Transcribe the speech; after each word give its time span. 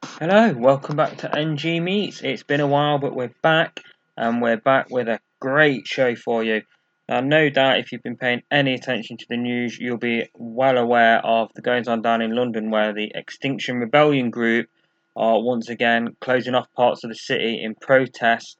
Hello, 0.00 0.52
welcome 0.52 0.94
back 0.94 1.16
to 1.18 1.36
NG 1.36 1.82
Meets. 1.82 2.22
It's 2.22 2.44
been 2.44 2.60
a 2.60 2.68
while, 2.68 2.98
but 2.98 3.16
we're 3.16 3.34
back, 3.42 3.82
and 4.16 4.40
we're 4.40 4.56
back 4.56 4.90
with 4.90 5.08
a 5.08 5.18
great 5.40 5.88
show 5.88 6.14
for 6.14 6.44
you. 6.44 6.62
Now, 7.08 7.18
no 7.20 7.48
doubt, 7.50 7.80
if 7.80 7.90
you've 7.90 8.04
been 8.04 8.16
paying 8.16 8.42
any 8.48 8.74
attention 8.74 9.16
to 9.16 9.26
the 9.28 9.36
news, 9.36 9.76
you'll 9.76 9.96
be 9.96 10.28
well 10.34 10.78
aware 10.78 11.18
of 11.18 11.52
the 11.54 11.62
goings 11.62 11.88
on 11.88 12.02
down 12.02 12.22
in 12.22 12.36
London, 12.36 12.70
where 12.70 12.92
the 12.92 13.10
Extinction 13.12 13.80
Rebellion 13.80 14.30
group 14.30 14.68
are 15.16 15.42
once 15.42 15.68
again 15.68 16.16
closing 16.20 16.54
off 16.54 16.72
parts 16.74 17.02
of 17.02 17.10
the 17.10 17.16
city 17.16 17.60
in 17.60 17.74
protest 17.74 18.56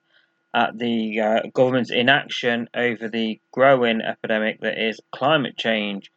at 0.53 0.77
the 0.77 1.21
uh, 1.21 1.41
government's 1.55 1.91
inaction 1.93 2.69
over 2.75 3.09
the 3.09 3.39
growing 3.53 4.01
epidemic 4.01 4.61
that 4.63 4.77
is 4.77 5.01
climate 5.13 5.57
change. 5.57 6.11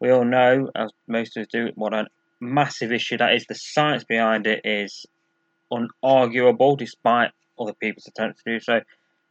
We 0.00 0.10
all 0.10 0.24
know, 0.24 0.68
as 0.74 0.90
most 1.06 1.36
of 1.36 1.42
us 1.42 1.48
do, 1.52 1.70
what 1.76 1.94
an 1.94 2.08
massive 2.44 2.92
issue 2.92 3.16
that 3.18 3.34
is. 3.34 3.46
The 3.46 3.54
science 3.54 4.04
behind 4.04 4.46
it 4.46 4.60
is 4.64 5.06
unarguable, 5.72 6.78
despite 6.78 7.30
other 7.58 7.74
people's 7.74 8.06
attempts 8.06 8.42
to 8.42 8.52
do 8.52 8.60
so. 8.60 8.80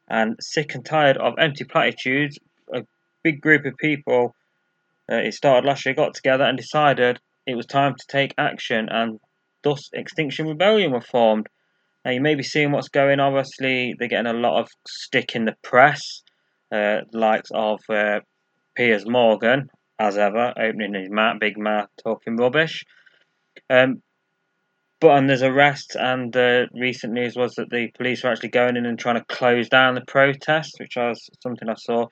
And 0.10 0.36
sick 0.42 0.76
and 0.76 0.86
tired 0.86 1.18
of 1.18 1.36
empty 1.40 1.64
platitudes, 1.64 2.38
a 2.74 2.86
big 3.24 3.42
group 3.42 3.66
of 3.66 3.78
people, 3.78 4.36
uh, 5.12 5.16
it 5.16 5.34
started 5.34 5.68
last 5.68 5.86
year, 5.86 5.96
got 5.96 6.14
together 6.14 6.44
and 6.44 6.58
decided 6.58 7.20
it 7.46 7.56
was 7.56 7.66
time 7.66 7.96
to 7.96 8.08
take 8.08 8.34
action, 8.38 8.88
and 8.90 9.20
thus 9.64 9.90
Extinction 9.94 10.48
Rebellion 10.48 10.92
were 10.92 11.02
formed. 11.02 11.48
Now, 12.06 12.12
you 12.12 12.22
may 12.22 12.36
be 12.36 12.44
seeing 12.44 12.72
what's 12.72 12.90
going 12.90 13.20
on. 13.20 13.34
Obviously, 13.34 13.96
they're 13.98 14.08
getting 14.08 14.32
a 14.32 14.34
lot 14.34 14.60
of 14.60 14.70
stick 14.88 15.36
in 15.36 15.46
the 15.46 15.56
press, 15.62 16.22
uh, 16.72 17.02
likes 17.14 17.50
of 17.54 17.80
uh, 17.90 18.20
Piers 18.76 19.06
Morgan, 19.08 19.70
as 20.00 20.18
ever, 20.18 20.54
opening 20.58 20.94
his 20.94 21.10
mouth, 21.10 21.40
big 21.40 21.58
mouth, 21.58 21.88
talking 22.02 22.36
rubbish. 22.36 22.86
Um, 23.74 24.04
but 25.00 25.18
and 25.18 25.28
there's 25.28 25.42
arrests, 25.42 25.96
and 25.96 26.32
the 26.32 26.68
recent 26.74 27.12
news 27.12 27.36
was 27.36 27.56
that 27.56 27.72
the 27.72 27.88
police 27.98 28.24
were 28.24 28.30
actually 28.30 28.50
going 28.50 28.78
in 28.78 28.86
and 28.86 29.00
trying 29.00 29.16
to 29.16 29.26
close 29.26 29.68
down 29.68 29.96
the 29.96 30.02
protest, 30.02 30.76
which 30.80 30.96
was 30.96 31.30
something 31.42 31.68
I 31.68 31.74
saw. 31.74 32.08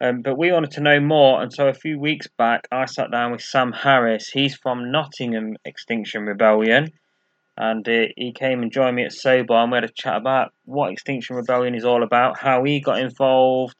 Um, 0.00 0.22
but 0.22 0.38
we 0.38 0.52
wanted 0.52 0.70
to 0.72 0.80
know 0.80 1.00
more, 1.00 1.42
and 1.42 1.52
so 1.52 1.66
a 1.66 1.74
few 1.74 1.98
weeks 1.98 2.28
back, 2.38 2.68
I 2.70 2.84
sat 2.84 3.10
down 3.10 3.32
with 3.32 3.42
Sam 3.42 3.72
Harris. 3.72 4.28
He's 4.28 4.54
from 4.54 4.92
Nottingham 4.92 5.56
Extinction 5.64 6.22
Rebellion, 6.22 6.92
and 7.56 7.86
uh, 7.88 8.06
he 8.16 8.32
came 8.32 8.62
and 8.62 8.70
joined 8.70 8.96
me 8.96 9.04
at 9.04 9.12
Sober, 9.12 9.54
and 9.54 9.72
we 9.72 9.76
had 9.76 9.84
a 9.84 9.88
chat 9.88 10.16
about 10.16 10.52
what 10.66 10.92
Extinction 10.92 11.34
Rebellion 11.34 11.74
is 11.74 11.84
all 11.84 12.04
about, 12.04 12.38
how 12.38 12.62
he 12.62 12.80
got 12.80 13.00
involved, 13.00 13.74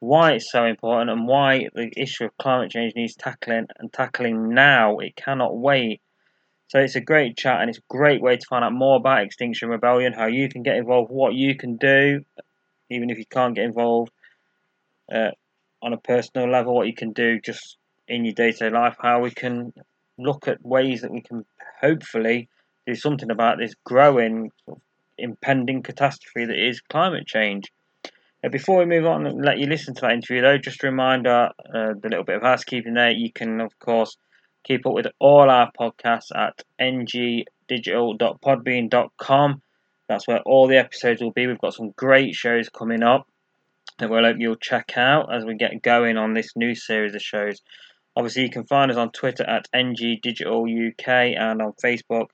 why 0.00 0.32
it's 0.32 0.50
so 0.50 0.64
important, 0.64 1.10
and 1.10 1.28
why 1.28 1.68
the 1.74 1.92
issue 1.96 2.24
of 2.24 2.36
climate 2.38 2.72
change 2.72 2.94
needs 2.96 3.14
tackling 3.14 3.68
and 3.78 3.92
tackling 3.92 4.52
now. 4.52 4.98
It 4.98 5.14
cannot 5.14 5.56
wait. 5.56 6.00
So 6.70 6.78
it's 6.78 6.94
a 6.94 7.00
great 7.00 7.36
chat 7.36 7.60
and 7.60 7.68
it's 7.68 7.80
a 7.80 7.88
great 7.88 8.22
way 8.22 8.36
to 8.36 8.46
find 8.48 8.64
out 8.64 8.72
more 8.72 8.96
about 8.96 9.24
Extinction 9.24 9.70
Rebellion, 9.70 10.12
how 10.12 10.26
you 10.26 10.48
can 10.48 10.62
get 10.62 10.76
involved, 10.76 11.10
what 11.10 11.34
you 11.34 11.56
can 11.56 11.76
do, 11.76 12.24
even 12.88 13.10
if 13.10 13.18
you 13.18 13.26
can't 13.26 13.56
get 13.56 13.64
involved 13.64 14.12
uh, 15.12 15.32
on 15.82 15.92
a 15.92 15.96
personal 15.96 16.48
level, 16.48 16.72
what 16.72 16.86
you 16.86 16.94
can 16.94 17.10
do 17.10 17.40
just 17.40 17.76
in 18.06 18.24
your 18.24 18.34
day 18.34 18.52
to 18.52 18.58
day 18.58 18.70
life, 18.70 18.94
how 19.00 19.20
we 19.20 19.32
can 19.32 19.72
look 20.16 20.46
at 20.46 20.64
ways 20.64 21.00
that 21.00 21.10
we 21.10 21.22
can 21.22 21.44
hopefully 21.80 22.48
do 22.86 22.94
something 22.94 23.32
about 23.32 23.58
this 23.58 23.74
growing, 23.82 24.52
impending 25.18 25.82
catastrophe 25.82 26.44
that 26.44 26.56
is 26.56 26.80
climate 26.80 27.26
change. 27.26 27.72
Before 28.48 28.78
we 28.78 28.84
move 28.84 29.06
on 29.06 29.26
and 29.26 29.44
let 29.44 29.58
you 29.58 29.66
listen 29.66 29.92
to 29.96 30.02
that 30.02 30.12
interview, 30.12 30.40
though, 30.40 30.56
just 30.56 30.84
a 30.84 30.86
reminder 30.86 31.50
uh, 31.74 31.94
the 32.00 32.08
little 32.08 32.22
bit 32.22 32.36
of 32.36 32.42
housekeeping 32.42 32.94
there. 32.94 33.10
You 33.10 33.32
can, 33.32 33.60
of 33.60 33.76
course, 33.80 34.16
Keep 34.64 34.86
up 34.86 34.94
with 34.94 35.08
all 35.18 35.50
our 35.50 35.70
podcasts 35.78 36.34
at 36.34 36.62
ngdigital.podbean.com. 36.80 39.62
That's 40.08 40.26
where 40.26 40.40
all 40.40 40.66
the 40.66 40.78
episodes 40.78 41.22
will 41.22 41.30
be. 41.30 41.46
We've 41.46 41.58
got 41.58 41.74
some 41.74 41.92
great 41.96 42.34
shows 42.34 42.68
coming 42.68 43.02
up 43.02 43.28
that 43.98 44.10
we'll 44.10 44.24
hope 44.24 44.36
you'll 44.38 44.56
check 44.56 44.96
out 44.96 45.34
as 45.34 45.44
we 45.44 45.54
get 45.54 45.82
going 45.82 46.16
on 46.16 46.34
this 46.34 46.52
new 46.56 46.74
series 46.74 47.14
of 47.14 47.22
shows. 47.22 47.60
Obviously, 48.16 48.42
you 48.42 48.50
can 48.50 48.66
find 48.66 48.90
us 48.90 48.96
on 48.96 49.12
Twitter 49.12 49.44
at 49.44 49.68
ngdigitaluk 49.74 51.38
and 51.38 51.62
on 51.62 51.72
Facebook 51.82 52.26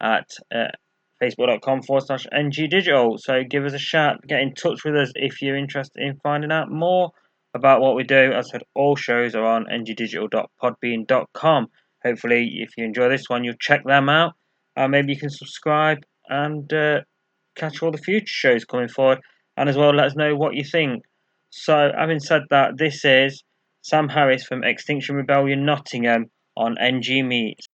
at 0.00 0.28
uh, 0.54 0.68
facebook.com 1.22 1.82
forward 1.82 2.04
slash 2.04 2.26
ngdigital. 2.32 3.18
So 3.18 3.42
give 3.48 3.64
us 3.64 3.72
a 3.72 3.78
shout, 3.78 4.26
get 4.26 4.40
in 4.40 4.54
touch 4.54 4.84
with 4.84 4.96
us 4.96 5.12
if 5.14 5.40
you're 5.40 5.56
interested 5.56 6.02
in 6.02 6.18
finding 6.22 6.52
out 6.52 6.70
more 6.70 7.12
about 7.54 7.80
what 7.80 7.96
we 7.96 8.04
do. 8.04 8.32
As 8.32 8.48
I 8.48 8.52
said, 8.52 8.62
all 8.74 8.96
shows 8.96 9.34
are 9.34 9.44
on 9.44 9.66
ngdigital.podbean.com. 9.66 11.66
Hopefully, 12.04 12.52
if 12.56 12.70
you 12.76 12.84
enjoy 12.84 13.08
this 13.08 13.28
one, 13.28 13.44
you'll 13.44 13.54
check 13.60 13.84
them 13.84 14.08
out. 14.08 14.32
Uh, 14.76 14.88
maybe 14.88 15.12
you 15.12 15.18
can 15.18 15.30
subscribe 15.30 15.98
and 16.28 16.72
uh, 16.72 17.00
catch 17.56 17.82
all 17.82 17.90
the 17.90 17.98
future 17.98 18.26
shows 18.26 18.64
coming 18.64 18.88
forward. 18.88 19.18
And 19.56 19.68
as 19.68 19.76
well, 19.76 19.94
let 19.94 20.06
us 20.06 20.16
know 20.16 20.34
what 20.34 20.54
you 20.54 20.64
think. 20.64 21.04
So, 21.50 21.92
having 21.96 22.20
said 22.20 22.42
that, 22.50 22.78
this 22.78 23.04
is 23.04 23.44
Sam 23.82 24.08
Harris 24.08 24.44
from 24.44 24.64
Extinction 24.64 25.16
Rebellion 25.16 25.66
Nottingham 25.66 26.30
on 26.56 26.78
NG 26.78 27.28
Meets. 27.28 27.66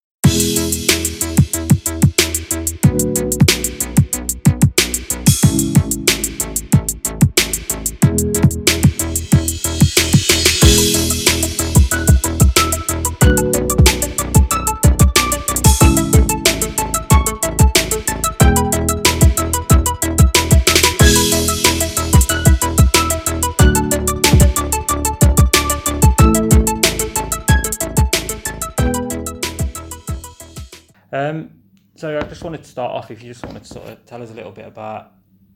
So 31.97 32.17
I 32.17 32.21
just 32.21 32.43
wanted 32.43 32.63
to 32.63 32.69
start 32.69 32.91
off. 32.91 33.11
If 33.11 33.23
you 33.23 33.29
just 33.29 33.45
wanted 33.45 33.63
to 33.63 33.67
sort 33.67 33.87
of 33.87 34.05
tell 34.05 34.21
us 34.21 34.29
a 34.29 34.33
little 34.33 34.51
bit 34.51 34.67
about 34.67 35.13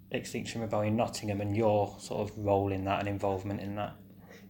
Extinction 0.10 0.62
Rebellion 0.62 0.96
Nottingham 0.96 1.40
and 1.40 1.56
your 1.56 1.96
sort 2.00 2.30
of 2.30 2.38
role 2.38 2.72
in 2.72 2.84
that 2.86 3.00
and 3.00 3.08
involvement 3.08 3.62
in 3.62 3.76
that. 3.76 3.96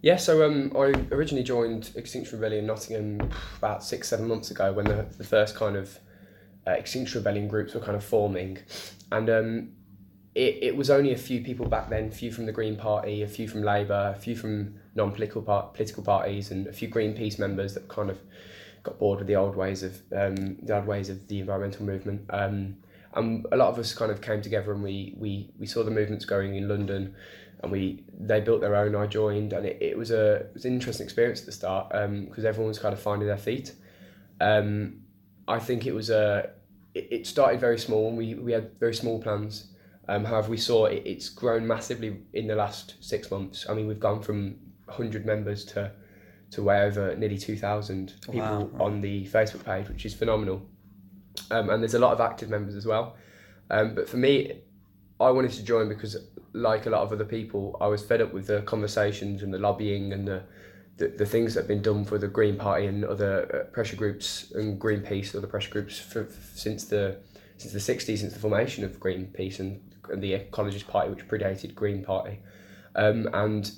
Yeah, 0.01 0.15
so 0.15 0.43
um, 0.43 0.71
I 0.75 0.93
originally 1.13 1.43
joined 1.43 1.91
Extinction 1.95 2.39
Rebellion 2.39 2.65
Nottingham 2.65 3.29
about 3.57 3.83
six, 3.83 4.07
seven 4.07 4.27
months 4.27 4.49
ago 4.49 4.73
when 4.73 4.85
the, 4.85 5.05
the 5.17 5.23
first 5.23 5.55
kind 5.55 5.75
of 5.75 5.99
uh, 6.65 6.71
Extinction 6.71 7.19
Rebellion 7.19 7.47
groups 7.47 7.75
were 7.75 7.81
kind 7.81 7.95
of 7.95 8.03
forming. 8.03 8.57
And 9.11 9.29
um, 9.29 9.71
it, 10.33 10.59
it 10.61 10.75
was 10.75 10.89
only 10.89 11.11
a 11.11 11.17
few 11.17 11.41
people 11.41 11.67
back 11.67 11.89
then, 11.89 12.07
a 12.07 12.11
few 12.11 12.31
from 12.31 12.45
the 12.45 12.51
Green 12.51 12.77
Party, 12.77 13.21
a 13.21 13.27
few 13.27 13.47
from 13.47 13.61
Labour, 13.63 14.13
a 14.15 14.19
few 14.19 14.35
from 14.35 14.75
non-political 14.95 15.41
part, 15.41 15.73
political 15.73 16.03
parties 16.03 16.51
and 16.51 16.67
a 16.67 16.73
few 16.73 16.87
Greenpeace 16.87 17.37
members 17.37 17.73
that 17.73 17.87
kind 17.87 18.09
of 18.09 18.19
got 18.83 18.99
bored 18.99 19.19
with 19.19 19.27
the 19.27 19.35
old 19.35 19.55
ways 19.55 19.83
of 19.83 20.01
um, 20.15 20.57
the 20.63 20.75
old 20.75 20.85
ways 20.85 21.09
of 21.09 21.27
the 21.27 21.39
environmental 21.39 21.85
movement. 21.85 22.25
Um, 22.29 22.77
and 23.13 23.45
a 23.51 23.57
lot 23.57 23.69
of 23.69 23.77
us 23.77 23.93
kind 23.93 24.11
of 24.11 24.21
came 24.21 24.41
together 24.41 24.71
and 24.71 24.83
we 24.83 25.15
we, 25.17 25.51
we 25.59 25.67
saw 25.67 25.83
the 25.83 25.91
movements 25.91 26.25
going 26.25 26.55
in 26.55 26.67
London, 26.67 27.15
and 27.61 27.71
we 27.71 28.03
they 28.17 28.39
built 28.39 28.61
their 28.61 28.75
own. 28.75 28.95
I 28.95 29.07
joined, 29.07 29.53
and 29.53 29.65
it, 29.65 29.77
it 29.81 29.97
was 29.97 30.11
a 30.11 30.35
it 30.35 30.51
was 30.53 30.65
an 30.65 30.73
interesting 30.73 31.05
experience 31.05 31.41
at 31.41 31.45
the 31.45 31.51
start 31.51 31.89
because 31.89 32.45
um, 32.45 32.45
everyone 32.45 32.69
was 32.69 32.79
kind 32.79 32.93
of 32.93 33.01
finding 33.01 33.27
their 33.27 33.37
feet. 33.37 33.73
Um, 34.39 35.01
I 35.47 35.59
think 35.59 35.85
it 35.85 35.93
was 35.93 36.09
a 36.09 36.51
it, 36.93 37.07
it 37.11 37.27
started 37.27 37.59
very 37.59 37.77
small, 37.77 38.09
and 38.09 38.17
we 38.17 38.35
we 38.35 38.51
had 38.51 38.79
very 38.79 38.95
small 38.95 39.21
plans. 39.21 39.67
Um, 40.07 40.25
however, 40.25 40.49
we 40.49 40.57
saw 40.57 40.85
it, 40.85 41.03
it's 41.05 41.29
grown 41.29 41.65
massively 41.65 42.21
in 42.33 42.47
the 42.47 42.55
last 42.55 42.95
six 42.99 43.29
months. 43.29 43.65
I 43.69 43.73
mean, 43.73 43.87
we've 43.87 43.99
gone 43.99 44.21
from 44.21 44.57
100 44.85 45.25
members 45.25 45.63
to 45.65 45.91
to 46.51 46.63
way 46.63 46.81
over 46.81 47.15
nearly 47.15 47.37
2,000 47.37 48.13
people 48.21 48.39
wow, 48.39 48.63
right. 48.63 48.81
on 48.81 49.01
the 49.01 49.25
Facebook 49.27 49.63
page, 49.63 49.87
which 49.87 50.05
is 50.05 50.13
phenomenal. 50.13 50.61
Um, 51.49 51.69
and 51.69 51.81
there's 51.81 51.93
a 51.93 51.99
lot 51.99 52.11
of 52.11 52.19
active 52.19 52.49
members 52.49 52.75
as 52.75 52.85
well. 52.85 53.15
Um, 53.69 53.95
but 53.95 54.09
for 54.09 54.17
me, 54.17 54.61
I 55.19 55.31
wanted 55.31 55.51
to 55.51 55.63
join 55.63 55.87
because, 55.87 56.17
like 56.53 56.85
a 56.87 56.89
lot 56.89 57.01
of 57.01 57.13
other 57.13 57.25
people, 57.25 57.77
I 57.79 57.87
was 57.87 58.03
fed 58.03 58.21
up 58.21 58.33
with 58.33 58.47
the 58.47 58.61
conversations 58.63 59.43
and 59.43 59.53
the 59.53 59.59
lobbying 59.59 60.11
and 60.13 60.27
the 60.27 60.43
the, 60.97 61.07
the 61.07 61.25
things 61.25 61.53
that 61.53 61.61
have 61.61 61.67
been 61.67 61.81
done 61.81 62.05
for 62.05 62.17
the 62.17 62.27
Green 62.27 62.57
Party 62.57 62.85
and 62.85 63.03
other 63.03 63.63
uh, 63.67 63.71
pressure 63.71 63.95
groups 63.95 64.51
and 64.51 64.79
Greenpeace, 64.79 65.35
other 65.35 65.47
pressure 65.47 65.71
groups 65.71 65.97
for, 65.97 66.25
for, 66.25 66.57
since 66.57 66.85
the 66.85 67.17
since 67.57 67.73
the 67.73 67.93
60s, 67.93 68.19
since 68.19 68.33
the 68.33 68.39
formation 68.39 68.83
of 68.83 68.99
Greenpeace 68.99 69.59
and, 69.59 69.79
and 70.09 70.21
the 70.21 70.33
Ecologist 70.33 70.87
Party, 70.87 71.09
which 71.11 71.27
predated 71.27 71.75
Green 71.75 72.03
Party. 72.03 72.39
Um, 72.95 73.29
and 73.33 73.71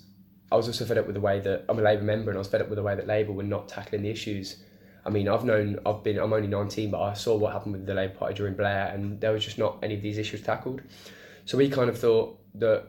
I 0.54 0.56
was 0.56 0.68
also 0.68 0.86
fed 0.86 1.00
up 1.00 1.08
with 1.08 1.16
the 1.16 1.22
way 1.22 1.40
that 1.40 1.66
I'm 1.68 1.80
a 1.80 1.82
Labour 1.82 2.04
member, 2.04 2.30
and 2.30 2.38
I 2.38 2.40
was 2.40 2.48
fed 2.48 2.62
up 2.62 2.70
with 2.70 2.76
the 2.76 2.84
way 2.84 2.94
that 2.96 3.08
Labour 3.08 3.32
were 3.32 3.42
not 3.42 3.68
tackling 3.68 4.04
the 4.04 4.12
issues. 4.12 4.58
I 5.04 5.10
mean, 5.10 5.28
I've 5.28 5.44
known, 5.44 5.80
I've 5.84 6.04
been, 6.04 6.20
I'm 6.20 6.32
only 6.32 6.48
19, 6.48 6.92
but 6.92 7.02
I 7.02 7.16
saw 7.16 7.36
what 7.36 7.54
happened 7.54 7.74
with 7.74 7.88
the 7.88 7.96
Labour 7.96 8.14
Party 8.14 8.36
during 8.36 8.54
Blair, 8.54 8.92
and 8.94 9.20
there 9.20 9.32
was 9.32 9.44
just 9.44 9.58
not 9.58 9.80
any 9.82 9.96
of 9.96 10.04
these 10.04 10.20
issues 10.20 10.44
tackled. 10.44 10.84
So 11.46 11.58
we 11.58 11.70
kind 11.70 11.90
of 11.90 11.98
thought 11.98 12.40
that 12.54 12.86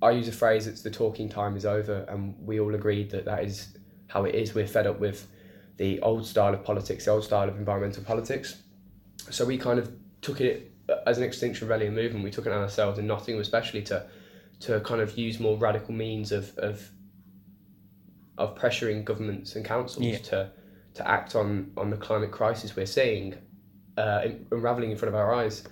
I 0.00 0.12
use 0.12 0.28
a 0.28 0.32
phrase 0.32 0.66
that's 0.66 0.82
the 0.82 0.92
talking 0.92 1.28
time 1.28 1.56
is 1.56 1.66
over, 1.66 2.04
and 2.08 2.36
we 2.40 2.60
all 2.60 2.72
agreed 2.76 3.10
that 3.10 3.24
that 3.24 3.42
is 3.42 3.76
how 4.06 4.24
it 4.24 4.36
is. 4.36 4.54
We're 4.54 4.68
fed 4.68 4.86
up 4.86 5.00
with 5.00 5.26
the 5.76 6.00
old 6.02 6.24
style 6.24 6.54
of 6.54 6.62
politics, 6.62 7.06
the 7.06 7.10
old 7.10 7.24
style 7.24 7.48
of 7.48 7.56
environmental 7.56 8.04
politics. 8.04 8.62
so 9.28 9.44
we 9.44 9.58
kind 9.58 9.80
of 9.80 9.90
took 10.20 10.40
it 10.40 10.70
as 11.04 11.18
an 11.18 11.24
Extinction 11.24 11.66
Rebellion 11.66 11.96
movement. 11.96 12.24
We 12.24 12.30
took 12.30 12.46
it 12.46 12.52
on 12.52 12.62
ourselves 12.62 13.00
in 13.00 13.08
Nottingham, 13.08 13.42
especially 13.42 13.82
to 13.82 14.06
to 14.60 14.80
kind 14.80 15.00
of 15.00 15.16
use 15.16 15.40
more 15.40 15.56
radical 15.56 15.94
means 15.94 16.32
of 16.32 16.56
of, 16.58 16.90
of 18.38 18.56
pressuring 18.56 19.04
governments 19.04 19.56
and 19.56 19.64
councils 19.64 20.04
Yeah. 20.06 20.18
to 20.18 20.52
to 20.94 21.08
act 21.08 21.34
on 21.34 21.72
on 21.76 21.90
the 21.90 21.96
climate 21.96 22.30
crisis 22.32 22.74
we're 22.76 22.86
seeing 22.86 23.34
uh, 23.96 24.22
unraveling 24.50 24.90
in 24.90 24.96
front 24.96 25.14
of 25.14 25.18
our 25.20 25.34
eyes. 25.34 25.62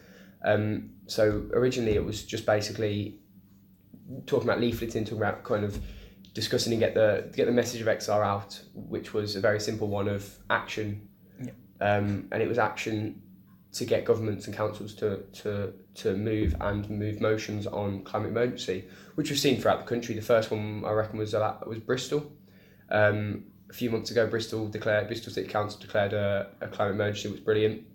Um, 0.44 0.90
so 1.06 1.46
originally 1.52 1.94
it 1.94 2.04
was 2.04 2.24
just 2.24 2.44
basically 2.46 3.18
talking 4.26 4.48
about 4.48 4.60
leafleting, 4.60 5.04
talking 5.04 5.18
about 5.18 5.44
kind 5.44 5.64
of 5.64 5.80
discussing 6.34 6.72
and 6.74 6.80
get 6.80 6.94
the 6.94 7.30
get 7.34 7.46
the 7.46 7.52
message 7.52 7.80
of 7.80 7.86
XR 7.86 8.24
out, 8.24 8.60
which 8.74 9.14
was 9.14 9.34
a 9.36 9.40
very 9.40 9.60
simple 9.60 9.88
one 9.88 10.08
of 10.08 10.38
action, 10.50 11.08
Yeah. 11.42 11.52
um, 11.80 12.28
and 12.32 12.42
it 12.42 12.48
was 12.48 12.58
action 12.58 13.22
to 13.78 13.84
get 13.84 14.04
governments 14.04 14.46
and 14.46 14.56
councils 14.56 14.94
to 14.94 15.22
to 15.32 15.72
to 15.94 16.16
move 16.16 16.54
and 16.60 16.88
move 16.90 17.20
motions 17.20 17.66
on 17.66 18.02
climate 18.02 18.30
emergency, 18.30 18.84
which 19.14 19.30
we've 19.30 19.38
seen 19.38 19.60
throughout 19.60 19.80
the 19.80 19.86
country. 19.86 20.14
The 20.14 20.22
first 20.22 20.50
one 20.50 20.84
I 20.84 20.90
reckon 20.92 21.18
was 21.18 21.32
was 21.32 21.78
Bristol. 21.78 22.32
Um, 22.90 23.44
a 23.70 23.72
few 23.72 23.90
months 23.90 24.10
ago, 24.10 24.26
Bristol 24.26 24.68
declared 24.68 25.06
Bristol 25.08 25.32
City 25.32 25.48
Council 25.48 25.78
declared 25.80 26.12
a, 26.12 26.50
a 26.60 26.68
climate 26.68 26.94
emergency, 26.94 27.28
which 27.28 27.38
was 27.38 27.44
brilliant. 27.44 27.86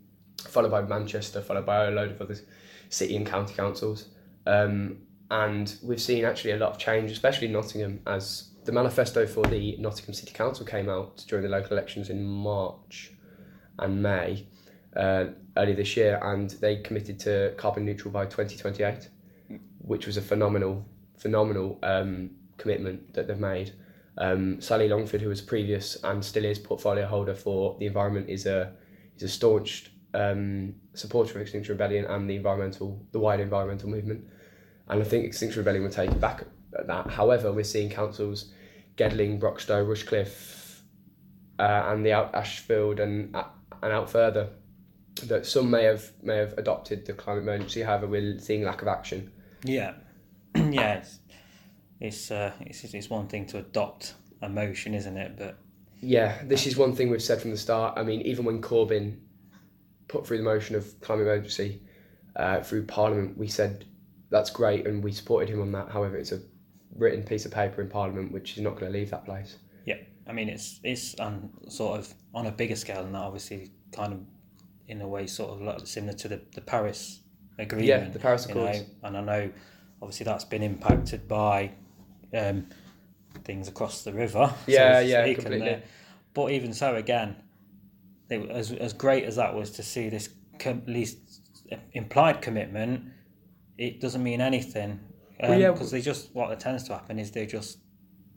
Followed 0.47 0.71
by 0.71 0.81
Manchester, 0.81 1.41
followed 1.41 1.65
by 1.65 1.85
a 1.85 1.91
load 1.91 2.11
of 2.11 2.21
other 2.21 2.35
city 2.89 3.15
and 3.15 3.25
county 3.25 3.53
councils. 3.53 4.09
Um, 4.45 4.99
and 5.31 5.75
we've 5.81 6.01
seen 6.01 6.25
actually 6.25 6.51
a 6.51 6.57
lot 6.57 6.71
of 6.71 6.77
change, 6.77 7.11
especially 7.11 7.47
in 7.47 7.53
Nottingham, 7.53 8.01
as 8.05 8.49
the 8.65 8.71
manifesto 8.71 9.25
for 9.25 9.43
the 9.45 9.75
Nottingham 9.77 10.13
City 10.13 10.31
Council 10.31 10.65
came 10.65 10.89
out 10.89 11.23
during 11.27 11.43
the 11.43 11.49
local 11.49 11.75
elections 11.75 12.09
in 12.09 12.23
March 12.23 13.11
and 13.79 14.03
May 14.03 14.47
uh, 14.95 15.25
this 15.55 15.97
year, 15.97 16.19
and 16.23 16.51
they 16.51 16.77
committed 16.77 17.19
to 17.21 17.53
carbon 17.57 17.85
neutral 17.85 18.11
by 18.11 18.25
2028, 18.25 19.09
which 19.79 20.05
was 20.05 20.17
a 20.17 20.21
phenomenal, 20.21 20.85
phenomenal 21.17 21.79
um, 21.83 22.31
commitment 22.57 23.13
that 23.13 23.27
they've 23.27 23.39
made. 23.39 23.73
Um, 24.17 24.61
Sally 24.61 24.87
Longford, 24.87 25.21
who 25.21 25.29
was 25.29 25.41
previous 25.41 25.97
and 26.03 26.23
still 26.23 26.45
is 26.45 26.59
portfolio 26.59 27.07
holder 27.07 27.33
for 27.33 27.75
the 27.79 27.85
environment, 27.87 28.29
is 28.29 28.45
a 28.45 28.73
is 29.15 29.23
a 29.23 29.29
staunch 29.29 29.91
um, 30.13 30.75
supporter 30.93 31.35
of 31.35 31.41
Extinction 31.41 31.73
Rebellion 31.73 32.05
and 32.05 32.29
the 32.29 32.35
environmental, 32.35 33.03
the 33.11 33.19
wider 33.19 33.43
environmental 33.43 33.89
movement. 33.89 34.25
And 34.89 35.01
I 35.01 35.05
think 35.05 35.25
Extinction 35.25 35.59
Rebellion 35.59 35.83
will 35.83 35.91
take 35.91 36.11
it 36.11 36.19
back 36.19 36.43
at 36.77 36.87
that. 36.87 37.09
However, 37.09 37.51
we're 37.51 37.63
seeing 37.63 37.89
councils, 37.89 38.51
Gedling, 38.97 39.39
Broxtowe, 39.39 39.87
Rushcliffe, 39.87 40.81
uh, 41.59 41.83
and 41.87 42.05
the 42.05 42.13
out 42.13 42.33
Ashfield 42.35 42.99
and 42.99 43.35
uh, 43.35 43.45
and 43.81 43.91
out 43.91 44.09
further, 44.09 44.49
that 45.23 45.45
some 45.45 45.69
may 45.69 45.83
have 45.83 46.11
may 46.21 46.37
have 46.37 46.57
adopted 46.57 47.05
the 47.05 47.13
climate 47.13 47.43
emergency. 47.43 47.81
However, 47.81 48.07
we're 48.07 48.39
seeing 48.39 48.63
lack 48.63 48.81
of 48.81 48.87
action. 48.87 49.31
Yeah, 49.63 49.93
yeah. 50.55 50.95
It's 50.95 51.19
it's, 51.99 52.31
uh, 52.31 52.51
it's 52.61 52.83
it's 52.83 53.09
one 53.09 53.27
thing 53.27 53.45
to 53.47 53.59
adopt 53.59 54.15
a 54.41 54.49
motion, 54.49 54.93
isn't 54.93 55.17
it? 55.17 55.37
But 55.37 55.57
Yeah, 56.01 56.41
this 56.43 56.67
is 56.67 56.77
one 56.77 56.95
thing 56.95 57.09
we've 57.09 57.21
said 57.21 57.41
from 57.41 57.51
the 57.51 57.57
start. 57.57 57.97
I 57.97 58.03
mean, 58.03 58.21
even 58.21 58.45
when 58.45 58.61
Corbyn 58.61 59.19
put 60.07 60.27
through 60.27 60.37
the 60.37 60.43
motion 60.43 60.75
of 60.75 60.99
climate 61.01 61.27
emergency 61.27 61.81
uh, 62.35 62.61
through 62.61 62.85
Parliament, 62.85 63.37
we 63.37 63.47
said 63.47 63.85
that's 64.29 64.49
great 64.49 64.85
and 64.87 65.03
we 65.03 65.11
supported 65.11 65.49
him 65.49 65.61
on 65.61 65.71
that. 65.71 65.89
However, 65.89 66.17
it's 66.17 66.31
a 66.31 66.41
written 66.95 67.23
piece 67.23 67.45
of 67.45 67.51
paper 67.51 67.81
in 67.81 67.89
Parliament 67.89 68.31
which 68.31 68.57
is 68.57 68.63
not 68.63 68.71
going 68.71 68.91
to 68.91 68.97
leave 68.97 69.09
that 69.11 69.25
place. 69.25 69.57
yeah, 69.85 69.97
I 70.27 70.33
mean, 70.33 70.49
it's 70.49 70.79
it's 70.83 71.15
on 71.15 71.49
sort 71.69 71.99
of 71.99 72.13
on 72.33 72.47
a 72.47 72.51
bigger 72.51 72.75
scale 72.75 73.03
than 73.03 73.13
that. 73.13 73.19
Obviously, 73.19 73.71
kind 73.91 74.13
of 74.13 74.19
in 74.87 75.01
a 75.01 75.07
way, 75.07 75.27
sort 75.27 75.51
of 75.51 75.61
like 75.61 75.87
similar 75.87 76.13
to 76.13 76.27
the 76.27 76.41
the 76.53 76.61
Paris 76.61 77.21
agreement. 77.57 77.87
Yeah, 77.87 78.09
the 78.09 78.19
Paris 78.19 78.47
you 78.47 78.55
know, 78.55 78.73
and 79.03 79.17
I 79.17 79.21
know 79.21 79.51
obviously 80.01 80.25
that's 80.25 80.45
been 80.45 80.63
impacted 80.63 81.27
by 81.27 81.71
um, 82.33 82.67
things 83.43 83.67
across 83.67 84.03
the 84.03 84.13
river. 84.13 84.53
Yeah, 84.67 84.99
to 85.01 85.07
yeah, 85.07 85.33
completely. 85.33 85.69
uh, 85.69 85.79
but 86.33 86.51
even 86.51 86.73
so, 86.73 86.95
again, 86.95 87.35
it, 88.29 88.49
as 88.49 88.71
as 88.71 88.93
great 88.93 89.23
as 89.25 89.35
that 89.37 89.53
was 89.53 89.71
to 89.71 89.83
see 89.83 90.09
this 90.09 90.29
com- 90.59 90.81
at 90.85 90.89
least 90.89 91.17
implied 91.93 92.41
commitment, 92.41 93.05
it 93.77 93.99
doesn't 93.99 94.23
mean 94.23 94.41
anything. 94.41 94.99
Um, 95.41 95.49
Well, 95.49 95.59
yeah, 95.59 95.71
because 95.71 95.91
they 95.91 96.01
just 96.01 96.33
what 96.33 96.57
tends 96.59 96.83
to 96.85 96.93
happen 96.93 97.19
is 97.19 97.31
they 97.31 97.45
just 97.45 97.77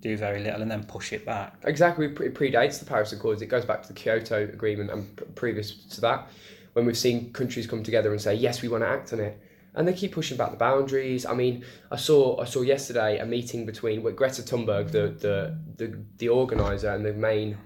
do 0.07 0.17
very 0.17 0.41
little 0.41 0.63
and 0.63 0.71
then 0.71 0.85
push 0.85 1.13
it 1.13 1.25
back. 1.25 1.55
Exactly, 1.65 2.07
it 2.07 2.35
predates 2.35 2.79
the 2.79 2.85
Paris 2.85 3.13
Accords. 3.13 3.43
It 3.43 3.47
goes 3.47 3.65
back 3.65 3.83
to 3.83 3.89
the 3.89 3.95
Kyoto 3.95 4.45
Agreement 4.45 4.91
and 4.91 5.35
previous 5.35 5.75
to 5.95 6.01
that, 6.03 6.29
when 6.75 6.87
we've 6.87 6.99
seen 6.99 7.33
countries 7.33 7.67
come 7.67 7.83
together 7.83 8.13
and 8.13 8.21
say, 8.21 8.35
"Yes, 8.35 8.63
we 8.63 8.69
want 8.69 8.85
to 8.85 8.89
act 8.89 9.13
on 9.13 9.21
it," 9.21 9.41
and 9.75 9.87
they 9.89 9.93
keep 9.93 10.13
pushing 10.13 10.37
back 10.37 10.51
the 10.51 10.57
boundaries. 10.57 11.27
I 11.27 11.35
mean, 11.35 11.65
I 11.91 11.97
saw 11.97 12.41
I 12.41 12.45
saw 12.45 12.63
yesterday 12.63 13.19
a 13.19 13.27
meeting 13.27 13.67
between 13.67 14.03
well, 14.03 14.13
Greta 14.13 14.43
Thunberg, 14.43 14.91
the 14.91 15.09
the 15.09 15.59
the, 15.77 15.99
the 16.19 16.29
organizer 16.29 16.91
and 16.91 17.05
the 17.05 17.13
main, 17.13 17.57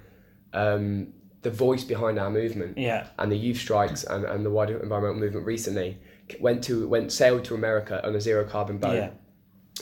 um, 0.53 1.13
the 1.43 1.51
voice 1.51 1.85
behind 1.85 2.19
our 2.19 2.31
movement, 2.31 2.79
Yeah, 2.79 3.09
and 3.19 3.31
the 3.31 3.37
youth 3.37 3.59
strikes 3.59 4.05
and, 4.05 4.25
and 4.25 4.47
the 4.47 4.51
wider 4.51 4.79
environmental 4.79 5.21
movement 5.21 5.47
recently 5.47 5.99
went 6.41 6.63
to 6.65 6.87
went 6.89 7.11
sailed 7.13 7.45
to 7.45 7.55
America 7.55 8.07
on 8.07 8.15
a 8.15 8.21
zero 8.21 8.45
carbon 8.45 8.79
boat 8.79 8.95
yeah, 8.95 9.11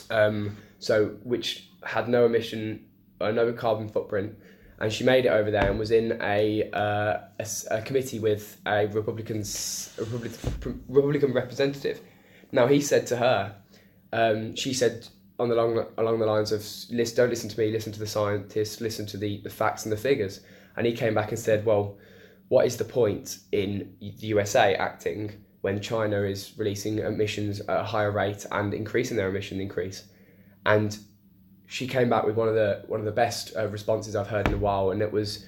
um, 0.09 0.57
so 0.79 1.09
which 1.23 1.68
had 1.83 2.07
no 2.07 2.25
emission, 2.25 2.85
uh, 3.21 3.31
no 3.31 3.51
carbon 3.53 3.89
footprint, 3.89 4.37
and 4.79 4.91
she 4.91 5.03
made 5.03 5.25
it 5.25 5.29
over 5.29 5.51
there 5.51 5.69
and 5.69 5.77
was 5.77 5.91
in 5.91 6.17
a 6.21 6.69
uh, 6.71 7.19
a, 7.39 7.47
a 7.71 7.81
committee 7.81 8.19
with 8.19 8.59
a 8.65 8.87
Republicans 8.87 9.93
a 9.97 10.03
Republican, 10.05 10.83
Republican 10.87 11.33
representative. 11.33 12.01
Now 12.51 12.67
he 12.67 12.81
said 12.81 13.05
to 13.07 13.17
her, 13.17 13.55
um, 14.13 14.55
she 14.55 14.73
said 14.73 15.07
on 15.39 15.49
the 15.49 15.55
long 15.55 15.85
along 15.97 16.19
the 16.19 16.25
lines 16.25 16.51
of 16.51 16.65
list 16.91 17.15
don't 17.15 17.29
listen 17.29 17.49
to 17.49 17.59
me, 17.59 17.71
listen 17.71 17.91
to 17.93 17.99
the 17.99 18.07
scientists, 18.07 18.81
listen 18.81 19.05
to 19.07 19.17
the, 19.17 19.41
the 19.41 19.49
facts 19.49 19.85
and 19.85 19.91
the 19.91 19.97
figures. 19.97 20.41
And 20.75 20.85
he 20.85 20.93
came 20.93 21.13
back 21.13 21.29
and 21.29 21.39
said, 21.39 21.65
well, 21.65 21.97
what 22.47 22.65
is 22.65 22.77
the 22.77 22.85
point 22.85 23.39
in 23.51 23.95
the 23.99 24.27
USA 24.27 24.75
acting 24.75 25.45
when 25.61 25.81
China 25.81 26.21
is 26.21 26.53
releasing 26.57 26.99
emissions 26.99 27.59
at 27.61 27.79
a 27.81 27.83
higher 27.83 28.11
rate 28.11 28.45
and 28.51 28.73
increasing 28.73 29.17
their 29.17 29.29
emission 29.29 29.59
increase? 29.59 30.03
And 30.65 30.97
she 31.71 31.85
came 31.87 32.09
back 32.09 32.25
with 32.25 32.35
one 32.35 32.47
of 32.47 32.55
the 32.55 32.83
one 32.87 32.99
of 32.99 33.05
the 33.05 33.11
best 33.11 33.55
uh, 33.55 33.67
responses 33.67 34.15
I've 34.15 34.27
heard 34.27 34.47
in 34.47 34.55
a 34.55 34.57
while, 34.57 34.89
and 34.89 35.01
it 35.03 35.11
was, 35.11 35.45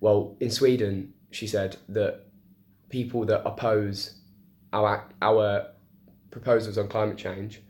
well, 0.00 0.36
in 0.38 0.48
Sweden, 0.50 1.12
she 1.32 1.48
said 1.48 1.76
that 1.88 2.20
people 2.90 3.24
that 3.26 3.42
oppose 3.44 4.14
our 4.72 5.04
our 5.20 5.66
proposals 6.30 6.78
on 6.78 6.86
climate 6.86 7.18
change, 7.18 7.60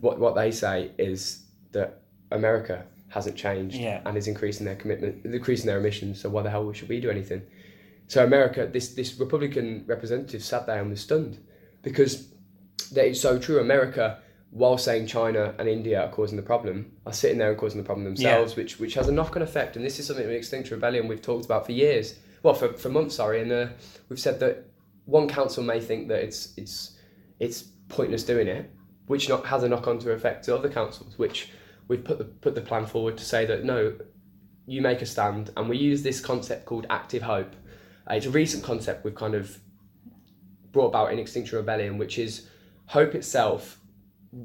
what 0.00 0.20
what 0.20 0.36
they 0.36 0.52
say 0.52 0.92
is 0.98 1.42
that 1.72 2.02
America 2.30 2.84
hasn't 3.08 3.36
changed 3.36 3.74
Yeah. 3.76 4.00
and 4.04 4.16
is 4.16 4.28
increasing 4.28 4.64
their 4.66 4.76
commitment, 4.76 5.24
increasing 5.24 5.66
their 5.66 5.78
emissions. 5.78 6.20
So 6.20 6.28
why 6.28 6.42
the 6.42 6.50
hell 6.50 6.72
should 6.72 6.88
we 6.88 7.00
do 7.00 7.10
anything? 7.10 7.42
So 8.06 8.22
America, 8.24 8.68
this 8.72 8.94
this 8.94 9.18
Republican 9.18 9.82
representative 9.88 10.44
sat 10.44 10.66
there 10.66 10.80
and 10.80 10.90
was 10.90 11.00
stunned 11.00 11.38
because 11.82 12.28
that 12.92 13.06
is 13.08 13.20
so 13.20 13.36
true. 13.38 13.58
America, 13.58 14.20
while 14.50 14.78
saying 14.78 15.06
China 15.06 15.54
and 15.58 15.68
India 15.68 16.02
are 16.02 16.10
causing 16.10 16.36
the 16.36 16.42
problem, 16.42 16.92
are 17.06 17.12
sitting 17.12 17.38
there 17.38 17.50
and 17.50 17.58
causing 17.58 17.80
the 17.80 17.84
problem 17.86 18.04
themselves, 18.04 18.56
which 18.56 18.78
which 18.78 18.94
has 18.94 19.08
a 19.08 19.12
knock 19.12 19.36
on 19.36 19.42
effect. 19.42 19.76
And 19.76 19.84
this 19.84 19.98
is 19.98 20.06
something 20.06 20.26
with 20.26 20.36
Extinction 20.36 20.74
Rebellion 20.74 21.08
we've 21.08 21.22
talked 21.22 21.44
about 21.44 21.66
for 21.66 21.72
years. 21.72 22.14
Well, 22.42 22.54
for, 22.54 22.72
for 22.72 22.88
months, 22.88 23.16
sorry. 23.16 23.42
And 23.42 23.52
uh, 23.52 23.68
we've 24.08 24.20
said 24.20 24.40
that 24.40 24.64
one 25.04 25.28
council 25.28 25.62
may 25.62 25.80
think 25.80 26.08
that 26.08 26.22
it's 26.22 26.54
it's 26.56 26.96
it's 27.38 27.62
pointless 27.88 28.24
doing 28.24 28.48
it, 28.48 28.70
which 29.06 29.28
not 29.28 29.46
has 29.46 29.62
a 29.62 29.68
knock 29.68 29.86
on 29.86 29.98
to 30.00 30.12
effect 30.12 30.44
to 30.44 30.56
other 30.56 30.68
councils. 30.68 31.18
Which 31.18 31.50
we've 31.88 32.04
put 32.04 32.18
the 32.18 32.24
put 32.24 32.54
the 32.54 32.60
plan 32.60 32.86
forward 32.86 33.18
to 33.18 33.24
say 33.24 33.44
that 33.46 33.64
no, 33.64 33.96
you 34.66 34.80
make 34.80 35.02
a 35.02 35.06
stand, 35.06 35.50
and 35.56 35.68
we 35.68 35.76
use 35.76 36.02
this 36.02 36.20
concept 36.20 36.64
called 36.64 36.86
active 36.88 37.22
hope. 37.22 37.54
Uh, 38.10 38.14
it's 38.14 38.26
a 38.26 38.30
recent 38.30 38.64
concept 38.64 39.04
we've 39.04 39.14
kind 39.14 39.34
of 39.34 39.58
brought 40.72 40.88
about 40.88 41.12
in 41.12 41.18
Extinction 41.18 41.58
Rebellion, 41.58 41.98
which 41.98 42.18
is 42.18 42.48
hope 42.86 43.14
itself. 43.14 43.77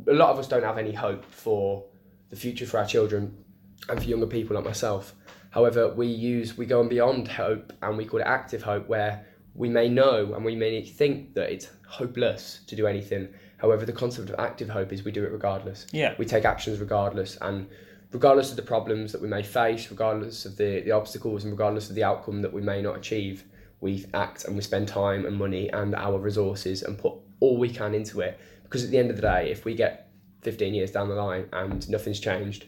A 0.08 0.14
lot 0.14 0.30
of 0.30 0.40
us 0.40 0.48
don't 0.48 0.64
have 0.64 0.78
any 0.78 0.94
hope 0.94 1.26
for 1.26 1.86
the 2.30 2.36
future 2.36 2.66
for 2.66 2.78
our 2.80 2.86
children 2.86 3.44
and 3.90 4.02
for 4.02 4.06
younger 4.08 4.28
people 4.28 4.56
like 4.56 4.66
myself. 4.66 5.14
However, 5.52 5.94
we 5.94 6.08
use 6.08 6.58
we 6.58 6.66
go 6.66 6.80
on 6.80 6.90
beyond 6.90 7.28
hope 7.28 7.74
and 7.82 7.98
we 7.98 8.06
call 8.06 8.20
it 8.20 8.26
active 8.26 8.64
hope, 8.64 8.88
where 8.88 9.26
we 9.54 9.70
may 9.70 9.88
know 9.88 10.34
and 10.34 10.44
we 10.44 10.56
may 10.56 10.84
think 10.84 11.36
that 11.36 11.52
it's 11.52 11.70
hopeless 11.88 12.62
to 12.68 12.76
do 12.76 12.88
anything. 12.88 13.28
However, 13.58 13.86
the 13.86 13.94
concept 13.94 14.30
of 14.30 14.40
active 14.40 14.70
hope 14.70 14.92
is 14.92 15.04
we 15.04 15.12
do 15.12 15.24
it 15.24 15.32
regardless 15.32 15.86
yeah, 15.92 16.16
we 16.18 16.26
take 16.26 16.44
actions 16.44 16.80
regardless 16.80 17.38
and 17.42 17.68
regardless 18.12 18.52
of 18.52 18.56
the 18.56 18.62
problems 18.62 19.12
that 19.12 19.22
we 19.22 19.28
may 19.28 19.44
face 19.44 19.90
regardless 19.90 20.46
of 20.46 20.58
the, 20.58 20.82
the 20.82 20.92
obstacles 20.92 21.44
and 21.44 21.54
regardless 21.54 21.90
of 21.90 21.96
the 21.96 22.04
outcome 22.04 22.42
that 22.42 22.54
we 22.54 22.62
may 22.62 22.82
not 22.82 22.96
achieve 22.96 23.44
we 23.82 24.06
act 24.14 24.46
and 24.46 24.56
we 24.56 24.62
spend 24.62 24.88
time 24.88 25.26
and 25.26 25.36
money 25.36 25.70
and 25.72 25.96
our 25.96 26.20
resources 26.20 26.84
and 26.84 26.98
put 26.98 27.14
all 27.40 27.58
we 27.58 27.70
can 27.70 27.94
into 27.94 28.22
it 28.22 28.40
because 28.74 28.84
at 28.84 28.90
the 28.90 28.98
end 28.98 29.12
of 29.12 29.16
the 29.16 29.22
day 29.22 29.52
if 29.52 29.66
we 29.66 29.76
get 29.76 30.10
15 30.42 30.74
years 30.74 30.90
down 30.90 31.08
the 31.08 31.16
line 31.16 31.48
and 31.54 31.88
nothing's 31.90 32.20
changed 32.20 32.66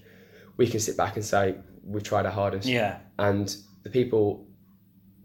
we 0.56 0.68
can 0.68 0.80
sit 0.80 0.96
back 0.96 1.16
and 1.16 1.26
say 1.26 1.56
we've 1.84 2.04
tried 2.04 2.28
our 2.28 2.32
hardest 2.32 2.68
yeah, 2.68 3.00
and 3.18 3.58
the 3.82 3.90
people 3.90 4.48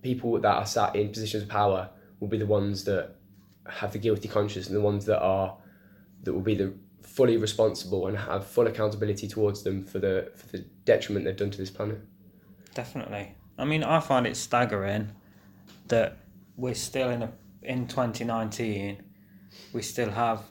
people 0.00 0.40
that 0.40 0.54
are 0.54 0.66
sat 0.66 0.96
in 0.96 1.10
positions 1.10 1.42
of 1.42 1.48
power 1.50 1.90
will 2.18 2.28
be 2.28 2.38
the 2.38 2.46
ones 2.46 2.84
that 2.84 3.16
have 3.68 3.92
the 3.92 3.98
guilty 3.98 4.26
conscience 4.26 4.68
and 4.68 4.76
the 4.76 4.80
ones 4.80 5.04
that 5.04 5.20
are 5.20 5.56
that 6.22 6.32
will 6.32 6.40
be 6.40 6.54
the 6.54 6.72
fully 7.02 7.36
responsible 7.36 8.06
and 8.06 8.16
have 8.16 8.46
full 8.46 8.66
accountability 8.66 9.28
towards 9.28 9.62
them 9.62 9.84
for 9.84 9.98
the 9.98 10.32
for 10.34 10.46
the 10.48 10.58
detriment 10.84 11.24
they've 11.24 11.36
done 11.36 11.50
to 11.50 11.58
this 11.58 11.70
planet. 11.70 12.00
Definitely. 12.74 13.34
I 13.58 13.64
mean, 13.64 13.84
I 13.84 14.00
find 14.00 14.26
it 14.26 14.36
staggering 14.36 15.12
that 15.88 16.16
we're 16.56 16.74
still 16.74 17.10
in 17.10 17.22
a 17.22 17.32
in 17.62 17.86
2019. 17.86 19.02
We 19.72 19.82
still 19.82 20.10
have, 20.10 20.42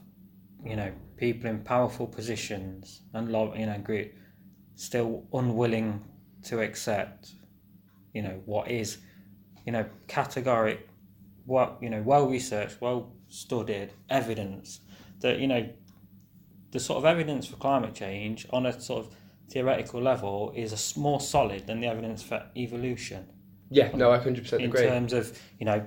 you 0.63 0.75
know, 0.75 0.91
people 1.17 1.49
in 1.49 1.59
powerful 1.59 2.07
positions 2.07 3.01
and 3.13 3.31
lo- 3.31 3.53
you 3.55 3.65
know, 3.65 3.77
group 3.79 4.13
still 4.75 5.25
unwilling 5.33 6.03
to 6.43 6.61
accept, 6.61 7.31
you 8.13 8.21
know, 8.21 8.41
what 8.45 8.69
is, 8.69 8.97
you 9.65 9.71
know, 9.71 9.85
categoric, 10.07 10.79
what 11.45 11.77
you 11.81 11.89
know, 11.89 12.01
well 12.01 12.27
researched, 12.27 12.79
well 12.81 13.11
studied 13.27 13.91
evidence 14.09 14.81
that 15.19 15.39
you 15.39 15.47
know, 15.47 15.69
the 16.71 16.79
sort 16.79 16.97
of 16.97 17.05
evidence 17.05 17.47
for 17.47 17.57
climate 17.57 17.93
change 17.93 18.47
on 18.51 18.65
a 18.65 18.79
sort 18.79 19.05
of 19.05 19.15
theoretical 19.49 20.01
level 20.01 20.53
is 20.55 20.95
a 20.95 20.99
more 20.99 21.19
solid 21.19 21.65
than 21.67 21.79
the 21.81 21.87
evidence 21.87 22.21
for 22.21 22.45
evolution. 22.55 23.27
Yeah, 23.69 23.89
no, 23.95 24.11
I 24.11 24.17
hundred 24.19 24.43
percent 24.43 24.63
In 24.63 24.69
agree. 24.69 24.83
terms 24.83 25.13
of 25.13 25.37
you 25.59 25.65
know, 25.65 25.85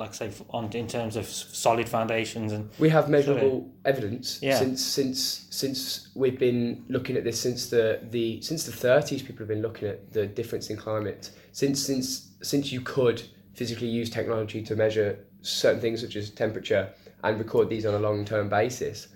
like 0.00 0.14
say 0.14 0.30
on 0.50 0.64
in 0.72 0.86
terms 0.88 1.14
of 1.16 1.26
solid 1.26 1.88
foundations 1.88 2.52
and 2.52 2.68
We 2.78 2.88
have 2.90 3.08
measurable 3.08 3.70
evidence 3.84 4.40
Yeah. 4.42 4.58
since 4.58 4.84
since 4.84 5.46
since 5.50 6.08
we've 6.14 6.38
been 6.38 6.84
looking 6.88 7.16
at 7.16 7.24
this 7.24 7.38
since 7.38 7.60
the, 7.70 8.00
the 8.10 8.40
since 8.42 8.64
the 8.64 8.72
thirties. 8.72 9.22
People 9.22 9.40
have 9.44 9.48
been 9.48 9.62
looking 9.62 9.86
at 9.88 10.12
the 10.12 10.26
difference 10.26 10.70
in 10.70 10.76
climate 10.76 11.30
since 11.52 11.78
since 11.88 12.06
since 12.42 12.72
you 12.72 12.80
could 12.80 13.22
physically 13.54 13.88
use 14.00 14.08
technology 14.10 14.62
to 14.62 14.74
measure 14.74 15.10
certain 15.42 15.80
things 15.80 16.00
such 16.00 16.16
as 16.16 16.30
temperature 16.30 16.88
and 17.24 17.38
record 17.38 17.68
these 17.68 17.84
on 17.86 17.94
a 17.94 17.98
long 18.08 18.24
term 18.24 18.48
basis. 18.48 19.08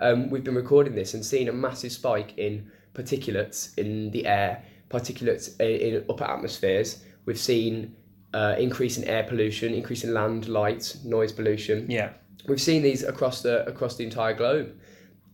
Um, 0.00 0.28
we've 0.30 0.44
been 0.44 0.56
recording 0.64 0.94
this 0.96 1.14
and 1.14 1.24
seeing 1.24 1.48
a 1.48 1.52
massive 1.52 1.92
spike 1.92 2.36
in 2.36 2.70
particulates 2.94 3.76
in 3.78 4.10
the 4.10 4.26
air, 4.26 4.62
particulates 4.90 5.54
i- 5.60 5.64
in 5.64 6.04
upper 6.10 6.24
atmospheres. 6.24 7.02
We've 7.26 7.38
seen 7.38 7.94
uh, 8.34 8.56
increase 8.58 8.98
in 8.98 9.04
air 9.04 9.24
pollution, 9.24 9.74
increase 9.74 10.04
in 10.04 10.14
land, 10.14 10.48
light, 10.48 10.96
noise 11.04 11.32
pollution. 11.32 11.90
Yeah, 11.90 12.10
we've 12.46 12.60
seen 12.60 12.82
these 12.82 13.02
across 13.02 13.42
the 13.42 13.66
across 13.66 13.96
the 13.96 14.04
entire 14.04 14.34
globe. 14.34 14.78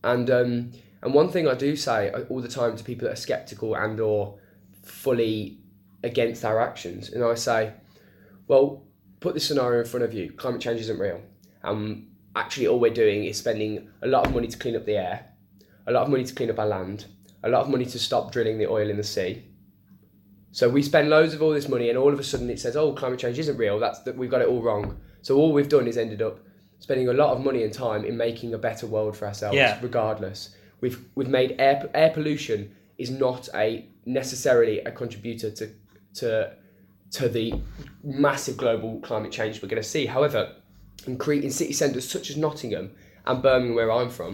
And 0.05 0.31
um, 0.31 0.73
and 1.03 1.15
one 1.15 1.31
thing 1.31 1.49
I 1.49 1.55
do 1.55 1.77
say 1.77 2.11
all 2.29 2.41
the 2.41 2.49
time 2.49 2.77
to 2.77 2.85
people 2.85 3.07
that 3.07 3.13
are 3.15 3.21
skeptical 3.21 3.75
and 3.75 4.01
or 4.01 4.39
fully 4.83 5.59
against 6.05 6.45
our 6.45 6.61
actions 6.61 7.11
and 7.11 7.25
I 7.25 7.35
say 7.35 7.73
well 8.47 8.85
put 9.21 9.35
this 9.35 9.45
scenario 9.47 9.81
in 9.81 9.87
front 9.87 10.05
of 10.05 10.15
you. 10.15 10.31
Climate 10.33 10.61
change 10.61 10.81
isn't 10.81 10.99
real. 10.99 11.21
Um, 11.65 12.07
actually 12.39 12.69
all 12.69 12.79
we're 12.79 12.91
doing 12.93 13.25
is 13.25 13.37
spending 13.37 13.91
a 14.03 14.07
lot 14.07 14.27
of 14.27 14.33
money 14.33 14.47
to 14.47 14.57
clean 14.57 14.77
up 14.77 14.87
the 14.87 14.97
air 14.97 15.27
a 15.87 15.93
lot 15.93 16.05
of 16.05 16.09
money 16.09 16.25
to 16.25 16.35
clean 16.35 16.51
up 16.51 16.59
our 16.59 16.67
land 16.67 17.07
a 17.43 17.49
lot 17.49 17.63
of 17.63 17.69
money 17.69 17.85
to 17.85 17.99
stop 17.99 18.31
drilling 18.33 18.59
the 18.59 18.67
oil 18.67 18.89
in 18.89 18.97
the 18.97 19.03
sea 19.03 19.45
so 20.59 20.69
we 20.77 20.83
spend 20.83 21.09
loads 21.09 21.33
of 21.35 21.41
all 21.43 21.53
this 21.59 21.69
money 21.69 21.89
and 21.91 21.97
all 22.03 22.13
of 22.13 22.19
a 22.19 22.25
sudden 22.33 22.49
it 22.51 22.59
says 22.65 22.75
oh 22.77 22.93
climate 23.01 23.21
change 23.25 23.39
isn't 23.39 23.57
real. 23.65 23.77
That's 23.85 24.01
that 24.07 24.17
we've 24.21 24.31
got 24.35 24.43
it 24.45 24.49
all 24.53 24.63
wrong. 24.69 24.85
So 25.23 25.31
all 25.41 25.53
we've 25.53 25.69
done 25.77 25.87
is 25.93 25.97
ended 25.97 26.21
up 26.29 26.37
spending 26.81 27.09
a 27.09 27.13
lot 27.23 27.31
of 27.35 27.39
money 27.49 27.63
and 27.67 27.73
time 27.73 28.03
in 28.05 28.17
making 28.17 28.55
a 28.55 28.59
better 28.69 28.87
world 28.95 29.17
for 29.17 29.27
ourselves 29.31 29.57
Yeah. 29.57 29.79
regardless. 29.83 30.41
We've 30.83 30.99
we've 31.17 31.29
made 31.41 31.51
air 31.67 31.77
air 32.03 32.11
pollution 32.19 32.61
is 33.05 33.11
not 33.11 33.49
a 33.65 33.67
necessarily 34.21 34.77
a 34.81 34.91
contributor 35.03 35.51
to 35.59 35.65
to 36.21 36.29
to 37.19 37.29
the 37.29 37.47
massive 38.03 38.57
global 38.57 39.01
climate 39.01 39.33
change 39.39 39.63
we're 39.63 39.69
going 39.75 39.83
to 39.83 39.89
see. 39.97 40.07
However 40.07 40.41
in, 41.07 41.17
cre- 41.19 41.45
in 41.47 41.51
city 41.51 41.73
centres 41.73 42.07
such 42.17 42.31
as 42.31 42.37
Nottingham 42.37 42.87
and 43.27 43.43
Birmingham 43.43 43.77
where 43.77 43.93
I'm 43.93 44.11
from 44.11 44.33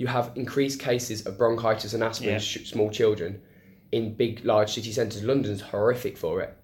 you 0.00 0.06
have 0.08 0.32
increased 0.34 0.78
cases 0.80 1.18
of 1.26 1.38
bronchitis 1.38 1.94
and 1.94 2.02
asthma 2.02 2.26
Yeah. 2.28 2.34
in 2.34 2.40
sh- 2.40 2.64
small 2.74 2.90
children 2.90 3.40
in 3.92 4.14
big 4.14 4.44
large 4.44 4.72
city 4.72 4.90
centres 4.90 5.22
London's 5.22 5.60
horrific 5.60 6.16
for 6.16 6.40
it 6.40 6.56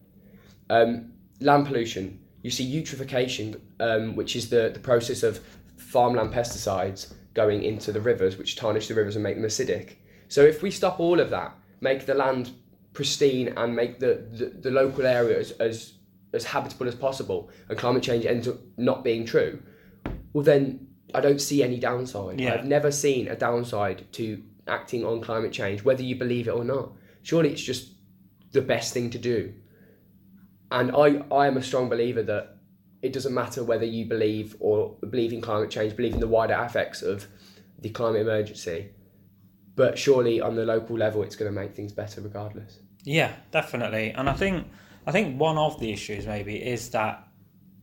um, 0.70 1.12
land 1.40 1.66
pollution. 1.66 2.20
You 2.42 2.50
see 2.50 2.82
eutrophication, 2.82 3.60
um, 3.80 4.16
which 4.16 4.36
is 4.36 4.48
the, 4.48 4.70
the 4.72 4.80
process 4.80 5.22
of 5.22 5.40
farmland 5.76 6.32
pesticides 6.32 7.12
going 7.34 7.62
into 7.62 7.92
the 7.92 8.00
rivers, 8.00 8.36
which 8.36 8.56
tarnish 8.56 8.88
the 8.88 8.94
rivers 8.94 9.16
and 9.16 9.22
make 9.22 9.36
them 9.36 9.44
acidic. 9.44 9.96
So 10.28 10.42
if 10.42 10.62
we 10.62 10.70
stop 10.70 11.00
all 11.00 11.20
of 11.20 11.30
that, 11.30 11.54
make 11.80 12.06
the 12.06 12.14
land 12.14 12.50
pristine 12.92 13.48
and 13.56 13.74
make 13.74 13.98
the, 14.00 14.26
the, 14.32 14.46
the 14.46 14.70
local 14.70 15.06
area 15.06 15.38
as, 15.38 15.52
as, 15.52 15.94
as 16.32 16.44
habitable 16.44 16.88
as 16.88 16.94
possible, 16.94 17.50
and 17.68 17.78
climate 17.78 18.02
change 18.02 18.26
ends 18.26 18.48
up 18.48 18.56
not 18.76 19.04
being 19.04 19.24
true, 19.24 19.62
well 20.32 20.44
then 20.44 20.86
I 21.14 21.20
don't 21.20 21.40
see 21.40 21.62
any 21.62 21.78
downside. 21.78 22.40
Yeah. 22.40 22.54
I've 22.54 22.66
never 22.66 22.90
seen 22.90 23.28
a 23.28 23.36
downside 23.36 24.12
to 24.12 24.42
acting 24.66 25.04
on 25.04 25.20
climate 25.20 25.52
change, 25.52 25.82
whether 25.82 26.02
you 26.02 26.16
believe 26.16 26.48
it 26.48 26.52
or 26.52 26.64
not. 26.64 26.92
Surely 27.28 27.50
it's 27.50 27.62
just 27.62 27.92
the 28.52 28.62
best 28.62 28.94
thing 28.94 29.10
to 29.10 29.18
do 29.18 29.52
and 30.70 30.94
I, 30.94 31.22
I 31.34 31.46
am 31.46 31.56
a 31.56 31.62
strong 31.62 31.88
believer 31.88 32.22
that 32.22 32.56
it 33.00 33.12
doesn't 33.12 33.32
matter 33.32 33.64
whether 33.64 33.84
you 33.84 34.06
believe 34.06 34.56
or 34.60 34.96
believe 35.10 35.32
in 35.32 35.40
climate 35.40 35.70
change, 35.70 35.96
believe 35.96 36.14
in 36.14 36.20
the 36.20 36.28
wider 36.28 36.60
effects 36.62 37.02
of 37.02 37.26
the 37.78 37.90
climate 37.90 38.22
emergency, 38.22 38.90
but 39.76 39.96
surely 39.96 40.40
on 40.40 40.56
the 40.56 40.66
local 40.66 40.96
level, 40.96 41.22
it's 41.22 41.36
going 41.36 41.52
to 41.52 41.58
make 41.58 41.74
things 41.74 41.92
better 41.92 42.20
regardless. 42.20 42.80
yeah, 43.04 43.32
definitely. 43.50 44.10
And 44.10 44.28
I 44.28 44.34
think 44.34 44.66
I 45.06 45.12
think 45.12 45.40
one 45.40 45.56
of 45.56 45.80
the 45.80 45.92
issues 45.92 46.26
maybe 46.26 46.56
is 46.56 46.90
that 46.90 47.26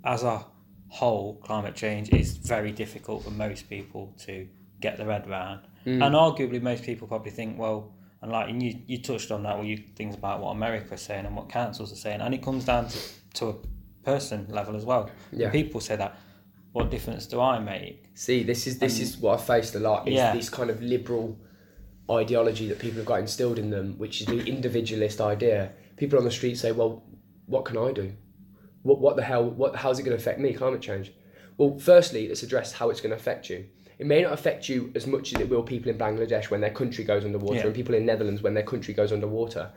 as 0.04 0.24
a 0.24 0.46
whole, 0.90 1.36
climate 1.38 1.76
change 1.76 2.10
is 2.10 2.38
very 2.38 2.72
difficult 2.72 3.24
for 3.24 3.32
most 3.32 3.68
people 3.68 4.14
to 4.26 4.48
get 4.80 4.98
their 4.98 5.10
head 5.10 5.28
around. 5.28 5.62
Mm. 5.86 6.06
And 6.06 6.16
arguably, 6.16 6.62
most 6.62 6.84
people 6.84 7.08
probably 7.08 7.32
think, 7.32 7.58
well, 7.58 7.95
and 8.26 8.32
like 8.32 8.50
and 8.50 8.62
you, 8.62 8.80
you 8.88 8.98
touched 9.04 9.30
on 9.30 9.44
that, 9.44 9.56
well, 9.56 9.64
you 9.66 9.78
things 9.96 10.16
about 10.16 10.40
what 10.42 10.50
America's 10.50 11.02
saying 11.02 11.28
and 11.28 11.36
what 11.36 11.48
councils 11.48 11.92
are 11.92 11.96
saying, 11.96 12.22
and 12.22 12.34
it 12.34 12.42
comes 12.42 12.66
down 12.66 12.88
to, 12.88 12.98
to 13.36 13.46
a 13.50 13.56
person 14.04 14.48
level 14.50 14.76
as 14.76 14.84
well. 14.84 15.12
Yeah. 15.32 15.52
People 15.52 15.80
say 15.80 15.96
that, 15.96 16.18
what 16.72 16.90
difference 16.90 17.28
do 17.28 17.40
I 17.40 17.60
make? 17.60 18.10
See, 18.16 18.42
this 18.42 18.66
is 18.66 18.80
this 18.80 19.00
is 19.00 19.18
what 19.18 19.40
I've 19.40 19.46
faced 19.46 19.76
a 19.76 19.80
lot. 19.80 20.08
Is 20.08 20.16
Yeah. 20.16 20.34
this 20.34 20.50
kind 20.50 20.72
of 20.72 20.82
liberal 20.82 21.38
ideology 22.10 22.68
that 22.68 22.80
people 22.80 22.98
have 22.98 23.06
got 23.06 23.20
instilled 23.20 23.60
in 23.60 23.70
them, 23.70 23.94
which 24.00 24.22
is 24.22 24.28
the 24.28 24.44
individualist 24.44 25.22
idea. 25.22 25.72
People 25.96 26.18
on 26.18 26.26
the 26.26 26.32
street 26.32 26.56
say, 26.58 26.72
"Well, 26.72 27.04
what 27.46 27.64
can 27.66 27.78
I 27.78 27.92
do? 27.92 28.12
What 28.82 29.00
what 29.02 29.16
the 29.18 29.24
hell? 29.24 29.48
What 29.48 29.76
how's 29.76 30.00
it 30.00 30.04
going 30.04 30.18
to 30.18 30.22
affect 30.22 30.40
me? 30.40 30.52
Climate 30.54 30.82
change." 30.82 31.12
Well, 31.58 31.78
firstly, 31.78 32.28
let's 32.28 32.42
address 32.42 32.74
how 32.74 32.90
it's 32.90 33.02
going 33.02 33.12
to 33.12 33.16
affect 33.18 33.52
you. 33.52 33.66
It 33.98 34.06
may 34.06 34.22
not 34.22 34.34
affect 34.34 34.68
you 34.70 34.92
as 34.96 35.08
much 35.08 35.34
as 35.34 35.42
it 35.42 35.50
will 35.50 35.64
people 35.64 35.90
in 35.92 35.98
Bangladesh 35.98 36.50
when 36.50 36.62
their 36.62 36.70
country 36.72 37.04
goes 37.04 37.24
underwater, 37.24 37.56
Yeah. 37.60 37.66
and 37.68 37.76
people 37.76 37.96
in 37.96 38.06
Netherlands 38.06 38.42
when 38.42 38.54
their 38.54 38.64
country 38.64 38.94
goes 38.94 39.12
underwater. 39.12 39.72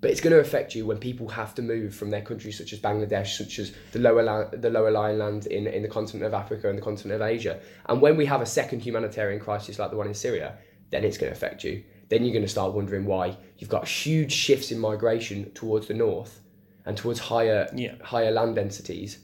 But 0.00 0.10
it's 0.12 0.20
going 0.20 0.32
to 0.32 0.38
affect 0.40 0.74
you 0.76 0.86
when 0.86 0.98
people 0.98 1.28
have 1.28 1.54
to 1.56 1.62
move 1.62 1.92
from 1.94 2.10
their 2.10 2.22
countries, 2.22 2.56
such 2.56 2.72
as 2.72 2.78
Bangladesh, 2.78 3.36
such 3.36 3.58
as 3.58 3.72
the 3.92 3.98
lower 3.98 4.22
la- 4.22 4.48
the 4.50 4.70
lower 4.70 4.90
lying 4.92 5.18
lands 5.18 5.46
in, 5.46 5.66
in 5.66 5.82
the 5.82 5.88
continent 5.88 6.24
of 6.24 6.34
Africa 6.34 6.68
and 6.68 6.78
the 6.78 6.82
continent 6.82 7.20
of 7.20 7.26
Asia. 7.28 7.58
And 7.86 8.00
when 8.00 8.16
we 8.16 8.24
have 8.26 8.40
a 8.40 8.46
second 8.46 8.80
humanitarian 8.80 9.40
crisis 9.40 9.78
like 9.78 9.90
the 9.90 9.96
one 9.96 10.06
in 10.06 10.14
Syria, 10.14 10.54
then 10.90 11.04
it's 11.04 11.18
going 11.18 11.30
to 11.32 11.36
affect 11.36 11.64
you. 11.64 11.82
Then 12.10 12.22
you're 12.24 12.32
going 12.32 12.44
to 12.44 12.48
start 12.48 12.72
wondering 12.74 13.04
why 13.06 13.36
you've 13.58 13.68
got 13.68 13.86
huge 13.88 14.32
shifts 14.32 14.70
in 14.70 14.78
migration 14.78 15.50
towards 15.52 15.88
the 15.88 15.94
north 15.94 16.40
and 16.86 16.96
towards 16.96 17.18
higher 17.18 17.68
Yeah. 17.74 17.96
higher 18.00 18.30
land 18.30 18.54
densities, 18.54 19.18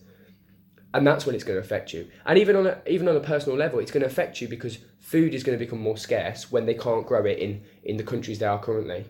and 0.95 1.05
that's 1.05 1.27
when 1.27 1.35
it's 1.35 1.43
going 1.43 1.57
to 1.57 1.61
affect 1.61 1.93
you. 1.93 2.09
And 2.25 2.39
even 2.39 2.55
on 2.55 2.67
a, 2.69 2.79
even 2.87 3.09
on 3.09 3.17
a 3.17 3.21
personal 3.21 3.59
level, 3.59 3.81
it's 3.81 3.91
going 3.91 4.03
to 4.03 4.07
affect 4.07 4.41
you 4.41 4.47
because 4.47 4.79
food 5.01 5.35
is 5.35 5.43
going 5.43 5.59
to 5.59 5.63
become 5.63 5.81
more 5.81 5.99
scarce 5.99 6.53
when 6.53 6.67
they 6.67 6.75
can't 6.75 7.05
grow 7.07 7.25
it 7.25 7.39
in 7.39 7.63
in 7.83 7.97
the 7.97 8.05
countries 8.05 8.39
they 8.39 8.47
are 8.47 8.61
currently. 8.61 9.05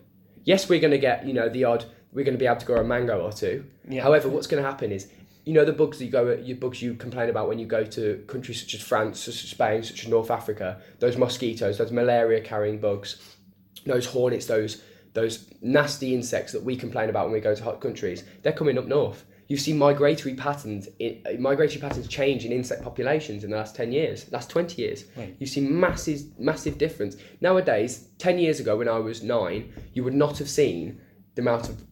Yes, 0.44 0.68
we're 0.68 0.80
going 0.80 0.92
to 0.92 0.98
get 0.98 1.26
you 1.26 1.34
know 1.34 1.48
the 1.50 1.64
odd. 1.64 1.84
We're 2.12 2.24
going 2.24 2.34
to 2.34 2.38
be 2.38 2.46
able 2.46 2.60
to 2.60 2.66
grow 2.66 2.80
a 2.80 2.84
mango 2.84 3.20
or 3.20 3.32
two. 3.32 3.66
Yeah. 3.86 4.02
However, 4.02 4.28
what's 4.28 4.46
going 4.46 4.62
to 4.62 4.68
happen 4.68 4.92
is 4.92 5.08
you 5.44 5.52
know 5.52 5.66
the 5.66 5.72
bugs 5.72 6.00
you 6.02 6.10
go 6.10 6.32
your 6.32 6.56
bugs 6.56 6.80
you 6.80 6.94
complain 6.94 7.28
about 7.28 7.48
when 7.48 7.58
you 7.58 7.66
go 7.66 7.84
to 7.84 8.24
countries 8.28 8.62
such 8.62 8.74
as 8.74 8.80
France, 8.80 9.20
such 9.20 9.44
as 9.44 9.50
Spain, 9.50 9.82
such 9.82 10.04
as 10.04 10.08
North 10.08 10.30
Africa. 10.30 10.80
Those 11.00 11.18
mosquitoes, 11.18 11.76
those 11.76 11.92
malaria 11.92 12.40
carrying 12.40 12.78
bugs, 12.78 13.36
those 13.84 14.06
hornets, 14.06 14.46
those 14.46 14.82
those 15.12 15.52
nasty 15.60 16.14
insects 16.14 16.52
that 16.52 16.64
we 16.64 16.76
complain 16.76 17.10
about 17.10 17.26
when 17.26 17.34
we 17.34 17.40
go 17.40 17.54
to 17.54 17.62
hot 17.62 17.82
countries. 17.82 18.24
They're 18.42 18.52
coming 18.54 18.78
up 18.78 18.86
north. 18.86 19.26
You've 19.48 19.60
seen 19.60 19.76
migratory 19.76 20.34
patterns 20.34 20.88
in, 20.98 21.22
migratory 21.38 21.80
patterns 21.80 22.08
change 22.08 22.44
in 22.44 22.52
insect 22.52 22.82
populations 22.82 23.44
in 23.44 23.50
the 23.50 23.56
last 23.56 23.76
ten 23.76 23.92
years, 23.92 24.30
last 24.32 24.48
twenty 24.48 24.82
years. 24.82 25.04
Right. 25.16 25.36
You've 25.38 25.50
seen 25.50 25.78
massive 25.78 26.38
massive 26.38 26.78
difference. 26.78 27.16
Nowadays, 27.40 28.08
ten 28.18 28.38
years 28.38 28.60
ago 28.60 28.76
when 28.76 28.88
I 28.88 28.98
was 28.98 29.22
nine, 29.22 29.72
you 29.92 30.02
would 30.04 30.14
not 30.14 30.38
have 30.38 30.48
seen 30.48 31.00
the 31.34 31.42
amount 31.42 31.68
of 31.68 31.82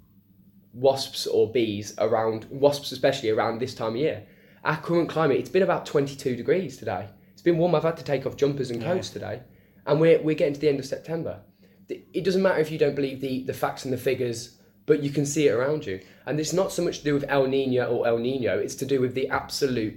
wasps 0.73 1.27
or 1.27 1.53
bees 1.53 1.95
around 1.99 2.47
wasps 2.51 2.93
especially 2.93 3.29
around 3.29 3.59
this 3.59 3.75
time 3.75 3.91
of 3.91 3.97
year. 3.97 4.25
Our 4.65 4.77
current 4.79 5.09
climate, 5.09 5.39
it's 5.39 5.51
been 5.51 5.63
about 5.63 5.85
22 5.85 6.37
degrees 6.37 6.77
today. 6.77 7.09
It's 7.33 7.43
been 7.43 7.59
warm. 7.59 7.75
I've 7.75 7.83
had 7.83 7.97
to 7.97 8.05
take 8.05 8.25
off 8.27 8.37
jumpers 8.37 8.71
and 8.71 8.81
coats 8.81 9.11
today, 9.11 9.43
and 9.87 10.01
we're 10.01 10.23
we're 10.23 10.37
getting 10.37 10.55
to 10.55 10.61
the 10.61 10.69
end 10.69 10.79
of 10.79 10.87
September. 10.87 11.41
It 11.89 12.25
doesn't 12.25 12.41
matter 12.41 12.61
if 12.61 12.71
you 12.71 12.79
don't 12.79 12.95
believe 12.95 13.21
the 13.21 13.43
the 13.43 13.53
facts 13.53 13.85
and 13.85 13.93
the 13.93 13.99
figures 13.99 14.57
but 14.87 15.03
you 15.03 15.11
can 15.11 15.25
see 15.27 15.49
it 15.49 15.53
around 15.53 15.87
you. 15.87 16.01
And 16.27 16.39
it's 16.41 16.53
not 16.53 16.73
so 16.73 16.83
much 16.83 16.99
to 16.99 17.05
do 17.05 17.15
with 17.15 17.25
El 17.29 17.47
Nino 17.47 17.87
or 17.87 18.07
El 18.07 18.19
Nino, 18.19 18.59
it's 18.59 18.75
to 18.77 18.87
do 18.87 19.01
with 19.01 19.15
the 19.15 19.29
absolute 19.29 19.95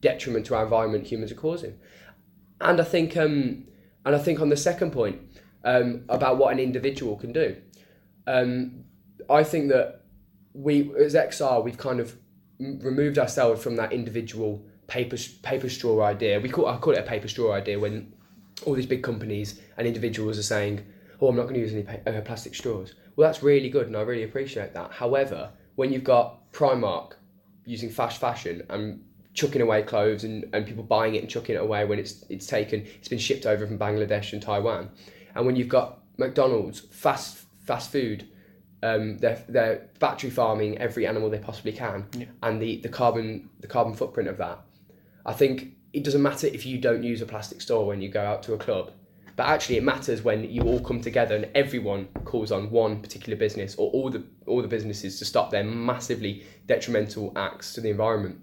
detriment 0.00 0.46
to 0.46 0.54
our 0.54 0.64
environment 0.64 1.06
humans 1.06 1.32
are 1.32 1.36
causing. 1.36 1.78
And 2.60 2.80
I 2.80 2.84
think, 2.84 3.16
um, 3.16 3.64
and 4.04 4.14
I 4.14 4.18
think 4.18 4.40
on 4.40 4.48
the 4.48 4.56
second 4.56 4.92
point 4.92 5.20
um, 5.64 6.04
about 6.08 6.38
what 6.38 6.52
an 6.52 6.58
individual 6.58 7.16
can 7.16 7.32
do, 7.32 7.56
um, 8.26 8.84
I 9.28 9.42
think 9.44 9.68
that 9.70 10.02
we 10.52 10.94
as 10.96 11.14
XR 11.14 11.64
we've 11.64 11.76
kind 11.76 12.00
of 12.00 12.16
removed 12.58 13.18
ourselves 13.18 13.62
from 13.62 13.76
that 13.76 13.92
individual 13.92 14.64
paper 14.86 15.16
paper 15.42 15.68
straw 15.68 16.02
idea. 16.02 16.40
We 16.40 16.48
call 16.48 16.66
I 16.66 16.76
call 16.78 16.92
it 16.92 17.00
a 17.00 17.02
paper 17.02 17.28
straw 17.28 17.52
idea 17.52 17.78
when 17.78 18.12
all 18.64 18.74
these 18.74 18.86
big 18.86 19.02
companies 19.02 19.60
and 19.76 19.86
individuals 19.86 20.38
are 20.38 20.44
saying, 20.44 20.86
"Oh, 21.20 21.28
I'm 21.28 21.36
not 21.36 21.42
going 21.44 21.54
to 21.54 21.60
use 21.60 21.72
any 21.72 21.82
pa- 21.82 22.08
uh, 22.08 22.20
plastic 22.20 22.54
straws." 22.54 22.94
Well, 23.16 23.28
that's 23.28 23.42
really 23.42 23.68
good, 23.68 23.86
and 23.86 23.96
I 23.96 24.00
really 24.02 24.24
appreciate 24.24 24.74
that. 24.74 24.92
However, 24.92 25.50
when 25.76 25.92
you've 25.92 26.04
got 26.04 26.50
Primark 26.52 27.12
using 27.64 27.90
fast 27.90 28.20
fashion 28.20 28.62
and 28.70 29.02
chucking 29.34 29.60
away 29.62 29.82
clothes 29.82 30.24
and, 30.24 30.44
and 30.52 30.66
people 30.66 30.84
buying 30.84 31.14
it 31.14 31.22
and 31.22 31.30
chucking 31.30 31.56
it 31.56 31.60
away 31.60 31.84
when 31.84 31.98
it's 31.98 32.24
it's 32.28 32.46
taken 32.46 32.80
it's 32.98 33.08
been 33.08 33.18
shipped 33.18 33.46
over 33.46 33.66
from 33.66 33.78
Bangladesh 33.78 34.32
and 34.32 34.40
Taiwan, 34.42 34.90
and 35.34 35.46
when 35.46 35.56
you've 35.56 35.68
got 35.68 36.02
McDonald's 36.18 36.80
fast 36.80 37.44
fast 37.64 37.90
food 37.90 38.28
um, 38.82 39.16
they're, 39.16 39.42
they're 39.48 39.88
battery 39.98 40.28
farming 40.28 40.76
every 40.76 41.06
animal 41.06 41.30
they 41.30 41.38
possibly 41.38 41.72
can 41.72 42.06
Yeah. 42.12 42.26
and 42.42 42.60
the, 42.60 42.76
the 42.82 42.90
carbon 42.90 43.48
the 43.60 43.66
carbon 43.66 43.94
footprint 43.94 44.28
of 44.28 44.36
that 44.36 44.60
i 45.24 45.32
think 45.32 45.74
it 45.94 46.04
doesn't 46.04 46.20
matter 46.20 46.46
if 46.46 46.66
you 46.66 46.76
don't 46.78 47.02
use 47.02 47.22
a 47.22 47.26
plastic 47.26 47.62
straw 47.62 47.82
when 47.82 48.02
you 48.02 48.10
go 48.10 48.20
out 48.20 48.42
to 48.42 48.52
a 48.52 48.58
club 48.58 48.92
but 49.36 49.46
actually 49.46 49.76
it 49.76 49.82
matters 49.82 50.22
when 50.22 50.48
you 50.48 50.62
all 50.62 50.80
come 50.80 51.00
together 51.00 51.34
and 51.34 51.48
everyone 51.54 52.06
calls 52.24 52.52
on 52.52 52.70
one 52.70 53.00
particular 53.00 53.36
business 53.36 53.74
or 53.76 53.90
all 53.90 54.10
the 54.10 54.22
all 54.46 54.62
the 54.62 54.68
businesses 54.68 55.18
to 55.18 55.24
stop 55.24 55.50
their 55.50 55.64
massively 55.64 56.44
detrimental 56.66 57.32
acts 57.36 57.74
to 57.74 57.80
the 57.80 57.90
environment. 57.90 58.40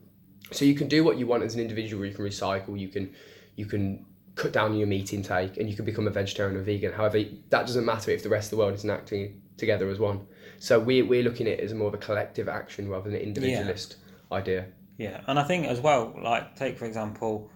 So 0.51 0.65
you 0.65 0.75
can 0.75 0.87
do 0.87 1.03
what 1.03 1.17
you 1.17 1.25
want 1.25 1.43
as 1.43 1.55
an 1.55 1.61
individual. 1.61 2.05
You 2.05 2.13
can 2.13 2.25
recycle. 2.25 2.77
You 2.77 2.89
can 2.89 3.13
you 3.55 3.65
can 3.65 4.05
cut 4.35 4.51
down 4.53 4.75
your 4.75 4.87
meat 4.87 5.13
intake 5.13 5.57
and 5.57 5.69
you 5.69 5.75
can 5.75 5.85
become 5.85 6.07
a 6.07 6.11
vegetarian 6.11 6.57
or 6.57 6.61
vegan. 6.61 6.91
However 6.91 7.19
that 7.49 7.67
doesn't 7.67 7.85
matter 7.85 8.11
if 8.11 8.23
the 8.23 8.29
rest 8.29 8.47
of 8.47 8.51
the 8.51 8.57
world 8.57 8.73
isn't 8.73 8.89
acting 8.89 9.41
together 9.57 9.89
as 9.89 9.99
one. 9.99 10.25
So 10.59 10.79
we, 10.79 11.01
we're 11.01 11.23
looking 11.23 11.47
at 11.47 11.59
it 11.59 11.59
as 11.61 11.73
more 11.73 11.87
of 11.87 11.93
a 11.93 11.97
collective 11.97 12.47
action 12.47 12.87
rather 12.87 13.09
than 13.09 13.19
an 13.19 13.25
individualist 13.25 13.97
idea. 14.31 14.67
Yeah, 14.97 15.21
and 15.27 15.39
I 15.39 15.43
think 15.43 15.67
as 15.67 15.79
well, 15.79 16.13
like 16.21 16.55
take 16.55 16.77
for 16.77 16.85
example, 16.85 17.49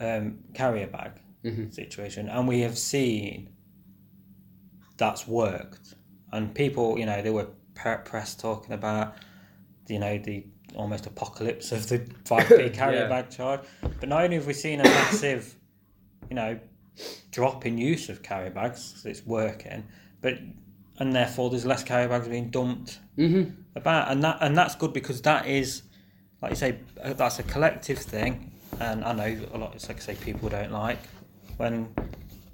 um, 0.00 0.38
carrier 0.54 0.86
bag 0.86 1.12
Mhm. 1.44 1.72
situation, 1.72 2.28
and 2.28 2.46
we 2.48 2.60
have 2.60 2.78
seen 2.78 3.48
that's 4.96 5.26
worked, 5.26 5.94
and 6.32 6.54
people, 6.54 6.98
you 6.98 7.06
know, 7.06 7.20
they 7.22 7.30
were 7.30 7.48
press 7.74 8.34
talking 8.34 8.72
about, 8.74 9.14
you 9.88 9.98
know, 9.98 10.18
the 10.18 10.44
almost 10.76 11.06
apocalypse 11.06 11.72
of 11.72 11.88
the 11.88 11.98
five 12.24 12.46
p 12.48 12.70
carrier 12.70 13.00
Yeah. 13.02 13.08
bag 13.08 13.30
charge, 13.30 13.60
but 14.00 14.08
not 14.08 14.22
only 14.22 14.36
have 14.36 14.46
we 14.46 14.52
seen 14.52 14.80
a 14.80 14.84
massive, 14.84 15.56
you 16.30 16.36
know, 16.36 16.58
drop 17.30 17.66
in 17.66 17.78
use 17.78 18.08
of 18.08 18.22
carrier 18.22 18.50
bags, 18.50 18.92
'cause 18.92 19.06
it's 19.06 19.26
working, 19.26 19.84
but 20.20 20.38
and 20.98 21.14
therefore 21.14 21.50
there's 21.50 21.64
less 21.66 21.82
carrier 21.82 22.08
bags 22.08 22.28
being 22.28 22.50
dumped 22.50 23.00
mm-hmm. 23.16 23.50
about 23.74 24.10
and 24.12 24.22
that 24.22 24.36
and 24.42 24.56
that's 24.56 24.74
good 24.74 24.92
because 24.92 25.22
that 25.22 25.46
is 25.46 25.82
like 26.42 26.50
you 26.50 26.56
say 26.56 26.78
uh, 27.02 27.14
that's 27.14 27.38
a 27.38 27.42
collective 27.42 27.98
thing 27.98 28.52
and 28.78 29.02
I 29.02 29.12
know 29.14 29.46
a 29.54 29.58
lot 29.58 29.74
it's 29.74 29.88
like 29.88 29.96
I 29.96 30.00
say 30.00 30.14
people 30.16 30.50
don't 30.50 30.70
like 30.70 30.98
when 31.56 31.94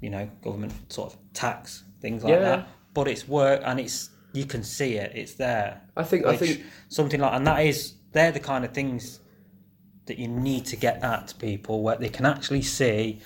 you 0.01 0.09
know 0.09 0.29
government 0.43 0.73
sort 0.91 1.13
of 1.13 1.19
tax 1.33 1.83
things 2.01 2.23
like 2.23 2.31
Yeah. 2.33 2.39
that 2.39 2.67
but 2.93 3.07
it's 3.07 3.27
work 3.27 3.61
and 3.65 3.79
it's 3.79 4.09
you 4.33 4.45
can 4.45 4.63
see 4.63 4.95
it 4.95 5.11
it's 5.15 5.33
there 5.33 5.81
i 5.97 6.03
think 6.03 6.25
i 6.25 6.35
think 6.37 6.63
something 6.87 7.19
like 7.19 7.33
and 7.33 7.45
that 7.47 7.65
is 7.65 7.93
they're 8.11 8.31
the 8.31 8.39
kind 8.39 8.63
of 8.65 8.71
things 8.73 9.19
that 10.05 10.17
you 10.17 10.27
need 10.27 10.65
to 10.65 10.75
get 10.75 11.03
at 11.03 11.27
to 11.29 11.35
people 11.35 11.83
where 11.83 11.95
they 11.97 12.09
can 12.09 12.25
actually 12.25 12.61
see 12.61 13.19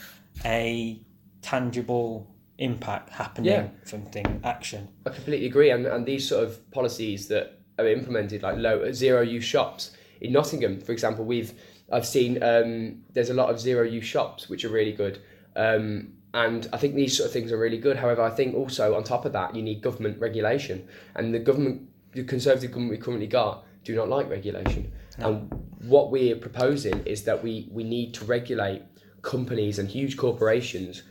a 0.46 1.00
tangible 1.42 2.28
impact 2.58 3.10
happening 3.10 3.52
Yeah. 3.52 3.68
from 3.86 4.04
thing 4.08 4.40
action 4.44 4.88
I 5.06 5.10
completely 5.10 5.48
agree, 5.48 5.70
and, 5.72 5.86
and 5.86 6.06
these 6.06 6.28
sort 6.28 6.44
of 6.44 6.72
policies 6.72 7.28
that 7.28 7.60
are 7.80 7.88
implemented, 7.88 8.44
like 8.44 8.58
low 8.58 8.92
zero 8.92 9.22
use 9.22 9.44
shops 9.44 9.92
in 10.22 10.32
Nottingham, 10.34 10.80
for 10.80 10.92
example, 10.92 11.26
we've 11.26 11.54
I've 11.92 12.06
seen 12.06 12.42
um, 12.44 13.04
there's 13.14 13.30
a 13.30 13.34
lot 13.34 13.50
of 13.50 13.60
zero 13.60 13.84
use 13.84 14.06
shops 14.06 14.50
which 14.50 14.64
are 14.66 14.70
really 14.70 14.94
good, 14.94 15.20
um, 15.56 16.14
and 16.34 16.68
I 16.74 16.78
think 16.78 16.96
these 16.96 17.16
sort 17.16 17.28
of 17.28 17.34
things 17.34 17.52
are 17.52 17.58
really 17.58 17.78
good. 17.78 17.98
However, 17.98 18.22
I 18.24 18.32
think 18.32 18.56
also 18.56 18.96
on 18.96 19.04
top 19.04 19.26
of 19.26 19.34
that, 19.34 19.56
you 19.56 19.62
need 19.62 19.82
government 19.82 20.20
regulation, 20.20 20.88
and 21.16 21.34
the 21.34 21.40
government, 21.40 21.90
the 22.14 22.24
Conservative 22.24 22.72
government 22.72 22.92
we 22.92 22.98
currently 22.98 23.28
got, 23.28 23.66
do 23.84 23.96
not 23.96 24.10
like 24.10 24.30
regulation. 24.30 24.92
And 25.20 25.52
what 25.88 26.10
we're 26.10 26.36
proposing 26.36 27.06
is 27.06 27.24
that 27.24 27.44
we 27.44 27.70
we 27.72 27.84
need 27.84 28.14
to 28.16 28.26
regulate 28.26 28.82
companies 29.22 29.80
and 29.80 29.90
huge 29.90 30.18
corporations 30.18 31.04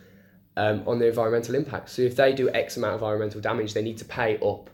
um, 0.57 0.83
on 0.87 0.99
the 0.99 1.07
environmental 1.07 1.55
impact. 1.55 1.89
So 1.91 2.03
if 2.03 2.17
they 2.17 2.33
do 2.33 2.51
X 2.51 2.77
amount 2.77 2.95
of 2.95 3.01
environmental 3.01 3.41
damage, 3.41 3.75
they 3.75 3.83
need 3.83 3.99
to 3.99 4.05
pay 4.05 4.39
up 4.39 4.71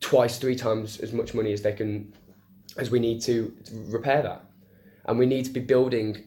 twice, 0.00 0.38
three 0.38 0.56
times 0.56 0.98
as 1.00 1.12
much 1.12 1.34
money 1.34 1.52
as 1.52 1.62
they 1.62 1.72
can, 1.72 2.12
as 2.76 2.90
we 2.90 2.98
need 2.98 3.20
to, 3.22 3.54
to 3.64 3.84
repair 3.88 4.22
that. 4.22 4.44
And 5.06 5.18
we 5.18 5.26
need 5.26 5.44
to 5.44 5.50
be 5.50 5.60
building 5.60 6.24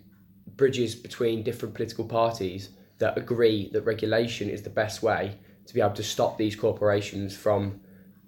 bridges 0.56 0.96
between 0.96 1.44
different 1.44 1.74
political 1.76 2.06
parties 2.06 2.70
that 3.00 3.18
agree 3.18 3.70
that 3.74 3.82
regulation 3.82 4.50
is 4.50 4.62
the 4.62 4.70
best 4.70 5.04
way 5.04 5.38
to 5.66 5.74
be 5.74 5.82
able 5.82 5.94
to 5.94 6.04
stop 6.04 6.38
these 6.38 6.56
corporations 6.56 7.36
from 7.36 7.80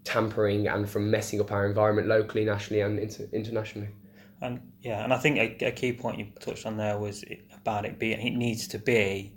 tampering 0.03 0.67
and 0.67 0.89
from 0.89 1.09
messing 1.09 1.39
up 1.41 1.51
our 1.51 1.65
environment 1.65 2.07
locally, 2.07 2.45
nationally, 2.45 2.81
and 2.81 2.99
inter- 2.99 3.27
internationally. 3.33 3.89
And 4.41 4.61
yeah, 4.81 5.03
and 5.03 5.13
I 5.13 5.17
think 5.17 5.37
a, 5.37 5.67
a 5.67 5.71
key 5.71 5.93
point 5.93 6.19
you 6.19 6.27
touched 6.39 6.65
on 6.65 6.77
there 6.77 6.97
was 6.97 7.23
about 7.53 7.85
it 7.85 7.97
being 7.99 8.19
it 8.19 8.37
needs 8.37 8.67
to 8.69 8.79
be 8.79 9.33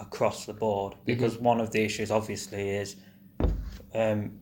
across 0.00 0.46
the 0.46 0.52
board 0.52 0.94
mm-hmm. 0.94 1.04
because 1.04 1.38
one 1.38 1.60
of 1.60 1.70
the 1.70 1.84
issues 1.84 2.10
obviously 2.10 2.70
is 2.70 2.96
um, 3.94 4.38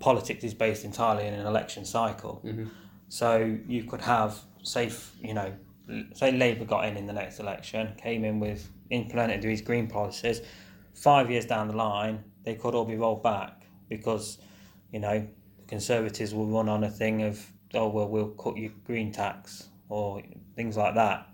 politics 0.00 0.44
is 0.44 0.54
based 0.54 0.84
entirely 0.84 1.26
in 1.26 1.34
an 1.34 1.46
election 1.46 1.84
cycle. 1.84 2.42
Mm-hmm. 2.44 2.66
So 3.08 3.58
you 3.68 3.84
could 3.84 4.00
have, 4.00 4.38
safe, 4.62 5.12
you 5.22 5.32
know, 5.32 5.52
say 6.14 6.32
Labour 6.32 6.64
got 6.64 6.86
in 6.86 6.96
in 6.96 7.06
the 7.06 7.12
next 7.12 7.38
election, 7.38 7.94
came 7.96 8.24
in 8.24 8.40
with 8.40 8.68
implemented 8.90 9.42
these 9.42 9.62
green 9.62 9.86
policies. 9.86 10.40
Five 10.94 11.30
years 11.30 11.46
down 11.46 11.68
the 11.68 11.76
line, 11.76 12.24
they 12.44 12.54
could 12.54 12.74
all 12.74 12.84
be 12.84 12.96
rolled 12.96 13.22
back 13.22 13.66
because, 13.88 14.38
you 14.92 15.00
know, 15.00 15.26
the 15.56 15.62
Conservatives 15.66 16.34
will 16.34 16.46
run 16.46 16.68
on 16.68 16.84
a 16.84 16.90
thing 16.90 17.22
of, 17.22 17.44
oh 17.74 17.88
well, 17.88 18.08
we'll 18.08 18.30
cut 18.30 18.56
your 18.56 18.72
green 18.84 19.12
tax 19.12 19.68
or 19.88 20.22
things 20.54 20.76
like 20.76 20.94
that, 20.94 21.28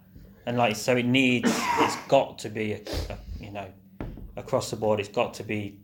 and 0.46 0.58
like 0.58 0.76
so 0.76 0.96
it 0.96 1.06
needs, 1.06 1.50
it's 1.78 1.96
got 2.08 2.38
to 2.40 2.48
be, 2.48 2.72
a, 2.72 2.80
a, 3.10 3.18
you 3.40 3.50
know, 3.50 3.66
across 4.36 4.70
the 4.70 4.76
board. 4.76 5.00
It's 5.00 5.08
got 5.08 5.34
to 5.34 5.42
be, 5.42 5.78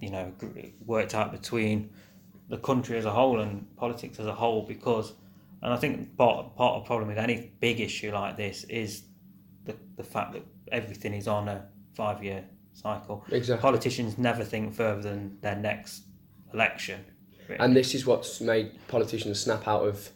you 0.00 0.10
know, 0.10 0.32
worked 0.86 1.14
out 1.14 1.32
between 1.32 1.90
the 2.48 2.58
country 2.58 2.98
as 2.98 3.04
a 3.04 3.10
whole 3.10 3.40
and 3.40 3.66
politics 3.76 4.18
as 4.20 4.26
a 4.26 4.34
whole 4.34 4.62
because 4.62 5.14
and 5.62 5.72
I 5.72 5.76
think 5.76 6.16
part 6.16 6.56
part 6.56 6.76
of 6.76 6.82
the 6.82 6.86
problem 6.86 7.08
with 7.08 7.18
any 7.18 7.52
big 7.60 7.80
issue 7.80 8.12
like 8.12 8.36
this 8.36 8.64
is 8.64 9.04
the 9.64 9.74
the 9.96 10.04
fact 10.04 10.32
that 10.32 10.42
everything 10.70 11.14
is 11.14 11.28
on 11.28 11.48
a 11.48 11.66
five 11.94 12.22
year 12.22 12.44
cycle. 12.72 13.24
Exactly. 13.30 13.60
Politicians 13.62 14.18
never 14.18 14.44
think 14.44 14.74
further 14.74 15.02
than 15.02 15.38
their 15.40 15.56
next 15.56 16.04
election. 16.52 17.04
and 17.58 17.76
this 17.76 17.94
is 17.94 18.06
what's 18.06 18.40
made 18.40 18.72
politicians 18.88 19.40
snap 19.40 19.68
out 19.68 19.86
of 19.86 20.10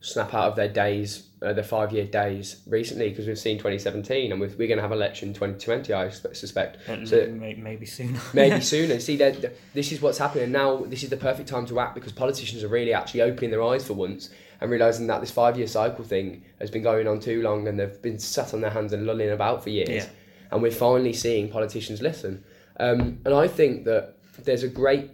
snap 0.00 0.34
out 0.34 0.48
of 0.48 0.56
their 0.56 0.68
days, 0.68 1.28
uh, 1.42 1.52
their 1.52 1.62
five 1.64 1.92
year 1.92 2.04
days 2.04 2.60
recently, 2.66 3.08
because 3.08 3.26
we've 3.26 3.38
seen 3.38 3.56
2017 3.56 4.32
and 4.32 4.40
we're, 4.40 4.48
we're 4.58 4.66
going 4.66 4.76
to 4.78 4.82
have 4.82 4.90
election 4.90 5.32
2020, 5.32 5.92
I 5.92 6.08
suspect. 6.08 6.78
So- 7.06 7.28
maybe 7.28 7.86
sooner. 7.86 8.20
Maybe 8.34 8.60
sooner. 8.74 8.98
See, 8.98 9.16
that 9.16 9.40
that- 9.42 9.56
this 9.74 9.92
is 9.92 10.02
what's 10.02 10.18
happening 10.18 10.50
now. 10.50 10.78
This 10.78 11.02
is 11.04 11.10
the 11.10 11.16
perfect 11.16 11.48
time 11.48 11.66
to 11.66 11.78
act 11.78 11.94
because 11.94 12.12
politicians 12.12 12.64
are 12.64 12.68
really 12.68 12.92
actually 12.92 13.22
opening 13.22 13.50
their 13.52 13.62
eyes 13.62 13.86
for 13.86 13.94
once 13.94 14.28
and 14.62 14.70
realizing 14.70 15.08
that 15.08 15.20
this 15.20 15.32
five-year 15.32 15.66
cycle 15.66 16.04
thing 16.04 16.44
has 16.60 16.70
been 16.70 16.84
going 16.84 17.08
on 17.08 17.18
too 17.18 17.42
long 17.42 17.66
and 17.66 17.80
they've 17.80 18.00
been 18.00 18.20
sat 18.20 18.54
on 18.54 18.60
their 18.60 18.70
hands 18.70 18.92
and 18.92 19.04
lulling 19.04 19.30
about 19.30 19.60
for 19.60 19.70
years. 19.70 19.88
Yeah. 19.88 20.06
And 20.52 20.62
we're 20.62 20.70
finally 20.70 21.12
seeing 21.12 21.50
politicians 21.50 22.00
listen. 22.00 22.44
Um, 22.78 23.18
and 23.24 23.34
I 23.34 23.48
think 23.48 23.84
that 23.86 24.18
there's 24.44 24.62
a 24.62 24.68
great 24.68 25.10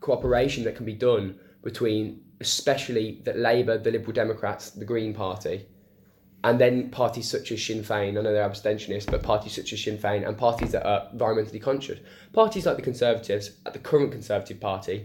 cooperation 0.00 0.64
that 0.64 0.76
can 0.76 0.86
be 0.86 0.94
done 0.94 1.38
between, 1.62 2.22
especially 2.40 3.20
that 3.24 3.38
Labour, 3.38 3.76
the 3.76 3.90
Liberal 3.90 4.12
Democrats, 4.12 4.70
the 4.70 4.86
Green 4.86 5.12
Party, 5.12 5.66
and 6.42 6.58
then 6.58 6.88
parties 6.88 7.28
such 7.28 7.52
as 7.52 7.62
Sinn 7.62 7.82
Féin, 7.82 8.16
I 8.16 8.22
know 8.22 8.32
they're 8.32 8.48
abstentionists, 8.48 9.10
but 9.10 9.22
parties 9.22 9.52
such 9.52 9.74
as 9.74 9.82
Sinn 9.82 9.98
Féin 9.98 10.26
and 10.26 10.38
parties 10.38 10.72
that 10.72 10.86
are 10.86 11.06
environmentally 11.14 11.60
conscious. 11.60 11.98
Parties 12.32 12.64
like 12.64 12.76
the 12.76 12.82
Conservatives, 12.82 13.58
at 13.66 13.74
the 13.74 13.78
current 13.78 14.12
Conservative 14.12 14.58
Party, 14.58 15.04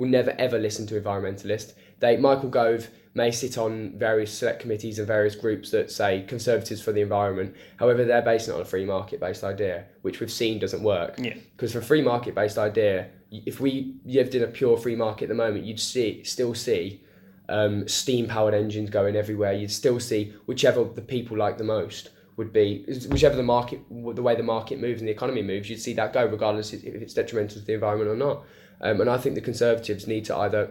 will 0.00 0.08
never 0.08 0.34
ever 0.38 0.58
listen 0.58 0.86
to 0.86 0.98
environmentalists. 0.98 1.74
They 2.00 2.16
Michael 2.16 2.48
Gove 2.48 2.88
may 3.12 3.30
sit 3.30 3.58
on 3.58 3.98
various 3.98 4.32
select 4.32 4.60
committees 4.60 4.98
and 4.98 5.06
various 5.06 5.34
groups 5.34 5.70
that 5.72 5.90
say 5.90 6.24
conservatives 6.26 6.80
for 6.80 6.92
the 6.92 7.02
environment. 7.02 7.54
However, 7.76 8.04
they're 8.04 8.22
based 8.22 8.48
on 8.48 8.60
a 8.60 8.64
free 8.64 8.86
market 8.86 9.20
based 9.20 9.44
idea, 9.44 9.84
which 10.00 10.18
we've 10.20 10.32
seen 10.32 10.58
doesn't 10.58 10.82
work. 10.82 11.16
Yeah. 11.18 11.34
Because 11.54 11.72
for 11.72 11.80
a 11.80 11.82
free 11.82 12.00
market 12.00 12.34
based 12.34 12.56
idea, 12.56 13.08
if 13.30 13.60
we 13.60 13.96
lived 14.06 14.34
in 14.34 14.42
a 14.42 14.46
pure 14.46 14.78
free 14.78 14.96
market 14.96 15.24
at 15.24 15.28
the 15.28 15.34
moment, 15.34 15.66
you'd 15.66 15.78
see 15.78 16.24
still 16.24 16.54
see 16.54 17.02
um, 17.50 17.86
steam 17.86 18.26
powered 18.26 18.54
engines 18.54 18.88
going 18.88 19.16
everywhere. 19.16 19.52
You'd 19.52 19.70
still 19.70 20.00
see 20.00 20.32
whichever 20.46 20.82
the 20.82 21.02
people 21.02 21.36
like 21.36 21.58
the 21.58 21.64
most 21.64 22.08
would 22.36 22.54
be 22.54 22.86
whichever 23.10 23.36
the 23.36 23.42
market 23.42 23.80
the 23.90 24.22
way 24.22 24.34
the 24.34 24.42
market 24.42 24.80
moves 24.80 25.02
and 25.02 25.08
the 25.08 25.12
economy 25.12 25.42
moves. 25.42 25.68
You'd 25.68 25.82
see 25.82 25.92
that 25.92 26.14
go 26.14 26.24
regardless 26.24 26.72
if 26.72 26.84
it's 26.84 27.12
detrimental 27.12 27.60
to 27.60 27.66
the 27.66 27.74
environment 27.74 28.08
or 28.08 28.16
not. 28.16 28.44
Um, 28.80 29.00
and 29.00 29.10
I 29.10 29.18
think 29.18 29.34
the 29.34 29.40
Conservatives 29.40 30.06
need 30.06 30.24
to 30.26 30.36
either 30.36 30.70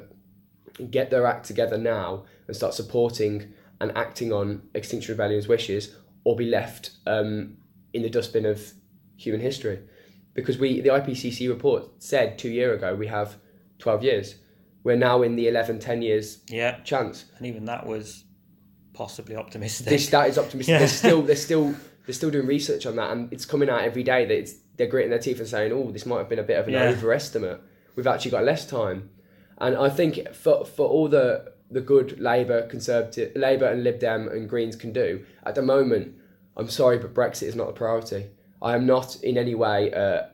get 0.90 1.10
their 1.12 1.26
act 1.26 1.46
together 1.46 1.78
now 1.78 2.26
and 2.48 2.56
start 2.56 2.74
supporting 2.74 3.54
and 3.82 3.96
acting 3.98 4.34
on 4.34 4.62
Extinction 4.74 5.14
Rebellion's 5.14 5.48
wishes, 5.48 5.96
or 6.24 6.36
be 6.36 6.46
left 6.46 6.92
um, 7.08 7.58
in 7.94 8.02
the 8.02 8.10
dustbin 8.10 8.46
of 8.46 8.74
human 9.18 9.40
history. 9.42 9.80
Because 10.34 10.58
we, 10.58 10.82
the 10.82 10.90
IPCC 10.90 11.48
report 11.50 11.86
said 12.00 12.38
two 12.38 12.50
year 12.50 12.74
ago 12.74 12.96
we 12.96 13.08
have 13.08 13.36
12 13.80 14.04
years. 14.04 14.36
We're 14.84 14.96
now 14.96 15.22
in 15.22 15.36
the 15.36 15.48
11, 15.48 15.80
10 15.80 16.02
years 16.02 16.40
Yeah, 16.50 16.80
chance. 16.82 17.26
and 17.38 17.46
even 17.48 17.66
that 17.66 17.86
was 17.86 18.24
possibly 18.94 19.36
optimistic. 19.36 19.88
This 19.88 20.10
that 20.10 20.30
is 20.30 20.38
optimistic. 20.38 20.74
Yeah. 20.74 20.80
They're 20.80 20.88
still 20.88 21.22
they're 21.22 21.36
still 21.36 21.76
they're 22.06 22.14
still 22.14 22.32
doing 22.32 22.48
research 22.48 22.86
on 22.86 22.96
that, 22.98 23.12
and 23.12 23.32
it's 23.32 23.46
coming 23.46 23.70
out 23.70 23.82
every 23.82 24.04
day 24.04 24.26
that 24.26 24.38
it's 24.38 24.54
they're 24.78 24.88
gritting 24.88 25.10
their 25.12 25.20
teeth 25.20 25.40
and 25.40 25.48
saying, 25.48 25.72
"Oh, 25.72 25.92
this 25.92 26.06
might 26.06 26.18
have 26.20 26.30
been 26.30 26.40
a 26.40 26.44
bit 26.44 26.58
of 26.58 26.68
an 26.68 26.74
Yeah. 26.74 26.84
overestimate. 26.90 27.62
We've 27.96 28.08
actually 28.08 28.32
got 28.32 28.44
less 28.44 28.66
time." 28.66 29.10
And 29.58 29.76
I 29.76 29.90
think 29.90 30.34
for 30.34 30.66
for 30.66 30.88
all 30.88 31.08
the 31.08 31.54
the 31.72 31.82
good 31.82 32.20
Labour, 32.20 32.68
Conservative, 32.68 33.36
Labour 33.36 33.66
and 33.66 33.84
Lib 33.84 34.00
Dem 34.00 34.28
and 34.28 34.50
Greens 34.50 34.76
can 34.76 34.92
do 34.92 35.24
at 35.46 35.56
the 35.56 35.62
moment, 35.62 36.16
I'm 36.58 36.70
sorry, 36.70 36.98
but 36.98 37.14
Brexit 37.14 37.48
is 37.48 37.56
not 37.56 37.70
a 37.70 37.74
priority. 37.74 38.28
I 38.62 38.76
am 38.76 38.86
not 38.86 39.22
in 39.24 39.38
any 39.38 39.56
way 39.56 39.92
a, 39.92 40.32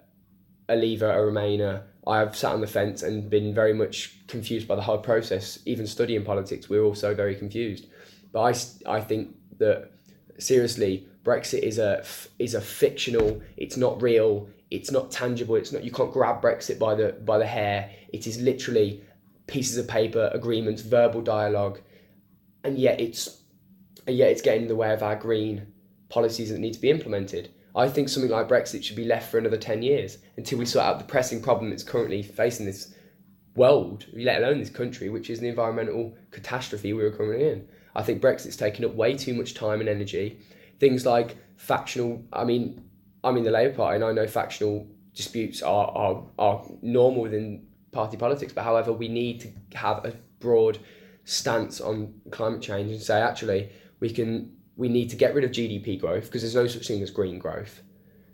a 0.69 0.75
Leaver, 0.75 1.11
a 1.11 1.31
Remainer. 1.31 1.83
I 2.07 2.19
have 2.19 2.35
sat 2.35 2.53
on 2.53 2.61
the 2.61 2.67
fence 2.67 3.03
and 3.03 3.29
been 3.29 3.53
very 3.53 3.73
much 3.73 4.25
confused 4.27 4.67
by 4.67 4.75
the 4.75 4.81
whole 4.81 4.97
process. 4.97 5.59
Even 5.65 5.87
studying 5.87 6.23
politics, 6.23 6.69
we're 6.69 6.83
also 6.83 7.13
very 7.13 7.35
confused. 7.35 7.87
But 8.31 8.41
I, 8.87 8.97
I 8.97 9.01
think 9.01 9.35
that 9.59 9.91
seriously, 10.37 11.07
Brexit 11.23 11.59
is 11.59 11.79
a 11.79 12.03
is 12.39 12.53
a 12.53 12.61
fictional. 12.61 13.41
It's 13.57 13.77
not 13.77 14.01
real. 14.01 14.49
It's 14.71 14.91
not 14.91 15.11
tangible. 15.11 15.55
It's 15.55 15.71
not. 15.71 15.83
You 15.83 15.91
can't 15.91 16.11
grab 16.11 16.41
Brexit 16.41 16.79
by 16.79 16.95
the 16.95 17.13
by 17.23 17.37
the 17.37 17.45
hair. 17.45 17.91
It 18.11 18.27
is 18.27 18.41
literally 18.41 19.03
pieces 19.47 19.77
of 19.77 19.87
paper, 19.87 20.29
agreements, 20.33 20.81
verbal 20.81 21.21
dialogue, 21.21 21.79
and 22.63 22.77
yet 22.77 22.99
it's 22.99 23.41
and 24.07 24.15
yet 24.15 24.31
it's 24.31 24.41
getting 24.41 24.63
in 24.63 24.67
the 24.67 24.75
way 24.75 24.93
of 24.93 25.03
our 25.03 25.15
green 25.15 25.67
policies 26.09 26.49
that 26.49 26.59
need 26.59 26.73
to 26.73 26.81
be 26.81 26.89
implemented. 26.89 27.51
I 27.75 27.89
think 27.89 28.07
something 28.07 28.31
like 28.31 28.47
Brexit 28.47 28.83
should 28.83 28.95
be 28.95 29.05
left 29.05 29.29
for 29.29 29.37
another 29.37 29.57
ten 29.57 29.81
years 29.81 30.17
until 30.37 30.59
we 30.59 30.65
sort 30.65 30.85
out 30.85 30.99
the 30.99 31.05
pressing 31.05 31.41
problem 31.41 31.69
that's 31.69 31.83
currently 31.83 32.23
facing 32.23 32.65
this 32.65 32.93
world, 33.55 34.05
let 34.13 34.41
alone 34.41 34.59
this 34.59 34.69
country, 34.69 35.09
which 35.09 35.29
is 35.29 35.39
the 35.39 35.47
environmental 35.47 36.15
catastrophe 36.31 36.93
we 36.93 37.03
are 37.03 37.11
currently 37.11 37.47
in. 37.47 37.67
I 37.95 38.03
think 38.03 38.21
Brexit's 38.21 38.57
taken 38.57 38.85
up 38.85 38.95
way 38.95 39.15
too 39.15 39.33
much 39.33 39.53
time 39.53 39.79
and 39.79 39.89
energy. 39.89 40.39
Things 40.79 41.05
like 41.05 41.37
factional, 41.55 42.23
I 42.33 42.43
mean, 42.43 42.83
I'm 43.25 43.37
in 43.37 43.43
the 43.43 43.51
Labour 43.51 43.73
Party 43.75 43.95
and 43.95 44.03
I 44.05 44.11
know 44.11 44.27
factional 44.27 44.87
disputes 45.13 45.61
are, 45.61 45.87
are, 45.87 46.23
are 46.37 46.65
normal 46.81 47.23
within 47.23 47.65
party 47.91 48.17
politics, 48.17 48.53
but 48.53 48.63
however, 48.63 48.93
we 48.93 49.07
need 49.07 49.41
to 49.41 49.77
have 49.77 50.05
a 50.05 50.13
broad 50.39 50.77
stance 51.23 51.81
on 51.81 52.13
climate 52.29 52.61
change 52.61 52.91
and 52.91 53.01
say, 53.01 53.19
actually, 53.19 53.69
we 53.99 54.09
can 54.11 54.51
we 54.77 54.89
need 54.89 55.09
to 55.09 55.15
get 55.15 55.33
rid 55.33 55.43
of 55.45 55.51
GDP 55.51 55.99
growth 55.99 56.25
because 56.25 56.41
there's 56.41 56.55
no 56.55 56.67
such 56.67 56.87
thing 56.87 57.01
as 57.01 57.09
green 57.09 57.39
growth. 57.39 57.81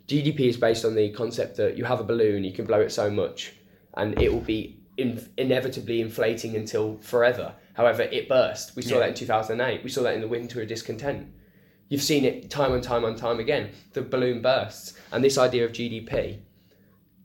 GDP 0.08 0.42
is 0.42 0.58
based 0.58 0.84
on 0.84 0.96
the 0.96 1.12
concept 1.12 1.56
that 1.58 1.78
you 1.78 1.86
have 1.86 2.00
a 2.00 2.04
balloon, 2.04 2.44
you 2.44 2.52
can 2.52 2.66
blow 2.66 2.82
it 2.82 2.92
so 2.92 3.10
much, 3.10 3.54
and 3.96 4.20
it 4.20 4.34
will 4.34 4.42
be 4.42 4.80
in, 4.98 5.26
inevitably 5.38 6.02
inflating 6.02 6.56
until 6.56 6.98
forever. 6.98 7.54
However, 7.76 8.02
it 8.04 8.28
burst. 8.28 8.76
We 8.76 8.82
saw 8.82 8.96
Yeah. 8.96 9.00
that 9.02 9.10
in 9.10 9.16
2008. 9.16 9.84
We 9.84 9.90
saw 9.90 10.04
that 10.04 10.16
in 10.16 10.22
the 10.22 10.28
winter 10.28 10.62
of 10.62 10.68
discontent. 10.68 11.28
You've 11.92 12.02
seen 12.02 12.24
it 12.24 12.50
time 12.50 12.72
and 12.72 12.82
time 12.82 13.04
and 13.04 13.18
time 13.18 13.42
again. 13.42 13.72
The 13.92 14.02
balloon 14.02 14.42
bursts, 14.42 14.94
and 15.12 15.22
this 15.22 15.38
idea 15.38 15.66
of 15.66 15.74
GDP 15.74 16.40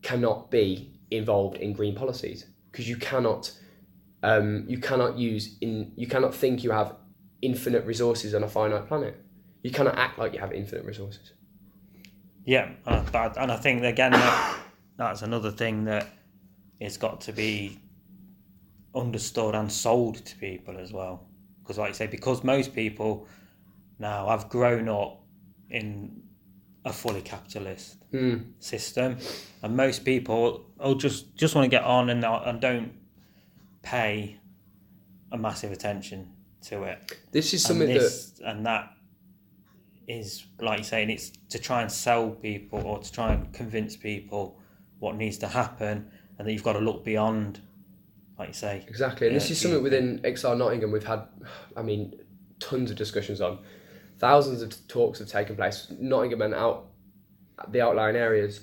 cannot 0.03 0.51
be 0.51 0.91
involved 1.13 1.59
in 1.59 1.73
green 1.73 1.95
policies 1.95 2.47
because 2.73 2.89
you 2.89 2.97
cannot, 2.97 3.53
um, 4.25 4.65
you 4.67 4.79
cannot 4.79 5.17
use 5.17 5.57
in, 5.61 5.93
you 5.95 6.09
cannot 6.09 6.35
think 6.35 6.65
you 6.65 6.73
have 6.73 6.97
infinite 7.43 7.87
resources 7.87 8.35
on 8.35 8.43
a 8.43 8.49
finite 8.49 8.89
planet. 8.89 9.25
You 9.63 9.71
cannot 9.71 9.97
act 9.97 10.19
like 10.19 10.33
you 10.33 10.41
have 10.41 10.53
infinite 10.53 10.85
resources. 10.85 11.33
Yeah, 12.45 12.73
and 12.87 13.15
I, 13.15 13.27
and 13.39 13.53
I 13.53 13.57
think 13.59 13.85
again 13.85 14.11
that, 14.11 14.59
that's 14.97 15.23
another 15.23 15.53
thing 15.53 15.85
that 15.85 16.09
it's 16.81 16.97
got 16.97 17.21
to 17.21 17.33
be 17.33 17.79
understood 18.97 19.55
and 19.55 19.71
sold 19.71 20.17
to 20.27 20.37
people 20.39 20.77
as 20.77 20.93
well. 20.93 21.29
Because, 21.61 21.79
like 21.79 21.91
you 21.91 21.95
say, 21.95 22.09
because 22.09 22.43
most 22.43 22.75
people 22.75 23.29
now 23.99 24.29
I've 24.29 24.49
grown 24.49 24.89
up 24.89 25.23
in 25.71 26.23
a 26.85 26.93
fully 26.93 27.23
capitalist 27.23 27.97
Mm. 28.13 28.53
system, 28.61 29.19
and 29.63 29.77
most 29.77 30.05
people 30.05 30.71
will 30.79 30.95
just 30.95 31.35
just 31.37 31.55
want 31.55 31.65
to 31.65 31.69
get 31.69 31.83
on 31.85 32.09
and 32.09 32.25
and 32.25 32.61
don't 32.61 32.93
pay 33.83 34.39
a 35.33 35.37
massive 35.37 35.73
attention 35.73 36.31
to 36.63 36.85
it 36.85 37.19
This 37.33 37.53
is 37.53 37.69
and 37.69 37.79
something 37.79 37.95
that 37.99 38.31
and 38.45 38.65
that 38.67 38.91
is 40.09 40.47
like 40.61 40.79
you 40.79 40.85
saying 40.85 41.11
it's 41.11 41.33
to 41.51 41.59
try 41.59 41.83
and 41.83 41.91
sell 41.91 42.31
people 42.31 42.81
or 42.87 42.99
to 43.01 43.13
try 43.13 43.33
and 43.33 43.53
convince 43.53 43.97
people 43.97 44.59
what 45.01 45.17
needs 45.17 45.37
to 45.39 45.49
happen 45.49 46.09
and 46.39 46.47
that 46.47 46.53
you've 46.53 46.63
got 46.63 46.75
to 46.75 46.79
look 46.79 47.05
beyond 47.05 47.61
like 48.39 48.49
you 48.49 48.55
say 48.55 48.85
Exactly, 48.87 49.27
and 49.27 49.37
this 49.37 49.51
is 49.51 49.61
something 49.61 49.83
within 49.83 50.21
XR 50.21 50.57
Nottingham 50.57 50.93
we've 50.93 51.05
had, 51.05 51.23
I 51.77 51.83
mean, 51.83 52.15
tons 52.61 52.91
of 52.91 52.97
discussions 52.97 53.41
on. 53.41 53.59
Thousands 54.19 54.63
of 54.63 54.75
talks 54.89 55.19
have 55.19 55.29
taken 55.29 55.57
place. 55.57 55.93
Nottingham 55.99 56.43
and 56.43 56.55
out 56.55 56.87
the 57.69 57.81
outlying 57.81 58.17
areas 58.17 58.61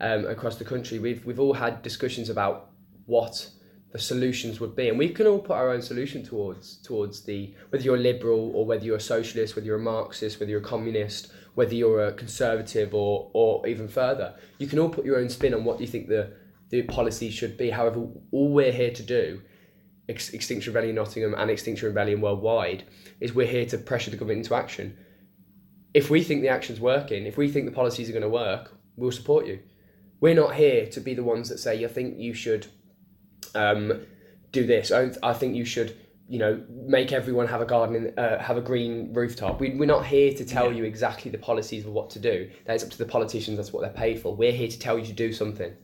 um, 0.00 0.26
across 0.26 0.56
the 0.56 0.64
country. 0.64 0.98
We've 0.98 1.24
we've 1.24 1.40
all 1.40 1.54
had 1.54 1.82
discussions 1.82 2.30
about 2.30 2.70
what 3.06 3.50
the 3.92 3.98
solutions 3.98 4.60
would 4.60 4.74
be, 4.74 4.88
and 4.88 4.98
we 4.98 5.08
can 5.08 5.26
all 5.26 5.38
put 5.38 5.52
our 5.52 5.70
own 5.70 5.82
solution 5.82 6.24
towards 6.24 6.78
towards 6.78 7.22
the 7.22 7.54
whether 7.70 7.84
you're 7.84 7.98
liberal 7.98 8.50
or 8.54 8.66
whether 8.66 8.84
you're 8.84 8.96
a 8.96 9.00
socialist, 9.00 9.56
whether 9.56 9.66
you're 9.66 9.76
a 9.76 9.82
Marxist, 9.82 10.40
whether 10.40 10.50
you're 10.50 10.60
a 10.60 10.64
communist, 10.64 11.32
whether 11.54 11.74
you're 11.74 12.06
a 12.06 12.12
conservative 12.12 12.94
or 12.94 13.30
or 13.34 13.66
even 13.66 13.88
further. 13.88 14.34
You 14.58 14.66
can 14.66 14.78
all 14.78 14.88
put 14.88 15.04
your 15.04 15.18
own 15.18 15.28
spin 15.28 15.54
on 15.54 15.64
what 15.64 15.80
you 15.80 15.86
think 15.86 16.08
the 16.08 16.32
the 16.70 16.82
policy 16.82 17.30
should 17.30 17.56
be. 17.56 17.70
However, 17.70 18.06
all 18.32 18.52
we're 18.52 18.72
here 18.72 18.90
to 18.90 19.02
do, 19.02 19.42
Ex- 20.08 20.30
Extinction 20.30 20.72
Rebellion 20.72 20.96
Nottingham 20.96 21.34
and 21.34 21.50
Extinction 21.50 21.88
Rebellion 21.88 22.20
worldwide, 22.20 22.84
is 23.20 23.34
we're 23.34 23.46
here 23.46 23.66
to 23.66 23.78
pressure 23.78 24.10
the 24.10 24.16
government 24.16 24.38
into 24.44 24.54
action. 24.54 24.96
If 25.94 26.10
we 26.10 26.22
think 26.22 26.42
the 26.42 26.48
action's 26.48 26.80
working, 26.80 27.26
if 27.26 27.36
we 27.36 27.50
think 27.50 27.66
the 27.66 27.72
policies 27.72 28.08
are 28.08 28.12
going 28.12 28.22
to 28.22 28.28
work, 28.28 28.72
we'll 28.96 29.12
support 29.12 29.46
you. 29.46 29.60
We're 30.20 30.34
not 30.34 30.54
here 30.54 30.86
to 30.86 31.00
be 31.00 31.14
the 31.14 31.22
ones 31.22 31.48
that 31.48 31.58
say, 31.58 31.84
"I 31.84 31.88
think 31.88 32.18
you 32.18 32.34
should 32.34 32.66
um, 33.54 34.00
do 34.52 34.66
this. 34.66 34.90
I, 34.90 35.10
I 35.22 35.32
think 35.32 35.54
you 35.54 35.64
should." 35.64 35.96
You 36.26 36.38
know, 36.38 36.64
make 36.70 37.12
everyone 37.12 37.46
have 37.48 37.60
a 37.60 37.66
garden, 37.66 37.96
in, 37.96 38.18
uh, 38.18 38.42
have 38.42 38.56
a 38.56 38.62
green 38.62 39.12
rooftop. 39.12 39.60
We, 39.60 39.74
we're 39.74 39.84
not 39.84 40.06
here 40.06 40.32
to 40.32 40.42
tell 40.42 40.70
Yeah. 40.72 40.78
you 40.78 40.84
exactly 40.84 41.30
the 41.30 41.36
policies 41.36 41.84
of 41.84 41.92
what 41.92 42.08
to 42.10 42.18
do. 42.18 42.48
That's 42.64 42.82
up 42.82 42.88
to 42.88 42.96
the 42.96 43.04
politicians. 43.04 43.58
That's 43.58 43.74
what 43.74 43.82
they're 43.82 43.90
paid 43.90 44.20
for. 44.20 44.34
We're 44.34 44.50
here 44.50 44.68
to 44.68 44.78
tell 44.78 44.98
you 44.98 45.04
to 45.04 45.12
do 45.12 45.34
something 45.34 45.76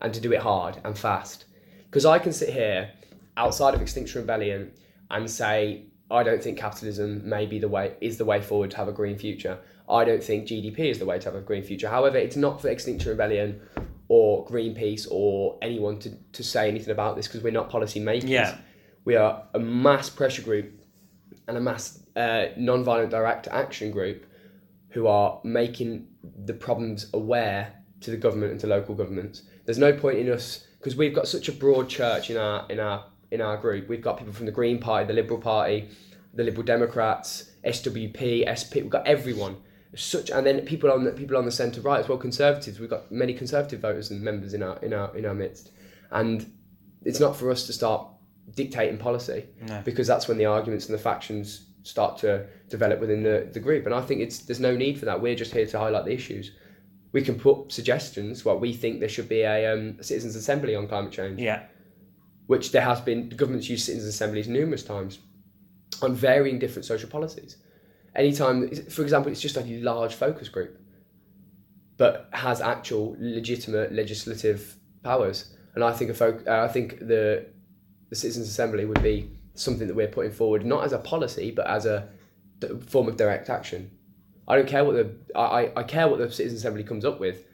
and 0.00 0.14
to 0.14 0.20
do 0.20 0.32
it 0.32 0.38
hard 0.38 0.80
and 0.84 0.96
fast. 0.96 1.46
Because 1.86 2.06
I 2.06 2.20
can 2.20 2.32
sit 2.32 2.50
here 2.50 2.92
outside 3.36 3.74
of 3.74 3.82
Extinction 3.82 4.20
Rebellion 4.20 4.72
and 5.10 5.30
say, 5.30 5.86
I 6.10 6.22
don't 6.22 6.42
think 6.42 6.58
capitalism 6.58 7.28
may 7.28 7.46
be 7.46 7.58
the 7.58 7.68
way 7.68 7.94
is 8.00 8.18
the 8.18 8.24
way 8.24 8.40
forward 8.40 8.70
to 8.72 8.76
have 8.76 8.88
a 8.88 8.92
green 8.92 9.16
future. 9.16 9.58
I 9.88 10.04
don't 10.04 10.22
think 10.22 10.46
GDP 10.46 10.78
is 10.90 10.98
the 10.98 11.06
way 11.06 11.18
to 11.18 11.24
have 11.26 11.34
a 11.34 11.40
green 11.40 11.62
future. 11.62 11.88
However, 11.88 12.16
it's 12.16 12.36
not 12.36 12.60
for 12.60 12.68
Extinction 12.68 13.10
Rebellion 13.10 13.60
or 14.08 14.44
Greenpeace 14.46 15.06
or 15.10 15.56
anyone 15.62 15.98
to, 16.00 16.10
to 16.32 16.42
say 16.42 16.68
anything 16.68 16.90
about 16.90 17.16
this 17.16 17.28
because 17.28 17.42
we're 17.42 17.52
not 17.52 17.70
policy 17.70 18.00
makers. 18.00 18.30
Yeah. 18.30 18.56
We 19.04 19.16
are 19.16 19.44
a 19.54 19.58
mass 19.58 20.10
pressure 20.10 20.42
group 20.42 20.80
and 21.46 21.56
a 21.56 21.60
mass 21.60 22.02
uh, 22.16 22.46
non-violent 22.56 23.10
direct 23.10 23.48
action 23.48 23.90
group 23.90 24.26
who 24.90 25.06
are 25.06 25.40
making 25.44 26.08
the 26.44 26.54
problems 26.54 27.08
aware 27.14 27.72
to 28.00 28.10
the 28.10 28.16
government 28.16 28.52
and 28.52 28.60
to 28.60 28.66
local 28.66 28.94
governments. 28.94 29.42
There's 29.64 29.78
no 29.78 29.92
point 29.92 30.18
in 30.18 30.30
us 30.30 30.66
because 30.78 30.96
we've 30.96 31.14
got 31.14 31.28
such 31.28 31.48
a 31.48 31.52
broad 31.52 31.88
church 31.88 32.30
in 32.30 32.36
our 32.36 32.66
in 32.68 32.80
our 32.80 33.04
in 33.30 33.40
our 33.40 33.56
group. 33.56 33.88
We've 33.88 34.02
got 34.02 34.18
people 34.18 34.32
from 34.32 34.46
the 34.46 34.52
Green 34.52 34.78
Party, 34.78 35.06
the 35.06 35.12
Liberal 35.12 35.40
Party, 35.40 35.88
the 36.34 36.44
Liberal 36.44 36.64
Democrats, 36.64 37.50
SWP, 37.64 38.44
SP. 38.48 38.74
We've 38.76 38.90
got 38.90 39.06
everyone. 39.06 39.56
Such 39.96 40.30
and 40.30 40.46
then 40.46 40.60
people 40.64 40.90
on 40.92 41.02
the 41.04 41.10
people 41.10 41.36
on 41.36 41.44
the 41.44 41.50
centre 41.50 41.80
right 41.80 41.98
as 41.98 42.08
well, 42.08 42.16
Conservatives. 42.18 42.78
We've 42.78 42.88
got 42.90 43.10
many 43.10 43.34
Conservative 43.34 43.80
voters 43.80 44.10
and 44.10 44.22
members 44.22 44.54
in 44.54 44.62
our 44.62 44.78
in 44.78 44.92
our 44.92 45.16
in 45.16 45.26
our 45.26 45.34
midst, 45.34 45.72
and 46.12 46.50
it's 47.04 47.18
not 47.18 47.34
for 47.36 47.50
us 47.50 47.66
to 47.66 47.72
start 47.72 48.06
dictating 48.54 48.98
policy 48.98 49.46
No. 49.66 49.80
because 49.84 50.06
that's 50.06 50.28
when 50.28 50.36
the 50.38 50.44
arguments 50.44 50.86
and 50.88 50.94
the 50.96 51.02
factions 51.02 51.66
start 51.82 52.18
to 52.18 52.46
develop 52.68 53.00
within 53.00 53.22
the, 53.22 53.48
the 53.52 53.58
group. 53.60 53.86
And 53.86 53.94
I 53.94 54.00
think 54.02 54.20
it's 54.20 54.40
there's 54.40 54.60
no 54.60 54.76
need 54.76 54.98
for 54.98 55.06
that. 55.06 55.20
We're 55.20 55.34
just 55.34 55.52
here 55.52 55.66
to 55.66 55.78
highlight 55.78 56.04
the 56.04 56.12
issues. 56.12 56.52
we 57.12 57.22
can 57.22 57.36
put 57.38 57.72
suggestions. 57.72 58.44
What 58.44 58.60
we 58.60 58.72
think 58.72 59.00
there 59.00 59.08
should 59.08 59.28
be 59.28 59.40
a, 59.42 59.72
um, 59.72 59.96
a 59.98 60.04
citizens' 60.04 60.36
assembly 60.36 60.76
on 60.76 60.86
climate 60.86 61.10
change, 61.12 61.40
Yeah. 61.40 61.62
Which 62.50 62.72
there 62.72 62.82
has 62.82 63.00
been. 63.00 63.28
The 63.28 63.36
government's 63.36 63.70
used 63.70 63.86
citizens' 63.86 64.12
assemblies 64.12 64.48
numerous 64.48 64.82
times 64.82 65.20
on 66.02 66.16
varying 66.16 66.58
different 66.58 66.84
social 66.84 67.08
policies. 67.08 67.58
Anytime, 68.16 68.74
for 68.96 69.02
example, 69.02 69.30
it's 69.30 69.40
just 69.40 69.56
a 69.56 69.62
large 69.90 70.14
focus 70.14 70.48
group, 70.48 70.76
but 71.96 72.28
has 72.32 72.60
actual 72.60 73.14
legitimate 73.20 73.92
legislative 73.92 74.74
powers. 75.04 75.54
And 75.76 75.84
I 75.84 75.92
think 75.92 76.10
a 76.10 76.14
folk, 76.14 76.42
uh, 76.48 76.62
I 76.62 76.66
think 76.66 76.98
the 76.98 77.46
the 78.08 78.16
citizens' 78.16 78.48
assembly 78.48 78.84
would 78.84 79.00
be 79.00 79.30
something 79.54 79.86
that 79.86 79.94
we're 79.94 80.08
putting 80.08 80.32
forward 80.32 80.66
not 80.66 80.84
as 80.84 80.92
a 80.92 80.98
policy 80.98 81.52
but 81.52 81.66
as 81.68 81.86
a 81.86 82.08
form 82.88 83.06
of 83.06 83.16
direct 83.16 83.48
action. 83.48 83.92
I 84.48 84.56
don't 84.56 84.66
care 84.66 84.84
what 84.84 84.96
the 84.96 85.06
I- 85.38 85.70
I 85.76 85.84
care 85.84 86.08
what 86.08 86.18
the 86.18 86.28
citizens' 86.32 86.62
assembly 86.62 86.82
comes 86.82 87.04
up 87.04 87.20
with, 87.20 87.44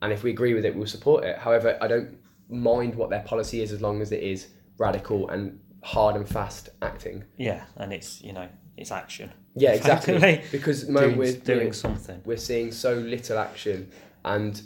and 0.00 0.12
if 0.12 0.22
we 0.22 0.30
agree 0.30 0.54
with 0.54 0.64
it, 0.64 0.76
we'll 0.76 0.86
support 0.86 1.24
it. 1.24 1.38
However, 1.38 1.76
I 1.80 1.88
don't 1.88 2.18
mind 2.48 2.94
what 2.94 3.10
their 3.10 3.22
policy 3.22 3.62
is 3.62 3.72
as 3.72 3.80
long 3.80 4.00
as 4.02 4.12
it 4.12 4.22
is 4.22 4.48
radical 4.78 5.28
and 5.28 5.58
hard 5.82 6.16
and 6.16 6.28
fast 6.28 6.70
acting. 6.82 7.24
Yeah. 7.36 7.64
And 7.76 7.92
it's, 7.92 8.22
you 8.22 8.32
know, 8.32 8.48
it's 8.76 8.90
action. 8.90 9.32
Yeah, 9.54 9.72
exactly. 9.72 10.42
Because 10.52 10.82
at 10.82 10.86
the 10.88 10.92
moment 10.92 11.14
Doing, 11.14 11.18
we're 11.18 11.32
doing 11.32 11.58
doing, 11.58 11.72
something. 11.72 12.20
we're 12.24 12.36
seeing 12.36 12.72
so 12.72 12.94
little 12.94 13.38
action, 13.38 13.90
and 14.24 14.60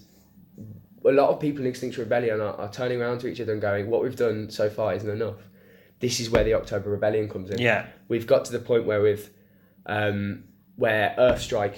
a 1.04 1.12
lot 1.12 1.28
of 1.28 1.40
people 1.40 1.60
in 1.62 1.66
Extinction 1.68 2.02
Rebellion 2.04 2.40
are, 2.40 2.54
are 2.54 2.70
turning 2.72 3.00
around 3.00 3.18
to 3.20 3.26
each 3.28 3.40
other 3.40 3.52
and 3.52 3.60
going, 3.60 3.90
"What 3.90 4.02
we've 4.02 4.16
done 4.16 4.48
so 4.50 4.70
far 4.70 4.94
isn't 4.94 5.08
enough." 5.10 5.36
This 6.00 6.20
is 6.20 6.30
where 6.30 6.44
the 6.44 6.54
October 6.54 6.90
Rebellion 6.90 7.28
comes 7.28 7.50
in. 7.50 7.58
Yeah. 7.58 7.86
We've 8.08 8.26
got 8.26 8.44
to 8.46 8.52
the 8.52 8.60
point 8.60 8.86
where 8.86 9.02
we've, 9.02 9.28
um, 9.86 10.44
where 10.76 11.14
Earthstrike 11.18 11.76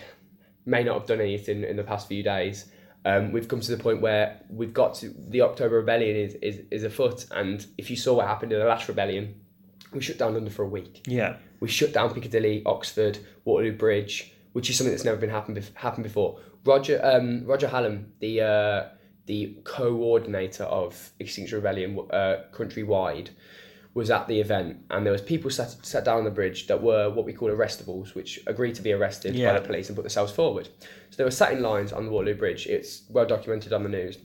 may 0.66 0.84
not 0.84 0.98
have 0.98 1.06
done 1.08 1.20
anything 1.20 1.64
in 1.64 1.76
the 1.76 1.82
past 1.82 2.06
few 2.06 2.22
days. 2.22 2.70
Um, 3.04 3.32
we've 3.32 3.48
come 3.48 3.60
to 3.60 3.76
the 3.76 3.82
point 3.82 4.00
where 4.02 4.40
we've 4.50 4.74
got 4.74 4.94
to 4.96 5.14
the 5.28 5.40
October 5.42 5.76
Rebellion 5.76 6.16
is, 6.16 6.34
is, 6.34 6.60
is 6.70 6.84
afoot, 6.84 7.26
and 7.30 7.64
if 7.78 7.90
you 7.90 7.96
saw 7.96 8.14
what 8.14 8.26
happened 8.26 8.52
in 8.52 8.58
the 8.58 8.66
last 8.66 8.88
rebellion, 8.88 9.34
we 9.92 10.00
shut 10.00 10.18
down 10.18 10.34
London 10.34 10.52
for 10.52 10.62
a 10.64 10.68
week 10.68 11.02
Yeah. 11.06 11.36
we 11.60 11.68
shut 11.68 11.92
down 11.92 12.12
Piccadilly, 12.14 12.62
Oxford, 12.66 13.18
Waterloo 13.44 13.72
Bridge, 13.76 14.32
which 14.52 14.68
is 14.70 14.76
something 14.76 14.92
that's 14.92 15.04
never 15.04 15.16
been 15.16 15.30
happened 15.30 15.70
happened 15.74 16.04
before. 16.04 16.38
Roger 16.64 17.00
um, 17.02 17.44
Roger 17.46 17.68
Hallam, 17.68 18.12
the 18.20 18.42
uh, 18.42 18.88
the 19.26 19.56
coordinator 19.64 20.64
of 20.64 21.10
Extinction 21.18 21.56
Rebellion 21.56 21.98
uh, 22.10 22.36
countrywide, 22.52 23.28
was 23.92 24.10
at 24.10 24.28
the 24.28 24.40
event, 24.40 24.78
and 24.90 25.04
there 25.04 25.12
was 25.12 25.20
people 25.22 25.50
sat, 25.50 25.74
sat 25.84 26.04
down 26.04 26.18
on 26.18 26.24
the 26.24 26.30
bridge 26.30 26.68
that 26.68 26.80
were 26.80 27.10
what 27.10 27.24
we 27.26 27.32
call 27.32 27.48
arrestables, 27.50 28.14
which 28.14 28.38
agreed 28.46 28.74
to 28.76 28.82
be 28.82 28.92
arrested 28.92 29.34
Yeah. 29.34 29.52
by 29.52 29.58
the 29.60 29.66
police 29.66 29.88
and 29.88 29.96
put 29.96 30.02
themselves 30.02 30.32
forward. 30.32 30.68
So 31.10 31.16
they 31.16 31.24
were 31.24 31.30
sat 31.32 31.52
in 31.52 31.60
lines 31.62 31.92
on 31.92 32.04
the 32.06 32.10
Waterloo 32.12 32.36
Bridge. 32.36 32.66
It's 32.68 33.02
well 33.10 33.26
documented 33.26 33.72
on 33.72 33.82
the 33.82 33.88
news. 33.88 34.18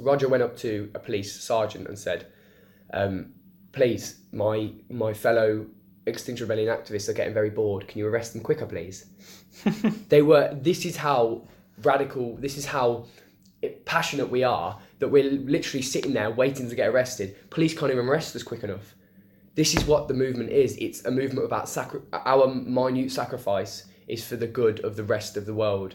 Roger 0.00 0.28
went 0.28 0.42
up 0.42 0.56
to 0.58 0.90
a 0.94 0.98
police 0.98 1.40
sergeant 1.40 1.86
and 1.86 1.96
said, 1.96 2.26
um, 2.92 3.32
"Please, 3.72 4.20
my 4.32 4.72
my 4.88 5.12
fellow 5.14 5.66
Extinction 6.06 6.46
Rebellion 6.48 6.68
activists 6.76 7.08
are 7.08 7.12
getting 7.14 7.32
very 7.32 7.50
bored. 7.50 7.86
Can 7.86 8.00
you 8.00 8.08
arrest 8.08 8.32
them 8.32 8.42
quicker, 8.42 8.66
please?" 8.66 9.06
they 10.08 10.20
were. 10.22 10.50
This 10.52 10.84
is 10.84 10.96
how 10.96 11.46
radical. 11.82 12.36
This 12.38 12.58
is 12.58 12.66
how 12.66 13.06
passionate 13.84 14.28
we 14.30 14.42
are 14.42 14.78
that 15.04 15.10
we're 15.10 15.30
literally 15.32 15.82
sitting 15.82 16.14
there 16.14 16.30
waiting 16.30 16.66
to 16.66 16.74
get 16.74 16.88
arrested. 16.88 17.36
Police 17.50 17.78
can't 17.78 17.92
even 17.92 18.08
arrest 18.08 18.34
us 18.34 18.42
quick 18.42 18.64
enough. 18.64 18.94
This 19.54 19.76
is 19.76 19.84
what 19.84 20.08
the 20.08 20.14
movement 20.14 20.48
is. 20.48 20.78
It's 20.78 21.04
a 21.04 21.10
movement 21.10 21.44
about 21.44 21.68
sacri- 21.68 22.00
our 22.14 22.46
minute 22.48 23.12
sacrifice 23.12 23.84
is 24.08 24.26
for 24.26 24.36
the 24.36 24.46
good 24.46 24.80
of 24.80 24.96
the 24.96 25.04
rest 25.04 25.36
of 25.36 25.44
the 25.44 25.52
world, 25.52 25.94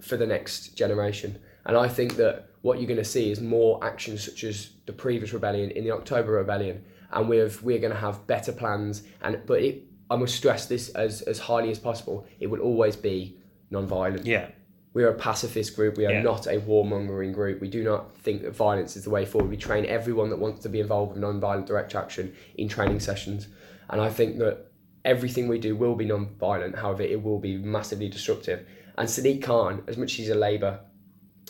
for 0.00 0.16
the 0.16 0.26
next 0.26 0.70
generation. 0.76 1.38
And 1.64 1.76
I 1.76 1.86
think 1.86 2.16
that 2.16 2.48
what 2.62 2.78
you're 2.78 2.88
going 2.88 2.96
to 2.96 3.04
see 3.04 3.30
is 3.30 3.40
more 3.40 3.78
actions 3.84 4.24
such 4.24 4.42
as 4.42 4.70
the 4.84 4.92
previous 4.92 5.32
rebellion 5.32 5.70
in 5.70 5.84
the 5.84 5.92
October 5.92 6.32
rebellion, 6.32 6.84
and 7.12 7.28
we're 7.28 7.52
we're 7.62 7.78
going 7.78 7.92
to 7.92 8.00
have 8.00 8.26
better 8.26 8.50
plans. 8.50 9.04
And 9.22 9.40
but 9.46 9.62
it, 9.62 9.84
I 10.10 10.16
must 10.16 10.34
stress 10.34 10.66
this 10.66 10.88
as 10.88 11.22
as 11.22 11.38
highly 11.38 11.70
as 11.70 11.78
possible. 11.78 12.26
It 12.40 12.48
will 12.48 12.62
always 12.62 12.96
be 12.96 13.38
non-violent. 13.70 14.26
Yeah. 14.26 14.48
We 14.92 15.04
are 15.04 15.08
a 15.08 15.14
pacifist 15.14 15.76
group. 15.76 15.96
We 15.96 16.06
are 16.06 16.12
Yeah. 16.12 16.22
not 16.22 16.46
a 16.46 16.58
warmongering 16.58 17.32
group. 17.32 17.60
We 17.60 17.68
do 17.68 17.84
not 17.84 18.16
think 18.18 18.42
that 18.42 18.50
violence 18.56 18.96
is 18.96 19.04
the 19.04 19.10
way 19.10 19.24
forward. 19.24 19.48
We 19.50 19.56
train 19.56 19.84
everyone 19.86 20.30
that 20.30 20.38
wants 20.38 20.62
to 20.62 20.68
be 20.68 20.80
involved 20.80 21.12
with 21.12 21.20
non-violent 21.20 21.66
direct 21.66 21.94
action 21.94 22.32
in 22.56 22.68
training 22.68 23.00
sessions, 23.00 23.46
and 23.88 24.00
I 24.00 24.08
think 24.10 24.38
that 24.38 24.66
everything 25.04 25.46
we 25.48 25.58
do 25.58 25.76
will 25.76 25.94
be 25.94 26.04
non-violent. 26.04 26.76
However, 26.76 27.02
it 27.02 27.22
will 27.22 27.38
be 27.38 27.56
massively 27.56 28.08
disruptive. 28.08 28.66
And 28.98 29.08
Sadiq 29.08 29.42
Khan, 29.42 29.82
as 29.86 29.96
much 29.96 30.12
as 30.12 30.18
he's 30.18 30.30
a 30.30 30.34
Labour 30.34 30.80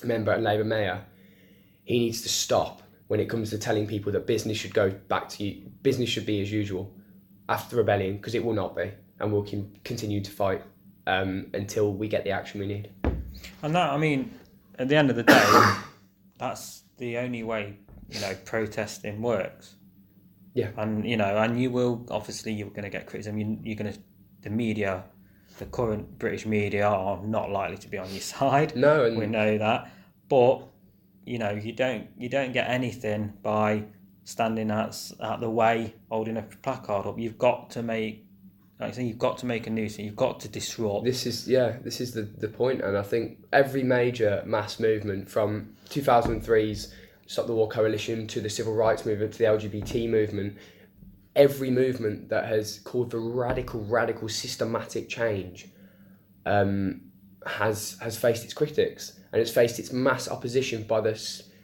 member 0.05 0.33
and 0.33 0.45
Labour 0.45 0.65
mayor, 0.65 1.05
he 1.85 1.99
needs 1.99 2.23
to 2.23 2.29
stop 2.29 2.83
when 3.09 3.21
it 3.21 3.29
comes 3.29 3.51
to 3.51 3.59
telling 3.59 3.87
people 3.87 4.13
that 4.13 4.27
business 4.27 4.57
should 4.57 4.75
go 4.75 4.91
back 5.09 5.29
to 5.31 5.45
you. 5.45 5.63
business 5.83 6.09
should 6.09 6.27
be 6.27 6.41
as 6.43 6.53
usual 6.53 6.95
after 7.49 7.75
the 7.75 7.83
rebellion 7.83 8.17
because 8.17 8.35
it 8.35 8.45
will 8.45 8.53
not 8.53 8.77
be, 8.77 8.91
and 9.19 9.33
we'll 9.33 9.47
continue 9.83 10.21
to 10.21 10.31
fight 10.31 10.63
um, 11.07 11.47
until 11.55 11.93
we 11.93 12.07
get 12.07 12.23
the 12.23 12.31
action 12.31 12.61
we 12.61 12.67
need. 12.67 12.91
And 13.63 13.75
that, 13.75 13.91
I 13.91 13.97
mean, 13.97 14.33
at 14.79 14.89
the 14.89 14.97
end 14.97 15.11
of 15.11 15.17
the 15.17 15.23
day, 15.23 15.75
that's 16.39 16.85
the 16.97 17.19
only 17.19 17.43
way, 17.43 17.77
you 18.09 18.21
know, 18.21 18.35
protesting 18.45 19.21
works. 19.21 19.77
Yeah. 20.55 20.71
And, 20.77 21.07
you 21.07 21.17
know, 21.17 21.37
and 21.37 21.61
you 21.61 21.71
will, 21.71 22.07
obviously, 22.11 22.53
you're 22.53 22.71
going 22.71 22.83
to 22.83 22.91
get 22.91 23.07
criticism. 23.07 23.39
You, 23.39 23.59
you're 23.63 23.77
going 23.77 23.93
to, 23.93 23.99
the 24.43 24.51
media, 24.51 25.05
the 25.59 25.67
current 25.67 26.19
British 26.19 26.47
media 26.47 26.89
are 26.89 27.23
not 27.25 27.51
likely 27.51 27.79
to 27.79 27.89
be 27.89 27.99
on 27.99 28.11
your 28.11 28.21
side. 28.21 28.75
No, 28.77 29.05
and 29.05 29.17
We 29.17 29.27
know 29.27 29.59
that. 29.59 29.91
But, 30.29 30.63
you 31.25 31.39
know, 31.39 31.51
you 31.51 31.73
don't, 31.73 32.09
you 32.17 32.29
don't 32.29 32.53
get 32.53 32.69
anything 32.69 33.33
by 33.43 33.85
standing 34.25 34.71
out, 34.71 34.97
out 35.21 35.41
the 35.41 35.51
way, 35.51 35.95
holding 36.11 36.37
a 36.37 36.43
placard 36.43 37.07
up. 37.07 37.19
You've 37.19 37.39
got 37.39 37.71
to 37.71 37.83
make, 37.83 38.27
like 38.81 38.93
I 38.93 38.93
say, 38.93 39.05
you've 39.05 39.19
got 39.19 39.37
to 39.39 39.47
make 39.47 39.67
a 39.67 39.71
nuisance. 39.71 40.05
You've 40.05 40.17
got 40.17 40.41
to 40.41 40.49
disrupt. 40.49 41.05
this 41.05 41.27
is 41.27 41.47
yeah, 41.47 41.77
this 41.83 42.01
is 42.01 42.13
the 42.13 42.23
the 42.23 42.49
point, 42.49 42.81
and 42.81 42.97
I 42.97 43.03
think 43.03 43.45
every 43.53 43.83
major 43.83 44.43
mass 44.47 44.81
movement 44.81 45.29
from 45.29 45.75
2003's 45.91 46.95
Stop 47.27 47.47
the 47.47 47.55
War 47.55 47.69
Coalition 47.69 48.27
to 48.27 48.41
the 48.41 48.51
Civil 48.51 48.75
Rights 48.75 49.07
Movement 49.07 49.33
to 49.35 49.39
the 49.39 49.45
LGBT 49.45 50.09
movement, 50.09 50.57
every 51.37 51.71
movement 51.71 52.29
that 52.31 52.47
has 52.47 52.81
called 52.81 53.13
for 53.13 53.21
radical, 53.21 53.85
radical, 53.85 54.29
systematic 54.29 55.09
change, 55.09 55.69
um, 56.47 57.03
has 57.47 57.99
has 58.01 58.19
faced 58.19 58.45
its 58.45 58.55
critics 58.55 59.21
and 59.33 59.41
it's 59.41 59.51
faced 59.51 59.79
its 59.79 59.93
mass 59.93 60.29
opposition 60.29 60.83
by 60.83 61.01
the 61.01 61.15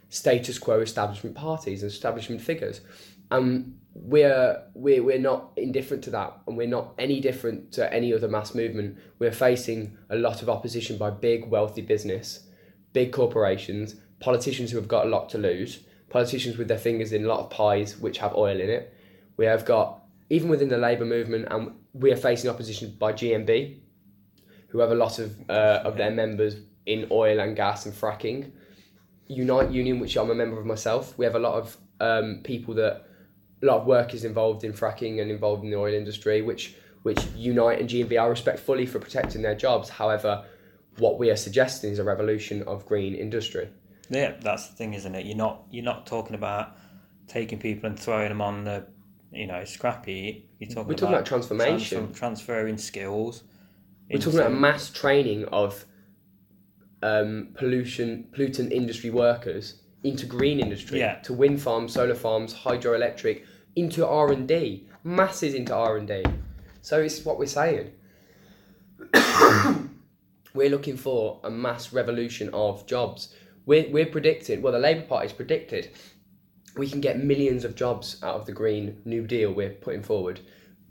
status 0.09 0.57
quo 0.57 0.79
establishment 0.79 1.35
parties 1.35 1.83
and 1.83 1.91
establishment 1.91 2.41
figures. 2.41 2.81
And 3.29 3.77
we're, 4.01 4.63
we're, 4.73 5.03
we're 5.03 5.19
not 5.19 5.51
indifferent 5.57 6.03
to 6.05 6.11
that, 6.11 6.37
and 6.47 6.55
we're 6.55 6.67
not 6.67 6.93
any 6.99 7.19
different 7.19 7.71
to 7.73 7.91
any 7.93 8.13
other 8.13 8.27
mass 8.27 8.53
movement. 8.53 8.97
We're 9.19 9.31
facing 9.31 9.97
a 10.09 10.15
lot 10.15 10.41
of 10.41 10.49
opposition 10.49 10.97
by 10.97 11.09
big, 11.09 11.49
wealthy 11.49 11.81
business, 11.81 12.47
big 12.93 13.11
corporations, 13.11 13.95
politicians 14.19 14.71
who 14.71 14.77
have 14.77 14.87
got 14.87 15.05
a 15.05 15.09
lot 15.09 15.29
to 15.29 15.37
lose, 15.37 15.79
politicians 16.09 16.57
with 16.57 16.67
their 16.67 16.77
fingers 16.77 17.11
in 17.11 17.25
a 17.25 17.27
lot 17.27 17.39
of 17.39 17.49
pies 17.49 17.97
which 17.97 18.19
have 18.19 18.35
oil 18.35 18.59
in 18.59 18.69
it. 18.69 18.93
We 19.35 19.45
have 19.45 19.65
got, 19.65 20.03
even 20.29 20.49
within 20.49 20.69
the 20.69 20.77
Labour 20.77 21.05
movement, 21.05 21.47
and 21.49 21.71
we 21.93 22.11
are 22.11 22.17
facing 22.17 22.49
opposition 22.49 22.95
by 22.99 23.13
GMB, 23.13 23.79
who 24.69 24.79
have 24.79 24.91
a 24.91 24.95
lot 24.95 25.19
of, 25.19 25.35
uh, 25.49 25.81
of 25.83 25.97
their 25.97 26.11
members 26.11 26.57
in 26.85 27.07
oil 27.11 27.39
and 27.39 27.55
gas 27.55 27.85
and 27.85 27.95
fracking. 27.95 28.51
Unite 29.27 29.71
Union, 29.71 29.99
which 29.99 30.15
I'm 30.17 30.29
a 30.29 30.35
member 30.35 30.59
of 30.59 30.65
myself, 30.65 31.17
we 31.17 31.25
have 31.25 31.35
a 31.35 31.39
lot 31.39 31.55
of 31.55 31.77
um, 31.99 32.41
people 32.43 32.73
that 32.75 33.07
a 33.61 33.65
lot 33.65 33.81
of 33.81 33.87
workers 33.87 34.23
involved 34.23 34.63
in 34.63 34.73
fracking 34.73 35.21
and 35.21 35.31
involved 35.31 35.63
in 35.63 35.69
the 35.71 35.77
oil 35.77 35.93
industry, 35.93 36.41
which 36.41 36.75
which 37.03 37.23
Unite 37.35 37.79
and 37.79 37.89
GMB 37.89 38.21
I 38.21 38.25
respect 38.25 38.59
fully 38.59 38.85
for 38.85 38.99
protecting 38.99 39.41
their 39.41 39.55
jobs. 39.55 39.87
However, 39.89 40.43
what 40.97 41.17
we 41.19 41.29
are 41.29 41.35
suggesting 41.35 41.91
is 41.91 41.99
a 41.99 42.03
revolution 42.03 42.63
of 42.63 42.85
green 42.85 43.15
industry. 43.15 43.69
Yeah, 44.09 44.33
that's 44.41 44.67
the 44.67 44.75
thing, 44.75 44.93
isn't 44.93 45.15
it? 45.15 45.25
You're 45.25 45.37
not 45.37 45.63
you're 45.71 45.85
not 45.85 46.05
talking 46.05 46.35
about 46.35 46.75
taking 47.27 47.59
people 47.59 47.89
and 47.89 47.99
throwing 47.99 48.29
them 48.29 48.41
on 48.41 48.63
the, 48.63 48.85
you 49.31 49.47
know, 49.47 49.63
scrappy. 49.65 50.49
You're 50.59 50.69
talking 50.69 50.87
We're 50.87 50.93
talking 50.95 51.15
about 51.15 51.25
transformation. 51.25 51.99
transfer- 51.99 52.17
transferring 52.17 52.77
skills. 52.77 53.43
We're 54.09 54.19
talking 54.19 54.39
about 54.39 54.53
mass 54.53 54.89
training 54.89 55.45
of 55.45 55.85
um, 57.03 57.49
pollution 57.55 58.27
pollutant 58.31 58.71
industry 58.71 59.09
workers 59.09 59.81
into 60.03 60.25
green 60.25 60.59
industry, 60.59 60.99
Yeah. 60.99 61.15
to 61.23 61.33
wind 61.33 61.61
farms, 61.61 61.93
solar 61.93 62.15
farms, 62.15 62.53
hydroelectric, 62.53 63.43
into 63.75 64.05
R 64.05 64.31
and 64.31 64.47
D, 64.47 64.87
masses 65.03 65.53
into 65.53 65.73
R 65.73 65.97
and 65.97 66.07
D. 66.07 66.23
So 66.81 67.01
it's 67.01 67.23
what 67.25 67.37
we're 67.39 67.45
saying. 67.47 67.91
we're 70.53 70.69
looking 70.69 70.97
for 70.97 71.39
a 71.43 71.49
mass 71.49 71.93
revolution 71.93 72.49
of 72.53 72.85
jobs. 72.87 73.33
We're, 73.65 73.89
we're 73.89 74.05
predicting, 74.05 74.61
well, 74.61 74.73
the 74.73 74.79
Labour 74.79 75.01
Party's 75.03 75.33
predicted 75.33 75.89
we 76.75 76.87
can 76.87 77.01
get 77.01 77.17
millions 77.23 77.65
of 77.65 77.73
jobs 77.75 78.21
out 78.21 78.35
of 78.35 78.45
the 78.45 78.51
Green 78.51 79.01
New 79.03 79.25
Deal 79.25 79.51
we're 79.51 79.71
putting 79.71 80.03
forward. 80.03 80.39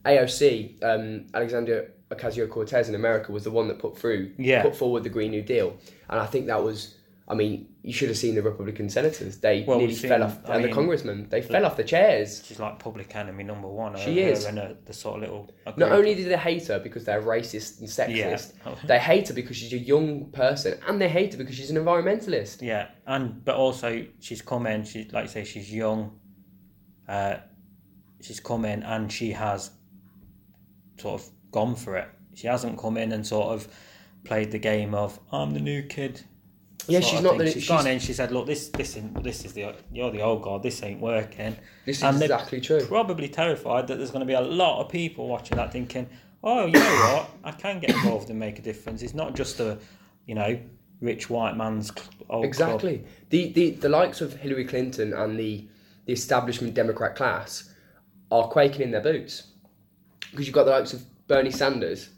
AOC, 0.04 0.82
um, 0.82 1.26
Alexandria 1.32 1.86
Ocasio 2.10 2.50
Cortez 2.50 2.88
in 2.88 2.96
America 2.96 3.30
was 3.30 3.44
the 3.44 3.52
one 3.52 3.68
that 3.68 3.78
put 3.78 3.96
through, 3.96 4.32
Yeah. 4.36 4.62
put 4.62 4.74
forward 4.74 5.04
the 5.04 5.08
Green 5.10 5.30
New 5.30 5.42
Deal, 5.42 5.76
and 6.10 6.18
I 6.20 6.26
think 6.26 6.46
that 6.48 6.62
was. 6.62 6.95
I 7.28 7.34
mean, 7.34 7.74
you 7.82 7.92
should 7.92 8.08
have 8.08 8.16
seen 8.16 8.36
the 8.36 8.42
Republican 8.42 8.88
senators. 8.88 9.38
They 9.38 9.64
Well, 9.66 9.78
nearly 9.78 9.94
seen- 9.94 10.10
fell 10.10 10.22
off, 10.22 10.38
I 10.48 10.54
and 10.54 10.62
the 10.62 10.68
mean, 10.68 10.74
congressmen 10.76 11.28
they 11.28 11.42
fell 11.42 11.66
off 11.66 11.76
the 11.76 11.82
chairs. 11.82 12.40
She's 12.46 12.60
like 12.60 12.78
public 12.78 13.16
enemy 13.16 13.42
number 13.42 13.66
one. 13.66 13.96
She 13.96 14.20
is. 14.20 14.44
And 14.44 14.58
her, 14.58 14.76
the 14.84 14.92
sort 14.92 15.16
of 15.16 15.20
little. 15.22 15.50
Not 15.76 15.90
only 15.90 16.14
did 16.14 16.28
they 16.28 16.36
hate 16.36 16.68
her 16.68 16.78
because 16.78 17.04
they're 17.04 17.20
racist 17.20 17.80
and 17.80 17.88
sexist, 17.88 18.52
Yeah. 18.64 18.74
they 18.86 19.00
hate 19.00 19.26
her 19.26 19.34
because 19.34 19.56
she's 19.56 19.72
a 19.72 19.78
young 19.78 20.26
person, 20.30 20.78
and 20.86 21.00
they 21.00 21.08
hate 21.08 21.32
her 21.32 21.38
because 21.38 21.56
she's 21.56 21.70
an 21.70 21.76
environmentalist. 21.76 22.62
Yeah, 22.62 22.88
and 23.08 23.44
but 23.44 23.56
also 23.56 24.06
she's 24.20 24.40
come 24.40 24.66
in. 24.68 24.84
She's 24.84 25.12
like 25.12 25.24
you 25.24 25.30
say, 25.30 25.44
she's 25.44 25.72
young. 25.74 26.18
Uh, 27.08 27.38
she's 28.20 28.38
come 28.40 28.64
in 28.64 28.82
and 28.84 29.10
she 29.12 29.32
has 29.32 29.70
sort 31.00 31.20
of 31.20 31.28
gone 31.50 31.74
for 31.74 31.96
it. 31.96 32.08
She 32.34 32.46
hasn't 32.46 32.78
come 32.78 32.96
in 32.96 33.10
and 33.12 33.26
sort 33.26 33.48
of 33.48 33.66
played 34.24 34.50
the 34.52 34.58
game 34.58 34.94
of 34.94 35.18
I'm 35.32 35.52
the 35.54 35.60
new 35.60 35.82
kid. 35.82 36.22
Yeah, 36.88 37.00
she's 37.00 37.22
not 37.22 37.38
the. 37.38 37.46
She's 37.46 37.64
she's- 37.64 37.68
gone 37.68 37.86
in. 37.86 37.98
She 37.98 38.12
said, 38.12 38.32
"Look, 38.32 38.46
this, 38.46 38.68
this, 38.68 38.96
in, 38.96 39.12
this 39.22 39.44
is 39.44 39.52
the 39.52 39.74
you're 39.92 40.10
the 40.10 40.22
old 40.22 40.42
god. 40.42 40.62
This 40.62 40.82
ain't 40.82 41.00
working." 41.00 41.56
This 41.84 41.98
is 41.98 42.02
and 42.02 42.20
exactly 42.22 42.60
true. 42.60 42.84
Probably 42.86 43.28
terrified 43.28 43.86
that 43.88 43.96
there's 43.96 44.10
going 44.10 44.20
to 44.20 44.26
be 44.26 44.34
a 44.34 44.40
lot 44.40 44.84
of 44.84 44.90
people 44.90 45.28
watching 45.28 45.56
that, 45.56 45.72
thinking, 45.72 46.08
"Oh, 46.42 46.66
you 46.66 46.72
know 46.72 46.80
what? 46.80 47.30
I 47.44 47.52
can 47.52 47.80
get 47.80 47.90
involved 47.90 48.30
and 48.30 48.38
make 48.38 48.58
a 48.58 48.62
difference. 48.62 49.02
It's 49.02 49.14
not 49.14 49.34
just 49.34 49.60
a, 49.60 49.78
you 50.26 50.34
know, 50.34 50.58
rich 51.00 51.28
white 51.30 51.56
man's 51.56 51.90
old 51.90 52.28
club." 52.28 52.44
Exactly. 52.44 53.04
The, 53.30 53.52
the 53.52 53.70
the 53.70 53.88
likes 53.88 54.20
of 54.20 54.34
Hillary 54.34 54.64
Clinton 54.64 55.12
and 55.12 55.38
the 55.38 55.66
the 56.06 56.12
establishment 56.12 56.74
Democrat 56.74 57.16
class 57.16 57.72
are 58.30 58.48
quaking 58.48 58.82
in 58.82 58.90
their 58.90 59.00
boots 59.00 59.48
because 60.30 60.46
you've 60.46 60.54
got 60.54 60.64
the 60.64 60.70
likes 60.70 60.92
of 60.92 61.04
Bernie 61.28 61.50
Sanders 61.50 62.10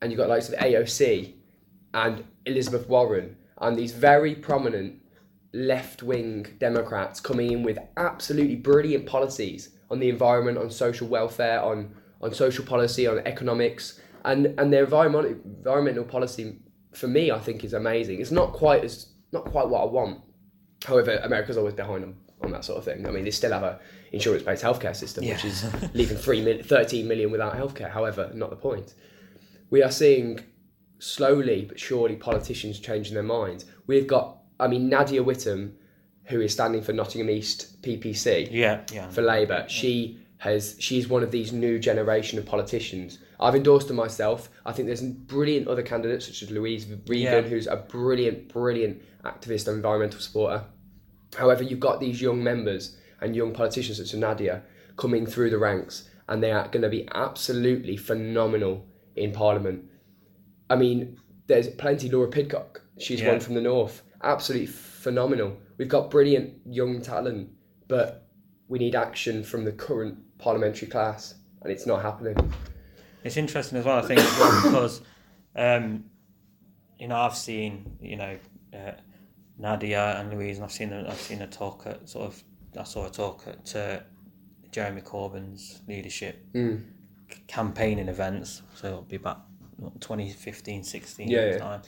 and 0.00 0.10
you've 0.10 0.18
got 0.18 0.24
the 0.24 0.30
likes 0.34 0.48
of 0.48 0.54
AOC 0.56 1.32
and 1.94 2.24
Elizabeth 2.44 2.88
Warren 2.88 3.36
and 3.60 3.76
these 3.76 3.92
very 3.92 4.34
prominent 4.34 5.00
left 5.52 6.02
wing 6.02 6.46
Democrats 6.58 7.20
coming 7.20 7.52
in 7.52 7.62
with 7.62 7.78
absolutely 7.96 8.56
brilliant 8.56 9.06
policies 9.06 9.70
on 9.90 10.00
the 10.00 10.08
environment, 10.08 10.58
on 10.58 10.70
social 10.70 11.08
welfare, 11.08 11.60
on 11.62 11.94
on 12.20 12.32
social 12.32 12.64
policy, 12.64 13.06
on 13.06 13.18
economics, 13.26 14.00
and 14.24 14.46
and 14.58 14.72
their 14.72 14.84
environmental 14.84 15.30
environmental 15.30 16.04
policy 16.04 16.58
for 16.92 17.08
me, 17.08 17.30
I 17.30 17.38
think, 17.38 17.62
is 17.64 17.74
amazing. 17.74 18.20
It's 18.20 18.30
not 18.30 18.52
quite 18.52 18.84
as 18.84 19.08
not 19.32 19.44
quite 19.44 19.68
what 19.68 19.82
I 19.82 19.84
want. 19.86 20.20
However, 20.84 21.20
America's 21.22 21.56
always 21.56 21.74
behind 21.74 22.02
them 22.02 22.16
on 22.42 22.52
that 22.52 22.64
sort 22.64 22.78
of 22.78 22.84
thing. 22.84 23.06
I 23.06 23.10
mean, 23.10 23.24
they 23.24 23.30
still 23.30 23.52
have 23.52 23.62
a 23.62 23.78
insurance-based 24.12 24.62
healthcare 24.62 24.94
system, 24.94 25.26
which 25.26 25.44
is 25.44 25.64
leaving 25.94 26.16
three 26.16 26.42
mil- 26.42 26.62
13 26.62 27.06
million 27.06 27.30
without 27.30 27.54
healthcare. 27.54 27.90
However, 27.90 28.30
not 28.34 28.50
the 28.50 28.56
point. 28.56 28.94
We 29.70 29.82
are 29.82 29.90
seeing 29.90 30.40
slowly 31.06 31.64
but 31.68 31.78
surely 31.78 32.16
politicians 32.16 32.78
changing 32.80 33.14
their 33.14 33.22
minds. 33.22 33.64
We've 33.86 34.06
got, 34.06 34.38
I 34.58 34.66
mean, 34.66 34.88
Nadia 34.88 35.22
Whittome, 35.22 35.72
who 36.24 36.40
is 36.40 36.52
standing 36.52 36.82
for 36.82 36.92
Nottingham 36.92 37.30
East 37.30 37.80
PPC 37.82 38.48
Yeah, 38.50 38.80
yeah. 38.92 39.08
for 39.10 39.22
Labour. 39.22 39.64
She 39.68 40.18
has 40.38 40.76
she's 40.78 41.08
one 41.08 41.22
of 41.22 41.30
these 41.30 41.52
new 41.52 41.78
generation 41.78 42.38
of 42.38 42.44
politicians. 42.44 43.18
I've 43.40 43.54
endorsed 43.54 43.88
her 43.88 43.94
myself. 43.94 44.50
I 44.66 44.72
think 44.72 44.86
there's 44.86 45.02
brilliant 45.02 45.68
other 45.68 45.82
candidates 45.82 46.26
such 46.26 46.42
as 46.42 46.50
Louise 46.50 46.86
Regan, 47.06 47.16
Yeah. 47.22 47.40
who's 47.42 47.66
a 47.66 47.76
brilliant, 47.76 48.48
brilliant 48.48 49.00
activist 49.24 49.66
and 49.68 49.76
environmental 49.76 50.20
supporter. 50.20 50.64
However, 51.36 51.62
you've 51.62 51.80
got 51.80 52.00
these 52.00 52.20
young 52.20 52.42
members 52.42 52.96
and 53.20 53.34
young 53.36 53.52
politicians 53.52 53.98
such 53.98 54.12
as 54.12 54.18
Nadia 54.18 54.62
coming 54.96 55.26
through 55.26 55.50
the 55.50 55.58
ranks, 55.58 56.08
and 56.28 56.42
they 56.42 56.50
are 56.52 56.68
going 56.68 56.82
to 56.82 56.88
be 56.88 57.08
absolutely 57.14 57.96
phenomenal 57.96 58.86
in 59.14 59.32
Parliament. 59.32 59.84
I 60.70 60.76
mean, 60.76 61.18
there's 61.46 61.68
plenty. 61.68 62.08
Laura 62.10 62.28
Pidcock, 62.28 62.82
she's 62.98 63.20
Yeah. 63.20 63.30
one 63.32 63.40
from 63.40 63.54
the 63.54 63.60
north, 63.60 64.02
absolutely 64.22 64.66
phenomenal. 64.66 65.56
We've 65.78 65.88
got 65.88 66.10
brilliant 66.10 66.54
young 66.66 67.00
talent, 67.02 67.50
but 67.88 68.26
we 68.68 68.78
need 68.78 68.94
action 68.94 69.44
from 69.44 69.64
the 69.64 69.72
current 69.72 70.18
parliamentary 70.38 70.88
class, 70.88 71.34
and 71.62 71.70
it's 71.72 71.86
not 71.86 72.02
happening. 72.02 72.36
It's 73.22 73.36
interesting 73.36 73.78
as 73.78 73.84
well, 73.84 73.98
I 73.98 74.02
think, 74.02 74.20
well, 74.20 74.62
because, 74.62 75.00
um, 75.54 76.04
you 76.98 77.08
know, 77.08 77.16
I've 77.16 77.36
seen, 77.36 77.96
you 78.00 78.16
know, 78.16 78.38
uh, 78.74 78.92
Nadia 79.58 80.18
and 80.18 80.32
Louise, 80.32 80.56
and 80.56 80.64
I've 80.64 80.72
seen 80.72 80.88
her, 80.90 81.04
I've 81.08 81.20
seen 81.20 81.38
her 81.38 81.46
talk 81.46 81.86
at 81.86 82.08
sort 82.08 82.26
of, 82.26 82.44
I 82.78 82.84
saw 82.84 83.06
a 83.06 83.10
talk 83.10 83.44
at 83.46 83.74
uh, 83.76 84.00
Jeremy 84.70 85.00
Corbyn's 85.02 85.80
leadership 85.88 86.44
Mm. 86.54 86.82
campaigning 87.46 88.08
events. 88.08 88.62
So 88.74 88.86
it'll 88.88 89.02
be 89.02 89.18
what, 89.18 89.40
2015, 90.00 90.82
16 90.84 91.28
Yeah, 91.28 91.46
yeah. 91.46 91.58
time. 91.58 91.82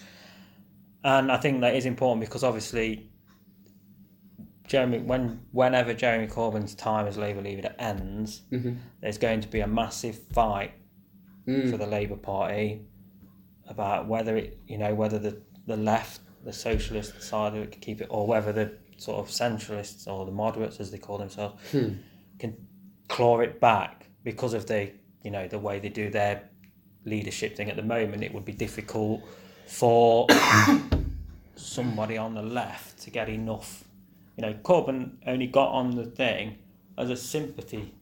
And 1.05 1.33
I 1.33 1.37
think 1.38 1.61
that 1.62 1.74
is 1.74 1.87
important 1.87 2.20
because 2.20 2.44
obviously, 2.44 3.11
Jeremy, 4.66 4.98
when 4.98 5.40
whenever 5.53 5.94
Jeremy 5.94 6.27
Corbyn's 6.27 6.74
time 6.74 7.07
as 7.07 7.16
Labour 7.16 7.40
leader 7.42 7.74
ends, 7.79 8.42
Mhm. 8.53 8.79
there's 9.01 9.16
going 9.18 9.40
to 9.40 9.48
be 9.48 9.61
a 9.61 9.66
massive 9.66 10.16
fight 10.33 10.72
Mm. 11.46 11.70
for 11.70 11.79
the 11.79 11.87
Labour 11.87 12.16
Party 12.16 12.83
about 13.66 14.09
whether 14.09 14.37
it, 14.37 14.59
you 14.66 14.77
know, 14.77 14.94
whether 14.94 15.18
the, 15.18 15.40
the 15.66 15.77
left, 15.77 16.20
the 16.44 16.53
socialist 16.53 17.22
side 17.22 17.55
of 17.55 17.62
it 17.62 17.72
can 17.72 17.81
keep 17.81 18.01
it, 18.03 18.09
or 18.11 18.27
whether 18.27 18.53
the 18.53 18.72
sort 18.98 19.18
of 19.18 19.29
centralists 19.29 20.07
or 20.07 20.27
the 20.27 20.33
moderates, 20.33 20.81
as 20.81 20.90
they 20.90 20.98
call 20.98 21.16
themselves, 21.18 21.55
Hmm. 21.72 21.94
can 22.38 22.55
claw 23.09 23.40
it 23.40 23.61
back 23.61 24.07
because 24.24 24.53
of 24.53 24.66
the, 24.66 24.90
you 25.24 25.31
know, 25.31 25.48
the 25.48 25.59
way 25.59 25.79
they 25.79 25.88
do 25.88 26.11
their 26.11 26.51
leadership 27.08 27.56
thing 27.56 27.70
at 27.70 27.76
the 27.76 27.82
moment. 27.82 28.22
It 28.22 28.32
would 28.34 28.44
be 28.44 28.52
difficult 28.52 29.22
for 29.66 30.26
somebody 31.56 32.16
on 32.16 32.34
the 32.34 32.42
left 32.42 33.00
to 33.02 33.10
get 33.10 33.28
enough. 33.28 33.84
You 34.36 34.42
know, 34.42 34.54
Corbyn 34.62 35.12
only 35.26 35.46
got 35.46 35.70
on 35.70 35.96
the 35.96 36.04
thing 36.04 36.58
as 36.96 37.10
a 37.10 37.16
sympathy 37.16 37.92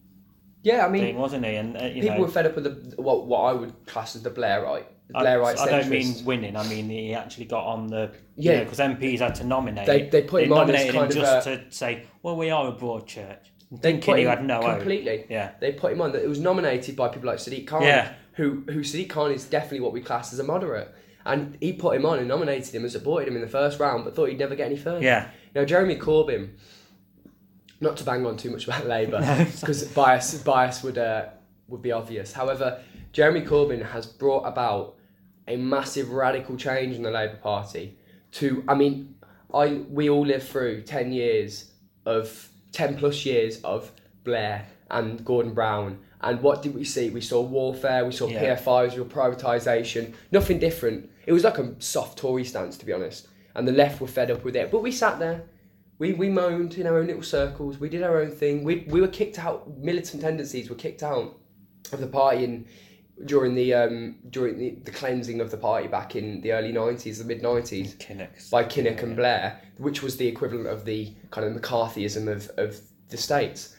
Yeah, 0.62 0.86
I 0.86 0.88
mean, 0.90 1.02
thing, 1.02 1.16
wasn't 1.18 1.44
he? 1.46 1.54
And 1.56 1.76
uh, 1.76 1.84
you 1.84 2.02
people 2.02 2.16
know, 2.18 2.22
were 2.24 2.28
fed 2.30 2.46
up 2.46 2.54
with 2.56 2.64
the 2.64 3.00
what 3.02 3.26
what 3.26 3.40
I 3.42 3.52
would 3.52 3.86
class 3.86 4.16
as 4.16 4.22
the 4.22 4.30
Blairite, 4.30 4.84
the 5.08 5.18
I, 5.18 5.24
Blairite 5.24 5.58
I 5.58 5.66
don't 5.70 5.88
mean 5.88 6.24
winning. 6.24 6.56
I 6.56 6.66
mean 6.68 6.88
he 6.90 7.14
actually 7.14 7.46
got 7.46 7.64
on 7.64 7.86
the 7.86 8.10
Yeah. 8.36 8.64
because 8.64 8.78
MPs 8.78 9.20
had 9.20 9.34
to 9.36 9.44
nominate. 9.44 9.86
They- 9.86 10.08
they 10.08 10.22
put 10.22 10.42
him 10.44 10.52
on 10.52 10.68
as 10.70 10.86
nominated 10.86 10.94
him 10.94 11.00
kind 11.00 11.10
of 11.10 11.16
just 11.16 11.46
a- 11.46 11.56
to 11.56 11.72
say, 11.72 12.02
well, 12.22 12.36
we 12.36 12.50
are 12.50 12.68
a 12.68 12.72
broad 12.72 13.06
church. 13.06 13.52
They 13.70 13.78
Thinking 13.78 14.12
put 14.12 14.18
he 14.18 14.24
him 14.24 14.30
had 14.30 14.44
no 14.44 14.60
completely. 14.60 15.26
Yeah, 15.28 15.52
They 15.60 15.72
put 15.72 15.90
him 15.92 16.00
on. 16.00 16.14
It 16.14 16.28
was 16.28 16.38
nominated 16.38 16.94
by 16.96 17.08
people 17.08 17.26
like 17.28 17.38
Sadiq 17.38 17.66
Khan, 17.66 17.82
Yeah. 17.82 18.12
Who 18.36 18.62
who 18.68 18.80
Sadiq 18.80 19.10
Khan 19.10 19.32
is 19.32 19.44
definitely 19.44 19.80
what 19.80 19.92
we 19.92 20.00
class 20.00 20.32
as 20.32 20.38
a 20.38 20.44
moderate, 20.44 20.94
and 21.24 21.56
he 21.60 21.72
put 21.72 21.96
him 21.96 22.06
on 22.06 22.18
and 22.18 22.28
nominated 22.28 22.74
him 22.74 22.82
and 22.82 22.92
supported 22.92 23.28
him 23.28 23.34
in 23.36 23.42
the 23.42 23.48
first 23.48 23.80
round, 23.80 24.04
but 24.04 24.14
thought 24.14 24.28
he'd 24.30 24.38
never 24.38 24.54
get 24.54 24.66
any 24.66 24.76
further. 24.76 25.02
yeah, 25.02 25.28
Now 25.54 25.64
Jeremy 25.64 25.96
Corbyn, 25.96 26.50
not 27.80 27.96
to 27.98 28.04
bang 28.04 28.24
on 28.26 28.36
too 28.36 28.50
much 28.50 28.64
about 28.66 28.86
Labour, 28.86 29.20
No. 29.20 29.44
because 29.60 29.84
bias 29.88 30.34
bias 30.42 30.82
would 30.82 30.98
uh, 30.98 31.26
would 31.68 31.82
be 31.82 31.92
obvious. 31.92 32.32
However, 32.32 32.80
Jeremy 33.12 33.42
Corbyn 33.42 33.82
has 33.90 34.06
brought 34.06 34.42
about 34.46 34.94
a 35.48 35.56
massive 35.56 36.10
radical 36.10 36.56
change 36.56 36.96
in 36.96 37.02
the 37.02 37.10
Labour 37.10 37.36
Party. 37.42 37.98
To 38.32 38.64
I 38.68 38.74
mean, 38.74 39.14
I 39.54 39.82
we 39.88 40.10
all 40.10 40.26
lived 40.26 40.48
through 40.48 40.82
ten 40.82 41.12
years 41.12 41.70
of 42.04 42.48
ten 42.72 42.96
plus 42.96 43.24
years 43.24 43.60
of 43.62 43.90
Blair 44.24 44.66
and 44.90 45.24
Gordon 45.24 45.54
Brown. 45.54 45.98
And 46.20 46.40
what 46.40 46.62
did 46.62 46.74
we 46.74 46.84
see? 46.84 47.10
We 47.10 47.20
saw 47.20 47.40
warfare, 47.40 48.04
we 48.04 48.12
saw 48.12 48.28
Yeah. 48.28 48.56
PFIs, 48.56 48.92
we 48.92 48.96
saw 48.96 49.04
privatisation, 49.04 50.14
nothing 50.32 50.58
different. 50.58 51.10
It 51.26 51.32
was 51.32 51.44
like 51.44 51.58
a 51.58 51.74
soft 51.78 52.18
Tory 52.18 52.44
stance, 52.44 52.76
to 52.78 52.86
be 52.86 52.92
honest. 52.92 53.28
And 53.54 53.66
the 53.66 53.72
left 53.72 54.00
were 54.00 54.06
fed 54.06 54.30
up 54.30 54.44
with 54.44 54.56
it. 54.56 54.70
But 54.70 54.82
we 54.82 54.92
sat 54.92 55.18
there, 55.18 55.44
we, 55.98 56.12
we 56.12 56.28
moaned 56.28 56.74
in 56.74 56.86
our 56.86 56.98
own 56.98 57.06
little 57.06 57.22
circles, 57.22 57.78
we 57.78 57.88
did 57.88 58.02
our 58.02 58.20
own 58.20 58.30
thing. 58.30 58.64
We, 58.64 58.86
we 58.88 59.00
were 59.00 59.08
kicked 59.08 59.38
out, 59.38 59.78
militant 59.78 60.22
tendencies 60.22 60.68
were 60.68 60.76
kicked 60.76 61.02
out 61.02 61.38
of 61.92 62.00
the 62.00 62.06
party 62.06 62.44
in, 62.44 62.66
during 63.24 63.54
the 63.54 63.72
um, 63.72 64.16
during 64.28 64.58
the, 64.58 64.70
the 64.84 64.90
cleansing 64.90 65.40
of 65.40 65.50
the 65.50 65.56
party 65.56 65.88
back 65.88 66.16
in 66.16 66.42
the 66.42 66.52
early 66.52 66.70
90s, 66.70 67.16
the 67.16 67.24
mid 67.24 67.42
90s 67.42 67.96
Kinnock's. 67.96 68.50
by 68.50 68.62
Kinnock 68.62 69.02
and 69.02 69.16
Blair, 69.16 69.58
which 69.78 70.02
was 70.02 70.18
the 70.18 70.26
equivalent 70.26 70.66
of 70.66 70.84
the 70.84 71.14
kind 71.30 71.46
of 71.46 71.62
McCarthyism 71.62 72.28
of, 72.30 72.50
of 72.58 72.78
the 73.08 73.16
states. 73.16 73.74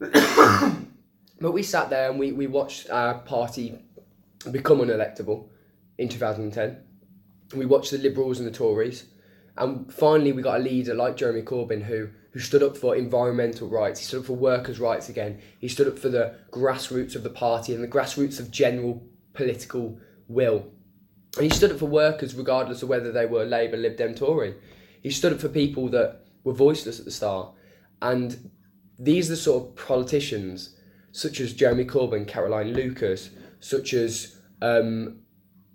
but 1.40 1.52
we 1.52 1.62
sat 1.62 1.90
there 1.90 2.10
and 2.10 2.18
we, 2.18 2.32
we 2.32 2.46
watched 2.46 2.90
our 2.90 3.18
party 3.20 3.78
become 4.50 4.78
unelectable 4.78 5.48
in 5.98 6.08
2010. 6.08 6.78
We 7.54 7.66
watched 7.66 7.90
the 7.90 7.98
Liberals 7.98 8.38
and 8.38 8.46
the 8.48 8.52
Tories, 8.52 9.04
and 9.56 9.92
finally 9.92 10.32
we 10.32 10.42
got 10.42 10.60
a 10.60 10.62
leader 10.62 10.94
like 10.94 11.16
Jeremy 11.16 11.42
Corbyn 11.42 11.82
who 11.82 12.08
who 12.36 12.42
stood 12.42 12.62
up 12.62 12.76
for 12.76 12.94
environmental 12.94 13.66
rights. 13.66 13.98
He 13.98 14.04
stood 14.04 14.20
up 14.20 14.26
for 14.26 14.34
workers' 14.34 14.78
rights 14.78 15.08
again. 15.08 15.40
He 15.58 15.68
stood 15.68 15.88
up 15.88 15.98
for 15.98 16.10
the 16.10 16.34
grassroots 16.50 17.16
of 17.16 17.22
the 17.22 17.30
party 17.30 17.72
and 17.72 17.82
the 17.82 17.88
grassroots 17.88 18.38
of 18.38 18.50
general 18.50 19.02
political 19.32 19.98
will. 20.28 20.66
And 21.36 21.44
he 21.44 21.48
stood 21.48 21.72
up 21.72 21.78
for 21.78 21.86
workers 21.86 22.34
regardless 22.34 22.82
of 22.82 22.90
whether 22.90 23.10
they 23.10 23.24
were 23.24 23.46
Labour, 23.46 23.78
Lib 23.78 23.96
Dem, 23.96 24.14
Tory. 24.14 24.54
He 25.02 25.10
stood 25.12 25.32
up 25.32 25.40
for 25.40 25.48
people 25.48 25.88
that 25.88 26.26
were 26.44 26.52
voiceless 26.52 26.98
at 26.98 27.06
the 27.06 27.10
start. 27.10 27.54
And 28.02 28.50
these 28.98 29.28
are 29.28 29.32
the 29.32 29.38
sort 29.38 29.64
of 29.64 29.76
politicians, 29.76 30.75
such 31.16 31.40
as 31.40 31.54
Jeremy 31.54 31.84
Corbyn, 31.86 32.28
Caroline 32.28 32.74
Lucas, 32.74 33.30
such 33.60 33.94
as 33.94 34.36
Um, 34.62 35.20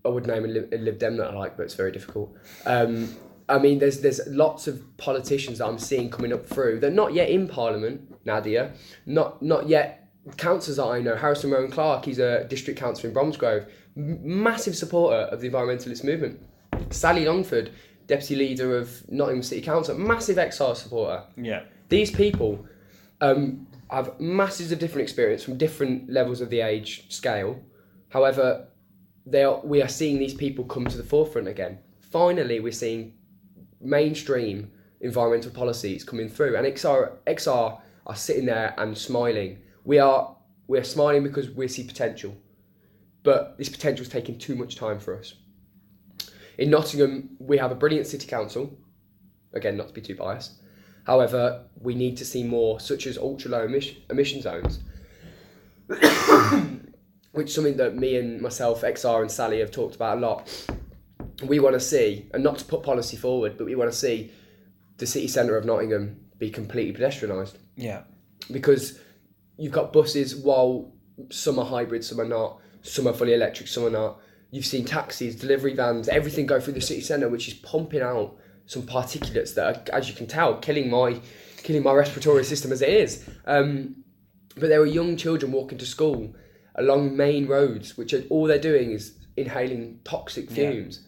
I 0.03 0.09
would 0.09 0.25
name 0.25 0.43
a 0.45 0.47
Lib, 0.47 0.73
a 0.73 0.77
Lib 0.77 0.97
Dem 0.97 1.17
that 1.17 1.31
I 1.31 1.33
like, 1.35 1.55
but 1.57 1.63
it's 1.63 1.75
very 1.75 1.91
difficult. 1.91 2.35
Um, 2.65 3.15
I 3.47 3.57
mean, 3.59 3.77
there's 3.79 3.99
there's 4.01 4.21
lots 4.27 4.67
of 4.67 4.81
politicians 4.97 5.59
that 5.59 5.67
I'm 5.67 5.77
seeing 5.77 6.09
coming 6.09 6.33
up 6.33 6.45
through. 6.47 6.79
They're 6.79 6.89
not 7.03 7.13
yet 7.13 7.29
in 7.29 7.47
Parliament, 7.47 7.97
Nadia. 8.25 8.71
Not 9.05 9.41
not 9.41 9.67
yet 9.67 10.09
councillors 10.37 10.77
that 10.77 10.85
I 10.85 10.99
know. 11.01 11.15
Harrison 11.15 11.51
Rowan 11.51 11.69
Clark, 11.71 12.05
he's 12.05 12.19
a 12.19 12.45
district 12.45 12.79
councillor 12.79 13.09
in 13.09 13.13
Bromsgrove, 13.15 13.65
M- 13.97 14.19
massive 14.43 14.75
supporter 14.75 15.21
of 15.33 15.41
the 15.41 15.49
environmentalist 15.49 16.03
movement. 16.03 16.39
Sally 16.89 17.25
Longford, 17.25 17.71
deputy 18.07 18.35
leader 18.35 18.77
of 18.77 18.87
Nottingham 19.09 19.43
City 19.43 19.61
Council, 19.61 19.97
massive 19.97 20.37
XR 20.37 20.75
supporter. 20.75 21.23
Yeah. 21.37 21.63
These 21.89 22.11
people 22.11 22.65
um, 23.19 23.67
have 23.91 24.19
masses 24.19 24.71
of 24.71 24.79
different 24.79 25.03
experience 25.03 25.43
from 25.43 25.57
different 25.57 26.09
levels 26.09 26.41
of 26.41 26.49
the 26.49 26.61
age 26.61 27.11
scale. 27.13 27.61
However, 28.09 28.67
they 29.25 29.43
are, 29.43 29.59
we 29.63 29.81
are 29.81 29.87
seeing 29.87 30.17
these 30.17 30.33
people 30.33 30.65
come 30.65 30.85
to 30.85 30.97
the 30.97 31.03
forefront 31.03 31.47
again. 31.47 31.79
Finally, 31.99 32.59
we're 32.59 32.71
seeing 32.71 33.13
mainstream 33.79 34.71
environmental 35.01 35.51
policies 35.51 36.03
coming 36.03 36.29
through, 36.29 36.55
and 36.55 36.65
XR, 36.65 37.17
XR 37.27 37.81
are 38.07 38.15
sitting 38.15 38.45
there 38.45 38.73
and 38.77 38.97
smiling. 38.97 39.59
We 39.83 39.99
are 39.99 40.37
we 40.67 40.77
are 40.79 40.83
smiling 40.83 41.23
because 41.23 41.49
we 41.49 41.67
see 41.67 41.83
potential, 41.83 42.35
but 43.23 43.57
this 43.57 43.67
potential 43.67 44.03
is 44.03 44.09
taking 44.09 44.37
too 44.37 44.55
much 44.55 44.75
time 44.75 44.99
for 44.99 45.17
us. 45.17 45.33
In 46.57 46.69
Nottingham, 46.69 47.31
we 47.39 47.57
have 47.57 47.71
a 47.71 47.75
brilliant 47.75 48.07
city 48.07 48.27
council. 48.27 48.77
Again, 49.53 49.75
not 49.75 49.89
to 49.89 49.93
be 49.93 50.01
too 50.01 50.15
biased. 50.15 50.60
However, 51.05 51.63
we 51.79 51.95
need 51.95 52.17
to 52.17 52.25
see 52.25 52.43
more, 52.43 52.79
such 52.79 53.07
as 53.07 53.17
ultra 53.17 53.51
low 53.51 53.63
emission, 53.63 53.97
emission 54.09 54.41
zones, 54.41 54.79
which 57.31 57.47
is 57.47 57.55
something 57.55 57.77
that 57.77 57.95
me 57.95 58.17
and 58.17 58.41
myself, 58.41 58.81
XR, 58.81 59.21
and 59.21 59.31
Sally 59.31 59.59
have 59.59 59.71
talked 59.71 59.95
about 59.95 60.17
a 60.17 60.21
lot. 60.21 60.67
We 61.43 61.59
want 61.59 61.73
to 61.73 61.79
see, 61.79 62.29
and 62.33 62.43
not 62.43 62.59
to 62.59 62.65
put 62.65 62.83
policy 62.83 63.17
forward, 63.17 63.57
but 63.57 63.65
we 63.65 63.75
want 63.75 63.91
to 63.91 63.97
see 63.97 64.31
the 64.97 65.07
city 65.07 65.27
centre 65.27 65.57
of 65.57 65.65
Nottingham 65.65 66.19
be 66.37 66.49
completely 66.49 66.93
pedestrianised 66.99 67.55
Yeah. 67.75 68.03
because 68.51 68.99
you've 69.57 69.71
got 69.71 69.93
buses 69.93 70.35
while 70.35 70.93
some 71.29 71.57
are 71.59 71.65
hybrid, 71.65 72.03
some 72.03 72.19
are 72.19 72.27
not, 72.27 72.59
some 72.83 73.07
are 73.07 73.13
fully 73.13 73.33
electric, 73.33 73.67
some 73.67 73.85
are 73.85 73.89
not. 73.91 74.19
You've 74.51 74.65
seen 74.65 74.85
taxis, 74.85 75.35
delivery 75.35 75.73
vans, 75.73 76.07
everything 76.09 76.45
go 76.45 76.59
through 76.59 76.73
the 76.73 76.81
city 76.81 77.01
centre, 77.01 77.29
which 77.29 77.47
is 77.47 77.53
pumping 77.55 78.01
out 78.01 78.37
some 78.71 78.83
particulates 78.83 79.53
that 79.55 79.65
are, 79.89 79.97
as 79.97 80.07
you 80.07 80.15
can 80.15 80.25
tell, 80.27 80.55
killing 80.55 80.89
my 80.89 81.19
killing 81.57 81.83
my 81.83 81.91
respiratory 81.93 82.43
system 82.45 82.71
as 82.71 82.81
it 82.81 82.87
is. 82.89 83.29
Um, 83.45 83.97
but 84.55 84.69
there 84.69 84.79
are 84.81 84.85
young 84.85 85.17
children 85.17 85.51
walking 85.51 85.77
to 85.77 85.85
school 85.85 86.33
along 86.75 87.15
main 87.17 87.47
roads, 87.47 87.97
which 87.97 88.13
are, 88.13 88.23
all 88.29 88.47
they're 88.47 88.57
doing 88.71 88.91
is 88.91 89.17
inhaling 89.35 89.99
toxic 90.05 90.49
Yeah. 90.49 90.71
fumes. 90.71 91.01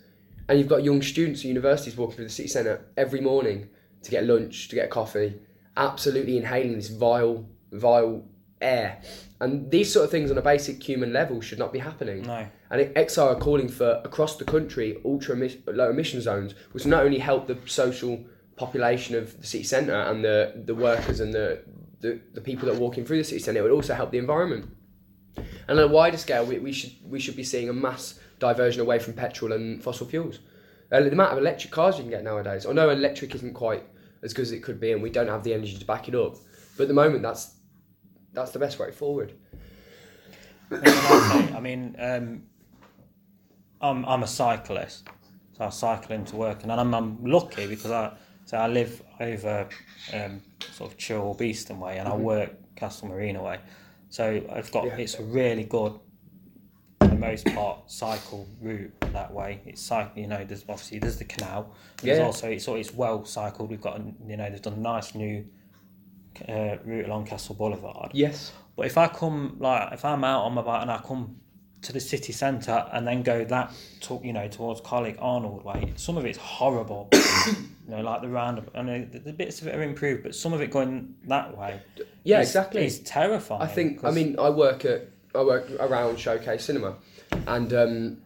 And 0.50 0.60
you've 0.60 0.68
got 0.68 0.84
young 0.84 1.02
students 1.02 1.40
at 1.40 1.46
universities 1.46 1.96
walking 1.96 2.18
through 2.18 2.26
the 2.26 2.38
city 2.40 2.50
centre 2.50 2.86
every 2.98 3.22
morning 3.22 3.70
to 4.04 4.12
get 4.12 4.26
lunch, 4.26 4.68
to 4.68 4.76
get 4.76 4.90
coffee, 4.90 5.36
absolutely 5.78 6.36
inhaling 6.38 6.76
this 6.76 6.90
vile, 6.90 7.50
vile 7.72 8.26
air. 8.62 9.02
And 9.40 9.72
these 9.72 9.92
sort 9.92 10.04
of 10.06 10.12
things 10.12 10.30
on 10.32 10.38
a 10.38 10.42
basic 10.42 10.84
human 10.84 11.14
level 11.14 11.40
should 11.42 11.60
not 11.60 11.72
be 11.74 11.80
happening. 11.80 12.24
No. 12.24 12.46
And 12.74 12.94
XR 12.96 13.36
are 13.36 13.40
calling 13.40 13.70
for 13.70 14.02
across 14.04 14.38
the 14.38 14.46
country 14.46 15.00
ultra 15.06 15.36
emi- 15.36 15.62
low 15.68 15.92
emission 15.92 16.22
zones, 16.22 16.56
which 16.72 16.88
not 16.88 17.06
only 17.06 17.20
help 17.20 17.46
the 17.46 17.56
social 17.68 18.26
population 18.56 19.16
of 19.16 19.40
the 19.40 19.46
city 19.46 19.64
centre 19.64 19.94
and 19.94 20.26
the, 20.26 20.64
the 20.66 20.74
workers 20.74 21.20
and 21.20 21.32
the, 21.32 21.64
the, 22.00 22.20
the 22.34 22.42
people 22.42 22.68
that 22.68 22.76
are 22.76 22.80
walking 22.80 23.06
through 23.06 23.20
the 23.20 23.24
city 23.24 23.38
centre, 23.38 23.60
it 23.60 23.62
would 23.62 23.72
also 23.72 23.94
help 23.94 24.10
the 24.10 24.18
environment. 24.18 24.76
And 25.68 25.80
on 25.80 25.86
a 25.86 25.88
wider 25.88 26.18
scale, 26.18 26.48
we, 26.48 26.58
we 26.58 26.72
should 26.72 26.94
we 27.06 27.20
should 27.20 27.36
be 27.36 27.44
seeing 27.44 27.70
a 27.70 27.74
mass 27.74 28.20
diversion 28.40 28.82
away 28.82 28.98
from 28.98 29.14
petrol 29.14 29.54
and 29.54 29.84
fossil 29.84 30.08
fuels. 30.08 30.40
Uh, 30.92 31.02
the 31.02 31.12
amount 31.12 31.32
of 31.32 31.38
electric 31.38 31.72
cars 31.72 31.98
you 31.98 32.04
can 32.04 32.10
get 32.10 32.24
nowadays. 32.24 32.66
I 32.66 32.72
know 32.72 32.90
electric 32.90 33.36
isn't 33.36 33.54
quite 33.54 33.84
as 34.24 34.34
good 34.34 34.42
as 34.42 34.52
it 34.52 34.64
could 34.64 34.80
be, 34.80 34.94
and 34.94 35.04
we 35.04 35.12
don't 35.12 35.28
have 35.28 35.44
the 35.44 35.54
energy 35.54 35.78
to 35.78 35.86
back 35.86 36.08
it 36.08 36.16
up. 36.16 36.38
But 36.76 36.84
at 36.84 36.88
the 36.88 36.96
moment, 36.96 37.22
that's 37.22 37.54
that's 38.34 38.50
the 38.50 38.58
best 38.58 38.80
way 38.80 38.92
forward. 38.92 39.34
I 40.72 41.60
mean, 41.62 41.96
um, 42.00 42.44
I'm 43.84 44.06
I'm 44.06 44.24
a 44.24 44.28
cyclist, 44.28 45.08
so 45.58 45.66
I 45.66 45.70
cycle 45.70 46.16
into 46.16 46.36
work, 46.38 46.64
and 46.64 46.72
I'm, 46.72 46.94
I'm 46.96 47.24
lucky 47.24 47.68
because 47.68 47.92
I 47.92 48.14
so 48.46 48.58
I 48.58 48.68
live 48.68 49.02
over 49.20 49.68
um, 50.14 50.42
sort 50.72 50.92
of 50.92 50.98
Chilwell 50.98 51.38
Beeston 51.38 51.80
way, 51.80 51.98
and 51.98 52.08
I 52.08 52.16
work 52.16 52.52
Castle 52.76 53.10
Marina 53.10 53.44
way, 53.44 53.60
so 54.10 54.42
I've 54.52 54.72
got 54.72 54.86
Yeah. 54.86 54.98
it's 54.98 55.16
a 55.20 55.24
really 55.24 55.64
good, 55.66 55.94
for 57.00 57.08
the 57.08 57.16
most 57.16 57.46
part, 57.54 57.92
cycle 57.92 58.48
route 58.62 58.94
that 59.14 59.34
way. 59.34 59.62
It's 59.66 59.82
cycle, 59.82 60.20
you 60.22 60.28
know. 60.28 60.44
There's 60.46 60.64
obviously 60.68 61.00
there's 61.00 61.18
the 61.18 61.26
canal. 61.26 61.74
There's 62.02 62.20
Yeah. 62.20 62.26
also 62.26 62.50
it's 62.50 62.68
it's 62.68 62.94
well 62.94 63.26
cycled. 63.26 63.70
We've 63.70 63.82
got 63.82 64.00
a- 64.00 64.14
you 64.28 64.38
know 64.38 64.50
they've 64.50 64.62
done 64.62 64.74
a 64.74 64.78
nice 64.94 65.14
new 65.14 65.46
uh, 66.50 66.78
route 66.86 67.06
along 67.06 67.26
Castle 67.28 67.56
Boulevard. 67.56 68.12
Yes. 68.14 68.54
But 68.76 68.88
if 68.88 68.98
I 68.98 69.08
come 69.08 69.58
like 69.60 69.94
if 69.94 70.04
I'm 70.06 70.24
out 70.24 70.46
on 70.46 70.54
my 70.54 70.62
bike 70.64 70.82
and 70.82 70.90
I 70.92 70.98
come 70.98 71.36
to 71.84 71.92
the 71.94 72.00
city 72.00 72.32
centre 72.34 72.86
and 72.92 73.06
then 73.08 73.24
go 73.24 73.44
that 73.46 73.72
to, 74.02 74.20
you 74.24 74.34
know 74.34 74.48
towards 74.48 74.82
Colleague 74.82 75.18
Arnold 75.20 75.64
way, 75.64 75.94
some 75.96 76.18
of 76.18 76.26
it's 76.26 76.38
horrible. 76.38 77.10
you 77.14 77.56
know, 77.90 78.02
like 78.02 78.22
the 78.22 78.30
roundabout. 78.30 78.72
I 78.76 78.82
know 78.82 79.06
the, 79.06 79.20
the 79.20 79.34
bits 79.34 79.62
of 79.62 79.68
it 79.68 79.76
are 79.76 79.84
improved, 79.84 80.24
but 80.24 80.34
some 80.36 80.54
of 80.54 80.62
it 80.62 80.72
going 80.72 81.16
that 81.28 81.56
way, 81.58 81.80
Yeah, 82.24 82.40
is, 82.42 82.48
exactly. 82.50 82.86
is 82.86 83.00
terrifying. 83.00 83.62
I 83.62 83.68
think. 83.68 84.04
I 84.04 84.12
mean, 84.12 84.38
I 84.40 84.50
work 84.50 84.86
at 84.86 85.10
I 85.36 85.44
work 85.44 85.70
around 85.80 86.20
Showcase 86.20 86.64
Cinema, 86.66 86.96
and 87.48 87.74
um, 87.74 88.18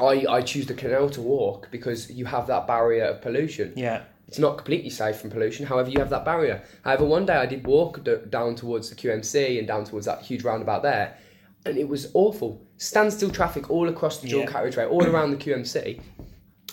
I 0.00 0.24
I 0.28 0.42
choose 0.42 0.66
the 0.66 0.74
canal 0.74 1.08
to 1.10 1.20
walk 1.22 1.68
because 1.70 2.10
you 2.10 2.24
have 2.26 2.46
that 2.48 2.66
barrier 2.66 3.04
of 3.04 3.22
pollution. 3.22 3.72
yeah, 3.76 4.02
It's 4.26 4.38
not 4.38 4.56
completely 4.56 4.90
safe 4.90 5.16
from 5.20 5.30
pollution. 5.30 5.66
However, 5.66 5.90
you 5.90 5.98
have 6.00 6.10
that 6.10 6.24
barrier. 6.24 6.62
However, 6.84 7.04
one 7.04 7.26
day 7.26 7.34
I 7.36 7.46
did 7.46 7.66
walk 7.66 8.02
d- 8.04 8.16
down 8.28 8.54
towards 8.56 8.90
the 8.90 8.96
QMC 8.96 9.58
and 9.58 9.66
down 9.68 9.84
towards 9.84 10.06
that 10.06 10.22
huge 10.22 10.42
roundabout 10.44 10.82
there, 10.82 11.16
and 11.68 11.78
it 11.78 11.88
was 11.88 12.10
awful. 12.14 12.66
Standstill 12.76 13.30
traffic 13.30 13.70
all 13.70 13.88
across 13.88 14.18
the 14.20 14.28
dual 14.28 14.42
Yeah. 14.42 14.50
carriageway, 14.50 14.86
all 14.86 15.04
around 15.06 15.30
the 15.30 15.36
QMC. 15.36 16.00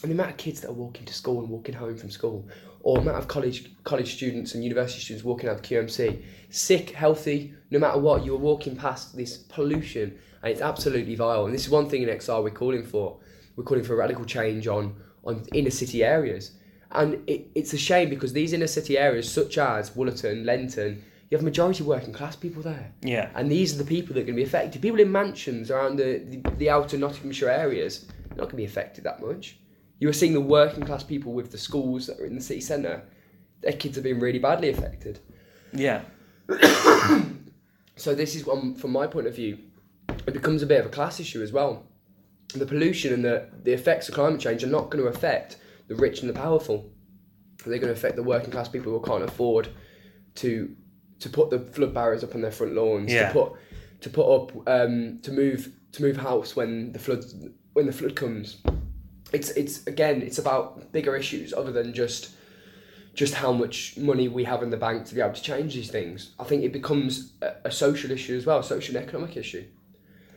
And 0.01 0.11
the 0.11 0.13
amount 0.13 0.31
of 0.31 0.37
kids 0.37 0.61
that 0.61 0.69
are 0.69 0.73
walking 0.73 1.05
to 1.05 1.13
school 1.13 1.39
and 1.39 1.49
walking 1.49 1.75
home 1.75 1.97
from 1.97 2.09
school, 2.11 2.47
or 2.81 2.97
the 2.97 3.01
amount 3.01 3.17
of 3.17 3.27
college 3.27 3.71
college 3.83 4.13
students 4.15 4.53
and 4.53 4.63
university 4.63 4.99
students 5.01 5.23
walking 5.25 5.49
out 5.49 5.55
of 5.55 5.61
the 5.61 5.67
QMC, 5.67 6.21
sick, 6.49 6.91
healthy, 6.91 7.53
no 7.71 7.79
matter 7.79 7.97
what, 7.99 8.23
you're 8.25 8.37
walking 8.37 8.75
past 8.75 9.15
this 9.17 9.37
pollution, 9.37 10.17
and 10.43 10.51
it's 10.51 10.61
absolutely 10.61 11.15
vile. 11.15 11.45
And 11.45 11.53
this 11.53 11.63
is 11.65 11.69
one 11.69 11.89
thing 11.89 12.03
in 12.03 12.09
XR 12.09 12.43
we're 12.43 12.51
calling 12.51 12.83
for. 12.83 13.17
We're 13.55 13.63
calling 13.63 13.83
for 13.83 13.95
radical 13.95 14.25
change 14.25 14.67
on 14.67 14.95
on 15.23 15.43
inner 15.53 15.71
city 15.71 16.03
areas. 16.03 16.51
And 16.91 17.27
it, 17.27 17.47
it's 17.55 17.73
a 17.73 17.77
shame 17.77 18.09
because 18.11 18.31
these 18.31 18.53
inner 18.53 18.67
city 18.67 18.95
areas, 18.97 19.29
such 19.31 19.57
as 19.57 19.89
Wollaton, 19.91 20.45
Lenton, 20.45 21.03
you 21.29 21.37
have 21.37 21.43
majority 21.43 21.83
working 21.83 22.13
class 22.13 22.35
people 22.35 22.61
there. 22.61 22.93
yeah, 23.01 23.29
And 23.35 23.51
these 23.51 23.73
are 23.73 23.77
the 23.77 23.89
people 23.89 24.13
that 24.13 24.21
are 24.21 24.25
going 24.25 24.35
to 24.35 24.41
be 24.41 24.47
affected. 24.47 24.81
People 24.81 24.99
in 24.99 25.11
mansions 25.11 25.71
around 25.71 25.97
the, 25.97 26.19
the, 26.19 26.49
the 26.57 26.69
outer 26.69 26.97
Nottinghamshire 26.97 27.49
areas, 27.49 28.05
not 28.29 28.37
going 28.37 28.49
to 28.49 28.55
be 28.57 28.65
affected 28.65 29.03
that 29.05 29.21
much. 29.21 29.57
You 29.99 30.09
are 30.09 30.13
seeing 30.13 30.33
the 30.33 30.41
working 30.41 30.83
class 30.83 31.03
people 31.03 31.33
with 31.33 31.51
the 31.51 31.57
schools 31.57 32.07
that 32.07 32.19
are 32.19 32.25
in 32.25 32.35
the 32.35 32.41
city 32.41 32.61
centre, 32.61 33.03
their 33.61 33.73
kids 33.73 33.97
are 33.97 34.01
being 34.01 34.19
really 34.19 34.39
badly 34.39 34.69
affected. 34.69 35.19
yeah, 35.73 36.01
So 37.97 38.13
this 38.13 38.35
is 38.35 38.45
one, 38.45 38.75
from 38.75 38.91
my 38.91 39.07
point 39.07 39.27
of 39.27 39.35
view, 39.35 39.57
it 40.09 40.33
becomes 40.33 40.61
a 40.61 40.65
bit 40.65 40.81
of 40.81 40.85
a 40.87 40.89
class 40.89 41.19
issue 41.19 41.41
as 41.41 41.51
well. 41.51 41.85
The 42.53 42.65
pollution 42.65 43.13
and 43.13 43.23
the, 43.23 43.49
the 43.63 43.73
effects 43.73 44.09
of 44.09 44.15
climate 44.15 44.41
change 44.41 44.63
are 44.63 44.67
not 44.67 44.89
going 44.89 45.03
to 45.03 45.09
affect 45.09 45.57
the 45.87 45.95
rich 45.95 46.19
and 46.19 46.29
the 46.29 46.33
powerful. 46.33 46.91
They're 47.65 47.79
going 47.79 47.93
to 47.93 47.97
affect 47.97 48.15
the 48.15 48.23
working 48.23 48.51
class 48.51 48.67
people 48.67 48.91
who 48.91 49.01
can't 49.01 49.23
afford 49.23 49.69
to 50.35 50.75
to 51.19 51.29
put 51.29 51.49
the 51.49 51.59
flood 51.59 51.93
barriers 51.93 52.23
up 52.23 52.35
on 52.35 52.41
their 52.41 52.51
front 52.51 52.73
lawns, 52.73 53.11
Yeah. 53.11 53.27
to 53.31 53.33
put 53.33 53.53
to 54.01 54.09
put 54.09 54.35
up 54.35 54.51
um, 54.67 55.19
to 55.23 55.31
move 55.31 55.71
to 55.93 56.01
move 56.01 56.17
house 56.17 56.55
when 56.55 56.91
the 56.91 56.99
flood 56.99 57.23
when 57.73 57.85
the 57.85 57.93
flood 57.93 58.15
comes. 58.15 58.57
It's 59.33 59.49
it's 59.51 59.85
again 59.87 60.21
it's 60.21 60.37
about 60.37 60.91
bigger 60.91 61.15
issues 61.15 61.53
other 61.53 61.71
than 61.71 61.93
just 61.93 62.31
just 63.13 63.33
how 63.33 63.51
much 63.53 63.95
money 63.97 64.27
we 64.27 64.43
have 64.43 64.61
in 64.61 64.69
the 64.69 64.77
bank 64.77 65.05
to 65.05 65.15
be 65.15 65.21
able 65.21 65.33
to 65.33 65.41
change 65.41 65.73
these 65.73 65.89
things. 65.89 66.31
I 66.37 66.43
think 66.43 66.63
it 66.63 66.73
becomes 66.73 67.31
a, 67.41 67.53
a 67.65 67.71
social 67.71 68.11
issue 68.11 68.35
as 68.35 68.45
well, 68.45 68.59
a 68.59 68.63
social 68.63 68.97
and 68.97 69.05
economic 69.05 69.37
issue. 69.37 69.63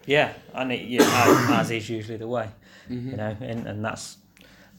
yeah, 0.06 0.32
and 0.54 0.70
it, 0.72 0.82
yeah, 0.88 1.02
as, 1.02 1.50
as 1.50 1.70
is 1.72 1.90
usually 1.90 2.18
the 2.18 2.28
way, 2.28 2.48
Mm-hmm. 2.88 3.10
you 3.10 3.16
know, 3.16 3.36
and, 3.40 3.66
and 3.66 3.84
that's. 3.84 4.16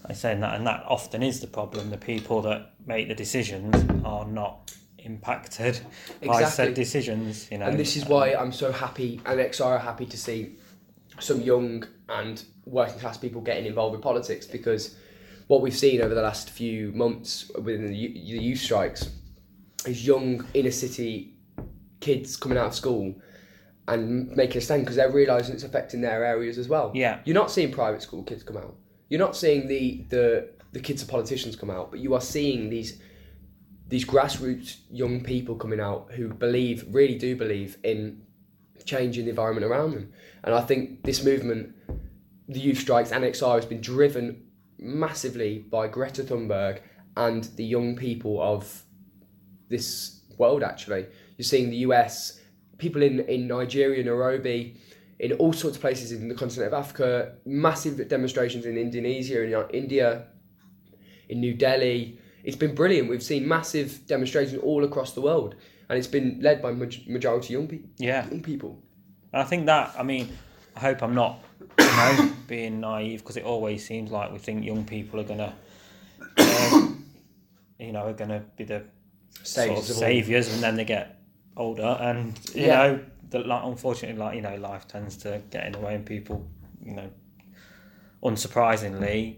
I 0.05 0.13
say 0.13 0.33
that, 0.33 0.55
and 0.55 0.65
that 0.65 0.85
often 0.87 1.21
is 1.21 1.41
the 1.41 1.47
problem. 1.47 1.89
The 1.89 1.97
people 1.97 2.41
that 2.43 2.71
make 2.87 3.09
the 3.09 3.15
decisions 3.15 3.75
are 4.05 4.25
not 4.25 4.73
impacted 5.03 5.79
by 6.25 6.43
said 6.43 6.73
decisions. 6.73 7.49
You 7.51 7.59
know, 7.59 7.65
And 7.65 7.79
this 7.79 7.95
is 7.95 8.05
why 8.05 8.33
I'm 8.33 8.51
so 8.51 8.71
happy, 8.71 9.21
and 9.25 9.39
XR 9.39 9.65
are 9.65 9.79
happy 9.79 10.05
to 10.05 10.17
see 10.17 10.57
some 11.19 11.41
young 11.41 11.85
and 12.07 12.43
working 12.65 12.99
class 12.99 13.17
people 13.17 13.41
getting 13.41 13.65
involved 13.65 13.93
with 13.93 14.01
politics 14.01 14.45
because 14.45 14.95
what 15.47 15.61
we've 15.61 15.75
seen 15.75 16.01
over 16.01 16.13
the 16.13 16.21
last 16.21 16.49
few 16.49 16.91
months 16.91 17.49
within 17.55 17.87
the, 17.87 18.07
the 18.07 18.39
youth 18.39 18.59
strikes 18.59 19.09
is 19.85 20.05
young 20.05 20.45
inner 20.53 20.71
city 20.71 21.33
kids 21.99 22.37
coming 22.37 22.57
out 22.57 22.67
of 22.67 22.75
school 22.75 23.15
and 23.87 24.29
making 24.29 24.57
a 24.57 24.61
stand 24.61 24.83
because 24.83 24.95
they're 24.95 25.11
realizing 25.11 25.53
it's 25.55 25.63
affecting 25.63 26.01
their 26.01 26.23
areas 26.23 26.57
as 26.57 26.67
well. 26.67 26.91
Yeah. 26.93 27.19
You're 27.25 27.35
not 27.35 27.51
seeing 27.51 27.71
private 27.71 28.01
school 28.01 28.23
kids 28.23 28.43
come 28.43 28.57
out. 28.57 28.75
You're 29.09 29.19
not 29.19 29.35
seeing 29.35 29.67
the 29.67 30.05
the 30.09 30.49
the 30.71 30.79
kids 30.79 31.01
of 31.01 31.07
politicians 31.07 31.55
come 31.55 31.71
out, 31.71 31.89
but 31.89 31.99
you 31.99 32.13
are 32.13 32.21
seeing 32.21 32.69
these 32.69 33.01
these 33.89 34.05
grassroots 34.05 34.77
young 34.91 35.21
people 35.21 35.55
coming 35.55 35.79
out 35.79 36.11
who 36.11 36.29
believe, 36.29 36.85
really 36.91 37.17
do 37.17 37.35
believe 37.35 37.77
in 37.83 38.21
changing 38.85 39.25
the 39.25 39.31
environment 39.31 39.65
around 39.65 39.91
them. 39.91 40.13
And 40.43 40.53
I 40.53 40.61
think 40.61 41.03
this 41.03 41.23
movement, 41.23 41.75
the 42.47 42.59
youth 42.59 42.77
strikes, 42.77 43.11
and 43.11 43.23
XR, 43.23 43.55
has 43.55 43.65
been 43.65 43.81
driven 43.81 44.43
massively 44.77 45.59
by 45.59 45.87
Greta 45.87 46.23
Thunberg 46.23 46.81
and 47.17 47.43
the 47.55 47.63
young 47.63 47.95
people 47.95 48.41
of 48.41 48.83
this 49.69 50.21
world. 50.37 50.61
Actually, 50.61 51.07
you're 51.37 51.43
seeing 51.43 51.71
the 51.71 51.77
US, 51.77 52.39
people 52.77 53.01
in 53.01 53.21
in 53.21 53.47
Nigeria, 53.47 54.03
Nairobi. 54.03 54.79
In 55.19 55.33
all 55.33 55.51
sorts 55.51 55.75
of 55.75 55.81
places 55.81 56.13
in 56.13 56.29
the 56.29 56.33
continent 56.33 56.71
of 56.71 56.79
Africa, 56.79 57.33
massive 57.45 58.07
demonstrations 58.07 58.65
in 58.65 58.77
Indonesia, 58.77 59.43
in 59.43 59.69
India, 59.73 60.27
in 61.27 61.41
New 61.41 61.53
Delhi, 61.53 62.17
it's 62.49 62.57
been 62.57 62.73
brilliant. 62.73 63.07
We've 63.07 63.21
seen 63.21 63.47
massive 63.47 64.07
demonstrations 64.07 64.59
all 64.63 64.83
across 64.83 65.13
the 65.13 65.21
world, 65.21 65.53
and 65.87 65.99
it's 65.99 66.07
been 66.07 66.39
led 66.41 66.63
by 66.63 66.71
majority 66.71 67.53
young 67.53 67.67
people. 67.67 67.89
Yeah, 67.97 68.27
young 68.27 68.41
people. 68.41 68.81
I 69.31 69.43
think 69.43 69.67
that. 69.67 69.93
I 69.95 70.01
mean, 70.01 70.35
I 70.75 70.79
hope 70.79 71.03
I'm 71.03 71.13
not, 71.13 71.43
you 71.77 71.85
know, 71.85 72.31
being 72.47 72.79
naive 72.79 73.19
because 73.19 73.37
it 73.37 73.43
always 73.43 73.85
seems 73.85 74.09
like 74.09 74.31
we 74.31 74.39
think 74.39 74.65
young 74.65 74.83
people 74.83 75.19
are 75.19 75.25
gonna, 75.25 75.53
you 77.79 77.91
know, 77.91 78.07
are 78.07 78.13
gonna 78.13 78.43
be 78.57 78.63
the 78.63 78.83
saviors, 79.43 79.85
sort 79.85 79.89
of 79.91 79.95
saviors, 79.97 80.51
and 80.51 80.63
then 80.63 80.75
they 80.75 80.85
get 80.85 81.21
older, 81.55 81.97
and 82.01 82.39
you 82.55 82.65
yeah. 82.65 82.77
know, 82.77 82.99
the, 83.29 83.39
like, 83.41 83.63
unfortunately, 83.63 84.17
like 84.17 84.35
you 84.35 84.41
know, 84.41 84.55
life 84.55 84.87
tends 84.87 85.17
to 85.17 85.39
get 85.51 85.67
in 85.67 85.73
the 85.73 85.79
way, 85.79 85.93
and 85.93 86.03
people, 86.03 86.49
you 86.83 86.95
know, 86.95 87.11
unsurprisingly, 88.23 89.35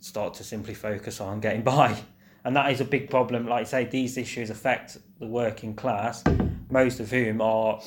start 0.00 0.34
to 0.34 0.44
simply 0.44 0.74
focus 0.74 1.22
on 1.22 1.40
getting 1.40 1.62
by 1.74 1.96
and 2.44 2.54
that 2.56 2.70
is 2.70 2.80
a 2.80 2.84
big 2.84 3.10
problem. 3.10 3.46
Like 3.46 3.62
I 3.62 3.64
say, 3.64 3.84
these 3.84 4.16
issues 4.16 4.50
affect 4.50 4.98
the 5.18 5.26
working 5.26 5.74
class, 5.74 6.22
most 6.70 7.00
of 7.00 7.10
whom 7.10 7.40
are 7.40 7.80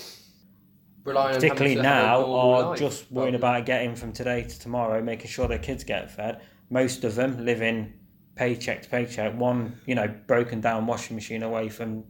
Relying 1.03 1.35
particularly 1.35 1.75
now 1.75 2.25
are 2.33 2.61
life. 2.69 2.79
just 2.79 3.09
worrying 3.11 3.35
about 3.35 3.65
getting 3.65 3.95
from 3.95 4.11
today 4.11 4.43
to 4.43 4.59
tomorrow, 4.59 5.01
making 5.01 5.27
sure 5.27 5.47
their 5.47 5.57
kids 5.57 5.83
get 5.83 6.11
fed. 6.11 6.41
Most 6.69 7.03
of 7.03 7.15
them 7.15 7.45
living 7.45 7.93
paycheck 8.35 8.81
to 8.81 8.89
paycheck, 8.89 9.37
one 9.37 9.79
you 9.85 9.95
know 9.95 10.07
broken 10.27 10.59
down 10.59 10.85
washing 10.85 11.15
machine 11.15 11.43
away 11.43 11.69
from 11.69 12.03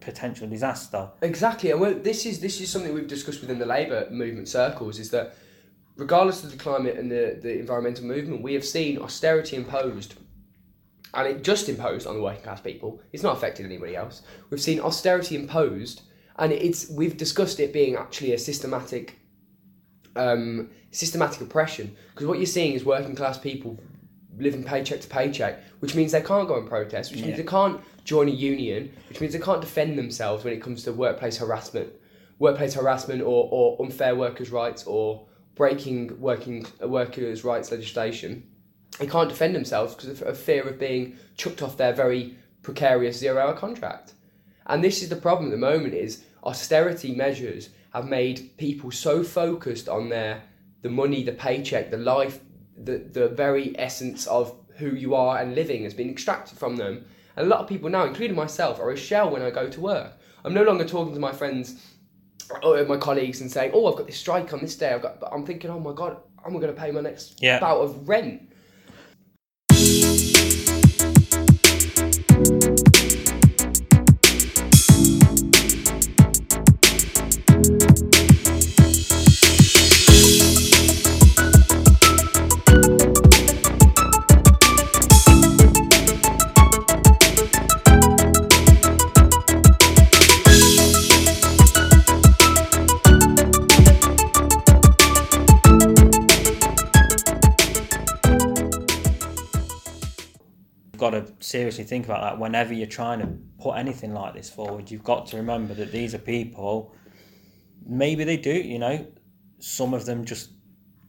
potential 0.00 0.48
disaster. 0.48 1.08
Exactly, 1.22 1.70
and 1.70 2.04
this 2.04 2.26
is 2.26 2.40
this 2.40 2.60
is 2.60 2.68
something 2.68 2.92
we've 2.92 3.06
discussed 3.06 3.40
within 3.40 3.58
the 3.58 3.66
labour 3.66 4.08
movement 4.10 4.48
circles. 4.48 4.98
Is 4.98 5.10
that 5.10 5.34
regardless 5.96 6.44
of 6.44 6.50
the 6.50 6.56
climate 6.56 6.96
and 6.96 7.10
the, 7.10 7.38
the 7.40 7.58
environmental 7.58 8.04
movement, 8.04 8.42
we 8.42 8.54
have 8.54 8.64
seen 8.64 8.98
austerity 8.98 9.56
imposed 9.56 10.14
and 11.14 11.28
it 11.28 11.44
just 11.44 11.68
imposed 11.68 12.06
on 12.06 12.16
the 12.16 12.22
working 12.22 12.42
class 12.42 12.60
people. 12.60 13.00
It's 13.12 13.22
not 13.22 13.36
affected 13.36 13.66
anybody 13.66 13.94
else. 13.96 14.22
We've 14.50 14.60
seen 14.60 14.80
austerity 14.80 15.36
imposed, 15.36 16.02
and 16.36 16.52
it's 16.52 16.88
we've 16.90 17.16
discussed 17.16 17.60
it 17.60 17.72
being 17.72 17.96
actually 17.96 18.32
a 18.32 18.38
systematic, 18.38 19.18
um, 20.16 20.70
systematic 20.90 21.40
oppression. 21.42 21.94
Because 22.14 22.26
what 22.26 22.38
you're 22.38 22.46
seeing 22.46 22.72
is 22.72 22.84
working 22.84 23.14
class 23.14 23.38
people 23.38 23.78
living 24.38 24.64
paycheck 24.64 25.00
to 25.02 25.08
paycheck, 25.08 25.62
which 25.80 25.94
means 25.94 26.12
they 26.12 26.22
can't 26.22 26.48
go 26.48 26.58
and 26.58 26.66
protest, 26.66 27.10
which 27.10 27.20
yeah. 27.20 27.26
means 27.26 27.38
they 27.38 27.44
can't 27.44 27.80
join 28.04 28.28
a 28.28 28.32
union, 28.32 28.90
which 29.10 29.20
means 29.20 29.34
they 29.34 29.38
can't 29.38 29.60
defend 29.60 29.98
themselves 29.98 30.44
when 30.44 30.54
it 30.54 30.62
comes 30.62 30.82
to 30.84 30.92
workplace 30.92 31.36
harassment, 31.36 31.92
workplace 32.38 32.72
harassment 32.72 33.20
or, 33.20 33.48
or 33.50 33.76
unfair 33.84 34.16
workers' 34.16 34.50
rights 34.50 34.84
or 34.84 35.26
breaking 35.54 36.18
working 36.18 36.66
workers' 36.80 37.44
rights 37.44 37.70
legislation 37.70 38.42
they 38.98 39.06
can't 39.06 39.28
defend 39.28 39.54
themselves 39.54 39.94
because 39.94 40.10
of, 40.10 40.22
of 40.22 40.38
fear 40.38 40.62
of 40.62 40.78
being 40.78 41.16
chucked 41.36 41.62
off 41.62 41.76
their 41.76 41.92
very 41.92 42.36
precarious 42.62 43.18
zero-hour 43.18 43.54
contract. 43.54 44.12
And 44.66 44.82
this 44.82 45.02
is 45.02 45.08
the 45.08 45.16
problem 45.16 45.48
at 45.48 45.52
the 45.52 45.56
moment: 45.58 45.94
is 45.94 46.24
austerity 46.44 47.14
measures 47.14 47.70
have 47.92 48.06
made 48.06 48.56
people 48.56 48.90
so 48.90 49.22
focused 49.22 49.88
on 49.88 50.08
their 50.08 50.42
the 50.82 50.90
money, 50.90 51.22
the 51.22 51.32
paycheck, 51.32 51.90
the 51.90 51.96
life, 51.96 52.40
the 52.76 52.98
the 52.98 53.28
very 53.28 53.78
essence 53.78 54.26
of 54.26 54.54
who 54.76 54.94
you 54.94 55.14
are 55.14 55.38
and 55.38 55.54
living 55.54 55.84
has 55.84 55.94
been 55.94 56.10
extracted 56.10 56.58
from 56.58 56.76
them. 56.76 57.04
And 57.36 57.46
a 57.46 57.48
lot 57.48 57.60
of 57.60 57.68
people 57.68 57.88
now, 57.88 58.04
including 58.04 58.36
myself, 58.36 58.78
are 58.78 58.90
a 58.90 58.96
shell 58.96 59.30
when 59.30 59.42
I 59.42 59.50
go 59.50 59.68
to 59.68 59.80
work. 59.80 60.18
I'm 60.44 60.54
no 60.54 60.64
longer 60.64 60.84
talking 60.84 61.14
to 61.14 61.20
my 61.20 61.32
friends 61.32 61.86
or 62.62 62.84
my 62.84 62.96
colleagues 62.96 63.40
and 63.40 63.50
saying, 63.50 63.72
"Oh, 63.74 63.86
I've 63.90 63.96
got 63.96 64.06
this 64.06 64.18
strike 64.18 64.52
on 64.52 64.60
this 64.60 64.76
day." 64.76 64.92
I've 64.92 65.02
got, 65.02 65.20
but 65.20 65.32
I'm 65.32 65.46
thinking, 65.46 65.70
"Oh 65.70 65.80
my 65.80 65.92
god, 65.92 66.16
I'm 66.44 66.52
going 66.54 66.74
to 66.74 66.80
pay 66.80 66.90
my 66.90 67.00
next 67.00 67.40
yeah. 67.40 67.58
bout 67.58 67.78
of 67.78 68.08
rent." 68.08 68.51
Seriously 101.40 101.84
think 101.84 102.04
about 102.06 102.20
that 102.22 102.38
whenever 102.38 102.72
you're 102.72 102.86
trying 102.86 103.20
to 103.20 103.28
put 103.62 103.76
anything 103.76 104.12
like 104.12 104.34
this 104.34 104.50
forward. 104.50 104.90
You've 104.90 105.04
got 105.04 105.26
to 105.28 105.36
remember 105.36 105.74
that 105.74 105.92
these 105.92 106.14
are 106.14 106.18
people. 106.18 106.94
Maybe 107.86 108.24
they 108.24 108.36
do, 108.36 108.52
you 108.52 108.78
know. 108.78 109.06
Some 109.58 109.94
of 109.94 110.06
them 110.06 110.24
just 110.24 110.50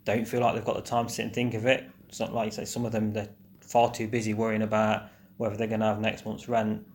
don't 0.06 0.28
feel 0.28 0.42
like 0.42 0.56
they've 0.56 0.66
got 0.66 0.76
the 0.76 0.82
time 0.82 1.08
to 1.08 1.14
sit 1.14 1.26
and 1.26 1.34
think 1.34 1.54
of 1.54 1.66
it. 1.66 1.90
It's 2.10 2.20
not 2.20 2.34
like 2.34 2.46
you 2.48 2.52
say. 2.52 2.66
Some 2.66 2.86
of 2.86 2.92
them 2.92 3.14
they're 3.14 3.30
far 3.62 3.92
too 3.92 4.08
busy 4.08 4.34
worrying 4.34 4.62
about 4.62 5.10
whether 5.38 5.56
they're 5.58 5.68
going 5.68 5.80
to 5.80 5.88
have 5.88 6.00
next 6.00 6.26
month's 6.26 6.48
rent. 6.48 6.86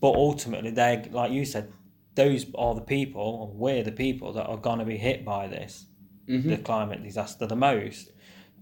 But 0.00 0.14
ultimately, 0.14 0.70
they're 0.70 1.04
like 1.10 1.32
you 1.32 1.44
said, 1.44 1.72
those 2.14 2.46
are 2.54 2.74
the 2.74 2.80
people, 2.80 3.22
or 3.22 3.48
we're 3.54 3.82
the 3.82 3.92
people 3.92 4.32
that 4.34 4.46
are 4.46 4.56
going 4.56 4.78
to 4.78 4.84
be 4.84 4.96
hit 4.96 5.24
by 5.24 5.46
this, 5.46 5.86
mm-hmm. 6.28 6.50
the 6.50 6.58
climate 6.58 7.02
disaster 7.02 7.46
the 7.46 7.56
most. 7.56 8.10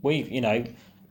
We've, 0.03 0.31
you 0.31 0.41
know, 0.41 0.65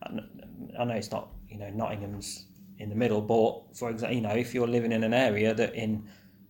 I 0.03 0.83
know 0.83 0.93
it's 0.93 1.11
not 1.11 1.29
you 1.53 1.59
know 1.59 1.69
Nottingham's 1.69 2.47
in 2.79 2.89
the 2.89 2.95
middle, 2.95 3.21
but 3.21 3.77
for 3.77 3.91
example, 3.91 4.15
you 4.15 4.21
know 4.21 4.31
if 4.31 4.53
you're 4.53 4.67
living 4.67 4.91
in 4.91 5.03
an 5.03 5.13
area 5.13 5.53
that 5.53 5.75
in 5.75 6.03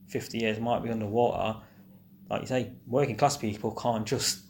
50 0.08 0.38
years 0.38 0.60
might 0.60 0.82
be 0.82 0.90
underwater, 0.90 1.60
like 2.30 2.42
you 2.42 2.48
say, 2.48 2.72
working 2.88 3.16
class 3.16 3.38
people 3.38 3.72
can't 3.72 4.08
just 4.08 4.46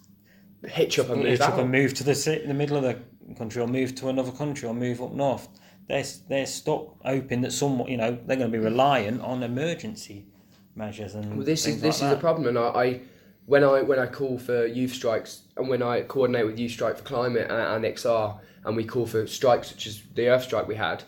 hitch 0.65 0.99
up 0.99 1.09
and 1.09 1.21
move 1.21 1.27
hitch 1.27 1.41
up 1.41 1.57
and 1.57 1.71
move 1.71 1.93
to 1.95 2.03
the 2.03 2.43
the 2.45 2.53
middle 2.53 2.77
of 2.77 2.83
the 2.83 2.97
country 3.35 3.61
or 3.61 3.67
move 3.67 3.95
to 3.95 4.09
another 4.09 4.31
country 4.31 4.67
or 4.67 4.73
move 4.73 5.01
up 5.01 5.11
north. 5.11 5.47
They're 5.87 6.05
they're 6.29 6.45
stuck 6.45 6.95
hoping 7.03 7.41
that 7.41 7.51
someone 7.51 7.89
you 7.89 7.97
know 7.97 8.11
they're 8.25 8.37
going 8.37 8.51
to 8.51 8.57
be 8.57 8.63
reliant 8.63 9.21
on 9.21 9.43
emergency 9.43 10.27
measures 10.75 11.15
and 11.15 11.37
well, 11.37 11.45
this 11.45 11.65
is 11.65 11.81
this 11.81 12.01
like 12.01 12.11
is 12.11 12.15
the 12.15 12.21
problem, 12.21 12.47
and 12.47 12.57
I, 12.57 12.67
I 12.69 13.01
when 13.45 13.63
I 13.63 13.81
when 13.81 13.99
I 13.99 14.05
call 14.05 14.37
for 14.37 14.65
youth 14.65 14.93
strikes 14.93 15.41
and 15.57 15.67
when 15.67 15.81
I 15.81 16.01
coordinate 16.01 16.45
with 16.45 16.57
Youth 16.57 16.71
Strike 16.71 16.97
for 16.97 17.03
Climate 17.03 17.49
and, 17.49 17.85
and 17.85 17.95
XR 17.95 18.39
and 18.66 18.76
we 18.76 18.84
call 18.84 19.05
for 19.05 19.28
strikes 19.28 19.70
such 19.70 19.88
as 19.88 20.01
the 20.14 20.30
Earth 20.30 20.43
Strike 20.43 20.68
we 20.68 20.76
had, 20.76 21.03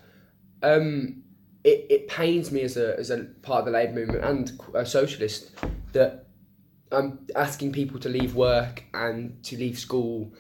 um, 0.64 1.24
it, 1.64 1.86
it 1.90 2.08
pains 2.08 2.52
me 2.52 2.62
as 2.62 2.78
a, 2.78 2.98
as 3.00 3.10
a 3.10 3.24
part 3.42 3.60
of 3.60 3.66
the 3.66 3.72
labour 3.72 3.94
movement 3.94 4.24
and 4.24 4.60
a 4.74 4.86
socialist 4.86 5.52
that 5.94 6.28
I'm 6.92 7.26
asking 7.36 7.72
people 7.72 8.00
to 8.02 8.10
leave 8.10 8.36
work 8.36 8.84
and 8.94 9.44
to 9.46 9.58
leave 9.58 9.80
school 9.80 10.34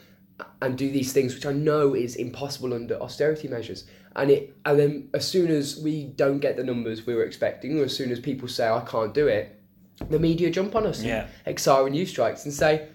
and 0.61 0.77
do 0.77 0.91
these 0.91 1.13
things 1.13 1.33
which 1.33 1.45
I 1.45 1.51
know 1.51 1.95
is 1.95 2.15
impossible 2.15 2.73
under 2.73 3.01
austerity 3.01 3.47
measures. 3.47 3.85
And 4.15 4.31
it 4.31 4.55
and 4.65 4.79
then 4.79 5.09
as 5.13 5.27
soon 5.27 5.51
as 5.51 5.79
we 5.79 6.05
don't 6.05 6.39
get 6.39 6.55
the 6.55 6.63
numbers 6.63 7.05
we 7.05 7.15
were 7.15 7.23
expecting, 7.23 7.79
or 7.79 7.83
as 7.83 7.95
soon 7.95 8.11
as 8.11 8.19
people 8.19 8.47
say 8.47 8.69
I 8.69 8.81
can't 8.81 9.13
do 9.13 9.27
it, 9.27 9.61
the 10.09 10.19
media 10.19 10.49
jump 10.49 10.75
on 10.75 10.85
us, 10.85 11.03
yeah. 11.03 11.27
XR 11.47 11.87
and 11.87 12.07
strikes, 12.07 12.45
and 12.45 12.53
say, 12.53 12.87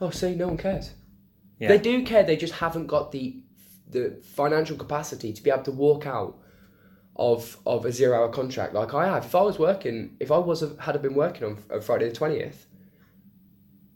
"Oh, 0.00 0.10
see, 0.10 0.34
no 0.34 0.48
one 0.48 0.56
cares." 0.56 0.92
Yeah. 1.60 1.68
They 1.68 1.78
do 1.78 2.04
care. 2.04 2.24
They 2.24 2.36
just 2.36 2.54
haven't 2.54 2.88
got 2.88 3.12
the 3.12 3.42
the 3.88 4.20
financial 4.22 4.76
capacity 4.76 5.32
to 5.32 5.42
be 5.42 5.50
able 5.50 5.62
to 5.64 5.72
walk 5.72 6.06
out 6.06 6.38
of 7.16 7.56
of 7.64 7.84
a 7.84 7.92
zero 7.92 8.18
hour 8.18 8.28
contract 8.28 8.74
like 8.74 8.94
I 8.94 9.06
have. 9.06 9.24
If 9.24 9.34
I 9.34 9.42
was 9.42 9.58
working, 9.58 10.16
if 10.20 10.30
I 10.30 10.38
was 10.38 10.64
had 10.80 11.00
been 11.02 11.14
working 11.14 11.44
on 11.72 11.80
Friday 11.80 12.08
the 12.08 12.14
twentieth, 12.14 12.66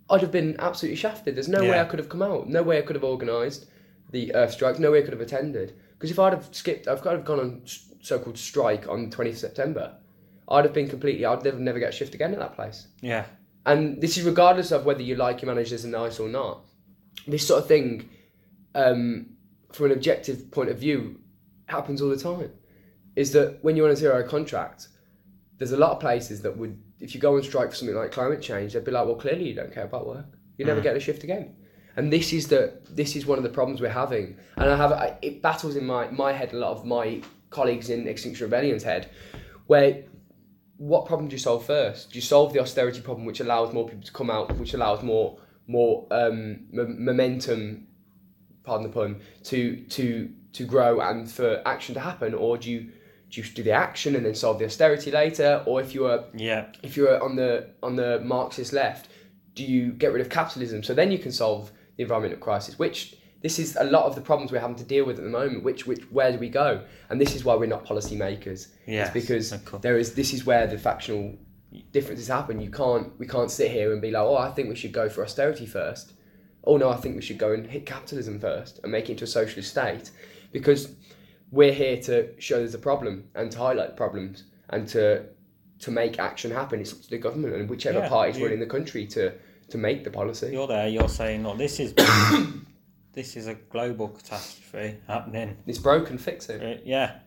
I'd 0.08 0.22
have 0.22 0.32
been 0.32 0.56
absolutely 0.58 0.96
shafted. 0.96 1.36
There's 1.36 1.48
no 1.48 1.62
yeah. 1.62 1.70
way 1.70 1.80
I 1.80 1.84
could 1.84 1.98
have 1.98 2.08
come 2.08 2.22
out. 2.22 2.48
No 2.48 2.62
way 2.62 2.78
I 2.78 2.82
could 2.82 2.96
have 2.96 3.04
organised 3.04 3.66
the 4.10 4.34
Earth 4.34 4.52
strike. 4.52 4.78
No 4.78 4.92
way 4.92 4.98
I 4.98 5.02
could 5.02 5.12
have 5.12 5.20
attended. 5.20 5.74
Because 5.92 6.10
if 6.10 6.18
I'd 6.18 6.32
have 6.32 6.48
skipped, 6.52 6.88
I've 6.88 7.02
kind 7.02 7.16
of 7.16 7.24
gone 7.24 7.40
on 7.40 7.62
so-called 8.00 8.38
strike 8.38 8.88
on 8.88 9.10
20th 9.10 9.36
September. 9.36 9.96
I'd 10.48 10.64
have 10.64 10.74
been 10.74 10.88
completely. 10.88 11.24
I'd 11.24 11.44
never 11.44 11.58
never 11.58 11.78
get 11.78 11.90
a 11.90 11.92
shift 11.92 12.14
again 12.14 12.32
at 12.32 12.38
that 12.38 12.54
place. 12.54 12.88
Yeah. 13.00 13.26
And 13.66 14.00
this 14.00 14.16
is 14.16 14.24
regardless 14.24 14.72
of 14.72 14.84
whether 14.84 15.02
you 15.02 15.14
like 15.14 15.42
your 15.42 15.52
managers 15.54 15.84
are 15.84 15.88
nice 15.88 16.18
or 16.18 16.28
not. 16.28 16.64
This 17.26 17.46
sort 17.46 17.62
of 17.62 17.68
thing, 17.68 18.08
um, 18.74 19.29
from 19.72 19.86
an 19.86 19.92
objective 19.92 20.50
point 20.50 20.70
of 20.70 20.78
view, 20.78 21.20
happens 21.66 22.02
all 22.02 22.08
the 22.08 22.16
time. 22.16 22.50
Is 23.16 23.32
that 23.32 23.62
when 23.62 23.76
you're 23.76 23.86
on 23.86 23.92
a 23.92 23.96
zero 23.96 24.26
contract, 24.26 24.88
there's 25.58 25.72
a 25.72 25.76
lot 25.76 25.92
of 25.92 26.00
places 26.00 26.42
that 26.42 26.56
would, 26.56 26.80
if 27.00 27.14
you 27.14 27.20
go 27.20 27.36
on 27.36 27.42
strike 27.42 27.70
for 27.70 27.76
something 27.76 27.96
like 27.96 28.12
climate 28.12 28.40
change, 28.40 28.72
they'd 28.72 28.84
be 28.84 28.90
like, 28.90 29.06
well, 29.06 29.16
clearly 29.16 29.48
you 29.48 29.54
don't 29.54 29.72
care 29.72 29.84
about 29.84 30.06
work. 30.06 30.26
You 30.56 30.64
never 30.66 30.80
get 30.80 30.96
a 30.96 31.00
shift 31.00 31.24
again. 31.24 31.56
And 31.96 32.12
this 32.12 32.32
is 32.32 32.48
the 32.48 32.80
this 32.88 33.16
is 33.16 33.26
one 33.26 33.38
of 33.38 33.44
the 33.44 33.50
problems 33.50 33.80
we're 33.80 33.88
having. 33.88 34.36
And 34.56 34.70
I 34.70 34.76
have 34.76 34.92
I, 34.92 35.18
it 35.22 35.42
battles 35.42 35.74
in 35.76 35.86
my 35.86 36.08
my 36.10 36.32
head 36.32 36.52
a 36.52 36.56
lot 36.56 36.72
of 36.72 36.84
my 36.84 37.22
colleagues 37.50 37.90
in 37.90 38.06
Extinction 38.06 38.44
Rebellion's 38.44 38.82
head, 38.82 39.10
where 39.66 40.04
what 40.76 41.06
problem 41.06 41.28
do 41.28 41.34
you 41.34 41.38
solve 41.38 41.66
first? 41.66 42.10
Do 42.10 42.16
you 42.16 42.22
solve 42.22 42.52
the 42.52 42.60
austerity 42.60 43.00
problem, 43.00 43.26
which 43.26 43.40
allows 43.40 43.72
more 43.74 43.86
people 43.88 44.04
to 44.04 44.12
come 44.12 44.30
out, 44.30 44.56
which 44.56 44.72
allows 44.72 45.02
more 45.02 45.38
more 45.66 46.06
um, 46.10 46.66
m- 46.72 47.04
momentum, 47.04 47.86
pardon 48.64 48.86
the 48.86 48.92
pun, 48.92 49.20
to 49.44 49.76
to 49.90 50.30
to 50.52 50.64
grow 50.64 51.00
and 51.00 51.30
for 51.30 51.62
action 51.66 51.94
to 51.94 52.00
happen, 52.00 52.34
or 52.34 52.56
do 52.58 52.70
you 52.70 52.90
do 53.30 53.40
you 53.40 53.46
do 53.48 53.62
the 53.62 53.70
action 53.70 54.16
and 54.16 54.26
then 54.26 54.34
solve 54.34 54.58
the 54.58 54.64
austerity 54.64 55.10
later, 55.10 55.62
or 55.66 55.80
if 55.80 55.94
you're 55.94 56.24
Yeah. 56.34 56.66
if 56.82 56.96
you're 56.96 57.22
on 57.22 57.36
the 57.36 57.70
on 57.82 57.96
the 57.96 58.20
Marxist 58.24 58.72
left, 58.72 59.08
do 59.54 59.64
you 59.64 59.92
get 59.92 60.12
rid 60.12 60.20
of 60.20 60.28
capitalism 60.28 60.82
so 60.82 60.94
then 60.94 61.12
you 61.12 61.18
can 61.18 61.32
solve 61.32 61.70
the 61.96 62.02
environmental 62.02 62.38
crisis? 62.38 62.78
Which 62.78 63.16
this 63.42 63.58
is 63.58 63.76
a 63.80 63.84
lot 63.84 64.04
of 64.04 64.14
the 64.16 64.20
problems 64.20 64.52
we're 64.52 64.58
having 64.60 64.76
to 64.76 64.84
deal 64.84 65.06
with 65.06 65.16
at 65.18 65.24
the 65.24 65.30
moment. 65.30 65.64
Which 65.64 65.86
which 65.86 66.02
where 66.10 66.32
do 66.32 66.38
we 66.38 66.48
go? 66.48 66.82
And 67.08 67.20
this 67.20 67.34
is 67.36 67.44
why 67.44 67.54
we're 67.54 67.66
not 67.66 67.84
policy 67.84 68.16
makers. 68.16 68.68
Yes, 68.86 69.06
it's 69.06 69.14
because 69.14 69.50
there 69.80 69.96
is 69.96 70.14
this 70.14 70.32
is 70.34 70.44
where 70.44 70.66
the 70.66 70.76
factional 70.78 71.38
differences 71.92 72.26
happen. 72.28 72.60
You 72.60 72.70
can't 72.70 73.16
we 73.18 73.26
can't 73.26 73.50
sit 73.50 73.70
here 73.70 73.92
and 73.92 74.02
be 74.02 74.10
like, 74.10 74.24
oh, 74.24 74.36
I 74.36 74.50
think 74.50 74.68
we 74.68 74.74
should 74.74 74.92
go 74.92 75.08
for 75.08 75.22
austerity 75.24 75.66
first. 75.66 76.12
Oh 76.64 76.76
no, 76.76 76.90
I 76.90 76.96
think 76.96 77.16
we 77.16 77.22
should 77.22 77.38
go 77.38 77.52
and 77.52 77.66
hit 77.66 77.86
capitalism 77.86 78.38
first 78.40 78.80
and 78.82 78.92
make 78.92 79.08
it 79.08 79.12
into 79.12 79.24
a 79.24 79.26
socialist 79.26 79.70
state, 79.70 80.10
because 80.52 80.94
we're 81.50 81.72
here 81.72 81.96
to 82.02 82.28
show 82.40 82.58
there's 82.58 82.74
a 82.74 82.78
problem 82.78 83.24
and 83.34 83.50
to 83.52 83.58
highlight 83.58 83.96
problems 83.96 84.44
and 84.68 84.86
to 84.88 85.24
to 85.80 85.90
make 85.90 86.18
action 86.18 86.50
happen. 86.50 86.80
It's 86.80 86.92
up 86.92 87.00
to 87.02 87.10
the 87.10 87.18
government 87.18 87.54
and 87.54 87.68
whichever 87.68 88.00
Yeah, 88.00 88.08
party's 88.08 88.36
you- 88.38 88.44
running 88.44 88.60
the 88.60 88.66
country 88.66 89.06
to 89.08 89.32
to 89.70 89.78
make 89.78 90.04
the 90.04 90.10
policy. 90.10 90.50
You're 90.52 90.66
there. 90.66 90.88
You're 90.88 91.08
saying, 91.08 91.42
look, 91.44 91.56
this 91.58 91.80
is 91.80 91.94
this 93.12 93.36
is 93.36 93.46
a 93.46 93.54
global 93.54 94.08
catastrophe 94.08 94.96
happening. 95.06 95.56
It's 95.66 95.78
broken, 95.78 96.18
fix 96.18 96.48
it. 96.48 96.62
Uh, 96.62 96.80
yeah, 96.84 97.18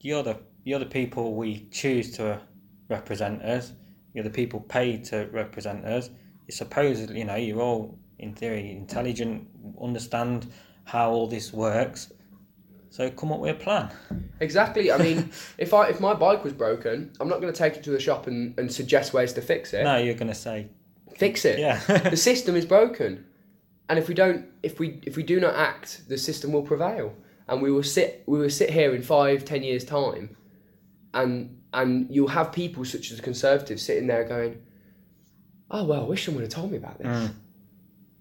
you're 0.00 0.22
the 0.22 0.38
you're 0.64 0.78
the 0.78 0.86
people 0.86 1.34
we 1.34 1.68
choose 1.70 2.10
to 2.16 2.40
represent 2.88 3.42
us. 3.42 3.72
You're 4.14 4.24
the 4.24 4.30
people 4.30 4.60
paid 4.60 5.04
to 5.06 5.28
represent 5.32 5.84
us. 5.84 6.10
You're 6.46 6.56
supposedly, 6.56 7.18
you 7.18 7.24
know, 7.24 7.36
you're 7.36 7.60
all 7.60 7.98
in 8.18 8.34
theory 8.34 8.70
intelligent, 8.72 9.48
understand 9.80 10.50
how 10.84 11.10
all 11.10 11.26
this 11.26 11.52
works. 11.52 12.12
So 12.90 13.10
come 13.10 13.32
up 13.32 13.40
with 13.40 13.50
a 13.56 13.58
plan. 13.58 13.90
Exactly. 14.40 14.90
I 14.90 14.98
mean, 14.98 15.30
if 15.58 15.74
I 15.74 15.88
if 15.88 16.00
my 16.00 16.14
bike 16.14 16.42
was 16.44 16.52
broken, 16.52 17.12
I'm 17.20 17.28
not 17.28 17.40
going 17.40 17.52
to 17.52 17.58
take 17.58 17.76
it 17.76 17.82
to 17.84 17.90
the 17.90 18.00
shop 18.00 18.26
and, 18.26 18.58
and 18.58 18.72
suggest 18.72 19.12
ways 19.12 19.32
to 19.34 19.42
fix 19.42 19.72
it. 19.74 19.84
No, 19.84 19.98
you're 19.98 20.14
gonna 20.14 20.34
say, 20.34 20.68
Fix 21.16 21.44
it. 21.44 21.58
yeah, 21.58 21.78
the 22.10 22.16
system 22.16 22.56
is 22.56 22.64
broken 22.64 23.24
and 23.88 23.98
if 23.98 24.06
we 24.08 24.14
don't 24.14 24.46
if 24.62 24.78
we 24.78 25.00
if 25.04 25.16
we 25.16 25.22
do 25.22 25.40
not 25.40 25.54
act 25.54 26.02
the 26.08 26.18
system 26.18 26.52
will 26.52 26.62
prevail 26.62 27.14
and 27.48 27.62
we 27.62 27.70
will 27.72 27.82
sit 27.82 28.22
we 28.26 28.38
will 28.38 28.50
sit 28.50 28.70
here 28.70 28.94
in 28.94 29.02
five 29.02 29.44
ten 29.44 29.62
years 29.62 29.84
time 29.84 30.36
and 31.14 31.58
and 31.72 32.06
you'll 32.10 32.28
have 32.28 32.52
people 32.52 32.84
such 32.84 33.10
as 33.10 33.16
the 33.16 33.22
conservatives 33.22 33.82
sitting 33.82 34.06
there 34.06 34.24
going 34.24 34.60
oh 35.70 35.84
well 35.84 36.02
i 36.02 36.04
wish 36.06 36.24
someone 36.26 36.42
had 36.44 36.50
told 36.50 36.70
me 36.70 36.76
about 36.76 36.98
this 36.98 37.06
Mm. 37.06 37.34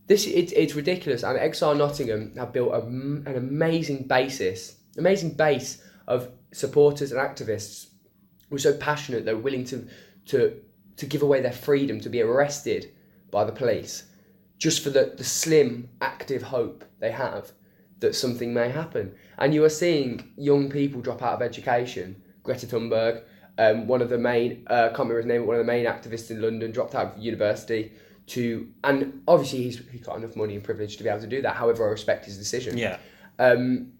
This 0.08 0.26
it, 0.26 0.51
it's 0.53 0.76
ridiculous 0.76 1.24
and 1.24 1.38
xr 1.53 1.78
nottingham 1.78 2.36
have 2.36 2.53
built 2.53 2.74
a, 2.74 2.80
an 2.80 3.36
amazing 3.36 4.03
basis 4.03 4.78
amazing 4.97 5.32
base 5.32 5.82
of 6.08 6.30
supporters 6.51 7.12
and 7.12 7.22
activists 7.22 7.88
who 8.49 8.55
are 8.55 8.60
so 8.60 8.76
passionate 8.78 9.26
they're 9.26 9.38
willing 9.38 9.66
to 9.66 9.88
to 10.26 10.60
to 10.95 11.05
give 11.05 11.22
away 11.22 11.41
their 11.41 11.51
freedom 11.51 11.99
to 11.99 12.10
be 12.10 12.22
arrested 12.22 12.91
by 13.30 13.43
the 13.43 13.51
police 13.51 14.05
just 14.58 14.84
for 14.84 14.89
the, 14.89 15.14
the 15.18 15.24
slim 15.24 15.89
active 16.01 16.41
hope 16.41 16.84
they 16.99 17.12
have 17.12 17.51
that 17.99 18.16
something 18.16 18.53
may 18.53 18.70
happen. 18.70 19.14
And 19.38 19.53
you 19.53 19.64
are 19.64 19.70
seeing 19.70 20.32
young 20.38 20.70
people 20.70 21.01
drop 21.01 21.22
out 21.22 21.34
of 21.34 21.41
education. 21.41 22.22
Greta 22.43 22.66
Thunberg, 22.66 23.24
um, 23.58 23.88
one 23.88 24.01
of 24.01 24.10
the 24.10 24.18
main, 24.18 24.66
uh, 24.68 24.89
can't 24.89 24.99
remember 24.99 25.18
his 25.18 25.26
name, 25.26 25.41
but 25.41 25.47
one 25.47 25.55
of 25.60 25.66
the 25.66 25.72
main 25.72 25.86
activists 25.86 26.32
in 26.32 26.41
London, 26.41 26.72
dropped 26.72 26.95
out 26.95 27.16
of 27.16 27.18
university 27.18 27.93
to, 28.28 28.68
and 28.84 29.22
obviously 29.28 29.64
he's, 29.64 29.80
he's 29.90 30.02
got 30.02 30.18
enough 30.18 30.36
money 30.36 30.56
and 30.56 30.64
privilege 30.64 30.98
to 30.98 31.04
be 31.04 31.10
able 31.10 31.22
to 31.22 31.28
do 31.28 31.42
that. 31.42 31.56
However, 31.56 31.88
I 31.88 31.92
respect 31.92 32.26
his 32.26 32.38
decision 32.38 32.78
yeah, 32.78 32.98
um, 33.40 33.94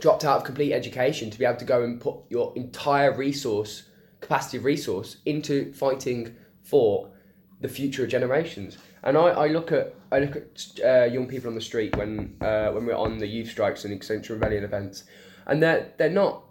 dropped 0.00 0.24
out 0.24 0.38
of 0.38 0.44
complete 0.44 0.72
education 0.72 1.30
to 1.30 1.38
be 1.38 1.44
able 1.44 1.58
to 1.58 1.64
go 1.64 1.82
and 1.82 2.00
put 2.00 2.16
your 2.28 2.52
entire 2.56 3.16
resource, 3.16 3.84
capacity 4.20 4.58
of 4.58 4.64
resource, 4.64 5.16
into 5.24 5.72
fighting 5.72 6.36
for 6.62 7.10
the 7.60 7.68
future 7.68 8.06
generations. 8.06 8.76
And 9.02 9.16
I, 9.16 9.28
I 9.28 9.46
look 9.48 9.72
at 9.72 9.94
I 10.12 10.18
look 10.18 10.36
at 10.36 10.68
uh, 10.84 11.04
young 11.04 11.26
people 11.26 11.48
on 11.48 11.54
the 11.54 11.60
street 11.60 11.96
when 11.96 12.36
uh, 12.40 12.70
when 12.70 12.86
we're 12.86 12.94
on 12.94 13.18
the 13.18 13.26
youth 13.26 13.50
strikes 13.50 13.84
and 13.84 13.92
Extinction 13.92 14.34
Rebellion 14.34 14.64
events, 14.64 15.04
and 15.46 15.62
they're 15.62 15.92
they're 15.96 16.10
not 16.10 16.44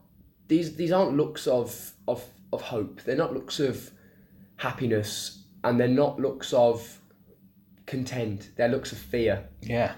these 0.48 0.76
these 0.76 0.92
aren't 0.92 1.16
looks 1.16 1.48
of 1.48 1.94
of 2.08 2.24
of 2.52 2.62
hope. 2.62 3.02
They're 3.04 3.16
not 3.16 3.34
looks 3.34 3.60
of 3.60 3.92
happiness, 4.58 5.44
and 5.64 5.80
they're 5.80 5.88
not 5.88 6.20
looks 6.20 6.54
of 6.54 7.00
content. 7.86 8.50
They're 8.56 8.70
looks 8.70 8.92
of 8.92 8.98
fear 8.98 9.48
yeah, 9.62 9.94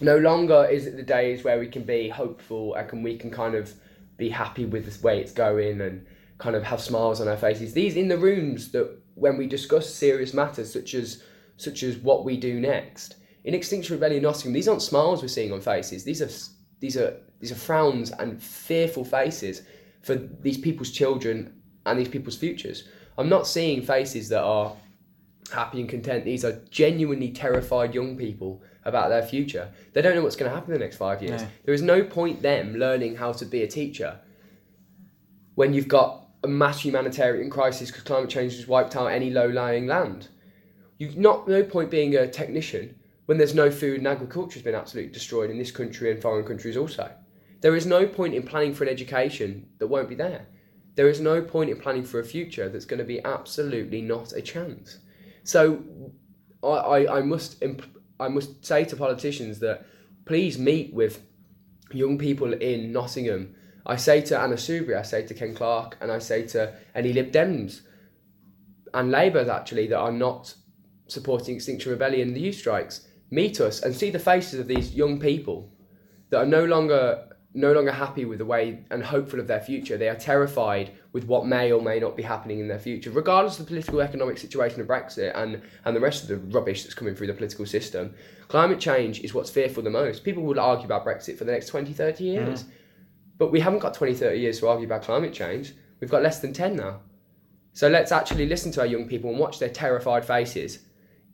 no 0.00 0.18
longer 0.18 0.66
is 0.70 0.86
it 0.86 0.96
the 0.96 1.02
days 1.02 1.44
where 1.44 1.58
we 1.58 1.68
can 1.68 1.82
be 1.82 2.08
hopeful 2.08 2.74
and 2.74 2.88
can 2.88 3.02
we 3.02 3.16
can 3.16 3.30
kind 3.30 3.54
of 3.54 3.72
be 4.16 4.28
happy 4.28 4.64
with 4.64 4.90
the 4.90 5.06
way 5.06 5.20
it's 5.20 5.32
going 5.32 5.80
and 5.80 6.06
kind 6.38 6.56
of 6.56 6.62
have 6.62 6.80
smiles 6.80 7.20
on 7.20 7.28
our 7.28 7.36
faces. 7.36 7.72
These 7.72 7.96
in 7.96 8.08
the 8.08 8.18
rooms 8.18 8.70
that 8.72 8.98
when 9.14 9.36
we 9.36 9.46
discuss 9.46 9.92
serious 9.92 10.34
matters 10.34 10.72
such 10.72 10.94
as 10.94 11.22
such 11.56 11.82
as 11.82 11.96
what 11.96 12.24
we 12.24 12.36
do 12.36 12.60
next. 12.60 13.16
In 13.44 13.54
Extinction 13.54 13.94
Rebellion 13.94 14.22
Nottingham, 14.22 14.52
these 14.52 14.68
aren't 14.68 14.82
smiles 14.82 15.22
we're 15.22 15.28
seeing 15.28 15.52
on 15.52 15.60
faces. 15.60 16.04
These 16.04 16.20
are 16.20 16.30
these 16.80 16.96
are 16.96 17.16
these 17.40 17.52
are 17.52 17.56
frowns 17.56 18.10
and 18.10 18.42
fearful 18.42 19.04
faces 19.04 19.62
for 20.02 20.16
these 20.16 20.58
people's 20.58 20.90
children 20.90 21.54
and 21.86 21.98
these 21.98 22.08
people's 22.08 22.36
futures. 22.36 22.88
I'm 23.18 23.28
not 23.28 23.46
seeing 23.46 23.82
faces 23.82 24.28
that 24.28 24.42
are 24.42 24.76
happy 25.52 25.80
and 25.80 25.88
content. 25.88 26.24
These 26.24 26.44
are 26.44 26.60
genuinely 26.70 27.30
terrified 27.30 27.94
young 27.94 28.16
people 28.16 28.62
about 28.84 29.08
their 29.08 29.22
future. 29.22 29.70
They 29.92 30.02
don't 30.02 30.14
know 30.14 30.22
what's 30.22 30.36
going 30.36 30.50
to 30.50 30.54
happen 30.54 30.72
in 30.72 30.78
the 30.78 30.84
next 30.84 30.96
five 30.96 31.22
years. 31.22 31.42
No. 31.42 31.48
There 31.64 31.74
is 31.74 31.82
no 31.82 32.04
point 32.04 32.42
them 32.42 32.76
learning 32.76 33.16
how 33.16 33.32
to 33.32 33.44
be 33.44 33.62
a 33.62 33.66
teacher 33.66 34.20
when 35.54 35.74
you've 35.74 35.88
got 35.88 36.26
a 36.44 36.48
mass 36.48 36.84
humanitarian 36.84 37.50
crisis 37.50 37.90
because 37.90 38.04
climate 38.04 38.30
change 38.30 38.54
has 38.56 38.68
wiped 38.68 38.94
out 38.94 39.06
any 39.06 39.30
low-lying 39.30 39.86
land. 39.86 40.28
You've 40.98 41.16
not 41.16 41.48
no 41.48 41.62
point 41.62 41.90
being 41.90 42.14
a 42.14 42.28
technician 42.28 42.94
when 43.26 43.38
there's 43.38 43.54
no 43.54 43.70
food 43.70 43.98
and 43.98 44.06
agriculture 44.06 44.54
has 44.54 44.62
been 44.62 44.74
absolutely 44.74 45.12
destroyed 45.12 45.50
in 45.50 45.58
this 45.58 45.72
country 45.72 46.10
and 46.10 46.22
foreign 46.22 46.46
countries 46.46 46.76
also. 46.76 47.10
There 47.60 47.74
is 47.74 47.86
no 47.86 48.06
point 48.06 48.34
in 48.34 48.44
planning 48.44 48.74
for 48.74 48.84
an 48.84 48.90
education 48.90 49.66
that 49.78 49.88
won't 49.88 50.08
be 50.08 50.14
there. 50.14 50.46
There 50.94 51.08
is 51.08 51.20
no 51.20 51.42
point 51.42 51.70
in 51.70 51.78
planning 51.78 52.04
for 52.04 52.20
a 52.20 52.24
future 52.24 52.68
that's 52.68 52.84
going 52.84 52.98
to 52.98 53.04
be 53.04 53.22
absolutely 53.24 54.00
not 54.00 54.32
a 54.32 54.40
chance. 54.40 54.98
So, 55.46 55.82
I, 56.62 56.66
I, 56.66 57.18
I 57.18 57.22
must 57.22 57.62
imp- 57.62 57.86
I 58.18 58.28
must 58.28 58.64
say 58.64 58.84
to 58.84 58.96
politicians 58.96 59.60
that 59.60 59.86
please 60.24 60.58
meet 60.58 60.92
with 60.92 61.22
young 61.92 62.18
people 62.18 62.52
in 62.52 62.92
Nottingham. 62.92 63.54
I 63.86 63.96
say 63.96 64.20
to 64.22 64.38
Anna 64.38 64.56
Soubry, 64.56 64.96
I 64.98 65.02
say 65.02 65.24
to 65.24 65.34
Ken 65.34 65.54
Clarke, 65.54 65.96
and 66.00 66.10
I 66.10 66.18
say 66.18 66.46
to 66.48 66.74
any 66.96 67.12
Lib 67.12 67.30
Dems 67.30 67.82
and 68.92 69.12
Labour 69.12 69.48
actually 69.48 69.86
that 69.86 69.98
are 69.98 70.10
not 70.10 70.52
supporting 71.06 71.54
Extinction 71.54 71.92
Rebellion 71.92 72.28
and 72.28 72.36
the 72.36 72.40
youth 72.40 72.56
strikes. 72.56 73.06
Meet 73.30 73.60
us 73.60 73.82
and 73.82 73.94
see 73.94 74.10
the 74.10 74.18
faces 74.18 74.58
of 74.58 74.66
these 74.66 74.94
young 74.94 75.20
people 75.20 75.72
that 76.30 76.38
are 76.38 76.46
no 76.46 76.64
longer 76.64 77.28
no 77.56 77.72
longer 77.72 77.90
happy 77.90 78.24
with 78.24 78.38
the 78.38 78.44
way 78.44 78.84
and 78.90 79.02
hopeful 79.02 79.40
of 79.40 79.46
their 79.46 79.60
future. 79.60 79.96
They 79.96 80.08
are 80.08 80.14
terrified 80.14 80.92
with 81.12 81.24
what 81.24 81.46
may 81.46 81.72
or 81.72 81.80
may 81.80 81.98
not 81.98 82.16
be 82.16 82.22
happening 82.22 82.60
in 82.60 82.68
their 82.68 82.78
future, 82.78 83.10
regardless 83.10 83.58
of 83.58 83.64
the 83.64 83.70
political 83.70 84.00
economic 84.00 84.38
situation 84.38 84.80
of 84.80 84.86
Brexit 84.86 85.32
and, 85.34 85.62
and 85.84 85.96
the 85.96 86.00
rest 86.00 86.22
of 86.22 86.28
the 86.28 86.36
rubbish 86.56 86.82
that's 86.82 86.94
coming 86.94 87.14
through 87.14 87.28
the 87.28 87.34
political 87.34 87.64
system. 87.64 88.14
Climate 88.48 88.78
change 88.78 89.20
is 89.20 89.32
what's 89.32 89.50
fearful 89.50 89.82
the 89.82 89.90
most. 89.90 90.22
People 90.22 90.42
will 90.42 90.60
argue 90.60 90.84
about 90.84 91.04
Brexit 91.04 91.38
for 91.38 91.44
the 91.44 91.52
next 91.52 91.68
20, 91.68 91.92
30 91.92 92.24
mm. 92.24 92.26
years. 92.26 92.64
But 93.38 93.50
we 93.50 93.60
haven't 93.60 93.80
got 93.80 93.94
20, 93.94 94.14
30 94.14 94.38
years 94.38 94.60
to 94.60 94.68
argue 94.68 94.86
about 94.86 95.02
climate 95.02 95.32
change. 95.32 95.74
We've 96.00 96.10
got 96.10 96.22
less 96.22 96.40
than 96.40 96.52
10 96.52 96.76
now. 96.76 97.00
So 97.72 97.88
let's 97.88 98.12
actually 98.12 98.46
listen 98.46 98.72
to 98.72 98.80
our 98.80 98.86
young 98.86 99.06
people 99.06 99.30
and 99.30 99.38
watch 99.38 99.58
their 99.58 99.68
terrified 99.68 100.24
faces 100.24 100.80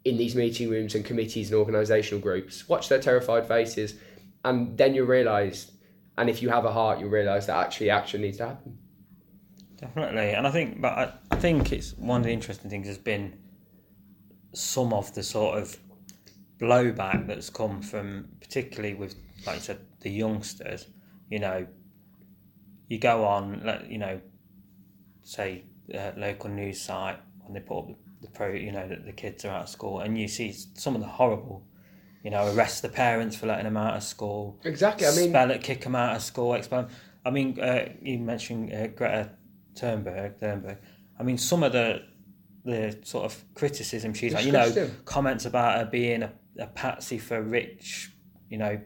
in 0.04 0.16
these 0.16 0.34
meeting 0.34 0.70
rooms 0.70 0.94
and 0.94 1.04
committees 1.04 1.52
and 1.52 1.64
organisational 1.64 2.20
groups. 2.20 2.68
Watch 2.68 2.88
their 2.88 3.00
terrified 3.00 3.46
faces, 3.46 3.94
and 4.44 4.76
then 4.76 4.94
you'll 4.94 5.06
realise, 5.06 5.70
and 6.16 6.28
if 6.28 6.42
you 6.42 6.50
have 6.50 6.64
a 6.64 6.72
heart, 6.72 6.98
you'll 7.00 7.10
realise 7.10 7.46
that 7.46 7.56
actually 7.56 7.90
action 7.90 8.20
needs 8.20 8.38
to 8.38 8.46
happen. 8.48 8.78
definitely. 9.76 10.32
And 10.32 10.46
I 10.46 10.50
think, 10.50 10.80
but 10.80 10.92
I, 10.92 11.12
I 11.30 11.36
think 11.36 11.72
it's 11.72 11.94
one 11.94 12.20
of 12.20 12.26
the 12.26 12.32
interesting 12.32 12.70
things 12.70 12.86
has 12.86 12.98
been 12.98 13.38
some 14.52 14.92
of 14.92 15.14
the 15.14 15.22
sort 15.22 15.58
of 15.58 15.76
blowback 16.58 17.26
that's 17.26 17.50
come 17.50 17.82
from, 17.82 18.28
particularly 18.40 18.94
with, 18.94 19.14
like 19.46 19.56
I 19.56 19.58
said, 19.58 19.80
the 20.00 20.10
youngsters. 20.10 20.86
You 21.30 21.38
know, 21.38 21.66
you 22.88 22.98
go 22.98 23.24
on, 23.24 23.86
you 23.88 23.98
know, 23.98 24.20
say 25.22 25.64
uh, 25.94 26.12
local 26.16 26.50
news 26.50 26.80
site 26.80 27.18
when 27.40 27.54
they 27.54 27.60
put 27.60 27.78
up 27.78 27.88
the 28.20 28.28
pro, 28.28 28.52
you 28.52 28.70
know, 28.70 28.86
that 28.86 29.04
the 29.04 29.12
kids 29.12 29.44
are 29.44 29.50
out 29.50 29.62
of 29.62 29.68
school, 29.68 30.00
and 30.00 30.18
you 30.18 30.28
see 30.28 30.52
some 30.74 30.94
of 30.94 31.00
the 31.00 31.08
horrible. 31.08 31.64
You 32.22 32.30
know, 32.30 32.54
arrest 32.54 32.82
the 32.82 32.88
parents 32.88 33.36
for 33.36 33.46
letting 33.46 33.64
them 33.64 33.76
out 33.76 33.96
of 33.96 34.02
school. 34.02 34.60
Exactly. 34.64 35.06
I 35.06 35.14
mean, 35.14 35.30
spell 35.30 35.50
it, 35.50 35.62
kick 35.62 35.82
them 35.82 35.96
out 35.96 36.16
of 36.16 36.22
school. 36.22 36.54
Expel. 36.54 36.88
I 37.24 37.30
mean, 37.30 37.58
uh, 37.60 37.88
you 38.00 38.18
mentioned 38.18 38.72
uh, 38.72 38.88
Greta 38.88 39.30
Thunberg. 39.74 40.38
Thunberg. 40.38 40.78
I 41.18 41.22
mean, 41.22 41.38
some 41.38 41.62
of 41.62 41.72
the 41.72 42.02
the 42.64 42.96
sort 43.02 43.24
of 43.24 43.44
criticism 43.54 44.14
she's 44.14 44.32
like, 44.34 44.44
you 44.44 44.52
know, 44.52 44.90
comments 45.04 45.46
about 45.46 45.78
her 45.78 45.84
being 45.84 46.22
a, 46.22 46.32
a 46.58 46.66
patsy 46.68 47.18
for 47.18 47.42
rich, 47.42 48.12
you 48.48 48.56
know, 48.56 48.80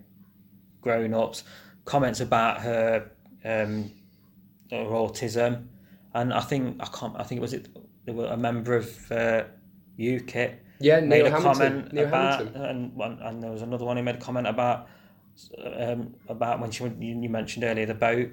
grown 0.80 1.12
ups, 1.12 1.44
comments 1.84 2.20
about 2.20 2.60
her 2.62 3.10
um, 3.44 3.90
her 4.70 4.84
autism, 4.84 5.66
and 6.14 6.32
I 6.32 6.40
think 6.40 6.76
I 6.80 6.86
can't. 6.86 7.14
I 7.16 7.22
think 7.22 7.38
it 7.38 7.42
was 7.42 7.52
it. 7.52 7.68
A 8.08 8.36
member 8.36 8.76
of 8.76 9.12
uh, 9.12 9.44
UKIP 9.98 10.58
yeah, 10.80 11.00
made 11.00 11.26
a 11.26 11.30
Hamilton. 11.30 11.52
comment 11.54 11.92
Neil 11.92 12.06
about, 12.06 12.38
Hamilton. 12.38 12.62
and 12.64 12.94
one, 12.94 13.18
and 13.22 13.42
there 13.42 13.50
was 13.50 13.62
another 13.62 13.84
one 13.84 13.96
who 13.96 14.02
made 14.02 14.16
a 14.16 14.20
comment 14.20 14.46
about 14.46 14.88
um, 15.76 16.14
about 16.28 16.60
when 16.60 16.70
she 16.70 16.84
you, 16.84 17.20
you 17.20 17.28
mentioned 17.28 17.64
earlier 17.64 17.86
the 17.86 17.94
boat. 17.94 18.30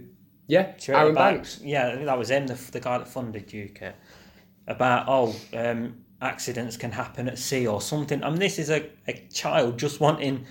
Yeah, 0.48 0.74
Arron 0.90 1.12
about- 1.12 1.34
Banks. 1.36 1.60
Yeah, 1.64 1.88
I 1.90 1.94
think 1.94 2.06
that 2.06 2.18
was 2.18 2.30
him, 2.32 2.48
the, 2.48 2.56
the 2.72 2.80
guy 2.80 2.98
that 2.98 3.08
funded 3.08 3.54
UK. 3.54 3.94
About 4.68 5.06
oh, 5.08 5.36
um, 5.54 6.04
accidents 6.22 6.78
can 6.78 6.92
happen 6.92 7.28
at 7.28 7.38
sea 7.38 7.68
or 7.68 7.82
something. 7.82 8.24
I 8.24 8.30
mean, 8.30 8.40
this 8.40 8.58
is 8.60 8.70
a, 8.70 8.90
a 9.08 9.14
child 9.32 9.78
just 9.78 10.00
wanting 10.00 10.46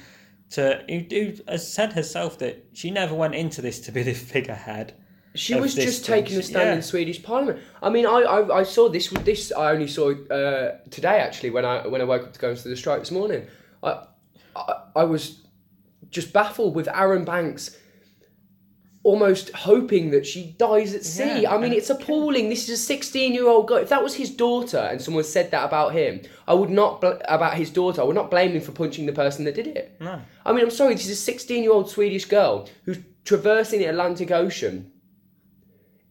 to 0.50 0.84
who, 0.88 1.04
who 1.10 1.32
has 1.48 1.70
said 1.70 1.92
herself 1.94 2.38
that 2.38 2.66
she 2.72 2.90
never 2.90 3.14
went 3.14 3.34
into 3.34 3.62
this 3.62 3.80
to 3.80 3.92
be 3.92 4.02
the 4.02 4.12
figurehead. 4.32 4.94
She 5.34 5.54
was 5.54 5.74
just 5.74 6.04
thing. 6.04 6.24
taking 6.24 6.38
a 6.38 6.42
stand 6.42 6.68
Yeah. 6.68 6.74
in 6.74 6.82
Swedish 6.82 7.22
Parliament. 7.22 7.60
I 7.82 7.88
mean, 7.88 8.04
I, 8.06 8.18
I, 8.20 8.58
I 8.58 8.62
saw 8.64 8.88
this. 8.88 9.08
This 9.08 9.50
I 9.52 9.70
only 9.72 9.88
saw 9.88 10.10
uh, 10.10 10.76
today 10.90 11.18
actually 11.20 11.50
when 11.50 11.64
I 11.64 11.86
when 11.86 12.00
I 12.00 12.04
woke 12.04 12.22
up 12.24 12.32
to 12.34 12.38
go 12.38 12.50
into 12.50 12.68
the 12.68 12.76
strike 12.76 13.00
this 13.00 13.10
morning. 13.10 13.46
I, 13.82 14.04
I 14.54 14.74
I 14.96 15.04
was 15.04 15.40
just 16.10 16.32
baffled 16.34 16.74
with 16.74 16.86
Arron 16.88 17.24
Banks 17.24 17.76
almost 19.04 19.50
hoping 19.50 20.10
that 20.12 20.24
she 20.24 20.54
dies 20.58 20.94
at 20.94 21.04
sea. 21.04 21.42
Yeah, 21.42 21.52
I 21.54 21.58
mean, 21.58 21.72
it's 21.72 21.90
appalling. 21.90 22.48
This 22.48 22.68
is 22.68 22.78
a 22.78 22.82
16 22.82 23.32
year 23.34 23.48
old 23.48 23.66
guy. 23.68 23.80
If 23.80 23.88
that 23.88 24.02
was 24.02 24.14
his 24.14 24.30
daughter 24.30 24.78
and 24.78 25.02
someone 25.02 25.24
said 25.24 25.50
that 25.50 25.64
about 25.64 25.92
him, 25.92 26.20
I 26.46 26.54
would 26.54 26.70
not, 26.70 27.00
bl- 27.00 27.12
about 27.28 27.54
his 27.54 27.70
daughter, 27.70 28.00
I 28.00 28.04
would 28.04 28.14
not 28.14 28.30
blame 28.30 28.52
him 28.52 28.60
for 28.60 28.70
punching 28.70 29.06
the 29.06 29.12
person 29.12 29.44
that 29.46 29.56
did 29.56 29.66
it. 29.66 29.96
No. 29.98 30.20
I 30.46 30.52
mean, 30.52 30.62
I'm 30.62 30.70
sorry, 30.70 30.94
this 30.94 31.06
is 31.06 31.10
a 31.12 31.16
16 31.20 31.62
year 31.64 31.72
old 31.72 31.90
Swedish 31.90 32.26
girl 32.26 32.68
who's 32.84 32.98
traversing 33.24 33.80
the 33.80 33.86
Atlantic 33.86 34.30
Ocean 34.30 34.91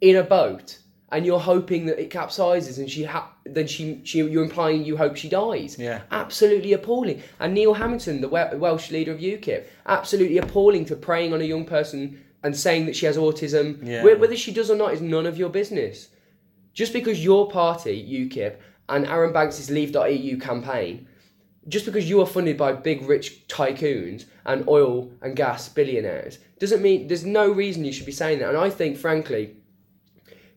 in 0.02 0.16
a 0.18 0.24
boat. 0.24 0.80
And 1.14 1.26
you're 1.26 1.39
hoping 1.41 1.88
that 1.88 1.99
it 1.99 2.10
capsizes, 2.10 2.78
and 2.80 2.89
she 2.89 3.04
ha- 3.04 3.30
then 3.45 3.68
she, 3.68 3.99
she 4.06 4.20
you're 4.20 4.43
implying 4.45 4.86
you 4.86 4.95
hope 4.95 5.18
she 5.18 5.28
dies. 5.28 5.78
Yeah. 5.78 6.04
absolutely 6.10 6.72
appalling. 6.72 7.22
And 7.38 7.54
Neil 7.54 7.74
Hamilton, 7.74 8.22
the 8.22 8.30
Wel- 8.30 8.58
Welsh 8.58 8.91
leader 8.91 9.12
of 9.12 9.20
UKIP, 9.20 9.66
absolutely 9.88 10.38
appalling 10.38 10.86
for 10.86 10.95
preying 10.95 11.34
on 11.34 11.41
a 11.41 11.43
young 11.43 11.66
person 11.66 12.24
and 12.43 12.56
saying 12.56 12.86
that 12.86 12.95
she 12.95 13.06
has 13.08 13.18
autism. 13.18 13.86
Yeah. 13.86 14.04
Wh- 14.04 14.22
Whether 14.22 14.38
she 14.38 14.54
does 14.54 14.72
or 14.72 14.78
not 14.78 14.93
is 14.93 15.02
none 15.02 15.26
of 15.26 15.38
your 15.38 15.49
business. 15.49 16.08
Just 16.74 16.93
because 16.93 17.22
your 17.22 17.49
party, 17.52 18.02
UKIP, 18.30 18.56
and 18.88 19.06
Arron 19.06 19.34
Banks' 19.34 19.70
Leave.eu 19.70 20.38
campaign, 20.39 21.08
just 21.68 21.86
because 21.86 22.10
you 22.10 22.22
are 22.22 22.26
funded 22.26 22.56
by 22.58 22.72
big 22.72 23.02
rich 23.04 23.45
tycoons 23.49 24.24
and 24.45 24.66
oil 24.70 25.12
and 25.22 25.36
gas 25.36 25.68
billionaires, 25.68 26.39
doesn't 26.58 26.82
mean 26.82 27.08
there's 27.10 27.26
no 27.26 27.52
reason 27.52 27.84
you 27.84 27.91
should 27.91 28.06
be 28.06 28.12
saying 28.14 28.39
that. 28.39 28.47
And 28.47 28.58
I 28.58 28.70
think, 28.70 28.97
frankly, 28.97 29.58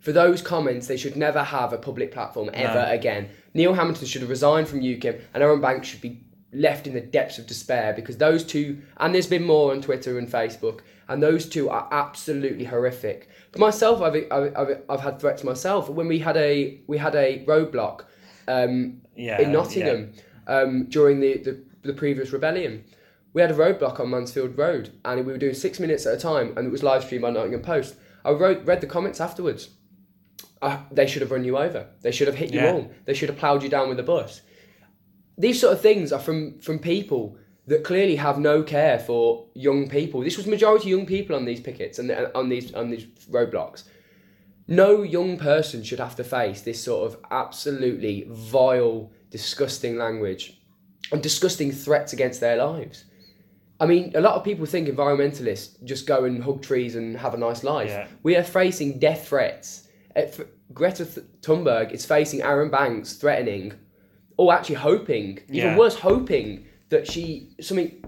for 0.05 0.12
those 0.12 0.42
comments, 0.42 0.86
they 0.86 0.96
should 0.98 1.16
never 1.16 1.42
have 1.42 1.72
a 1.72 1.78
public 1.78 2.12
platform 2.12 2.50
ever 2.52 2.82
No. 2.86 2.90
again. 2.92 3.28
Neil 3.55 3.72
Hamilton 3.74 4.07
should 4.07 4.20
have 4.20 4.30
resigned 4.30 4.68
from 4.68 4.80
UKIP, 4.80 5.20
and 5.32 5.42
Arron 5.42 5.61
Banks 5.62 5.88
should 5.88 6.00
be 6.02 6.20
left 6.52 6.86
in 6.86 6.94
the 6.94 7.00
depths 7.00 7.38
of 7.38 7.46
despair 7.46 7.92
because 7.94 8.18
those 8.18 8.44
two, 8.44 8.80
and 8.98 9.14
there's 9.14 9.26
been 9.26 9.42
more 9.44 9.72
on 9.72 9.80
Twitter 9.80 10.18
and 10.18 10.28
Facebook, 10.28 10.80
and 11.09 11.22
those 11.22 11.48
two 11.48 11.68
are 11.70 11.88
absolutely 11.90 12.64
horrific. 12.64 13.28
For 13.52 13.59
myself, 13.59 14.02
I've, 14.02 14.26
I've, 14.30 14.57
I've, 14.57 14.82
I've 14.90 15.00
had 15.00 15.18
threats 15.20 15.42
myself. 15.42 15.88
When 15.88 16.07
we 16.09 16.18
had 16.18 16.36
a 16.36 16.80
we 16.86 16.98
had 16.98 17.14
a 17.14 17.44
roadblock 17.46 18.02
um, 18.46 19.00
Yeah. 19.16 19.40
in 19.40 19.52
Nottingham 19.52 20.12
um, 20.46 20.84
during 20.90 21.20
the, 21.20 21.38
the, 21.38 21.64
the 21.82 21.92
previous 21.94 22.30
rebellion. 22.32 22.84
We 23.32 23.40
had 23.42 23.50
a 23.50 23.55
roadblock 23.55 23.98
on 24.00 24.11
Mansfield 24.11 24.57
Road 24.57 24.90
and 25.05 25.24
we 25.26 25.32
were 25.32 25.38
doing 25.38 25.55
six 25.55 25.80
minutes 25.80 26.07
at 26.07 26.14
a 26.14 26.20
time 26.20 26.52
and 26.57 26.66
it 26.66 26.70
was 26.70 26.82
live 26.84 27.02
streamed 27.05 27.22
by 27.22 27.30
Nottingham 27.30 27.62
Post. 27.62 27.96
I 28.24 28.30
wrote, 28.30 28.64
read 28.64 28.80
the 28.80 28.86
comments 28.86 29.20
afterwards. 29.20 29.70
Uh, 30.62 30.78
they 30.90 31.07
should 31.07 31.22
have 31.22 31.30
run 31.30 31.44
you 31.44 31.59
over. 31.59 31.86
They 32.02 32.12
should 32.12 32.26
have 32.26 32.36
hit 32.36 32.52
you 32.52 32.61
Yeah. 32.61 32.72
all. 32.72 32.90
They 33.05 33.14
should 33.14 33.28
have 33.28 33.38
ploughed 33.38 33.62
you 33.62 33.68
down 33.68 33.88
with 33.88 33.98
a 34.00 34.02
bus. 34.02 34.40
These 35.36 35.61
sort 35.61 35.72
of 35.74 35.80
things 35.80 36.12
are 36.12 36.20
from, 36.20 36.59
from 36.61 36.78
people 36.78 37.36
that 37.66 37.82
clearly 37.84 38.16
have 38.16 38.38
no 38.38 38.62
care 38.62 38.98
for 38.98 39.46
young 39.55 39.88
people. 39.88 40.20
This 40.20 40.36
was 40.36 40.46
majority 40.46 40.90
young 40.90 41.07
people 41.07 41.34
on 41.36 41.44
these 41.44 41.61
pickets 41.61 41.98
and 41.98 42.11
on 42.34 42.48
these 42.48 42.72
on 42.74 42.90
these 42.90 43.07
roadblocks. 43.30 43.84
No 44.68 45.02
young 45.02 45.36
person 45.38 45.82
should 45.82 45.98
have 45.98 46.16
to 46.16 46.24
face 46.24 46.62
this 46.62 46.82
sort 46.82 47.11
of 47.11 47.18
absolutely 47.30 48.26
vile, 48.28 49.11
disgusting 49.30 49.96
language 49.96 50.59
and 51.12 51.22
disgusting 51.22 51.72
threats 51.72 52.12
against 52.12 52.40
their 52.40 52.57
lives. 52.57 53.05
I 53.80 53.86
mean, 53.86 54.12
a 54.14 54.20
lot 54.20 54.34
of 54.36 54.44
people 54.44 54.64
think 54.66 54.88
environmentalists 54.88 55.82
just 55.84 56.07
go 56.07 56.24
and 56.24 56.42
hug 56.42 56.62
trees 56.62 56.96
and 56.96 57.16
have 57.16 57.34
a 57.34 57.38
nice 57.38 57.64
life. 57.64 57.90
Yeah. 57.90 58.07
We 58.22 58.36
are 58.36 58.42
facing 58.44 58.98
death 58.98 59.28
threats. 59.28 59.84
Greta 60.72 61.04
Thunberg 61.42 61.92
is 61.92 62.04
facing 62.06 62.42
Arron 62.42 62.70
Banks 62.70 63.14
threatening, 63.14 63.74
or 64.36 64.52
actually 64.52 64.76
hoping, 64.76 65.40
even 65.48 65.70
Yeah. 65.70 65.78
worse, 65.78 65.96
hoping 65.96 66.66
that 66.90 67.10
she 67.10 67.50
something 67.60 68.04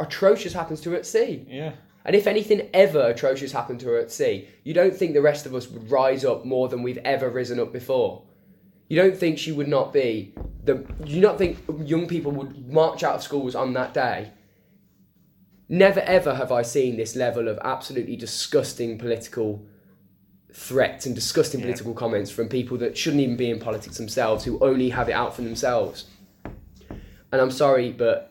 atrocious 0.00 0.52
happens 0.52 0.80
to 0.82 0.90
her 0.90 0.96
at 0.96 1.06
sea. 1.06 1.46
Yeah. 1.48 1.72
And 2.04 2.14
if 2.14 2.26
anything 2.26 2.68
ever 2.74 3.08
atrocious 3.08 3.52
happened 3.52 3.80
to 3.80 3.86
her 3.86 3.98
at 3.98 4.10
sea, 4.10 4.46
you 4.62 4.74
don't 4.74 4.94
think 4.94 5.14
the 5.14 5.22
rest 5.22 5.46
of 5.46 5.54
us 5.54 5.70
would 5.70 5.90
rise 5.90 6.24
up 6.24 6.44
more 6.44 6.68
than 6.68 6.82
we've 6.82 6.98
ever 6.98 7.30
risen 7.30 7.58
up 7.58 7.72
before. 7.72 8.22
You 8.88 9.00
don't 9.00 9.16
think 9.16 9.38
she 9.38 9.52
would 9.52 9.68
not 9.68 9.92
be 9.92 10.34
the. 10.64 10.84
You 11.06 11.20
not 11.20 11.38
think 11.38 11.58
young 11.84 12.06
people 12.06 12.30
would 12.32 12.70
march 12.70 13.02
out 13.02 13.14
of 13.16 13.22
schools 13.22 13.54
on 13.54 13.72
that 13.72 13.94
day. 13.94 14.30
Never 15.68 16.00
ever 16.00 16.34
have 16.34 16.52
I 16.52 16.60
seen 16.62 16.96
this 16.96 17.16
level 17.16 17.48
of 17.48 17.58
absolutely 17.64 18.16
disgusting 18.16 18.98
political 18.98 19.64
threats 20.54 21.04
and 21.04 21.14
disgusting 21.16 21.60
Yeah. 21.60 21.66
political 21.66 21.92
comments 21.94 22.30
from 22.30 22.48
people 22.48 22.78
that 22.78 22.96
shouldn't 22.96 23.22
even 23.22 23.36
be 23.36 23.50
in 23.50 23.58
politics 23.58 23.98
themselves, 23.98 24.44
who 24.44 24.58
only 24.60 24.88
have 24.90 25.08
it 25.08 25.12
out 25.12 25.34
for 25.34 25.42
themselves. 25.42 26.06
And 27.32 27.40
I'm 27.42 27.50
sorry, 27.50 27.90
but 27.90 28.30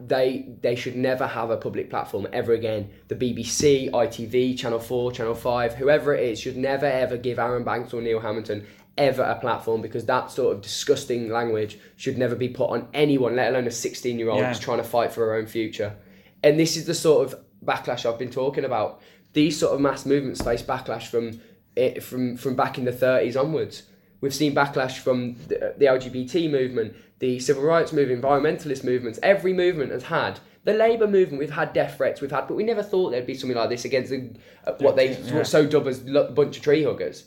they 0.00 0.46
they 0.60 0.74
should 0.74 0.96
never 0.96 1.26
have 1.26 1.50
a 1.50 1.56
public 1.56 1.88
platform 1.88 2.26
ever 2.32 2.52
again. 2.52 2.90
The 3.08 3.14
BBC, 3.14 3.88
ITV, 3.90 4.58
Channel 4.58 4.78
4, 4.80 5.12
Channel 5.12 5.34
5, 5.34 5.74
whoever 5.74 6.14
it 6.14 6.28
is, 6.28 6.38
should 6.40 6.56
never 6.56 6.84
ever 6.86 7.16
give 7.16 7.38
Arron 7.38 7.64
Banks 7.64 7.94
or 7.94 8.02
Neil 8.02 8.20
Hamilton 8.20 8.66
ever 8.98 9.22
a 9.22 9.36
platform 9.40 9.80
because 9.80 10.04
that 10.04 10.30
sort 10.30 10.54
of 10.54 10.60
disgusting 10.62 11.28
language 11.30 11.78
should 11.96 12.18
never 12.18 12.34
be 12.36 12.48
put 12.48 12.70
on 12.70 12.86
anyone, 12.92 13.34
let 13.34 13.48
alone 13.50 13.66
a 13.66 13.70
16 13.70 14.18
year 14.18 14.28
old 14.28 14.40
Yeah. 14.40 14.48
who's 14.48 14.60
trying 14.60 14.78
to 14.78 14.84
fight 14.84 15.12
for 15.12 15.24
her 15.26 15.34
own 15.34 15.46
future. 15.46 15.94
And 16.42 16.60
this 16.60 16.76
is 16.76 16.84
the 16.86 16.94
sort 16.94 17.32
of 17.32 17.40
backlash 17.64 18.04
I've 18.04 18.18
been 18.18 18.30
talking 18.30 18.64
about. 18.64 19.00
These 19.32 19.58
sort 19.58 19.74
of 19.74 19.80
mass 19.80 20.04
movements 20.06 20.42
face 20.42 20.62
backlash 20.62 21.06
from 21.08 21.40
it 21.76 22.02
from 22.02 22.36
from 22.36 22.54
back 22.56 22.78
in 22.78 22.84
the 22.84 22.92
30s 22.92 23.38
onwards. 23.38 23.82
We've 24.20 24.34
seen 24.34 24.54
backlash 24.54 24.98
from 24.98 25.34
the, 25.48 25.74
the 25.76 25.84
LGBT 25.86 26.50
movement, 26.50 26.94
the 27.18 27.38
civil 27.40 27.62
rights 27.62 27.92
movement, 27.92 28.22
environmentalist 28.22 28.82
movements. 28.84 29.18
Every 29.22 29.52
movement 29.52 29.90
has 29.92 30.04
had 30.04 30.40
the 30.64 30.72
Labour 30.72 31.06
movement. 31.06 31.40
We've 31.40 31.50
had 31.50 31.74
death 31.74 31.98
threats. 31.98 32.22
We've 32.22 32.30
had, 32.30 32.48
but 32.48 32.54
we 32.54 32.64
never 32.64 32.82
thought 32.82 33.10
there'd 33.10 33.26
be 33.26 33.34
something 33.34 33.56
like 33.56 33.68
this 33.68 33.84
against 33.84 34.10
the, 34.10 34.30
uh, 34.66 34.72
what 34.78 34.96
they 34.96 35.18
Yeah. 35.18 35.42
so 35.42 35.66
dub 35.66 35.86
as 35.86 36.00
a 36.08 36.24
bunch 36.32 36.56
of 36.56 36.62
tree 36.62 36.82
huggers. 36.84 37.24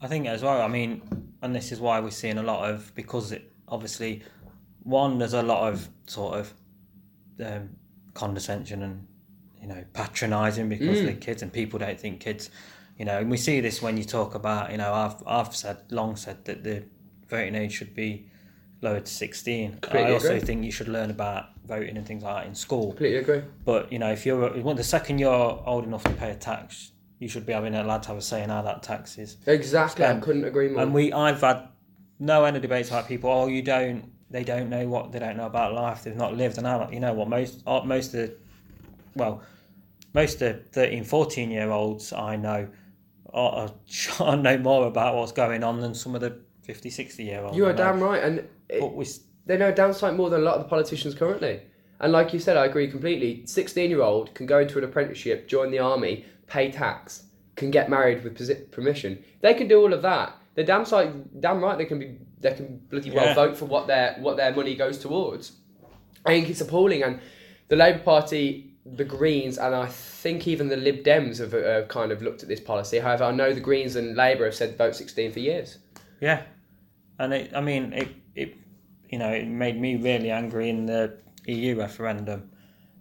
I 0.00 0.06
think 0.06 0.26
as 0.28 0.42
well. 0.42 0.60
I 0.60 0.68
mean, 0.68 1.02
and 1.42 1.54
this 1.54 1.72
is 1.72 1.80
why 1.80 1.98
we're 1.98 2.10
seeing 2.10 2.38
a 2.38 2.42
lot 2.42 2.70
of 2.70 2.94
because 2.94 3.32
it 3.32 3.50
obviously 3.66 4.22
one 4.82 5.18
there's 5.18 5.32
a 5.34 5.42
lot 5.42 5.72
of 5.72 5.88
sort 6.06 6.38
of 6.38 6.54
um, 7.44 7.70
condescension 8.12 8.82
and 8.82 9.06
you 9.60 9.66
know 9.66 9.82
patronising 9.94 10.68
because 10.68 10.98
Mm. 11.00 11.04
they're 11.06 11.14
kids 11.16 11.42
and 11.42 11.52
people 11.52 11.78
don't 11.78 11.98
think 11.98 12.20
kids. 12.20 12.50
You 12.98 13.04
know, 13.04 13.18
and 13.18 13.30
we 13.30 13.36
see 13.36 13.60
this 13.60 13.82
when 13.82 13.96
you 13.96 14.04
talk 14.04 14.34
about 14.34 14.70
you 14.70 14.76
know 14.78 14.92
I've 14.92 15.16
I've 15.26 15.54
said 15.54 15.78
long 15.90 16.16
said 16.16 16.44
that 16.44 16.62
the 16.62 16.84
voting 17.28 17.54
age 17.56 17.72
should 17.72 17.94
be 17.94 18.26
lowered 18.82 19.06
to 19.06 19.12
sixteen. 19.12 19.78
Completely 19.80 20.10
I 20.10 20.12
also 20.14 20.28
agree. 20.36 20.40
think 20.40 20.64
you 20.64 20.70
should 20.70 20.88
learn 20.88 21.10
about 21.10 21.46
voting 21.66 21.96
and 21.96 22.06
things 22.06 22.22
like 22.22 22.42
that 22.42 22.48
in 22.48 22.54
school. 22.54 22.88
Completely 22.88 23.18
agree. 23.18 23.42
But 23.64 23.90
you 23.92 23.98
know, 23.98 24.12
if 24.12 24.24
you're 24.24 24.60
well, 24.62 24.74
the 24.74 24.84
second 24.84 25.18
you're 25.18 25.62
old 25.66 25.84
enough 25.84 26.04
to 26.04 26.10
pay 26.12 26.30
a 26.30 26.34
tax, 26.36 26.92
you 27.18 27.28
should 27.28 27.46
be 27.46 27.52
having 27.52 27.74
a 27.74 27.82
allowed 27.82 28.02
to 28.04 28.08
have 28.10 28.18
a 28.18 28.22
say 28.22 28.42
in 28.44 28.50
how 28.50 28.62
that 28.62 28.82
tax 28.82 29.18
is 29.18 29.38
Exactly. 29.46 30.04
I 30.04 30.10
Um, 30.12 30.20
couldn't 30.20 30.44
agree 30.44 30.68
more. 30.68 30.82
and 30.82 30.94
we, 30.94 31.12
I've 31.12 31.40
had 31.40 31.68
no 32.20 32.44
end 32.44 32.54
of 32.56 32.62
debates 32.62 32.90
like 32.92 33.08
people. 33.08 33.30
Oh, 33.30 33.46
you 33.48 33.62
don't. 33.62 34.10
They 34.30 34.44
don't 34.44 34.68
know 34.70 34.86
what 34.88 35.10
they 35.12 35.18
don't 35.18 35.36
know 35.36 35.46
about 35.46 35.74
life. 35.74 36.04
They've 36.04 36.14
not 36.16 36.36
lived. 36.36 36.58
And 36.58 36.66
I'm 36.68 36.80
like, 36.82 36.92
you 36.92 37.00
know 37.00 37.12
what? 37.12 37.28
Most 37.28 37.62
uh, 37.66 37.82
most 37.84 38.14
of 38.14 38.20
the, 38.20 38.36
well, 39.16 39.42
most 40.12 40.40
of 40.42 40.56
the 40.56 40.68
13, 40.70 41.02
14 41.04 41.50
year 41.50 41.70
olds 41.70 42.12
I 42.12 42.36
know 42.36 42.68
are, 43.34 43.70
are 44.20 44.36
know 44.36 44.56
more 44.58 44.86
about 44.86 45.16
what's 45.16 45.32
going 45.32 45.62
on 45.64 45.80
than 45.80 45.94
some 45.94 46.14
of 46.14 46.20
the 46.20 46.38
50, 46.62 46.88
60 46.88 47.22
year 47.24 47.40
olds. 47.42 47.56
You 47.56 47.66
I 47.66 47.70
are 47.70 47.72
know. 47.72 47.76
damn 47.78 48.00
right, 48.00 48.22
and 48.22 48.48
it, 48.68 48.92
we, 48.92 49.06
they 49.46 49.58
know 49.58 49.70
damn 49.72 49.92
sight 49.92 50.14
more 50.14 50.30
than 50.30 50.40
a 50.40 50.44
lot 50.44 50.54
of 50.56 50.62
the 50.62 50.68
politicians 50.68 51.14
currently. 51.14 51.60
And 52.00 52.12
like 52.12 52.32
you 52.32 52.38
said, 52.38 52.56
I 52.56 52.66
agree 52.66 52.88
completely. 52.90 53.46
Sixteen-year-old 53.46 54.34
can 54.34 54.46
go 54.46 54.58
into 54.58 54.78
an 54.78 54.84
apprenticeship, 54.84 55.48
join 55.48 55.70
the 55.70 55.78
army, 55.78 56.24
pay 56.46 56.70
tax, 56.70 57.24
can 57.56 57.70
get 57.70 57.88
married 57.88 58.24
with 58.24 58.70
permission. 58.72 59.22
They 59.40 59.54
can 59.54 59.68
do 59.68 59.80
all 59.80 59.92
of 59.92 60.02
that. 60.02 60.36
They're 60.54 60.64
damn 60.64 60.84
side, 60.84 61.40
damn 61.40 61.62
right. 61.62 61.78
They 61.78 61.84
can 61.84 61.98
be. 61.98 62.18
They 62.40 62.52
can 62.52 62.78
bloody 62.90 63.10
well 63.10 63.24
Yeah. 63.26 63.34
vote 63.34 63.56
for 63.56 63.64
what 63.66 63.86
their 63.86 64.16
what 64.20 64.36
their 64.36 64.54
money 64.54 64.74
goes 64.74 64.98
towards. 64.98 65.52
I 66.26 66.30
think 66.30 66.50
it's 66.50 66.60
appalling, 66.60 67.02
and 67.02 67.20
the 67.68 67.76
Labour 67.76 68.00
Party, 68.00 68.74
the 68.84 69.04
Greens, 69.04 69.56
and 69.58 69.74
I 69.74 69.86
think 70.24 70.48
even 70.48 70.68
the 70.68 70.76
Lib 70.76 71.04
Dems 71.04 71.38
have 71.38 71.52
uh, 71.52 71.86
kind 71.86 72.10
of 72.10 72.22
looked 72.22 72.42
at 72.42 72.48
this 72.48 72.58
policy. 72.58 72.98
However, 72.98 73.24
I 73.24 73.30
know 73.30 73.52
the 73.52 73.60
Greens 73.60 73.94
and 73.94 74.16
Labour 74.16 74.46
have 74.46 74.54
said 74.54 74.78
vote 74.78 74.96
sixteen 74.96 75.30
for 75.30 75.38
years. 75.38 75.78
yeah, 76.20 76.42
and 77.18 77.32
it. 77.34 77.52
I 77.54 77.60
mean, 77.60 77.92
it. 77.92 78.08
It. 78.34 78.56
You 79.10 79.18
know, 79.18 79.30
it 79.30 79.46
made 79.46 79.80
me 79.80 79.96
really 79.96 80.30
angry 80.30 80.70
in 80.70 80.86
the 80.86 81.18
EU 81.46 81.78
referendum 81.78 82.50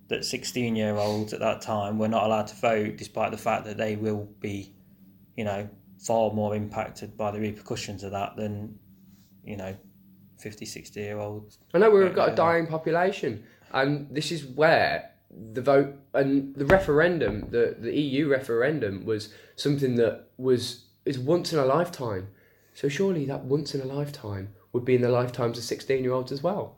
that 0.10 0.26
16 0.26 0.76
year 0.76 0.96
olds 0.98 1.34
at 1.34 1.40
that 1.40 1.62
time 1.62 1.98
were 1.98 2.10
not 2.10 2.26
allowed 2.26 2.48
to 2.48 2.56
vote, 2.56 2.98
despite 2.98 3.32
the 3.32 3.38
fact 3.38 3.66
that 3.66 3.78
they 3.78 3.96
will 3.96 4.28
be, 4.40 4.76
you 5.36 5.44
know, 5.44 5.68
far 5.98 6.32
more 6.32 6.56
impacted 6.56 7.18
by 7.18 7.32
the 7.32 7.40
repercussions 7.40 8.04
of 8.04 8.12
that 8.12 8.36
than, 8.36 8.78
you 9.44 9.58
know, 9.58 9.76
50, 10.38 10.66
60 10.66 11.00
year 11.00 11.18
olds. 11.18 11.58
I 11.74 11.80
know 11.80 11.90
we've 11.90 12.14
got 12.14 12.34
a 12.34 12.36
dying 12.36 12.68
population, 12.68 13.44
and 13.72 14.14
this 14.14 14.32
is 14.32 14.46
where 14.46 15.13
the 15.54 15.62
vote 15.62 15.96
and 16.14 16.56
the 16.56 16.66
referendum, 16.66 17.50
the, 17.50 17.76
the 17.80 17.94
EU 17.98 18.28
referendum, 18.28 19.06
was 19.06 19.34
something 19.56 19.96
that 19.96 20.28
was 20.38 20.86
is 21.06 21.20
once 21.20 21.54
in 21.54 21.60
a 21.60 21.66
lifetime. 21.66 22.30
So 22.74 22.90
surely 22.90 23.26
that 23.26 23.44
once 23.44 23.76
in 23.76 23.82
a 23.82 23.86
lifetime 23.86 24.54
would 24.72 24.86
be 24.86 24.96
in 24.96 25.02
the 25.02 25.10
lifetimes 25.10 25.58
of 25.58 25.64
sixteen 25.64 26.04
year 26.04 26.14
olds 26.14 26.32
as 26.32 26.42
well. 26.42 26.78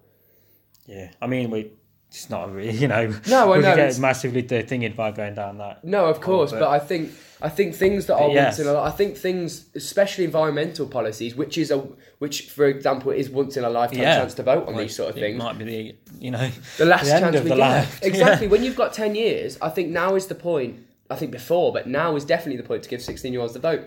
Yeah, 0.86 1.12
I 1.22 1.28
mean, 1.28 1.50
we. 1.52 1.72
It's 2.16 2.30
not 2.30 2.54
really, 2.54 2.72
you 2.84 2.88
know. 2.88 3.14
No, 3.28 3.54
I 3.54 3.60
know, 3.60 3.76
get 3.76 4.00
massively 4.00 4.42
thinking 4.42 4.94
by 4.94 5.12
going 5.12 5.36
down 5.36 5.58
that. 5.58 5.84
No, 5.84 6.06
of 6.06 6.22
course, 6.22 6.52
but- 6.52 6.62
but 6.62 6.70
I 6.70 6.80
think 6.80 7.12
I 7.42 7.50
think 7.50 7.76
things 7.76 8.06
that 8.06 8.16
are 8.16 8.30
yes. 8.30 8.58
once 8.58 8.60
in 8.60 8.74
a 8.74 8.80
I 8.80 8.90
think 8.92 9.18
things, 9.18 9.66
especially 9.76 10.24
environmental 10.24 10.88
policies, 10.88 11.36
which 11.36 11.58
is 11.58 11.70
a 11.72 11.80
which 12.20 12.50
for 12.50 12.66
example 12.66 13.12
is 13.12 13.30
once 13.30 13.58
in 13.58 13.66
a 13.66 13.70
lifetime 13.70 14.02
Yeah. 14.02 14.20
chance 14.20 14.34
to 14.36 14.44
vote 14.44 14.68
on 14.68 14.74
Like, 14.76 14.84
these 14.84 14.96
sort 14.96 15.10
of 15.10 15.16
things. 15.16 15.38
might 15.38 15.58
be 15.58 15.66
the, 15.66 15.96
you 16.20 16.32
know, 16.32 16.50
the 16.78 16.86
last 16.86 17.04
the 17.06 17.20
chance 17.20 17.36
of 17.36 17.44
we 17.44 17.50
the 17.50 17.56
get. 17.58 17.62
life. 17.62 18.00
Exactly. 18.12 18.48
when 18.48 18.64
you've 18.64 18.78
got 18.78 18.94
10 18.94 19.16
years, 19.16 19.58
I 19.62 19.70
think 19.70 19.90
now 19.90 20.16
is 20.16 20.28
the 20.28 20.36
point. 20.36 20.78
I 21.10 21.16
think 21.16 21.32
before, 21.32 21.72
but 21.74 21.88
now 21.88 22.16
is 22.16 22.24
definitely 22.26 22.58
the 22.62 22.68
point 22.68 22.82
to 22.84 22.90
give 22.90 23.02
16 23.02 23.32
year 23.34 23.42
olds 23.42 23.54
the 23.54 23.60
vote. 23.60 23.84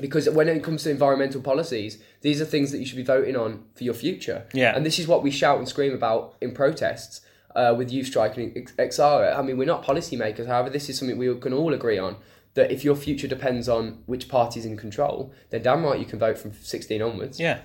Because 0.00 0.28
when 0.28 0.48
it 0.48 0.62
comes 0.64 0.82
to 0.82 0.90
environmental 0.90 1.40
policies, 1.40 1.98
these 2.22 2.40
are 2.40 2.44
things 2.44 2.72
that 2.72 2.78
you 2.78 2.86
should 2.86 2.96
be 2.96 3.02
voting 3.04 3.36
on 3.36 3.64
for 3.74 3.84
your 3.84 3.94
future. 3.94 4.46
Yeah. 4.52 4.74
And 4.74 4.84
this 4.84 4.98
is 4.98 5.06
what 5.06 5.22
we 5.22 5.30
shout 5.30 5.58
and 5.58 5.68
scream 5.68 5.92
about 5.94 6.34
in 6.40 6.52
protests 6.52 7.20
uh, 7.56 7.74
with 7.76 7.90
Youth 7.90 8.06
Strike 8.06 8.36
and 8.36 8.54
XR. 8.54 9.36
I 9.36 9.42
mean, 9.42 9.56
we're 9.56 9.64
not 9.64 9.84
policymakers, 9.84 10.46
however, 10.46 10.70
this 10.70 10.88
is 10.88 10.98
something 10.98 11.16
we 11.16 11.34
can 11.38 11.52
all 11.52 11.72
agree 11.72 11.98
on. 11.98 12.16
That 12.54 12.70
if 12.70 12.84
your 12.84 12.96
future 12.96 13.28
depends 13.28 13.68
on 13.68 14.02
which 14.06 14.28
party's 14.28 14.64
in 14.64 14.76
control, 14.76 15.32
then 15.50 15.62
damn 15.62 15.84
right 15.84 15.98
you 15.98 16.06
can 16.06 16.18
vote 16.18 16.38
from 16.38 16.52
16 16.52 17.02
onwards. 17.02 17.40
yeah, 17.40 17.60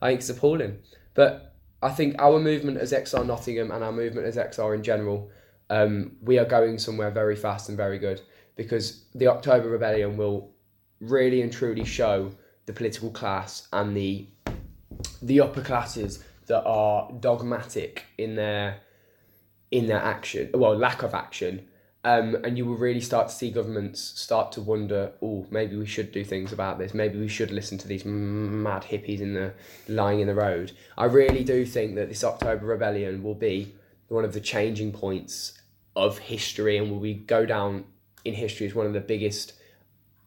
I 0.00 0.08
think 0.08 0.20
it's 0.20 0.30
appalling. 0.30 0.78
But 1.14 1.54
I 1.80 1.90
think 1.90 2.16
our 2.20 2.40
movement 2.40 2.78
as 2.78 2.92
XR 2.92 3.26
Nottingham 3.26 3.70
and 3.70 3.84
our 3.84 3.92
movement 3.92 4.26
as 4.26 4.36
XR 4.36 4.74
in 4.74 4.82
general, 4.82 5.30
um, 5.70 6.16
we 6.22 6.38
are 6.38 6.44
going 6.44 6.78
somewhere 6.78 7.10
very 7.10 7.36
fast 7.36 7.68
and 7.68 7.76
very 7.76 7.98
good 7.98 8.20
because 8.56 9.04
the 9.14 9.28
October 9.28 9.68
Rebellion 9.68 10.16
will 10.16 10.50
really 11.00 11.42
and 11.42 11.52
truly 11.52 11.84
show 11.84 12.32
the 12.66 12.72
political 12.72 13.10
class 13.10 13.68
and 13.72 13.96
the 13.96 14.26
the 15.20 15.40
upper 15.40 15.62
classes 15.62 16.22
that 16.46 16.64
are 16.64 17.10
dogmatic 17.20 18.04
in 18.18 18.34
their 18.36 18.80
in 19.72 19.86
their 19.86 20.02
action, 20.02 20.50
well, 20.54 20.76
lack 20.76 21.02
of 21.02 21.14
action. 21.14 21.66
Um, 22.04 22.36
and 22.44 22.58
you 22.58 22.66
will 22.66 22.76
really 22.76 23.00
start 23.00 23.28
to 23.28 23.34
see 23.34 23.50
governments 23.50 24.00
start 24.00 24.50
to 24.52 24.60
wonder, 24.60 25.12
oh, 25.22 25.46
maybe 25.50 25.76
we 25.76 25.86
should 25.86 26.10
do 26.10 26.24
things 26.24 26.52
about 26.52 26.78
this. 26.78 26.94
Maybe 26.94 27.18
we 27.18 27.28
should 27.28 27.52
listen 27.52 27.78
to 27.78 27.88
these 27.88 28.04
mad 28.04 28.82
hippies 28.82 29.20
in 29.20 29.34
the 29.34 29.52
lying 29.88 30.18
in 30.20 30.26
the 30.26 30.34
road. 30.34 30.72
I 30.98 31.04
really 31.04 31.44
do 31.44 31.64
think 31.64 31.94
that 31.94 32.08
this 32.08 32.24
October 32.24 32.66
Rebellion 32.66 33.22
will 33.22 33.36
be 33.36 33.74
one 34.08 34.24
of 34.24 34.32
the 34.32 34.40
changing 34.40 34.92
points 34.92 35.60
of 35.94 36.18
history, 36.18 36.76
and 36.76 36.90
will 36.90 36.98
we 36.98 37.14
go 37.14 37.46
down 37.46 37.84
in 38.24 38.34
history 38.34 38.66
as 38.66 38.74
one 38.74 38.86
of 38.86 38.92
the 38.92 39.00
biggest 39.00 39.52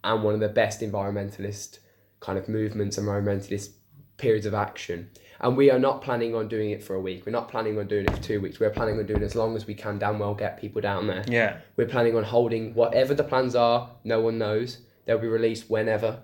and 0.04 0.24
one 0.24 0.34
of 0.34 0.40
the 0.40 0.50
best 0.50 0.82
environmentalist 0.82 1.80
kind 2.20 2.38
of 2.38 2.48
movements 2.48 2.98
environmentalist 2.98 3.72
periods 4.18 4.46
of 4.46 4.54
action. 4.54 5.10
And 5.46 5.56
we 5.56 5.70
are 5.70 5.78
not 5.78 6.02
planning 6.02 6.34
on 6.34 6.48
doing 6.48 6.72
it 6.72 6.82
for 6.82 6.96
a 6.96 7.00
week. 7.00 7.24
We're 7.24 7.32
not 7.32 7.50
planning 7.50 7.78
on 7.78 7.86
doing 7.86 8.06
it 8.06 8.16
for 8.16 8.20
two 8.20 8.42
weeks. 8.42 8.60
We're 8.60 8.72
planning 8.72 8.98
on 8.98 9.06
doing 9.06 9.22
it 9.22 9.26
as 9.26 9.36
long 9.36 9.56
as 9.56 9.68
we 9.68 9.76
can 9.76 10.00
damn 10.00 10.18
well 10.18 10.34
get 10.34 10.60
people 10.60 10.82
down 10.82 11.06
there. 11.06 11.24
yeah, 11.28 11.60
We're 11.78 11.88
planning 11.88 12.18
on 12.18 12.24
holding 12.24 12.74
whatever 12.74 13.14
the 13.14 13.24
plans 13.24 13.56
are, 13.56 13.92
no 14.04 14.22
one 14.22 14.40
knows. 14.40 14.80
They'll 15.06 15.20
be 15.20 15.28
released 15.28 15.70
whenever. 15.70 16.22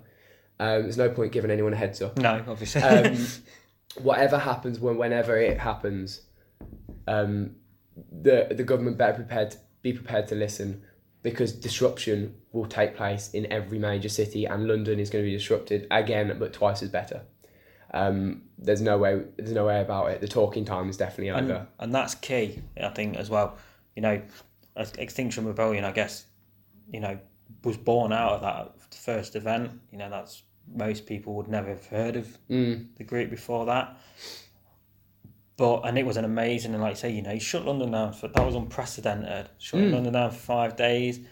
Um, 0.58 0.82
there's 0.82 0.96
no 0.96 1.08
point 1.08 1.30
giving 1.30 1.52
anyone 1.52 1.72
a 1.72 1.76
heads 1.76 2.02
up. 2.02 2.18
no, 2.18 2.42
obviously. 2.48 2.82
Um, 2.82 3.16
whatever 4.02 4.38
happens, 4.38 4.80
when 4.80 4.96
whenever 4.96 5.36
it 5.36 5.60
happens, 5.60 6.22
um, 7.06 7.54
the 8.10 8.48
the 8.50 8.64
government 8.64 8.98
better 8.98 9.14
prepared 9.14 9.54
be 9.82 9.92
prepared 9.92 10.26
to 10.28 10.34
listen 10.34 10.82
because 11.22 11.52
disruption 11.52 12.34
will 12.50 12.66
take 12.66 12.96
place 12.96 13.30
in 13.30 13.52
every 13.52 13.78
major 13.78 14.08
city, 14.08 14.46
and 14.46 14.66
London 14.66 14.98
is 14.98 15.10
going 15.10 15.24
to 15.24 15.30
be 15.30 15.36
disrupted 15.36 15.86
again, 15.92 16.36
but 16.40 16.52
twice 16.52 16.82
as 16.82 16.88
better. 16.88 17.22
Um, 17.94 18.42
there's 18.58 18.80
no 18.80 18.96
way. 18.98 19.22
There's 19.36 19.52
no 19.52 19.66
way 19.66 19.80
about 19.80 20.10
it. 20.10 20.20
The 20.20 20.28
talking 20.28 20.64
time 20.64 20.88
is 20.88 20.96
definitely 20.96 21.28
and, 21.28 21.50
over. 21.50 21.66
and 21.78 21.94
that's 21.94 22.14
key, 22.14 22.62
I 22.82 22.88
think, 22.88 23.16
as 23.16 23.28
well. 23.28 23.56
You 23.96 24.02
know, 24.02 24.22
Extinction 24.98 25.44
Rebellion, 25.46 25.84
I 25.84 25.92
guess, 25.92 26.24
you 26.90 27.00
know, 27.00 27.18
was 27.64 27.76
born 27.76 28.12
out 28.12 28.32
of 28.32 28.40
that 28.42 28.94
first 28.94 29.36
event. 29.36 29.72
You 29.90 29.98
know, 29.98 30.08
that's 30.08 30.42
most 30.74 31.04
people 31.06 31.34
would 31.34 31.48
never 31.48 31.68
have 31.68 31.86
heard 31.86 32.16
of 32.16 32.38
Mm. 32.48 32.86
the 32.96 33.04
group 33.04 33.28
before 33.30 33.66
that. 33.66 33.96
But 35.58 35.82
and 35.86 35.98
it 35.98 36.06
was 36.06 36.16
an 36.16 36.24
amazing, 36.24 36.72
and 36.72 36.82
like 36.82 36.92
you 36.92 36.96
say, 36.96 37.10
you 37.10 37.20
know, 37.22 37.30
he 37.32 37.38
shut 37.38 37.66
London 37.66 37.90
down 37.90 38.14
for 38.14 38.28
that 38.28 38.44
was 38.46 38.54
unprecedented. 38.54 39.50
Shutting 39.58 39.88
Mm. 39.90 39.92
London 39.92 40.12
down 40.14 40.30
for 40.30 40.36
five 40.38 40.76
days. 40.76 41.18
You 41.18 41.24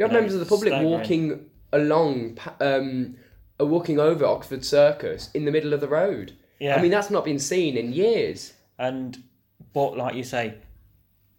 have 0.00 0.10
You 0.10 0.14
know, 0.14 0.14
members 0.14 0.34
of 0.34 0.40
the 0.40 0.46
public 0.46 0.70
staggering. 0.72 0.90
walking 0.90 1.50
along, 1.72 2.38
um, 2.60 3.14
uh, 3.60 3.66
walking 3.66 3.98
over 3.98 4.24
Oxford 4.24 4.64
Circus 4.64 5.30
in 5.34 5.44
the 5.44 5.50
middle 5.50 5.72
of 5.72 5.80
the 5.80 5.88
road. 5.88 6.32
Yeah, 6.58 6.76
I 6.76 6.82
mean, 6.82 6.90
that's 6.90 7.10
not 7.10 7.24
been 7.24 7.38
seen 7.38 7.76
in 7.76 7.92
years. 7.92 8.52
and 8.78 9.22
but 9.72 9.96
like 9.96 10.14
you 10.14 10.24
say, 10.24 10.54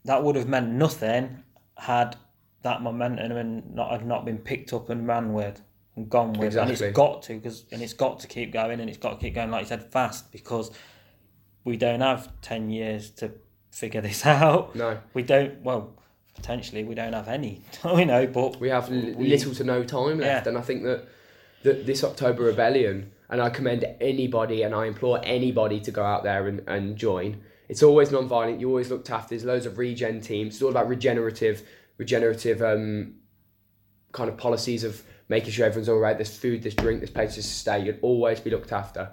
that 0.06 0.24
would 0.24 0.36
have 0.36 0.48
meant 0.48 0.70
nothing 0.72 1.44
had 1.78 2.16
that 2.64 2.82
momentum 2.82 3.32
and 3.34 3.76
not 3.76 3.92
had 3.92 4.06
not 4.06 4.26
been 4.26 4.38
picked 4.38 4.74
up 4.74 4.90
and 4.90 5.08
ran 5.08 5.34
with 5.34 5.62
and 5.96 6.10
gone 6.10 6.34
with, 6.34 6.48
Exactly. 6.48 6.74
and 6.74 6.82
it's 6.82 6.96
got 6.98 7.22
to 7.24 7.34
because 7.36 7.66
and 7.72 7.82
it's 7.82 7.94
got 7.94 8.20
to 8.22 8.28
keep 8.28 8.52
going 8.52 8.80
and 8.80 8.90
it's 8.90 8.98
got 8.98 9.12
to 9.12 9.18
keep 9.18 9.36
going 9.36 9.52
like 9.52 9.62
you 9.64 9.68
said 9.68 9.92
fast 9.92 10.32
because 10.32 10.72
we 11.64 11.78
don't 11.78 12.02
have 12.02 12.30
ten 12.42 12.70
years 12.70 13.10
to 13.12 13.32
figure 13.72 14.02
this 14.02 14.26
out. 14.26 14.76
No, 14.76 15.00
We 15.14 15.24
don't 15.24 15.62
well 15.64 15.94
potentially 16.36 16.84
we 16.84 16.96
don't 16.96 17.14
have 17.14 17.28
any, 17.28 17.62
you 17.86 18.06
know, 18.06 18.26
but 18.28 18.60
we 18.60 18.70
have 18.70 18.86
l- 18.92 19.14
We- 19.16 19.28
little 19.30 19.54
to 19.56 19.64
no 19.64 19.84
time 19.84 20.20
left, 20.20 20.46
Yeah. 20.46 20.50
and 20.50 20.58
I 20.58 20.62
think 20.62 20.84
that, 20.84 21.06
that 21.64 21.86
this 21.86 22.04
October 22.04 22.44
Rebellion, 22.44 23.12
and 23.30 23.42
I 23.42 23.50
commend 23.50 23.86
anybody 24.00 24.64
and 24.64 24.76
I 24.76 24.86
implore 24.86 25.20
anybody 25.24 25.80
to 25.82 25.92
go 25.92 26.04
out 26.04 26.24
there 26.24 26.48
and, 26.48 26.62
and 26.68 26.96
join. 26.98 27.42
It's 27.70 27.82
always 27.82 28.12
non-violent. 28.12 28.60
You 28.60 28.70
always 28.70 28.92
looked 28.92 29.10
after. 29.10 29.30
There's 29.30 29.46
loads 29.46 29.66
of 29.66 29.78
regen 29.78 30.22
teams. 30.22 30.56
It's 30.56 30.62
all 30.62 30.70
about 30.70 30.88
regenerative, 30.88 31.64
regenerative 31.98 32.62
um, 32.62 33.16
kind 34.12 34.30
of 34.30 34.38
policies 34.38 34.84
of 34.84 35.02
making 35.30 35.52
sure 35.52 35.66
everyone's 35.66 35.90
all 35.90 35.98
right. 35.98 36.18
There's 36.18 36.38
food, 36.38 36.64
there's 36.64 36.76
drink, 36.76 37.00
there's 37.00 37.10
places 37.10 37.46
to 37.46 37.52
stay. 37.52 37.84
You'll 37.84 37.98
always 38.02 38.40
be 38.40 38.52
looked 38.52 38.72
after. 38.72 39.12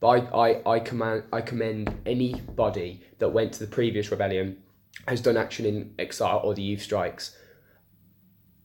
But 0.00 0.34
I, 0.34 0.48
I, 0.48 0.72
I 0.74 0.80
command 0.80 1.24
I 1.32 1.40
commend 1.42 1.96
anybody 2.04 3.04
that 3.18 3.28
went 3.28 3.52
to 3.54 3.60
the 3.60 3.68
previous 3.68 4.10
rebellion, 4.10 4.56
has 5.06 5.20
done 5.20 5.36
action 5.36 5.64
in 5.64 5.94
exile 5.98 6.40
or 6.42 6.54
the 6.54 6.62
youth 6.62 6.82
strikes, 6.82 7.36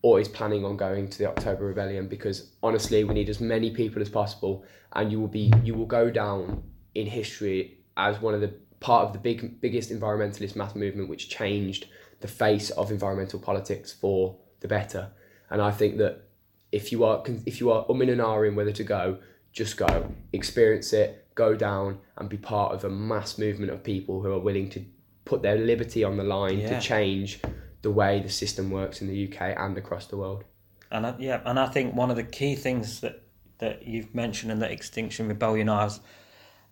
or 0.01 0.19
is 0.19 0.27
planning 0.27 0.63
on 0.63 0.77
going 0.77 1.09
to 1.09 1.17
the 1.17 1.25
October 1.25 1.65
Rebellion 1.65 2.07
because 2.07 2.51
honestly, 2.61 3.03
we 3.03 3.13
need 3.13 3.29
as 3.29 3.39
many 3.39 3.71
people 3.71 4.01
as 4.01 4.09
possible, 4.09 4.63
and 4.93 5.11
you 5.11 5.19
will 5.19 5.27
be 5.27 5.51
you 5.63 5.73
will 5.73 5.85
go 5.85 6.09
down 6.09 6.63
in 6.95 7.07
history 7.07 7.77
as 7.97 8.21
one 8.21 8.33
of 8.33 8.41
the 8.41 8.53
part 8.79 9.07
of 9.07 9.13
the 9.13 9.19
big 9.19 9.59
biggest 9.59 9.89
environmentalist 9.91 10.55
mass 10.55 10.75
movement 10.75 11.09
which 11.09 11.29
changed 11.29 11.87
the 12.19 12.27
face 12.27 12.69
of 12.71 12.91
environmental 12.91 13.39
politics 13.39 13.91
for 13.93 14.35
the 14.59 14.67
better. 14.67 15.09
And 15.49 15.61
I 15.61 15.71
think 15.71 15.97
that 15.97 16.23
if 16.71 16.91
you 16.91 17.03
are 17.03 17.23
if 17.45 17.59
you 17.59 17.71
are 17.71 17.85
umming 17.87 18.11
and 18.11 18.21
ahhing 18.21 18.55
whether 18.55 18.71
to 18.73 18.83
go, 18.83 19.17
just 19.51 19.77
go, 19.77 20.11
experience 20.33 20.93
it, 20.93 21.27
go 21.35 21.55
down 21.55 21.99
and 22.17 22.29
be 22.29 22.37
part 22.37 22.73
of 22.73 22.83
a 22.83 22.89
mass 22.89 23.37
movement 23.37 23.71
of 23.71 23.83
people 23.83 24.21
who 24.21 24.31
are 24.31 24.39
willing 24.39 24.69
to 24.71 24.83
put 25.25 25.41
their 25.41 25.57
liberty 25.57 26.03
on 26.03 26.17
the 26.17 26.23
line 26.23 26.59
Yeah. 26.59 26.79
to 26.79 26.81
change 26.85 27.39
the 27.81 27.91
way 27.91 28.19
the 28.19 28.29
system 28.29 28.71
works 28.71 29.01
in 29.01 29.07
the 29.07 29.27
UK 29.27 29.55
and 29.57 29.77
across 29.77 30.07
the 30.07 30.17
world. 30.17 30.43
And 30.91 31.05
I, 31.05 31.15
yeah, 31.19 31.41
and 31.45 31.59
I 31.59 31.67
think 31.67 31.95
one 31.95 32.09
of 32.09 32.15
the 32.15 32.23
key 32.23 32.55
things 32.55 33.01
that 33.01 33.23
that 33.59 33.87
you've 33.87 34.13
mentioned 34.13 34.51
and 34.51 34.61
that 34.61 34.71
Extinction 34.71 35.27
Rebellion 35.27 35.67
has, 35.67 35.99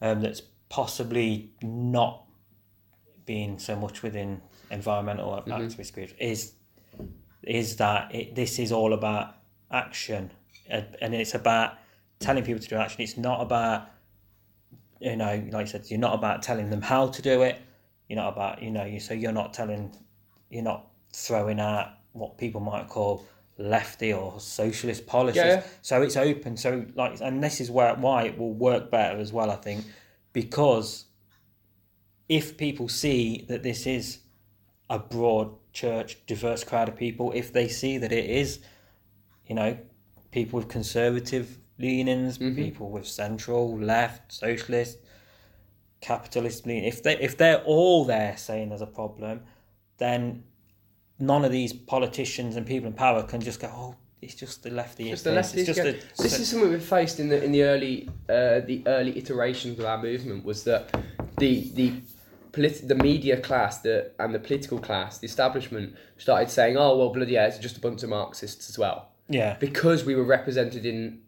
um, 0.01 0.21
that's 0.21 0.41
possibly 0.69 1.49
not 1.61 2.23
being 3.25 3.57
so 3.57 3.75
much 3.75 4.03
within 4.03 4.41
environmental 4.69 5.43
activist 5.47 5.93
groups 5.93 6.13
is 6.19 6.53
is 7.43 7.75
that 7.77 8.13
it, 8.13 8.35
this 8.35 8.57
is 8.59 8.71
all 8.71 8.93
about 8.93 9.35
action, 9.71 10.31
and, 10.67 10.85
and 11.01 11.13
it's 11.13 11.35
about 11.35 11.73
telling 12.19 12.43
people 12.43 12.61
to 12.61 12.67
do 12.67 12.75
action. 12.75 13.01
It's 13.01 13.17
not 13.17 13.41
about 13.41 13.89
you 14.99 15.15
know, 15.15 15.43
like 15.51 15.67
I 15.67 15.69
said, 15.69 15.85
you're 15.87 15.99
not 15.99 16.15
about 16.15 16.41
telling 16.41 16.69
them 16.69 16.81
how 16.81 17.07
to 17.07 17.21
do 17.21 17.41
it. 17.41 17.61
You're 18.07 18.17
not 18.17 18.33
about 18.33 18.63
you 18.63 18.71
know, 18.71 18.85
you 18.85 18.99
so 18.99 19.13
you're 19.13 19.31
not 19.31 19.53
telling, 19.53 19.95
you're 20.49 20.63
not 20.63 20.87
throwing 21.15 21.59
out 21.59 21.93
what 22.11 22.37
people 22.37 22.61
might 22.61 22.87
call 22.87 23.25
lefty 23.57 24.11
or 24.11 24.39
socialist 24.39 25.07
policies. 25.07 25.43
Yeah. 25.43 25.63
So 25.81 26.01
it's 26.01 26.17
open. 26.17 26.57
So 26.57 26.85
like, 26.95 27.21
and 27.21 27.43
this 27.43 27.61
is 27.61 27.71
where 27.71 27.93
why 27.95 28.23
it 28.23 28.37
will 28.37 28.53
work 28.53 28.91
better 28.91 29.17
as 29.19 29.31
well. 29.31 29.49
I 29.49 29.55
think 29.55 29.85
because 30.33 31.05
if 32.27 32.57
people 32.57 32.89
see 32.89 33.45
that 33.47 33.63
this 33.63 33.85
is 33.87 34.19
a 34.89 34.99
broad 34.99 35.51
church, 35.73 36.17
diverse 36.27 36.63
crowd 36.63 36.89
of 36.89 36.95
people, 36.95 37.31
if 37.33 37.53
they 37.53 37.67
see 37.67 37.97
that 37.97 38.11
it 38.11 38.29
is, 38.29 38.59
you 39.47 39.55
know, 39.55 39.77
people 40.31 40.59
with 40.59 40.67
conservative 40.67 41.57
leanings, 41.77 42.37
mm-hmm. 42.37 42.55
people 42.55 42.89
with 42.89 43.07
central, 43.07 43.77
left, 43.77 44.33
socialist, 44.33 44.97
capitalist 46.01 46.65
leaning, 46.65 46.85
if 46.85 47.03
they 47.03 47.17
if 47.19 47.37
they're 47.37 47.63
all 47.63 48.03
there 48.05 48.35
saying 48.37 48.69
there's 48.69 48.81
a 48.81 48.87
problem, 48.87 49.41
then 49.97 50.43
none 51.19 51.45
of 51.45 51.51
these 51.51 51.73
politicians 51.73 52.55
and 52.55 52.65
people 52.65 52.87
in 52.87 52.93
power 52.93 53.23
can 53.23 53.41
just 53.41 53.59
go, 53.59 53.71
oh, 53.73 53.95
it's 54.21 54.35
just 54.35 54.63
the 54.63 54.69
lefty. 54.69 55.09
Just 55.09 55.23
the 55.23 55.31
this, 55.31 55.53
lefties. 55.53 55.57
It's 55.57 55.67
just 55.67 55.79
a, 55.79 56.21
this 56.23 56.39
is 56.39 56.49
something 56.49 56.69
we 56.69 56.79
faced 56.79 57.19
in 57.19 57.29
the 57.29 57.43
in 57.43 57.51
the 57.51 57.63
early 57.63 58.09
uh, 58.29 58.61
the 58.61 58.81
early 58.87 59.17
iterations 59.17 59.77
of 59.79 59.85
our 59.85 60.01
movement 60.01 60.43
was 60.43 60.63
that 60.63 60.95
the 61.37 61.69
the 61.75 61.93
polit- 62.51 62.87
the 62.87 62.95
media 62.95 63.39
class 63.39 63.81
the 63.81 64.11
and 64.17 64.33
the 64.33 64.39
political 64.39 64.79
class 64.79 65.19
the 65.19 65.27
establishment 65.27 65.95
started 66.17 66.49
saying 66.49 66.75
oh 66.75 66.97
well 66.97 67.13
bloody 67.13 67.35
hell 67.35 67.47
it's 67.47 67.59
just 67.59 67.77
a 67.77 67.81
bunch 67.81 68.01
of 68.01 68.09
Marxists 68.09 68.67
as 68.69 68.79
well 68.79 69.09
yeah, 69.27 69.57
because 69.59 70.05
we 70.05 70.15
were 70.15 70.23
represented 70.23 70.85
in 70.85 71.21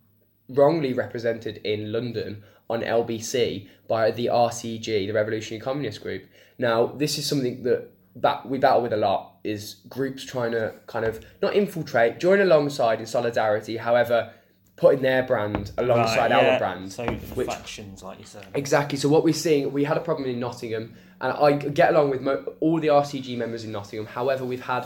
wrongly 0.50 0.94
represented 0.94 1.58
in 1.58 1.92
London 1.92 2.44
on 2.70 2.82
LBC 2.82 3.68
by 3.88 4.12
the 4.12 4.28
RCG, 4.28 4.84
the 5.08 5.12
Revolutionary 5.12 5.62
Communist 5.62 6.02
Group. 6.02 6.26
Now, 6.58 6.88
this 6.88 7.18
is 7.18 7.26
something 7.26 7.64
that 7.64 7.90
that 8.22 8.48
we 8.48 8.58
battle 8.58 8.82
with 8.82 8.94
a 8.94 8.98
lot 8.98 9.34
is 9.44 9.76
groups 9.90 10.24
trying 10.24 10.52
to 10.52 10.74
kind 10.88 11.06
of 11.06 11.24
not 11.42 11.56
infiltrate, 11.56 12.20
join 12.20 12.40
alongside 12.42 13.00
in 13.00 13.06
solidarity, 13.06 13.78
however, 13.78 14.32
putting 14.76 15.02
their 15.02 15.24
brand 15.24 15.72
alongside 15.78 16.32
Right, 16.32 16.46
our 16.52 16.60
brand. 16.60 16.92
So 16.92 17.06
which- 17.36 17.48
factions, 17.48 18.04
like 18.04 18.20
you 18.20 18.26
said. 18.26 18.46
Exactly. 18.54 18.98
So 18.98 19.10
what 19.10 19.24
we're 19.24 19.34
seeing, 19.34 19.72
we 19.74 19.84
had 19.84 19.98
a 19.98 20.02
problem 20.02 20.30
in 20.30 20.40
Nottingham, 20.40 20.94
and 21.22 21.32
I 21.34 21.54
get 21.54 21.90
along 21.92 22.12
with 22.12 22.22
mo- 22.22 22.54
all 22.60 22.80
the 22.80 22.90
RCG 22.90 23.36
members 23.38 23.64
in 23.64 23.72
Nottingham. 23.72 24.06
However, 24.06 24.46
we've 24.46 24.64
had 24.66 24.86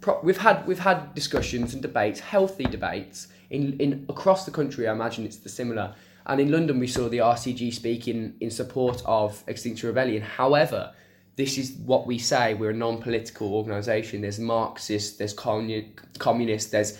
pro- 0.00 0.20
we've 0.22 0.36
had 0.38 0.66
we've 0.66 0.78
had 0.80 1.14
discussions 1.14 1.72
and 1.72 1.82
debates, 1.82 2.20
healthy 2.20 2.64
debates 2.64 3.28
in 3.50 3.78
in 3.80 4.04
across 4.08 4.44
the 4.44 4.50
country. 4.50 4.86
I 4.88 4.92
imagine 4.92 5.24
it's 5.24 5.36
the 5.38 5.48
similar. 5.48 5.94
And 6.28 6.40
in 6.40 6.50
London, 6.50 6.80
we 6.80 6.88
saw 6.88 7.08
the 7.08 7.18
RCG 7.18 7.72
speaking 7.72 8.34
in 8.40 8.50
support 8.50 9.00
of 9.06 9.42
Extinction 9.46 9.86
Rebellion. 9.88 10.22
However, 10.22 10.92
this 11.36 11.58
is 11.58 11.72
what 11.72 12.06
we 12.06 12.18
say: 12.18 12.54
we're 12.54 12.70
a 12.70 12.74
non-political 12.74 13.54
organisation. 13.54 14.22
There's 14.22 14.38
Marxists, 14.38 15.16
there's 15.16 15.34
commu- 15.34 15.96
communists, 16.18 16.70
there's 16.70 16.98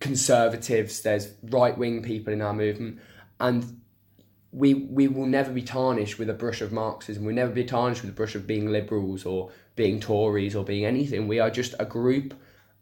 conservatives, 0.00 1.02
there's 1.02 1.32
right-wing 1.44 2.02
people 2.02 2.32
in 2.32 2.42
our 2.42 2.54
movement, 2.54 2.98
and 3.38 3.80
we 4.52 4.74
we 4.74 5.08
will 5.08 5.26
never 5.26 5.52
be 5.52 5.62
tarnished 5.62 6.18
with 6.18 6.28
a 6.28 6.34
brush 6.34 6.60
of 6.60 6.72
Marxism. 6.72 7.24
We'll 7.24 7.34
never 7.34 7.52
be 7.52 7.64
tarnished 7.64 8.02
with 8.02 8.10
a 8.10 8.14
brush 8.14 8.34
of 8.34 8.46
being 8.46 8.70
liberals 8.70 9.24
or 9.24 9.50
being 9.76 10.00
Tories 10.00 10.54
or 10.54 10.64
being 10.64 10.84
anything. 10.84 11.26
We 11.26 11.40
are 11.40 11.50
just 11.50 11.74
a 11.78 11.86
group, 11.86 12.34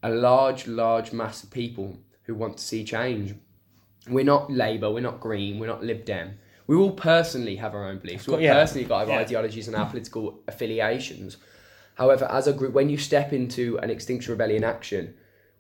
a 0.03 0.11
large, 0.11 0.67
large 0.67 1.13
mass 1.13 1.45
of 1.45 1.51
people 1.51 1.99
who 2.25 2.35
want 2.35 2.59
to 2.59 2.65
see 2.65 2.85
change. 2.85 3.35
We're 4.09 4.25
not 4.25 4.51
Labour, 4.51 4.91
we're 4.91 5.01
not 5.01 5.21
Green, 5.21 5.59
we're 5.59 5.67
not 5.67 5.85
Lib 5.85 6.05
Dem. 6.05 6.39
We 6.71 6.77
all 6.77 6.93
personally 6.93 7.57
have 7.57 7.75
our 7.75 7.85
own 7.85 7.99
beliefs. 7.99 8.29
We 8.29 8.35
all 8.35 8.41
Yeah. 8.41 8.55
personally 8.55 8.87
got 8.87 9.09
our 9.09 9.15
Yeah. 9.15 9.19
ideologies 9.19 9.67
and 9.67 9.77
our 9.77 9.91
political 9.91 10.41
affiliations. 10.47 11.37
However, 11.97 12.27
as 12.31 12.47
a 12.47 12.53
group, 12.53 12.75
when 12.75 12.89
you 12.89 12.97
step 12.97 13.33
into 13.33 13.77
an 13.81 13.91
Extinction 13.91 14.31
Rebellion 14.31 14.63
action, 14.63 15.15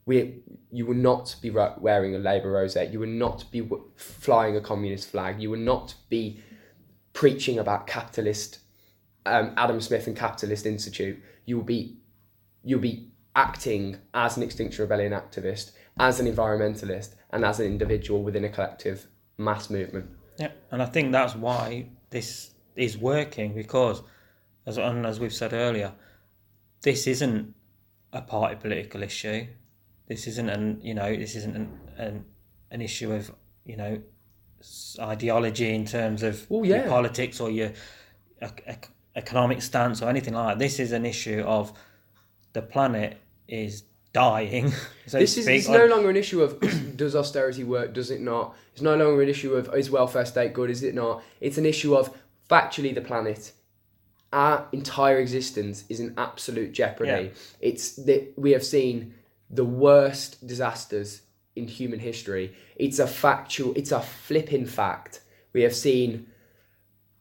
we 0.06 0.44
you 0.70 0.86
will 0.86 0.94
not 0.94 1.34
be 1.42 1.50
wearing 1.50 2.14
a 2.14 2.18
Labour 2.18 2.52
rosette. 2.52 2.92
You 2.92 3.00
will 3.00 3.08
not 3.08 3.50
be 3.50 3.68
flying 3.96 4.54
a 4.56 4.60
communist 4.60 5.08
flag. 5.08 5.42
You 5.42 5.50
will 5.50 5.58
not 5.58 5.96
be 6.10 6.44
preaching 7.12 7.58
about 7.58 7.88
capitalist 7.88 8.60
um, 9.26 9.52
Adam 9.56 9.80
Smith 9.80 10.06
and 10.06 10.16
Capitalist 10.16 10.64
Institute. 10.64 11.20
You 11.44 11.56
will 11.56 11.64
be 11.64 11.98
you'll 12.62 12.78
be 12.78 13.10
acting 13.34 13.96
as 14.14 14.36
an 14.36 14.44
Extinction 14.44 14.80
Rebellion 14.84 15.12
activist, 15.12 15.72
as 15.98 16.20
an 16.20 16.32
environmentalist, 16.32 17.16
and 17.30 17.44
as 17.44 17.58
an 17.58 17.66
individual 17.66 18.22
within 18.22 18.44
a 18.44 18.48
collective 18.48 19.08
mass 19.38 19.70
movement. 19.70 20.08
Yeah, 20.40 20.52
and 20.70 20.82
I 20.82 20.86
think 20.86 21.12
that's 21.12 21.34
why 21.34 21.86
this 22.08 22.54
is 22.74 22.96
working 22.96 23.54
because, 23.54 24.02
as 24.66 24.78
and 24.78 25.04
as 25.04 25.20
we've 25.20 25.34
said 25.34 25.52
earlier, 25.52 25.92
this 26.80 27.06
isn't 27.06 27.54
a 28.14 28.22
party 28.22 28.56
political 28.56 29.02
issue. 29.02 29.46
This 30.08 30.26
isn't 30.26 30.48
an 30.48 30.80
you 30.82 30.94
know 30.94 31.14
this 31.14 31.36
isn't 31.36 31.54
an 31.54 31.78
an, 31.98 32.24
an 32.70 32.80
issue 32.80 33.12
of 33.12 33.30
you 33.66 33.76
know 33.76 34.00
ideology 34.98 35.74
in 35.74 35.84
terms 35.84 36.22
of 36.22 36.46
Well, 36.48 36.64
your 36.64 36.86
politics 36.88 37.38
or 37.38 37.50
your 37.50 37.72
ec- 38.40 38.64
ec- 38.66 38.90
economic 39.16 39.60
stance 39.60 40.00
or 40.00 40.08
anything 40.08 40.32
like 40.32 40.48
that. 40.48 40.58
This 40.58 40.80
is 40.80 40.92
an 40.92 41.04
issue 41.04 41.44
of 41.46 41.72
the 42.54 42.62
planet 42.62 43.18
is 43.46 43.84
dying. 44.12 44.72
So 45.06 45.18
This 45.18 45.36
is 45.38 45.48
it's 45.48 45.66
no 45.66 45.86
longer 45.86 46.08
an 46.08 46.14
issue 46.14 46.40
of 46.40 46.60
does 46.96 47.16
austerity 47.16 47.64
work, 47.64 47.92
does 47.92 48.12
it 48.12 48.20
not? 48.20 48.54
It's 48.72 48.80
no 48.80 48.94
longer 48.94 49.22
an 49.22 49.28
issue 49.28 49.54
of 49.54 49.74
is 49.74 49.90
welfare 49.90 50.24
state 50.24 50.52
good, 50.52 50.70
is 50.70 50.84
it 50.84 50.94
not? 50.94 51.24
It's 51.40 51.58
an 51.58 51.66
issue 51.66 51.96
of 51.96 52.16
factually 52.48 52.94
the 52.94 53.00
planet, 53.00 53.50
our 54.32 54.68
entire 54.70 55.18
existence 55.18 55.84
is 55.88 55.98
in 55.98 56.14
absolute 56.16 56.70
jeopardy. 56.72 57.10
Yeah. 57.10 57.28
It's 57.60 57.96
that 57.96 58.34
we 58.36 58.52
have 58.52 58.64
seen 58.64 59.14
the 59.50 59.64
worst 59.64 60.46
disasters 60.46 61.22
in 61.56 61.66
human 61.66 61.98
history. 61.98 62.54
It's 62.76 63.00
a 63.00 63.06
factual, 63.08 63.74
it's 63.74 63.90
a 63.90 64.00
flipping 64.00 64.66
fact. 64.66 65.22
We 65.52 65.62
have 65.62 65.74
seen 65.74 66.28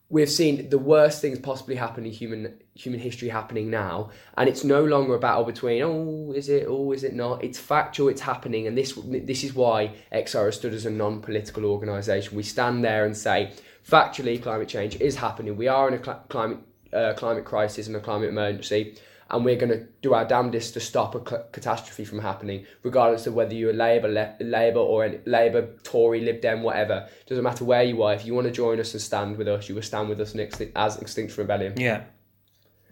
we've 0.10 0.30
seen 0.30 0.70
the 0.70 0.78
worst 0.78 1.22
things 1.22 1.40
possibly 1.40 1.76
happen 1.76 2.06
in 2.06 2.12
human 2.12 2.60
human 2.80 3.00
history 3.00 3.28
happening 3.28 3.70
now 3.70 4.10
and 4.38 4.48
it's 4.48 4.64
no 4.64 4.84
longer 4.84 5.16
a 5.16 5.20
battle 5.20 5.44
between 5.44 5.82
oh 5.84 6.32
is 6.34 6.48
it 6.48 6.66
oh 6.68 6.92
is 6.92 7.04
it 7.04 7.14
not 7.14 7.44
it's 7.44 7.60
factual 7.60 8.08
it's 8.08 8.22
happening 8.22 8.68
and 8.68 8.78
this 8.78 8.98
this 9.06 9.44
is 9.44 9.54
why 9.54 9.92
XR 10.14 10.46
has 10.46 10.56
stood 10.56 10.74
as 10.74 10.86
a 10.86 10.90
non-political 10.90 11.66
organisation 11.66 12.38
we 12.38 12.44
stand 12.44 12.84
there 12.84 13.06
and 13.06 13.18
say 13.18 13.52
factually 13.88 14.42
climate 14.42 14.70
change 14.70 14.96
is 15.02 15.18
happening 15.18 15.58
we 15.58 15.68
are 15.68 15.88
in 15.90 15.94
a 15.94 16.04
cl- 16.04 16.24
climate 16.30 16.60
uh, 16.94 17.14
climate 17.18 17.46
crisis 17.46 17.88
and 17.88 17.96
a 17.96 18.00
climate 18.00 18.30
emergency 18.30 18.96
and 19.32 19.46
we're 19.46 19.58
going 19.58 19.72
to 19.72 19.86
do 20.02 20.14
our 20.14 20.26
damnedest 20.26 20.74
to 20.74 20.80
stop 20.80 21.14
a 21.14 21.20
catastrophe 21.20 22.04
from 22.04 22.20
happening, 22.20 22.66
regardless 22.82 23.28
of 23.28 23.36
whether 23.36 23.54
you're 23.54 23.74
Labour, 23.74 24.08
Le- 24.08 24.36
Labour 24.40 24.80
or 24.80 25.06
any, 25.06 25.20
Labour, 25.26 25.70
Tory, 25.84 26.22
Lib 26.22 26.42
Dem, 26.42 26.64
whatever. 26.64 27.08
Doesn't 27.28 27.44
matter 27.44 27.64
where 27.64 27.84
you 27.84 28.02
are. 28.02 28.16
If 28.16 28.26
you 28.26 28.34
want 28.34 28.48
to 28.48 28.52
join 28.52 28.80
us 28.80 28.94
and 28.94 29.02
stand 29.02 29.38
with 29.38 29.48
us, 29.48 29.70
you 29.70 29.76
will 29.76 29.84
stand 29.84 30.10
with 30.10 30.20
us 30.20 30.36
as 30.76 30.98
Extinction 30.98 31.42
Rebellion. 31.42 31.80
Yeah. 31.80 32.06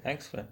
Excellent. 0.05 0.49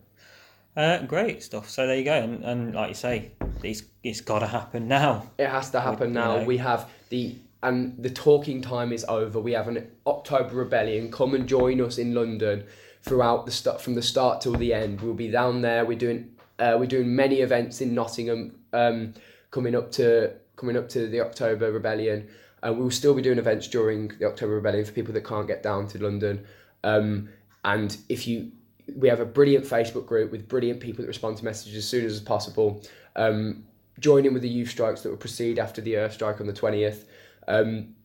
Uh, 0.76 1.04
great 1.04 1.42
stuff. 1.42 1.70
So 1.70 1.88
there 1.88 1.98
you 1.98 2.04
go. 2.04 2.14
And, 2.14 2.44
and 2.44 2.76
like 2.76 2.90
you 2.90 2.96
say, 2.96 3.32
it's, 3.64 3.84
it's 4.04 4.22
got 4.22 4.40
to 4.40 4.48
happen 4.48 4.88
now. 4.88 5.32
It 5.38 5.48
has 5.48 5.72
to 5.72 5.80
happen 5.80 6.10
you 6.10 6.16
now. 6.16 6.38
know. 6.38 6.44
We 6.44 6.58
have 6.58 6.90
the 7.10 7.36
and 7.64 7.96
the 7.98 8.12
talking 8.12 8.62
time 8.62 8.92
is 8.92 9.04
over. 9.06 9.40
We 9.40 9.54
have 9.54 9.68
an 9.68 9.90
October 10.06 10.56
Rebellion. 10.56 11.12
Come 11.12 11.34
and 11.34 11.48
join 11.48 11.82
us 11.82 11.98
in 11.98 12.14
London 12.14 12.64
throughout 13.02 13.46
the 13.46 13.52
start 13.52 13.82
from 13.82 13.96
the 13.96 14.04
start 14.04 14.42
till 14.42 14.54
the 14.54 14.74
end. 14.74 15.02
We'll 15.02 15.16
be 15.16 15.32
down 15.32 15.62
there. 15.62 15.84
We're 15.84 15.98
doing 15.98 16.36
uh, 16.60 16.76
we're 16.80 16.86
doing 16.86 17.16
many 17.16 17.38
events 17.38 17.82
in 17.82 17.96
Nottingham 17.96 18.60
um, 18.72 19.16
coming 19.50 19.76
up 19.76 19.92
to 19.94 20.34
coming 20.58 20.78
up 20.78 20.90
to 20.90 21.08
the 21.08 21.22
October 21.22 21.72
Rebellion. 21.72 22.28
Uh, 22.62 22.74
we'll 22.74 22.92
still 22.92 23.14
be 23.14 23.22
doing 23.22 23.40
events 23.40 23.68
during 23.68 24.10
the 24.20 24.26
October 24.26 24.56
Rebellion 24.56 24.86
for 24.86 24.92
people 24.92 25.14
that 25.14 25.26
can't 25.26 25.48
get 25.48 25.64
down 25.64 25.88
to 25.88 26.04
London. 26.04 26.46
Um, 26.84 27.30
and 27.64 27.98
if 28.10 28.28
you 28.28 28.52
we 28.96 29.08
have 29.08 29.20
a 29.20 29.26
brilliant 29.26 29.66
Facebook 29.66 30.06
group 30.06 30.32
with 30.32 30.48
brilliant 30.48 30.80
people 30.80 31.02
that 31.04 31.08
respond 31.08 31.38
to 31.38 31.46
messages 31.46 31.76
as 31.76 31.88
soon 31.88 32.06
as 32.06 32.20
possible. 32.20 32.84
Um, 33.16 33.66
join 34.00 34.26
in 34.26 34.34
with 34.34 34.42
the 34.42 34.50
youth 34.50 34.70
strikes 34.70 35.02
that 35.02 35.10
will 35.10 35.18
proceed 35.18 35.60
after 35.60 35.82
the 35.82 35.98
Earth 35.98 36.14
strike 36.14 36.40
on 36.40 36.48
the 36.48 36.54
20th. 36.54 37.06
Um, 37.48 37.96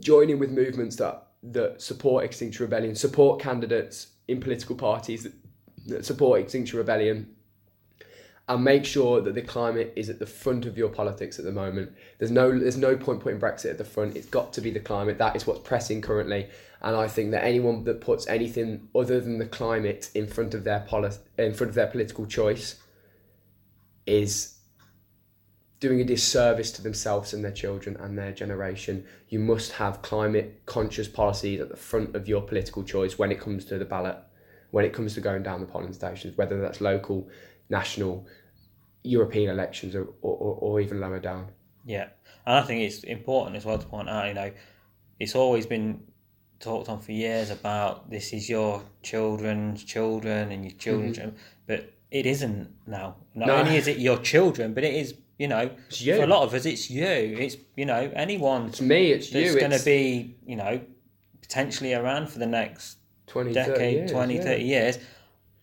join 0.00 0.30
in 0.30 0.38
with 0.38 0.50
movements 0.50 0.96
that 0.96 1.28
that 1.52 1.80
support 1.82 2.24
Extinction 2.24 2.64
Rebellion, 2.64 2.94
support 2.94 3.40
candidates 3.40 4.08
in 4.28 4.40
political 4.40 4.74
parties 4.74 5.24
that, 5.24 5.32
that 5.86 6.04
support 6.06 6.40
Extinction 6.40 6.78
Rebellion, 6.78 7.34
and 8.48 8.64
make 8.64 8.84
sure 8.84 9.20
that 9.20 9.34
the 9.34 9.42
climate 9.42 9.92
is 9.96 10.08
at 10.10 10.18
the 10.18 10.26
front 10.26 10.66
of 10.66 10.76
your 10.76 10.88
politics 10.88 11.38
at 11.38 11.44
the 11.44 11.52
moment. 11.52 11.92
There's 12.18 12.30
no 12.30 12.58
there's 12.58 12.76
no 12.76 12.96
point 12.96 13.20
putting 13.20 13.40
Brexit 13.40 13.70
at 13.70 13.78
the 13.78 13.84
front. 13.84 14.16
It's 14.16 14.26
got 14.26 14.52
to 14.54 14.60
be 14.60 14.70
the 14.70 14.80
climate. 14.80 15.18
That 15.18 15.36
is 15.36 15.46
what's 15.46 15.60
pressing 15.60 16.00
currently. 16.00 16.48
And 16.84 16.94
I 16.94 17.08
think 17.08 17.30
that 17.30 17.42
anyone 17.42 17.82
that 17.84 18.02
puts 18.02 18.28
anything 18.28 18.88
other 18.94 19.18
than 19.18 19.38
the 19.38 19.46
climate 19.46 20.10
in 20.14 20.26
front 20.26 20.52
of 20.52 20.64
their 20.64 20.80
poli- 20.80 21.16
in 21.38 21.54
front 21.54 21.70
of 21.70 21.74
their 21.74 21.86
political 21.86 22.26
choice 22.26 22.76
is 24.04 24.58
doing 25.80 26.02
a 26.02 26.04
disservice 26.04 26.70
to 26.72 26.82
themselves 26.82 27.32
and 27.32 27.42
their 27.42 27.52
children 27.52 27.96
and 27.96 28.18
their 28.18 28.32
generation. 28.32 29.06
You 29.30 29.38
must 29.38 29.72
have 29.72 30.02
climate 30.02 30.60
conscious 30.66 31.08
policies 31.08 31.58
at 31.58 31.70
the 31.70 31.76
front 31.76 32.14
of 32.14 32.28
your 32.28 32.42
political 32.42 32.82
choice 32.82 33.18
when 33.18 33.32
it 33.32 33.40
comes 33.40 33.64
to 33.66 33.78
the 33.78 33.86
ballot, 33.86 34.18
when 34.70 34.84
it 34.84 34.92
comes 34.92 35.14
to 35.14 35.22
going 35.22 35.42
down 35.42 35.60
the 35.60 35.66
polling 35.66 35.94
stations, 35.94 36.36
whether 36.36 36.60
that's 36.60 36.82
local, 36.82 37.26
national, 37.70 38.26
European 39.04 39.48
elections, 39.48 39.94
or, 39.94 40.08
or, 40.20 40.58
or 40.60 40.80
even 40.82 41.00
lower 41.00 41.18
down. 41.18 41.48
Yeah, 41.86 42.08
and 42.44 42.56
I 42.56 42.62
think 42.62 42.82
it's 42.82 43.04
important 43.04 43.56
as 43.56 43.64
well 43.64 43.78
to 43.78 43.86
point 43.86 44.10
out, 44.10 44.28
you 44.28 44.34
know, 44.34 44.52
it's 45.18 45.34
always 45.34 45.64
been 45.64 46.02
talked 46.64 46.88
on 46.88 47.00
for 47.00 47.12
years 47.12 47.50
about 47.50 48.10
this 48.10 48.32
is 48.32 48.48
your 48.48 48.82
children's 49.02 49.84
children 49.84 50.50
and 50.50 50.64
your 50.64 50.76
children's, 50.78 51.18
mm-hmm. 51.18 51.36
but 51.66 51.92
it 52.10 52.26
isn't 52.26 52.70
now. 52.86 53.16
Not 53.34 53.48
no. 53.48 53.56
only 53.56 53.76
is 53.76 53.86
it 53.86 53.98
your 53.98 54.18
children, 54.18 54.74
but 54.74 54.82
it 54.82 54.94
is 54.94 55.14
you 55.38 55.48
know, 55.48 55.70
you. 55.90 56.16
for 56.16 56.22
a 56.22 56.26
lot 56.26 56.44
of 56.44 56.54
us, 56.54 56.64
it's 56.64 56.88
you. 56.90 57.04
It's 57.04 57.56
you 57.76 57.86
know 57.86 58.10
anyone. 58.14 58.66
It's 58.66 58.80
me. 58.80 59.10
It's 59.10 59.30
that's 59.30 59.52
you. 59.52 59.58
going 59.58 59.72
to 59.72 59.84
be 59.84 60.36
you 60.46 60.56
know 60.56 60.80
potentially 61.42 61.92
around 61.92 62.28
for 62.28 62.38
the 62.38 62.46
next 62.46 62.98
20, 63.26 63.52
decade, 63.52 63.76
30 63.76 63.92
years, 63.92 64.10
20, 64.12 64.34
yeah. 64.34 64.42
30 64.42 64.64
years. 64.64 64.98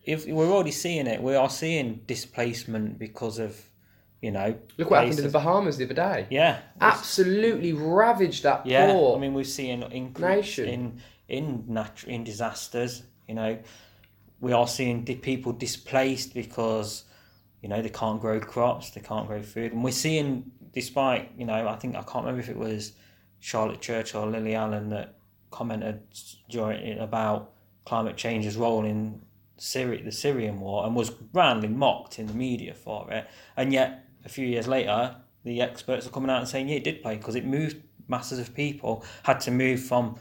If 0.04 0.26
we're 0.26 0.50
already 0.50 0.72
seeing 0.72 1.06
it, 1.06 1.22
we 1.22 1.34
are 1.34 1.48
seeing 1.48 2.02
displacement 2.06 2.98
because 2.98 3.38
of 3.38 3.58
you 4.22 4.30
know. 4.30 4.56
Look 4.78 4.90
what 4.90 5.00
happened 5.00 5.18
in 5.18 5.24
the 5.26 5.30
Bahamas 5.30 5.76
the 5.76 5.84
other 5.84 5.94
day. 5.94 6.26
Yeah, 6.30 6.60
absolutely 6.80 7.74
ravaged 7.74 8.44
that 8.44 8.64
yeah, 8.64 8.90
poor. 8.90 9.16
I 9.16 9.20
mean, 9.20 9.34
we're 9.34 9.44
seeing 9.44 9.82
increase 9.92 10.58
in 10.58 11.00
in 11.28 11.64
natural 11.68 12.12
in 12.12 12.24
disasters. 12.24 13.02
You 13.28 13.34
know, 13.34 13.58
we 14.40 14.52
are 14.52 14.66
seeing 14.66 15.04
people 15.04 15.52
displaced 15.52 16.32
because 16.32 17.04
you 17.62 17.68
know, 17.68 17.80
they 17.80 17.88
can't 17.88 18.20
grow 18.20 18.40
crops, 18.40 18.90
they 18.90 19.00
can't 19.00 19.26
grow 19.28 19.40
food. 19.40 19.72
And 19.72 19.84
we're 19.84 19.92
seeing, 19.92 20.50
despite, 20.74 21.30
you 21.38 21.46
know, 21.46 21.68
I 21.68 21.76
think, 21.76 21.94
I 21.94 22.02
can't 22.02 22.24
remember 22.24 22.40
if 22.40 22.48
it 22.48 22.56
was 22.56 22.92
Charlotte 23.38 23.80
Church 23.80 24.14
or 24.14 24.26
Lily 24.26 24.54
Allen 24.54 24.90
that 24.90 25.14
commented 25.52 26.02
during 26.50 26.98
about 26.98 27.52
climate 27.84 28.16
change's 28.16 28.56
role 28.56 28.84
in 28.84 29.22
Syria, 29.58 30.02
the 30.02 30.10
Syrian 30.10 30.58
war, 30.60 30.84
and 30.84 30.96
was 30.96 31.12
roundly 31.32 31.68
mocked 31.68 32.18
in 32.18 32.26
the 32.26 32.34
media 32.34 32.74
for 32.74 33.08
it. 33.12 33.28
And 33.56 33.72
yet, 33.72 34.04
a 34.24 34.28
few 34.28 34.46
years 34.46 34.68
later, 34.68 35.16
the 35.44 35.60
experts 35.60 36.06
are 36.06 36.10
coming 36.10 36.30
out 36.30 36.38
and 36.38 36.48
saying, 36.48 36.68
yeah, 36.68 36.76
it 36.76 36.84
did 36.84 37.02
play 37.02 37.16
because 37.16 37.34
it 37.34 37.44
moved 37.44 37.76
masses 38.08 38.38
of 38.38 38.54
people, 38.54 39.04
had 39.22 39.40
to 39.40 39.50
move 39.50 39.82
from 39.82 40.16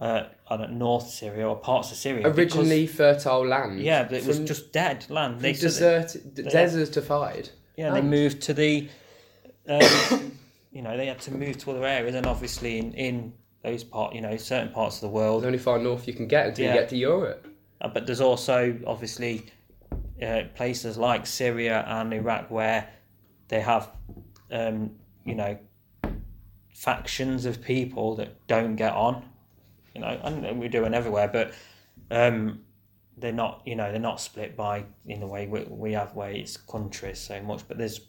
uh, 0.00 0.24
I 0.48 0.56
don't 0.56 0.72
North 0.72 1.08
Syria 1.08 1.48
or 1.48 1.56
parts 1.56 1.90
of 1.90 1.96
Syria. 1.96 2.26
Originally 2.26 2.82
because, 2.82 2.96
fertile 2.96 3.46
land. 3.46 3.80
Yeah, 3.80 4.04
but 4.04 4.14
it 4.14 4.26
was 4.26 4.40
just 4.40 4.72
dead 4.72 5.06
land. 5.08 5.40
They 5.40 5.52
desert, 5.52 6.16
they, 6.34 6.42
desertified. 6.42 7.50
Yeah, 7.76 7.92
land. 7.92 7.96
they 7.96 8.08
moved 8.08 8.42
to 8.42 8.54
the. 8.54 8.88
Um, 9.68 10.38
you 10.72 10.82
know, 10.82 10.96
they 10.96 11.06
had 11.06 11.20
to 11.20 11.30
move 11.30 11.58
to 11.58 11.70
other 11.70 11.84
areas, 11.84 12.14
and 12.14 12.26
obviously 12.26 12.78
in, 12.78 12.92
in 12.94 13.32
those 13.62 13.84
part, 13.84 14.14
you 14.14 14.20
know, 14.20 14.36
certain 14.36 14.72
parts 14.72 14.96
of 14.96 15.02
the 15.02 15.08
world. 15.08 15.42
The 15.42 15.46
only 15.46 15.58
far 15.58 15.78
north 15.78 16.06
you 16.06 16.12
can 16.12 16.26
get 16.26 16.48
until 16.48 16.66
yeah. 16.66 16.74
you 16.74 16.80
get 16.80 16.88
to 16.90 16.96
Europe. 16.96 17.48
Uh, 17.80 17.88
but 17.88 18.06
there's 18.06 18.20
also 18.20 18.76
obviously 18.86 19.46
uh, 20.22 20.42
places 20.54 20.98
like 20.98 21.26
Syria 21.26 21.84
and 21.86 22.12
Iraq 22.12 22.50
where 22.50 22.88
they 23.48 23.60
have, 23.60 23.90
um, 24.50 24.92
you 25.24 25.34
know, 25.34 25.58
factions 26.72 27.46
of 27.46 27.62
people 27.62 28.16
that 28.16 28.46
don't 28.46 28.76
get 28.76 28.92
on 28.92 29.24
you 29.94 30.00
know, 30.00 30.20
and 30.24 30.58
we're 30.58 30.68
doing 30.68 30.92
everywhere, 30.92 31.28
but 31.28 31.54
um, 32.10 32.60
they're 33.16 33.32
not, 33.32 33.62
you 33.64 33.76
know, 33.76 33.90
they're 33.90 34.00
not 34.00 34.20
split 34.20 34.56
by 34.56 34.84
in 35.06 35.20
the 35.20 35.26
way 35.26 35.46
we, 35.46 35.62
we 35.64 35.92
have 35.92 36.14
where 36.14 36.30
it's 36.30 36.56
countries 36.56 37.20
so 37.20 37.40
much, 37.42 37.66
but 37.68 37.78
there's 37.78 38.00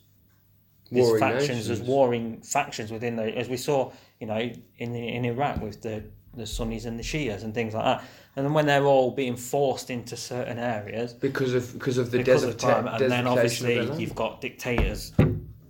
there's 0.92 1.08
warring 1.08 1.20
factions, 1.20 1.50
nations. 1.50 1.68
there's 1.68 1.82
warring 1.82 2.42
factions 2.42 2.92
within 2.92 3.16
the, 3.16 3.38
as 3.38 3.50
we 3.50 3.58
saw, 3.58 3.92
you 4.20 4.28
know, 4.28 4.52
in 4.78 4.96
in 4.96 5.26
Iraq 5.26 5.62
with 5.62 5.82
the 5.82 6.04
the 6.36 6.46
Sunnis 6.46 6.86
and 6.86 7.00
the 7.00 7.04
Shias 7.04 7.44
and 7.44 7.54
things 7.54 7.74
like 7.74 7.86
that. 7.86 8.04
And 8.36 8.46
then 8.46 8.54
when 8.54 8.66
they're 8.66 8.86
all 8.86 9.12
being 9.12 9.38
forced 9.38 9.90
into 9.90 10.18
certain 10.18 10.60
areas 10.60 11.14
because 11.14 11.54
of 11.54 11.72
because 11.74 11.98
of 11.98 12.12
the 12.12 12.18
because 12.18 12.42
desert, 12.42 12.56
of 12.56 12.86
time, 12.86 12.88
and 12.88 13.12
then 13.12 13.28
obviously 13.28 13.90
you've 13.98 14.16
got 14.16 14.42
dictators. 14.42 15.14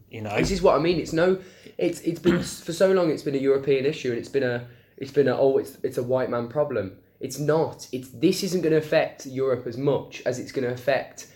You 0.10 0.22
know, 0.22 0.36
this 0.38 0.52
is 0.52 0.62
what 0.62 0.76
I 0.76 0.80
mean. 0.80 1.00
It's 1.00 1.14
no, 1.14 1.40
it's 1.78 2.02
it's 2.02 2.20
been 2.20 2.42
for 2.42 2.74
so 2.74 2.92
long. 2.92 3.12
It's 3.12 3.24
been 3.24 3.36
a 3.36 3.40
European 3.40 3.86
issue, 3.86 4.10
and 4.10 4.18
it's 4.18 4.30
been 4.30 4.44
a 4.44 4.68
it's 4.98 5.12
been 5.12 5.28
a, 5.28 5.38
oh 5.38 5.58
it's 5.58 5.78
it's 5.84 5.98
a 5.98 6.04
white 6.04 6.30
man 6.30 6.48
problem. 6.48 6.98
It's 7.20 7.40
not. 7.40 7.88
It's 7.92 8.10
this 8.10 8.44
isn't 8.44 8.62
going 8.62 8.72
to 8.72 8.78
affect 8.78 9.26
Europe 9.26 9.68
as 9.68 9.78
much 9.78 10.22
as 10.26 10.40
it's 10.40 10.52
going 10.52 10.68
to 10.68 10.74
affect 10.74 11.28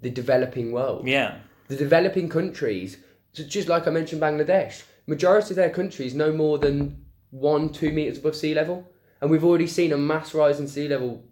the 0.00 0.10
developing 0.10 0.72
world. 0.72 1.06
Yeah. 1.06 1.38
The 1.68 1.76
developing 1.76 2.28
countries, 2.28 2.98
just 3.32 3.68
like 3.68 3.86
I 3.86 3.90
mentioned, 3.90 4.22
Bangladesh, 4.22 4.82
majority 5.06 5.50
of 5.50 5.56
their 5.56 5.70
countries 5.70 6.14
no 6.14 6.32
more 6.32 6.58
than 6.58 7.05
one 7.30 7.70
two 7.70 7.92
meters 7.92 8.18
above 8.18 8.36
sea 8.36 8.54
level, 8.54 8.88
and 9.20 9.30
we've 9.30 9.44
already 9.44 9.66
seen 9.66 9.92
a 9.92 9.98
mass 9.98 10.34
rise 10.34 10.60
in 10.60 10.68
sea 10.68 10.88
level, 10.88 11.24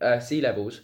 uh, 0.00 0.20
sea 0.20 0.40
levels. 0.40 0.82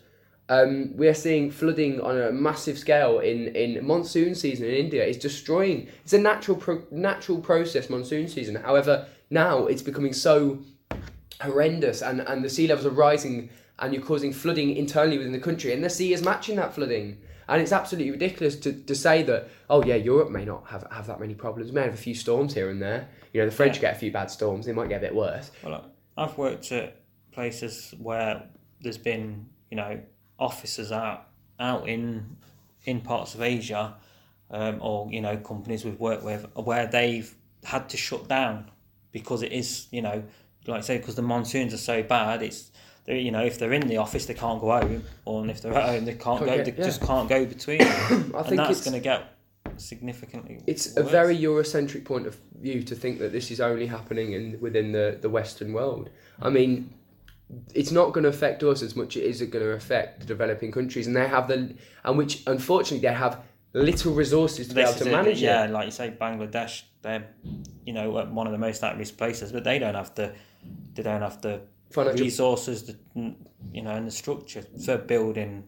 Um, 0.51 0.97
we 0.97 1.09
are 1.09 1.15
seeing 1.15 1.51
flooding 1.51 2.01
on 2.01 2.19
a 2.19 2.33
massive 2.33 2.79
scale 2.79 3.19
in, 3.19 3.49
in 3.55 3.87
monsoon 3.87 4.35
season 4.35 4.67
in 4.67 4.75
India. 4.75 5.05
It's 5.05 5.19
destroying. 5.19 5.89
It's 6.05 6.15
a 6.15 6.19
natural 6.19 6.57
pro- 6.57 6.87
natural 6.91 7.39
process 7.39 7.91
monsoon 7.91 8.29
season. 8.29 8.55
However, 8.55 9.07
now 9.29 9.67
it's 9.67 9.83
becoming 9.83 10.15
so 10.15 10.61
horrendous 11.43 12.03
and, 12.03 12.21
and 12.23 12.43
the 12.43 12.49
sea 12.49 12.67
levels 12.67 12.87
are 12.87 12.91
rising 12.91 13.51
and 13.79 13.93
you're 13.93 14.03
causing 14.03 14.33
flooding 14.33 14.75
internally 14.77 15.19
within 15.19 15.33
the 15.33 15.39
country 15.39 15.73
and 15.73 15.85
the 15.85 15.91
sea 15.91 16.13
is 16.13 16.23
matching 16.23 16.57
that 16.57 16.75
flooding. 16.75 17.19
And 17.49 17.63
it's 17.63 17.73
absolutely 17.73 18.11
ridiculous 18.11 18.57
to, 18.57 18.73
to 18.73 18.95
say 18.95 19.23
that, 19.25 19.49
oh 19.71 19.83
yeah, 19.83 19.95
Europe 19.95 20.31
may 20.31 20.45
not 20.45 20.67
have, 20.69 20.87
have 20.91 21.07
that 21.07 21.21
many 21.21 21.35
problems. 21.35 21.73
May 21.73 21.83
have 21.83 21.95
a 21.95 21.99
few 21.99 22.15
storms 22.15 22.55
here 22.55 22.71
and 22.71 22.81
there. 22.81 23.09
You 23.33 23.41
know, 23.41 23.47
the 23.47 23.55
French 23.55 23.77
yeah. 23.77 23.83
get 23.83 23.97
a 23.97 23.99
few 23.99 24.11
bad 24.11 24.31
storms, 24.31 24.67
they 24.67 24.73
might 24.73 24.89
get 24.89 24.99
a 24.99 25.07
bit 25.07 25.15
worse. 25.15 25.51
Well, 25.63 25.91
I've 26.17 26.37
worked 26.37 26.73
at 26.73 27.01
places 27.33 27.95
where 27.99 28.43
there's 28.81 28.99
been, 28.99 29.47
you 29.71 29.77
know, 29.77 30.01
officers 30.39 30.93
out 30.93 31.29
out 31.61 31.89
in 31.89 32.37
in 32.85 33.01
parts 33.01 33.35
of 33.35 33.43
Asia, 33.43 33.95
um, 34.51 34.79
or 34.81 35.09
you 35.11 35.21
know, 35.21 35.37
companies 35.37 35.85
we've 35.85 36.01
worked 36.01 36.25
with 36.25 36.47
where 36.55 36.87
they've 36.87 37.35
had 37.65 37.89
to 37.91 37.97
shut 37.97 38.29
down 38.29 38.71
because 39.13 39.43
it 39.43 39.53
is, 39.53 39.89
you 39.91 40.03
know, 40.03 40.23
like 40.67 40.79
I 40.79 40.83
say, 40.83 40.99
because 40.99 41.15
the 41.15 41.23
monsoons 41.23 41.75
are 41.75 41.79
so 41.79 42.03
bad, 42.03 42.43
it's 42.43 42.71
you 43.07 43.31
know, 43.31 43.43
if 43.43 43.59
they're 43.59 43.73
in 43.73 43.89
the 43.89 43.97
office, 43.97 44.27
they 44.27 44.35
can't 44.35 44.61
go 44.61 44.71
home, 44.71 45.03
or 45.25 45.47
if 45.49 45.63
they're 45.63 45.75
at 45.75 45.89
home, 45.89 46.05
they 46.05 46.15
can't, 46.15 46.41
go. 46.41 46.47
they 46.47 46.73
yeah. 46.73 46.85
just 46.85 47.01
can't 47.01 47.29
go 47.29 47.47
between. 47.47 47.81
I 47.83 48.43
think 48.43 48.57
that's 48.57 48.85
going 48.85 48.95
to 48.95 49.01
get 49.01 49.38
significantly. 49.79 50.61
It's 50.67 50.95
worse. 50.95 51.07
a 51.07 51.11
very 51.11 51.37
Eurocentric 51.37 52.05
point 52.05 52.27
of 52.27 52.39
view 52.61 52.83
to 52.83 52.95
think 52.95 53.19
that 53.19 53.33
this 53.33 53.51
is 53.51 53.61
only 53.61 53.87
happening 53.87 54.33
in 54.33 54.61
within 54.61 54.93
the 54.93 55.19
the 55.21 55.31
Western 55.31 55.73
world. 55.73 56.11
I 56.41 56.51
mean, 56.51 56.95
it's 57.75 57.91
not 57.91 58.13
going 58.13 58.25
to 58.25 58.31
affect 58.31 58.63
us 58.63 58.83
as 58.83 58.95
much 58.95 59.17
as 59.17 59.41
it 59.41 59.51
going 59.51 59.65
to 59.65 59.73
affect 59.73 60.21
the 60.21 60.27
developing 60.27 60.73
countries, 60.73 61.07
and 61.07 61.17
they 61.17 61.27
have 61.27 61.49
the 61.49 61.75
and 62.05 62.19
which 62.19 62.43
unfortunately 62.47 63.07
they 63.07 63.15
have 63.15 63.43
little 63.73 64.13
resources 64.13 64.69
to 64.69 64.75
this 64.75 64.85
be 64.85 64.91
able 64.91 65.05
to 65.05 65.17
manage 65.17 65.43
it. 65.43 65.47
Yeah, 65.47 65.67
like 65.67 65.87
you 65.87 65.91
say, 65.91 66.11
Bangladesh, 66.11 66.83
they're 67.03 67.27
you 67.85 67.93
know 67.93 68.11
one 68.11 68.47
of 68.47 68.53
the 68.53 68.59
most 68.59 68.83
at 68.85 68.97
risk 68.99 69.17
places, 69.17 69.53
but 69.53 69.65
they 69.65 69.79
don't 69.79 69.95
have 69.95 70.15
the 70.15 70.35
they 70.95 71.03
don't 71.03 71.23
have 71.23 71.41
the 71.41 71.63
Financial. 71.91 72.25
resources, 72.25 72.85
the, 72.85 72.97
you 73.73 73.83
know, 73.83 73.93
and 73.93 74.07
the 74.07 74.11
structure 74.11 74.63
for 74.85 74.99
building. 74.99 75.65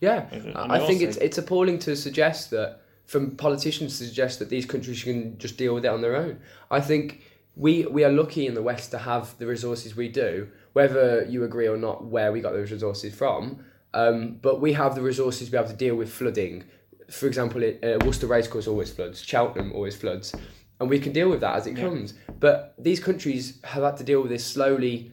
Yeah, 0.00 0.26
I 0.54 0.80
think 0.80 1.00
it's 1.00 1.16
it's 1.16 1.38
appalling 1.38 1.78
to 1.80 1.96
suggest 1.96 2.50
that 2.50 2.82
from 3.06 3.36
politicians 3.36 3.98
to 3.98 4.04
suggest 4.04 4.38
that 4.38 4.50
these 4.50 4.66
countries 4.66 5.02
can 5.02 5.38
just 5.38 5.56
deal 5.56 5.74
with 5.74 5.84
it 5.84 5.88
on 5.88 6.00
their 6.00 6.16
own. 6.16 6.40
I 6.70 6.80
think 6.80 7.22
we 7.54 7.86
we 7.86 8.04
are 8.04 8.12
lucky 8.12 8.46
in 8.46 8.54
the 8.54 8.62
West 8.62 8.90
to 8.90 8.98
have 8.98 9.36
the 9.38 9.46
resources 9.46 9.96
we 9.96 10.08
do, 10.08 10.48
whether 10.72 11.24
you 11.24 11.44
agree 11.44 11.68
or 11.68 11.76
not 11.76 12.04
where 12.04 12.32
we 12.32 12.40
got 12.40 12.52
those 12.52 12.70
resources 12.70 13.14
from. 13.14 13.64
Um, 13.94 14.38
but 14.42 14.60
we 14.60 14.74
have 14.74 14.94
the 14.94 15.00
resources 15.00 15.46
to 15.46 15.52
be 15.52 15.56
able 15.56 15.70
to 15.70 15.74
deal 15.74 15.94
with 15.94 16.12
flooding, 16.12 16.64
for 17.10 17.26
example, 17.26 17.62
it, 17.62 17.82
uh, 17.84 18.04
Worcester 18.04 18.26
Racecourse 18.26 18.66
always 18.66 18.92
floods, 18.92 19.22
Cheltenham 19.22 19.72
always 19.72 19.96
floods, 19.96 20.34
and 20.80 20.90
we 20.90 20.98
can 20.98 21.12
deal 21.12 21.30
with 21.30 21.40
that 21.40 21.56
as 21.56 21.66
it 21.66 21.76
yeah. 21.76 21.84
comes. 21.84 22.14
But 22.38 22.74
these 22.78 23.00
countries 23.00 23.60
have 23.64 23.82
had 23.82 23.96
to 23.98 24.04
deal 24.04 24.20
with 24.20 24.30
this 24.30 24.44
slowly, 24.44 25.12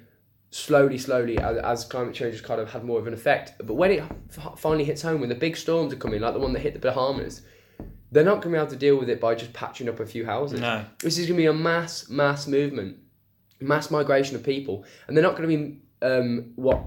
slowly, 0.50 0.98
slowly 0.98 1.38
as, 1.38 1.58
as 1.58 1.86
climate 1.86 2.16
change 2.16 2.34
has 2.34 2.42
kind 2.42 2.60
of 2.60 2.72
had 2.72 2.84
more 2.84 3.00
of 3.00 3.08
an 3.08 3.14
effect. 3.14 3.54
But 3.60 3.76
when 3.76 3.92
it 3.92 4.04
f- 4.36 4.60
finally 4.60 4.84
hits 4.84 5.02
home, 5.02 5.20
when 5.20 5.30
the 5.30 5.36
big 5.36 5.56
storms 5.56 5.94
are 5.94 5.98
coming, 5.98 6.22
like 6.22 6.34
the 6.34 6.40
one 6.40 6.54
that 6.54 6.60
hit 6.60 6.74
the 6.74 6.80
Bahamas, 6.80 7.44
they're 8.14 8.24
not 8.24 8.36
going 8.42 8.54
to 8.54 8.58
be 8.58 8.58
able 8.58 8.70
to 8.72 8.76
deal 8.78 8.98
with 8.98 9.10
it 9.10 9.20
by 9.20 9.36
just 9.36 9.54
patching 9.54 9.90
up 9.90 10.00
a 10.00 10.06
few 10.06 10.26
houses. 10.26 10.60
No. 10.62 10.86
This 11.00 11.18
is 11.18 11.26
going 11.28 11.38
to 11.38 11.42
be 11.44 11.48
a 11.48 11.54
mass, 11.54 12.10
mass 12.10 12.48
movement. 12.48 12.98
mass 13.60 13.90
migration 13.92 14.36
of 14.36 14.44
people, 14.44 14.86
and 15.08 15.16
they're 15.16 15.24
not 15.24 15.36
going 15.36 15.50
to 15.50 15.58
be 15.58 15.80
um, 16.02 16.52
what 16.56 16.80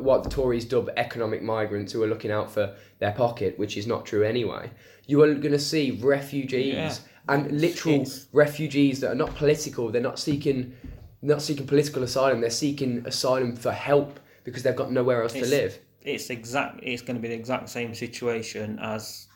what 0.00 0.22
the 0.24 0.30
Tories 0.30 0.64
dub 0.64 0.88
economic 0.96 1.42
migrants 1.42 1.92
who 1.92 2.02
are 2.02 2.06
looking 2.06 2.30
out 2.30 2.50
for 2.50 2.74
their 3.00 3.12
pocket, 3.12 3.58
which 3.58 3.76
is 3.76 3.86
not 3.86 4.06
true 4.06 4.22
anyway. 4.22 4.70
You 5.06 5.22
are 5.22 5.34
going 5.34 5.52
to 5.52 5.58
see 5.58 5.90
refugees 6.02 6.72
Yeah. 6.74 6.94
and 7.28 7.60
literal 7.60 7.96
It's- 7.96 8.26
refugees 8.32 9.00
that 9.00 9.10
are 9.10 9.14
not 9.24 9.34
political. 9.34 9.90
They're 9.90 10.00
not 10.10 10.18
seeking 10.18 10.74
not 11.20 11.42
seeking 11.42 11.66
political 11.66 12.02
asylum. 12.02 12.40
They're 12.40 12.50
seeking 12.50 13.02
asylum 13.06 13.56
for 13.56 13.72
help 13.72 14.20
because 14.44 14.62
they've 14.62 14.76
got 14.76 14.92
nowhere 14.92 15.22
else 15.22 15.32
to 15.32 15.46
live. 15.46 15.78
It's 16.02 16.28
exact. 16.30 16.80
It's 16.82 17.02
going 17.02 17.16
to 17.16 17.22
be 17.22 17.28
the 17.28 17.34
exact 17.34 17.70
same 17.70 17.94
situation 17.94 18.78
as 18.80 19.26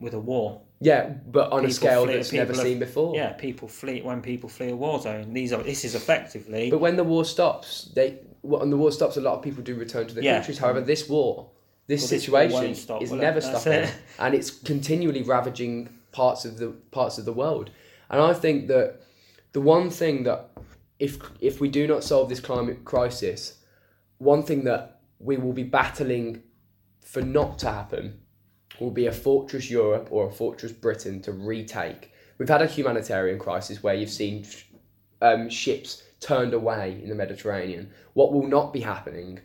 with 0.00 0.12
a 0.14 0.18
war. 0.20 0.60
Yeah, 0.80 1.08
but 1.26 1.52
on 1.52 1.64
a 1.64 1.70
scale 1.70 2.04
flee- 2.04 2.14
that's 2.16 2.32
never 2.32 2.46
people 2.52 2.56
have- 2.62 2.66
seen 2.70 2.78
before. 2.78 3.14
Yeah, 3.16 3.32
people 3.32 3.66
flee 3.68 4.02
when 4.02 4.20
people 4.20 4.48
flee 4.48 4.70
a 4.70 4.76
war 4.76 5.00
zone. 5.00 5.32
These 5.32 5.52
are. 5.52 5.62
This 5.62 5.84
is 5.84 5.94
effectively. 5.94 6.70
But 6.70 6.78
when 6.80 6.96
the 6.96 7.04
war 7.04 7.24
stops, 7.24 7.90
they 7.94 8.18
when 8.42 8.70
the 8.70 8.76
war 8.76 8.92
stops, 8.92 9.16
a 9.16 9.20
lot 9.20 9.34
of 9.36 9.42
people 9.42 9.62
do 9.62 9.74
return 9.74 10.06
to 10.06 10.14
their 10.14 10.22
Yeah. 10.24 10.36
countries. 10.36 10.58
However, 10.58 10.80
this 10.80 11.08
war, 11.08 11.50
this 11.86 12.02
Well, 12.02 12.08
situation 12.20 12.52
won't 12.62 12.76
stop, 12.76 13.02
is 13.02 13.10
will 13.10 13.18
it? 13.18 13.22
never 13.22 13.40
stopping, 13.40 13.72
it. 13.72 13.94
and 14.18 14.34
it's 14.34 14.50
continually 14.50 15.22
ravaging 15.22 15.88
parts 16.12 16.44
of 16.44 16.58
the 16.58 16.68
parts 16.90 17.16
of 17.18 17.24
the 17.24 17.32
world. 17.32 17.70
And 18.10 18.20
I 18.20 18.34
think 18.34 18.68
that 18.68 19.00
the 19.52 19.60
one 19.62 19.88
thing 19.90 20.24
that 20.24 20.50
if 20.98 21.18
if 21.40 21.58
we 21.60 21.68
do 21.68 21.86
not 21.86 22.04
solve 22.04 22.28
this 22.28 22.40
climate 22.40 22.84
crisis, 22.84 23.54
one 24.18 24.42
thing 24.42 24.64
that 24.64 25.00
we 25.18 25.36
will 25.38 25.52
be 25.54 25.62
battling 25.64 26.42
for 27.00 27.22
not 27.22 27.58
to 27.60 27.66
happen 27.70 28.20
will 28.80 28.90
be 28.90 29.06
a 29.06 29.12
fortress 29.12 29.70
Europe 29.70 30.08
or 30.10 30.28
a 30.28 30.32
fortress 30.32 30.72
Britain 30.72 31.20
to 31.22 31.32
retake. 31.32 32.12
We've 32.38 32.48
had 32.48 32.62
a 32.62 32.66
humanitarian 32.66 33.38
crisis 33.38 33.82
where 33.82 33.94
you've 33.94 34.10
seen 34.10 34.46
um, 35.22 35.48
ships 35.48 36.02
turned 36.20 36.54
away 36.54 37.00
in 37.02 37.08
the 37.08 37.14
Mediterranean. 37.14 37.90
What 38.14 38.32
will 38.32 38.46
not 38.46 38.72
be 38.72 38.80
happening 38.80 39.40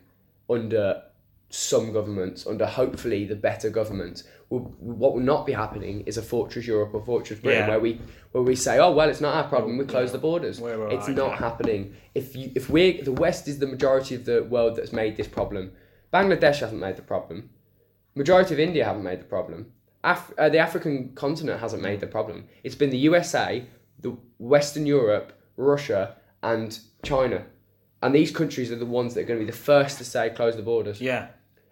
under 0.49 1.03
some 1.49 1.91
governments, 1.91 2.47
under 2.47 2.65
hopefully 2.65 3.25
the 3.25 3.35
better 3.35 3.69
governments, 3.69 4.23
will, 4.49 4.59
what 4.79 5.13
will 5.13 5.21
not 5.21 5.45
be 5.45 5.53
happening 5.53 6.01
is 6.05 6.17
a 6.17 6.21
fortress 6.21 6.65
Europe 6.67 6.93
or 6.93 7.03
fortress 7.03 7.39
Britain 7.39 7.61
Yeah. 7.63 7.69
where 7.69 7.79
we 7.79 8.01
where 8.31 8.43
we 8.43 8.55
say, 8.55 8.79
oh 8.79 8.91
well, 8.91 9.09
it's 9.09 9.21
not 9.21 9.35
our 9.35 9.47
problem, 9.49 9.77
we 9.77 9.85
close 9.85 10.09
Yeah. 10.09 10.13
the 10.13 10.17
borders. 10.19 10.59
It's 10.59 11.07
not 11.07 11.31
yeah. 11.31 11.37
happening. 11.37 11.95
If 12.15 12.35
you 12.35 12.51
if 12.55 12.69
we 12.69 13.01
the 13.01 13.11
West 13.11 13.47
is 13.47 13.59
the 13.59 13.67
majority 13.67 14.15
of 14.15 14.25
the 14.25 14.43
world 14.43 14.77
that's 14.77 14.93
made 14.93 15.17
this 15.17 15.27
problem. 15.27 15.71
Bangladesh 16.13 16.59
hasn't 16.59 16.81
made 16.81 16.97
the 16.97 17.01
problem. 17.01 17.49
Majority 18.15 18.53
of 18.53 18.59
India 18.59 18.85
haven't 18.85 19.03
made 19.03 19.21
the 19.21 19.25
problem. 19.25 19.71
Af- 20.03 20.33
uh, 20.37 20.49
the 20.49 20.57
African 20.57 21.13
continent 21.15 21.59
hasn't 21.59 21.81
made 21.81 21.99
the 21.99 22.07
problem. 22.07 22.45
It's 22.63 22.75
been 22.75 22.89
the 22.89 22.97
USA, 22.97 23.65
the 23.99 24.17
Western 24.37 24.85
Europe, 24.85 25.33
Russia, 25.57 26.15
and 26.41 26.77
China. 27.03 27.45
And 28.01 28.15
these 28.15 28.31
countries 28.31 28.71
are 28.71 28.75
the 28.75 28.85
ones 28.85 29.13
that 29.13 29.21
are 29.21 29.25
going 29.25 29.39
to 29.39 29.45
be 29.45 29.51
the 29.51 29.57
first 29.57 29.97
to 29.99 30.03
say 30.03 30.29
close 30.31 30.55
the 30.55 30.63
borders. 30.63 31.01
yeah. 31.01 31.29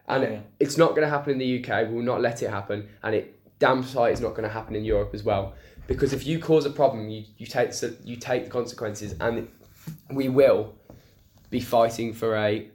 And 0.08 0.24
yeah. 0.24 0.40
it's 0.60 0.76
not 0.76 0.90
going 0.90 1.04
to 1.04 1.10
happen 1.10 1.34
in 1.34 1.38
the 1.38 1.64
UK. 1.64 1.88
We 1.88 1.94
will 1.94 2.02
not 2.02 2.20
let 2.20 2.42
it 2.42 2.50
happen. 2.50 2.90
And 3.04 3.14
it 3.14 3.40
damn 3.60 3.84
sight 3.84 4.14
is 4.14 4.22
not 4.22 4.30
going 4.30 4.42
to 4.44 4.50
happen 4.50 4.76
in 4.76 4.84
Europe 4.84 5.12
as 5.14 5.24
well. 5.24 5.54
Because 5.86 6.14
if 6.14 6.26
you 6.26 6.40
cause 6.40 6.66
a 6.66 6.72
problem, 6.72 7.10
you, 7.10 7.26
you 7.38 7.46
take 7.46 7.72
you 8.04 8.16
take 8.16 8.46
the 8.46 8.50
consequences, 8.50 9.16
and 9.20 9.48
we 10.12 10.30
will 10.30 10.76
be 11.50 11.60
fighting 11.60 12.14
for 12.14 12.36
a 12.36 12.68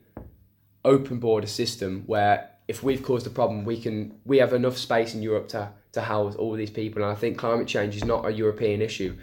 open 0.84 1.18
border 1.18 1.46
system 1.46 2.02
where 2.06 2.50
if 2.66 2.82
we've 2.82 3.02
caused 3.02 3.26
a 3.26 3.30
problem, 3.30 3.64
we 3.64 3.80
can 3.80 4.18
we 4.24 4.38
have 4.38 4.52
enough 4.52 4.76
space 4.76 5.14
in 5.14 5.22
Europe 5.22 5.48
to 5.48 5.70
to 5.92 6.00
house 6.00 6.34
all 6.36 6.52
these 6.52 6.70
people. 6.70 7.02
And 7.02 7.10
I 7.10 7.14
think 7.14 7.38
climate 7.38 7.68
change 7.68 7.96
is 7.96 8.04
not 8.04 8.26
a 8.26 8.32
European 8.32 8.82
issue. 8.82 9.16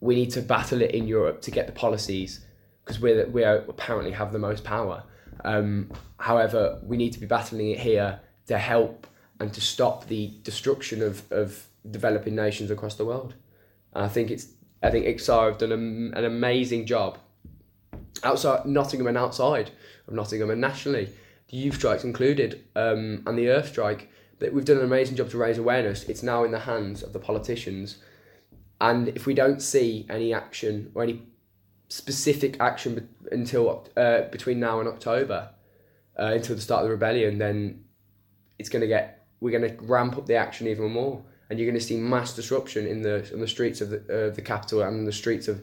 We 0.00 0.14
need 0.14 0.30
to 0.32 0.42
battle 0.42 0.82
it 0.82 0.92
in 0.92 1.06
Europe 1.06 1.42
to 1.42 1.50
get 1.50 1.66
the 1.66 1.72
policies 1.72 2.44
because 2.84 3.00
we're 3.00 3.26
we 3.28 3.44
apparently 3.44 4.12
have 4.12 4.32
the 4.32 4.38
most 4.38 4.64
power. 4.64 5.04
Um, 5.44 5.90
however, 6.18 6.80
we 6.84 6.96
need 6.96 7.12
to 7.14 7.20
be 7.20 7.26
battling 7.26 7.70
it 7.70 7.80
here 7.80 8.20
to 8.46 8.58
help 8.58 9.06
and 9.40 9.52
to 9.52 9.60
stop 9.60 10.06
the 10.06 10.32
destruction 10.42 11.02
of, 11.02 11.22
of 11.32 11.66
developing 11.90 12.34
nations 12.36 12.70
across 12.70 12.94
the 12.94 13.04
world. 13.04 13.34
And 13.94 14.04
I 14.04 14.08
think 14.08 14.30
it's 14.30 14.48
I 14.82 14.90
think 14.90 15.06
IXAR 15.06 15.48
have 15.50 15.58
done 15.58 15.72
a, 15.72 16.18
an 16.18 16.24
amazing 16.24 16.86
job 16.86 17.18
outside 18.24 18.66
Nottingham 18.66 19.06
and 19.06 19.18
outside 19.18 19.70
of 20.06 20.14
Nottingham 20.14 20.50
and 20.50 20.60
nationally, 20.60 21.08
youth 21.52 21.76
strikes 21.76 22.02
included, 22.02 22.64
um, 22.74 23.22
and 23.26 23.38
the 23.38 23.48
Earth 23.48 23.68
strike. 23.68 24.10
That 24.40 24.52
we've 24.52 24.64
done 24.64 24.78
an 24.78 24.84
amazing 24.84 25.14
job 25.14 25.30
to 25.30 25.38
raise 25.38 25.56
awareness. 25.56 26.02
It's 26.08 26.24
now 26.24 26.42
in 26.42 26.50
the 26.50 26.58
hands 26.58 27.04
of 27.04 27.12
the 27.12 27.20
politicians, 27.20 27.98
and 28.80 29.08
if 29.08 29.24
we 29.24 29.34
don't 29.34 29.62
see 29.62 30.04
any 30.10 30.34
action 30.34 30.90
or 30.94 31.04
any 31.04 31.22
specific 31.88 32.56
action 32.58 32.94
be- 32.94 33.28
until 33.30 33.86
uh, 33.96 34.22
between 34.22 34.58
now 34.58 34.80
and 34.80 34.88
October, 34.88 35.50
uh, 36.18 36.32
until 36.34 36.56
the 36.56 36.62
start 36.62 36.82
of 36.82 36.88
the 36.88 36.90
rebellion, 36.90 37.38
then 37.38 37.84
it's 38.58 38.68
going 38.68 38.80
to 38.80 38.88
get 38.88 39.24
we're 39.38 39.56
going 39.56 39.76
to 39.76 39.84
ramp 39.84 40.16
up 40.16 40.26
the 40.26 40.34
action 40.34 40.66
even 40.66 40.90
more, 40.90 41.22
and 41.48 41.58
you're 41.58 41.70
going 41.70 41.78
to 41.78 41.84
see 41.84 41.96
mass 41.96 42.34
disruption 42.34 42.86
in 42.86 43.02
the 43.02 43.30
in 43.32 43.40
the 43.40 43.46
streets 43.46 43.80
of 43.80 43.90
the 43.90 43.98
uh, 44.28 44.34
the 44.34 44.42
capital 44.42 44.82
and 44.82 45.06
the 45.06 45.12
streets 45.12 45.46
of 45.46 45.62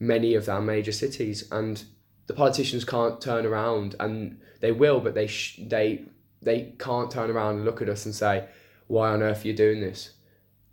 many 0.00 0.34
of 0.34 0.48
our 0.50 0.60
major 0.60 0.92
cities, 0.92 1.48
and 1.50 1.84
the 2.28 2.34
politicians 2.34 2.84
can't 2.84 3.20
turn 3.20 3.44
around, 3.44 3.96
and 3.98 4.40
they 4.60 4.70
will, 4.72 5.00
but 5.00 5.14
they 5.14 5.26
sh- 5.26 5.58
they 5.66 6.04
they 6.40 6.72
can't 6.78 7.10
turn 7.10 7.30
around 7.30 7.56
and 7.56 7.64
look 7.64 7.82
at 7.82 7.88
us 7.88 8.06
and 8.06 8.14
say, 8.14 8.44
"Why 8.86 9.08
on 9.10 9.22
earth 9.22 9.44
are 9.44 9.48
you 9.48 9.54
doing 9.54 9.80
this?" 9.80 10.10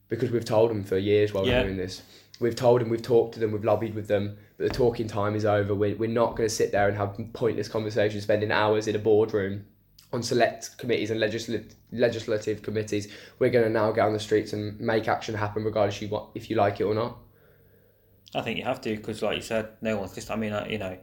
Because 0.09 0.29
we've 0.29 0.45
told 0.45 0.69
them 0.69 0.83
for 0.83 0.97
years 0.97 1.33
while 1.33 1.45
Yeah. 1.47 1.59
we're 1.61 1.65
doing 1.65 1.77
this. 1.77 2.03
We've 2.39 2.55
told 2.55 2.81
them, 2.81 2.89
we've 2.89 3.01
talked 3.01 3.33
to 3.35 3.39
them, 3.39 3.51
we've 3.53 3.63
lobbied 3.63 3.95
with 3.95 4.07
them, 4.07 4.37
but 4.57 4.67
the 4.67 4.73
talking 4.73 5.07
time 5.07 5.35
is 5.35 5.45
over. 5.45 5.73
We're, 5.73 5.95
we're 5.95 6.09
not 6.09 6.35
going 6.35 6.47
to 6.49 6.53
sit 6.53 6.71
there 6.73 6.87
and 6.89 6.97
have 6.97 7.17
pointless 7.31 7.69
conversations, 7.69 8.23
spending 8.23 8.51
hours 8.51 8.87
in 8.87 8.95
a 8.95 8.99
boardroom 8.99 9.65
on 10.11 10.21
select 10.21 10.77
committees 10.77 11.09
and 11.11 11.19
legislative 11.19 11.73
legislative 11.91 12.61
committees. 12.61 13.07
We're 13.39 13.49
going 13.49 13.63
to 13.65 13.71
now 13.71 13.91
get 13.93 14.05
on 14.05 14.13
the 14.13 14.19
streets 14.19 14.51
and 14.53 14.77
make 14.79 15.07
action 15.07 15.33
happen, 15.33 15.63
regardless 15.63 16.01
you 16.01 16.09
want 16.09 16.29
if 16.35 16.49
you 16.49 16.57
like 16.57 16.79
it 16.81 16.83
or 16.83 16.93
not. 16.93 17.17
I 18.35 18.41
think 18.41 18.57
you 18.59 18.65
have 18.65 18.81
to 18.81 18.95
because, 18.95 19.21
like 19.21 19.37
you 19.37 19.41
said, 19.41 19.69
no 19.81 19.97
one's 19.97 20.13
just. 20.13 20.29
I 20.29 20.35
mean, 20.35 20.51
I, 20.53 20.67
you 20.67 20.77
know, 20.77 20.97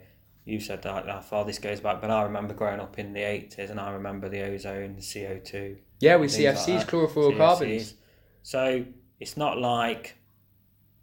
you 0.45 0.59
said 0.61 0.83
that 0.83 1.07
how 1.09 1.21
far 1.21 1.45
this 1.45 1.59
goes 1.59 1.81
back, 1.81 2.01
but 2.01 2.11
I 2.11 2.23
remember 2.23 2.55
growing 2.55 2.81
up 2.81 2.99
in 2.99 3.13
the 3.13 3.23
eighties, 3.23 3.71
and 3.71 3.79
I 3.81 3.93
remember 3.93 4.29
the 4.29 4.43
ozone, 4.43 4.97
the 4.97 5.03
CO 5.03 5.39
two, 5.45 5.77
Yeah, 6.01 6.17
with 6.17 6.35
Things 6.35 6.45
like 6.45 6.57
CFCs, 6.57 6.81
that. 6.81 6.89
chlorofluorocarbons. 6.89 7.95
So 8.43 8.85
it's 9.21 9.37
not 9.37 9.59
like 9.59 10.17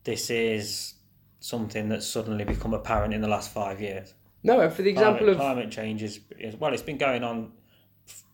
this 0.03 0.29
is 0.29 0.95
something 1.39 1.87
that's 1.89 2.05
suddenly 2.07 2.43
become 2.43 2.73
apparent 2.73 3.13
in 3.13 3.21
the 3.21 3.27
last 3.27 3.51
five 3.53 3.79
years. 3.81 4.13
No, 4.43 4.69
for 4.69 4.81
the 4.81 4.89
example 4.89 5.19
climate, 5.19 5.29
of 5.35 5.37
climate 5.37 5.71
change 5.71 6.03
is, 6.03 6.19
is 6.37 6.55
well, 6.55 6.73
it's 6.73 6.81
been 6.83 6.97
going 6.97 7.23
on. 7.23 7.51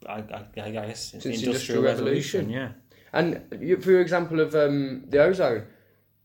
I, 0.08 0.14
I, 0.20 0.46
I 0.62 0.72
guess 0.72 1.12
since, 1.12 1.26
Industrial 1.26 1.52
industrial, 1.54 1.84
Revolution. 1.84 2.40
revolution. 2.48 2.50
Yeah. 2.50 2.70
And 3.14 3.42
you- 3.62 3.78
for 3.82 3.92
your 3.92 4.02
example 4.02 4.40
of 4.40 4.56
um, 4.56 5.04
the 5.08 5.20
ozone, 5.24 5.66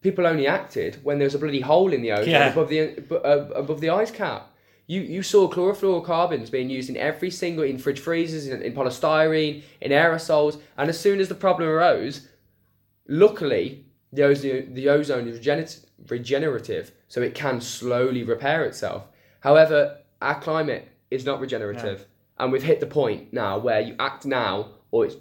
people 0.02 0.26
only 0.26 0.46
acted 0.46 0.98
when 1.02 1.18
there 1.18 1.26
was 1.26 1.34
a 1.34 1.38
bloody 1.38 1.60
hole 1.60 1.92
in 1.92 2.02
the 2.02 2.12
ozone 2.12 2.28
Yeah. 2.30 2.52
above 2.52 2.68
the 2.68 2.98
uh, 3.10 3.48
above 3.54 3.80
the 3.80 3.90
ice 3.90 4.10
cap. 4.10 4.49
You 4.90 5.02
you 5.02 5.22
saw 5.22 5.48
chlorofluorocarbons 5.48 6.50
being 6.50 6.68
used 6.68 6.90
in 6.90 6.96
every 6.96 7.30
single 7.30 7.62
in 7.62 7.78
fridge 7.78 8.00
freezers, 8.00 8.48
in, 8.48 8.60
in 8.60 8.72
polystyrene, 8.72 9.62
in 9.80 9.92
aerosols, 9.92 10.60
and 10.76 10.90
as 10.90 10.98
soon 10.98 11.20
as 11.20 11.28
the 11.28 11.36
problem 11.36 11.68
arose, 11.68 12.26
luckily 13.06 13.84
the 14.12 14.24
ozone 14.24 14.74
the 14.74 14.88
ozone 14.88 15.28
is 15.28 15.38
regener- 15.38 15.86
regenerative, 16.08 16.90
so 17.06 17.22
it 17.22 17.36
can 17.36 17.60
slowly 17.60 18.24
repair 18.24 18.64
itself. 18.64 19.04
However, 19.38 19.98
our 20.20 20.40
climate 20.40 20.88
is 21.08 21.24
not 21.24 21.38
regenerative, 21.38 22.06
and 22.40 22.50
we've 22.50 22.64
hit 22.64 22.80
the 22.80 22.86
point 22.86 23.32
now 23.32 23.58
where 23.58 23.80
you 23.80 23.94
act 24.00 24.26
now, 24.26 24.72
or 24.90 25.06
it's 25.06 25.14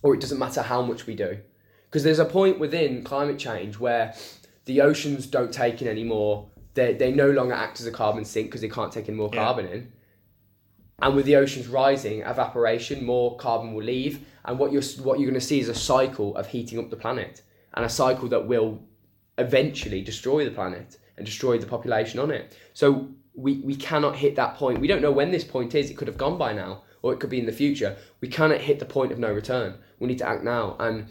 or 0.00 0.14
it 0.14 0.22
doesn't 0.22 0.38
matter 0.38 0.62
how 0.62 0.80
much 0.80 1.06
we 1.06 1.14
do. 1.14 1.36
Because 1.84 2.02
there's 2.02 2.18
a 2.18 2.24
point 2.24 2.58
within 2.58 3.04
climate 3.04 3.38
change 3.38 3.78
where 3.78 4.14
the 4.64 4.80
oceans 4.80 5.26
don't 5.26 5.52
take 5.52 5.82
in 5.82 5.86
anymore. 5.86 6.48
They, 6.76 6.92
they 6.94 7.10
no 7.10 7.30
longer 7.30 7.54
act 7.54 7.80
as 7.80 7.86
a 7.86 7.90
carbon 7.90 8.24
sink 8.24 8.48
because 8.48 8.60
they 8.60 8.68
can't 8.68 8.92
take 8.92 9.08
in 9.08 9.16
more 9.16 9.30
Yeah. 9.32 9.44
carbon 9.44 9.66
in. 9.66 9.92
And 11.00 11.16
with 11.16 11.26
the 11.26 11.36
oceans 11.36 11.66
rising, 11.66 12.20
evaporation, 12.20 13.04
more 13.04 13.36
carbon 13.36 13.74
will 13.74 13.84
leave. 13.84 14.24
And 14.44 14.58
what 14.58 14.72
you're, 14.72 14.82
what 15.02 15.18
you're 15.18 15.28
going 15.30 15.40
to 15.40 15.46
see 15.46 15.58
is 15.60 15.68
a 15.68 15.74
cycle 15.74 16.36
of 16.36 16.46
heating 16.46 16.78
up 16.78 16.90
the 16.90 16.96
planet 16.96 17.42
and 17.74 17.84
a 17.84 17.88
cycle 17.88 18.28
that 18.28 18.46
will 18.46 18.80
eventually 19.38 20.00
destroy 20.02 20.44
the 20.44 20.50
planet 20.50 20.98
and 21.16 21.26
destroy 21.26 21.58
the 21.58 21.66
population 21.66 22.20
on 22.20 22.30
it. 22.30 22.56
So 22.72 23.08
we, 23.34 23.58
we 23.58 23.74
cannot 23.74 24.16
hit 24.16 24.36
that 24.36 24.54
point. 24.56 24.80
We 24.80 24.86
don't 24.86 25.02
know 25.02 25.12
when 25.12 25.30
this 25.30 25.44
point 25.44 25.74
is. 25.74 25.90
It 25.90 25.94
could 25.96 26.08
have 26.08 26.18
gone 26.18 26.38
by 26.38 26.52
now 26.52 26.82
or 27.02 27.12
it 27.12 27.20
could 27.20 27.30
be 27.30 27.38
in 27.40 27.46
the 27.46 27.52
future. 27.52 27.96
We 28.20 28.28
cannot 28.28 28.60
hit 28.60 28.78
the 28.78 28.86
point 28.86 29.12
of 29.12 29.18
no 29.18 29.32
return. 29.32 29.74
We 29.98 30.08
need 30.08 30.18
to 30.18 30.28
act 30.28 30.44
now. 30.44 30.76
And 30.78 31.08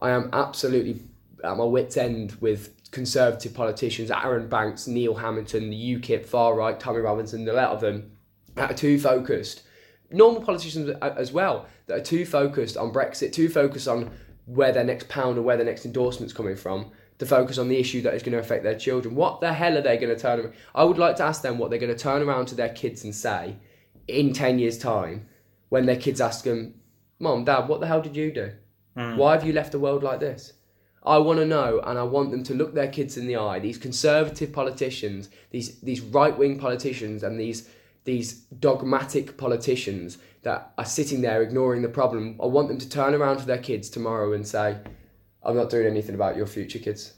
I 0.00 0.10
am 0.10 0.30
absolutely 0.32 1.02
at 1.44 1.56
my 1.56 1.64
wits' 1.64 1.96
end 1.96 2.36
with 2.40 2.77
Conservative 2.90 3.54
politicians, 3.54 4.10
Arron 4.10 4.48
Banks, 4.48 4.86
Neil 4.86 5.14
Hamilton, 5.14 5.70
the 5.70 5.96
UKIP, 5.96 6.24
far 6.24 6.54
right, 6.54 6.78
Tommy 6.78 7.00
Robinson, 7.00 7.48
a 7.48 7.52
lot 7.52 7.70
of 7.70 7.80
them 7.80 8.12
that 8.54 8.70
are 8.70 8.74
too 8.74 8.98
focused. 8.98 9.62
Normal 10.10 10.42
politicians 10.42 10.90
as 11.02 11.32
well 11.32 11.66
that 11.86 11.98
are 11.98 12.04
too 12.04 12.24
focused 12.24 12.76
on 12.76 12.92
Brexit, 12.92 13.32
too 13.32 13.48
focused 13.48 13.88
on 13.88 14.10
where 14.46 14.72
their 14.72 14.84
next 14.84 15.08
pound 15.08 15.36
or 15.36 15.42
where 15.42 15.56
their 15.56 15.66
next 15.66 15.84
endorsement's 15.84 16.32
coming 16.32 16.56
from, 16.56 16.90
to 17.18 17.26
focus 17.26 17.58
on 17.58 17.68
the 17.68 17.78
issue 17.78 18.00
that 18.02 18.14
is 18.14 18.22
going 18.22 18.32
to 18.32 18.38
affect 18.38 18.64
their 18.64 18.78
children. 18.78 19.14
What 19.14 19.40
the 19.40 19.52
hell 19.52 19.76
are 19.76 19.82
they 19.82 19.98
going 19.98 20.14
to 20.14 20.20
turn 20.20 20.40
around? 20.40 20.54
I 20.74 20.84
would 20.84 20.98
like 20.98 21.16
to 21.16 21.24
ask 21.24 21.42
them 21.42 21.58
what 21.58 21.68
they're 21.68 21.78
going 21.78 21.94
to 21.94 21.98
turn 21.98 22.22
around 22.22 22.46
to 22.46 22.54
their 22.54 22.68
kids 22.70 23.04
and 23.04 23.14
say 23.14 23.56
in 24.06 24.32
10 24.32 24.58
years' 24.58 24.78
time 24.78 25.28
when 25.68 25.84
their 25.84 25.96
kids 25.96 26.20
ask 26.20 26.44
them, 26.44 26.74
Mom, 27.18 27.44
Dad, 27.44 27.68
what 27.68 27.80
the 27.80 27.86
hell 27.86 28.00
did 28.00 28.16
you 28.16 28.32
do? 28.32 28.52
Hmm. 28.96 29.16
Why 29.16 29.32
have 29.32 29.44
you 29.44 29.52
left 29.52 29.72
the 29.72 29.78
world 29.78 30.02
like 30.02 30.20
this? 30.20 30.54
I 31.02 31.18
want 31.18 31.38
to 31.38 31.46
know, 31.46 31.80
and 31.84 31.98
I 31.98 32.02
want 32.02 32.30
them 32.30 32.42
to 32.44 32.54
look 32.54 32.74
their 32.74 32.88
kids 32.88 33.16
in 33.16 33.26
the 33.26 33.36
eye. 33.36 33.58
These 33.58 33.78
conservative 33.78 34.52
politicians, 34.52 35.28
these 35.50 35.80
these 35.80 36.00
right 36.00 36.36
wing 36.36 36.58
politicians, 36.58 37.22
and 37.22 37.38
these 37.38 37.68
these 38.04 38.40
dogmatic 38.58 39.36
politicians 39.36 40.18
that 40.42 40.72
are 40.78 40.84
sitting 40.84 41.20
there 41.20 41.42
ignoring 41.42 41.82
the 41.82 41.88
problem. 41.88 42.38
I 42.42 42.46
want 42.46 42.68
them 42.68 42.78
to 42.78 42.88
turn 42.88 43.14
around 43.14 43.38
to 43.38 43.46
their 43.46 43.58
kids 43.58 43.88
tomorrow 43.88 44.32
and 44.32 44.46
say, 44.46 44.76
"I'm 45.42 45.56
not 45.56 45.70
doing 45.70 45.86
anything 45.86 46.14
about 46.14 46.36
your 46.36 46.46
future, 46.46 46.78
kids." 46.78 47.14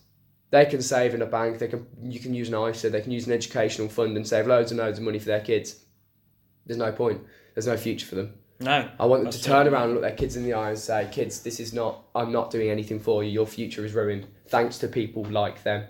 They 0.50 0.66
can 0.66 0.82
save 0.82 1.14
in 1.14 1.22
a 1.22 1.26
bank. 1.26 1.58
They 1.58 1.68
can 1.68 1.86
you 2.02 2.20
can 2.20 2.34
use 2.34 2.48
an 2.48 2.56
ISA. 2.56 2.90
They 2.90 3.00
can 3.00 3.12
use 3.12 3.26
an 3.26 3.32
educational 3.32 3.88
fund 3.88 4.16
and 4.16 4.26
save 4.26 4.46
loads 4.46 4.72
and 4.72 4.80
loads 4.80 4.98
of 4.98 5.04
money 5.04 5.18
for 5.18 5.26
their 5.26 5.40
kids. 5.40 5.84
There's 6.66 6.78
no 6.78 6.92
point. 6.92 7.22
There's 7.54 7.66
no 7.66 7.76
future 7.76 8.06
for 8.06 8.16
them. 8.16 8.34
No. 8.60 8.88
I 9.00 9.06
want 9.06 9.22
them 9.22 9.32
to 9.32 9.42
turn 9.42 9.66
around 9.66 9.84
and 9.84 9.92
look 9.94 10.02
their 10.02 10.12
kids 10.12 10.36
in 10.36 10.44
the 10.44 10.52
eye 10.52 10.68
and 10.68 10.78
say, 10.78 11.08
"Kids, 11.10 11.40
this 11.40 11.60
is 11.60 11.72
not. 11.72 12.04
I'm 12.14 12.30
not 12.30 12.50
doing 12.50 12.68
anything 12.68 13.00
for 13.00 13.24
you. 13.24 13.30
Your 13.30 13.46
future 13.46 13.84
is 13.84 13.94
ruined 13.94 14.26
thanks 14.48 14.78
to 14.78 14.88
people 14.88 15.24
like 15.24 15.62
them." 15.62 15.86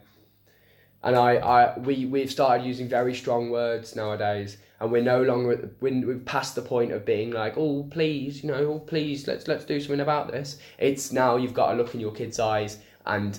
And 1.03 1.17
I, 1.17 1.37
I, 1.37 1.79
we, 1.79 2.07
we've 2.07 2.31
started 2.31 2.65
using 2.65 2.89
very 2.89 3.15
strong 3.15 3.51
words 3.51 3.97
nowadays, 3.97 4.59
and 4.79 4.93
we're 4.93 5.03
no 5.03 5.23
longer 5.23 5.53
at 5.53 5.63
the, 5.63 5.71
when 5.81 6.07
we've 6.07 6.25
passed 6.25 6.55
the 6.55 6.63
point 6.63 6.93
of 6.93 7.05
being 7.05 7.33
like, 7.33 7.55
"Oh, 7.57 7.89
please, 7.91 8.45
you 8.45 8.51
know, 8.51 8.75
oh, 8.75 8.79
please, 8.79 9.27
let's 9.27 9.49
let's 9.49 9.65
do 9.65 9.81
something 9.81 10.01
about 10.01 10.31
this." 10.31 10.59
It's 10.79 11.11
now 11.11 11.37
you've 11.37 11.55
got 11.55 11.73
to 11.73 11.77
look 11.77 11.95
in 11.95 12.01
your 12.01 12.13
kids' 12.13 12.39
eyes 12.39 12.79
and 13.05 13.37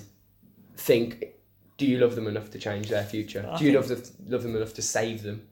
think, 0.76 1.24
"Do 1.78 1.86
you 1.86 1.98
love 1.98 2.16
them 2.16 2.26
enough 2.26 2.50
to 2.50 2.58
change 2.58 2.90
their 2.90 3.04
future? 3.04 3.48
I 3.50 3.56
do 3.56 3.64
you 3.64 3.72
love 3.72 3.88
the, 3.88 4.10
love 4.26 4.42
them 4.42 4.56
enough 4.56 4.74
to 4.74 4.82
save 4.82 5.22
them?" 5.22 5.48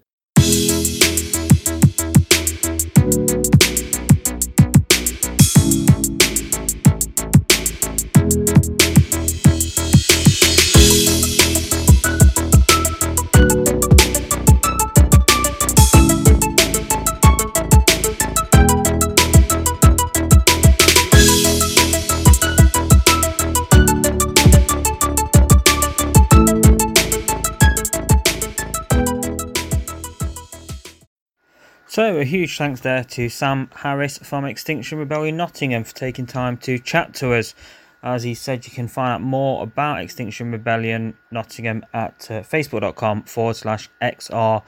So, 31.90 32.18
a 32.18 32.24
huge 32.24 32.56
thanks 32.56 32.82
there 32.82 33.02
to 33.02 33.28
Sam 33.28 33.68
Harris 33.74 34.18
from 34.18 34.44
Extinction 34.44 34.96
Rebellion 34.96 35.36
Nottingham 35.36 35.82
for 35.82 35.92
taking 35.92 36.24
time 36.24 36.56
to 36.58 36.78
chat 36.78 37.14
to 37.14 37.34
us. 37.34 37.52
As 38.00 38.22
he 38.22 38.32
said, 38.32 38.64
you 38.64 38.70
can 38.70 38.86
find 38.86 39.14
out 39.14 39.22
more 39.22 39.64
about 39.64 40.00
Extinction 40.00 40.52
Rebellion 40.52 41.16
Nottingham 41.32 41.84
at 41.92 42.30
uh, 42.30 42.42
facebook.com 42.42 43.24
forward 43.24 43.56
slash 43.56 43.90
XRNOTTM. 44.00 44.62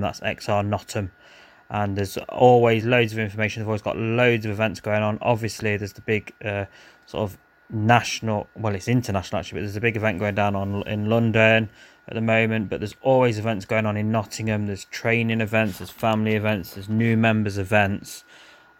That's 0.00 0.18
XR 0.18 0.66
Nottingham. 0.66 1.12
And 1.68 1.96
there's 1.96 2.16
always 2.16 2.84
loads 2.84 3.12
of 3.12 3.20
information. 3.20 3.62
They've 3.62 3.68
always 3.68 3.80
got 3.80 3.96
loads 3.96 4.44
of 4.46 4.50
events 4.50 4.80
going 4.80 5.04
on. 5.04 5.18
Obviously, 5.22 5.76
there's 5.76 5.92
the 5.92 6.00
big 6.00 6.34
uh, 6.44 6.64
sort 7.06 7.30
of 7.30 7.38
national, 7.72 8.48
well, 8.56 8.74
it's 8.74 8.88
international 8.88 9.38
actually, 9.38 9.60
but 9.60 9.66
there's 9.66 9.76
a 9.76 9.80
big 9.80 9.96
event 9.96 10.18
going 10.18 10.34
down 10.34 10.56
on 10.56 10.82
in 10.88 11.08
London 11.08 11.70
at 12.10 12.14
the 12.14 12.20
moment. 12.20 12.68
But 12.68 12.80
there's 12.80 12.96
always 13.00 13.38
events 13.38 13.64
going 13.64 13.86
on 13.86 13.96
in 13.96 14.10
Nottingham. 14.10 14.66
There's 14.66 14.84
training 14.86 15.40
events, 15.40 15.78
there's 15.78 15.90
family 15.90 16.34
events, 16.34 16.74
there's 16.74 16.88
new 16.88 17.16
members 17.16 17.56
events. 17.56 18.24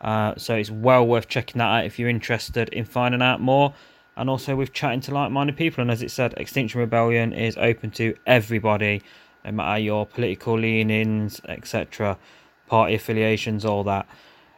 Uh, 0.00 0.34
so 0.36 0.56
it's 0.56 0.70
well 0.70 1.06
worth 1.06 1.28
checking 1.28 1.58
that 1.58 1.66
out 1.66 1.84
if 1.84 1.98
you're 1.98 2.08
interested 2.08 2.68
in 2.70 2.84
finding 2.84 3.22
out 3.22 3.40
more. 3.40 3.74
And 4.16 4.28
also 4.28 4.56
with 4.56 4.72
chatting 4.72 5.00
to 5.02 5.14
like-minded 5.14 5.56
people. 5.56 5.80
And 5.80 5.90
as 5.90 6.02
it 6.02 6.10
said, 6.10 6.34
Extinction 6.36 6.80
Rebellion 6.80 7.32
is 7.32 7.56
open 7.56 7.90
to 7.92 8.14
everybody, 8.26 9.02
no 9.44 9.52
matter 9.52 9.80
your 9.80 10.04
political 10.04 10.58
leanings, 10.58 11.40
etc., 11.48 12.18
party 12.66 12.94
affiliations, 12.94 13.64
all 13.64 13.84
that. 13.84 14.06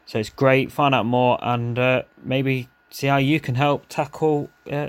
So 0.07 0.19
it's 0.19 0.31
great. 0.31 0.73
Find 0.73 0.95
out 0.95 1.07
more 1.07 1.39
and 1.43 1.79
uh, 1.79 2.03
maybe 2.25 2.69
see 2.91 3.07
how 3.07 3.19
you 3.19 3.39
can 3.39 3.55
help 3.55 3.89
tackle 3.89 4.51
uh, 4.71 4.89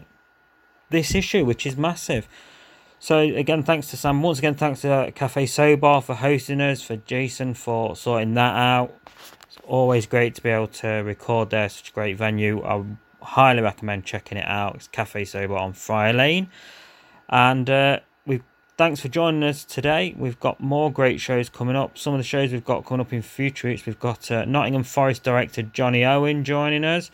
this 0.90 1.14
issue, 1.14 1.46
which 1.46 1.66
is 1.66 1.78
massive. 1.78 2.28
So 3.04 3.20
again, 3.20 3.64
thanks 3.64 3.88
to 3.88 3.98
Sam. 3.98 4.22
Once 4.22 4.40
again, 4.40 4.56
thanks 4.56 4.80
to 4.80 4.90
uh, 4.90 5.12
Cafe 5.12 5.46
Sobar 5.48 6.02
for 6.02 6.16
hosting 6.16 6.62
us, 6.62 6.82
for 6.82 6.96
Jason 6.96 7.54
for 7.54 7.98
sorting 7.98 8.34
that 8.36 8.56
out. 8.56 8.94
It's 9.46 9.58
always 9.66 10.06
great 10.06 10.36
to 10.36 10.42
be 10.42 10.48
able 10.48 10.68
to 10.68 10.88
record 10.88 11.50
there. 11.50 11.68
Such 11.68 11.90
a 11.90 11.92
great 11.92 12.16
venue. 12.16 12.64
I 12.64 12.82
highly 13.22 13.62
recommend 13.62 14.06
checking 14.06 14.38
it 14.38 14.48
out. 14.48 14.76
It's 14.76 14.88
Cafe 14.88 15.26
Sobar 15.26 15.60
on 15.60 15.74
Friar 15.74 16.14
Lane. 16.14 16.48
And 17.28 17.70
uh, 17.70 18.00
we 18.26 18.42
thanks 18.78 19.02
for 19.02 19.10
joining 19.10 19.44
us 19.44 19.66
today. 19.66 20.16
We've 20.18 20.40
got 20.40 20.62
more 20.62 20.90
great 20.90 21.20
shows 21.20 21.50
coming 21.50 21.76
up. 21.76 21.98
Some 21.98 22.14
of 22.14 22.20
the 22.20 22.24
shows 22.24 22.54
we've 22.54 22.64
got 22.64 22.86
coming 22.86 23.02
up 23.02 23.12
in 23.12 23.22
future 23.22 23.68
weeks. 23.68 23.86
We've 23.86 24.00
got 24.00 24.32
uh, 24.32 24.46
Nottingham 24.46 24.84
Forest 24.84 25.24
director 25.24 25.62
Jonny 25.62 26.06
Owen 26.06 26.46
joining 26.46 26.86
us. 26.86 27.12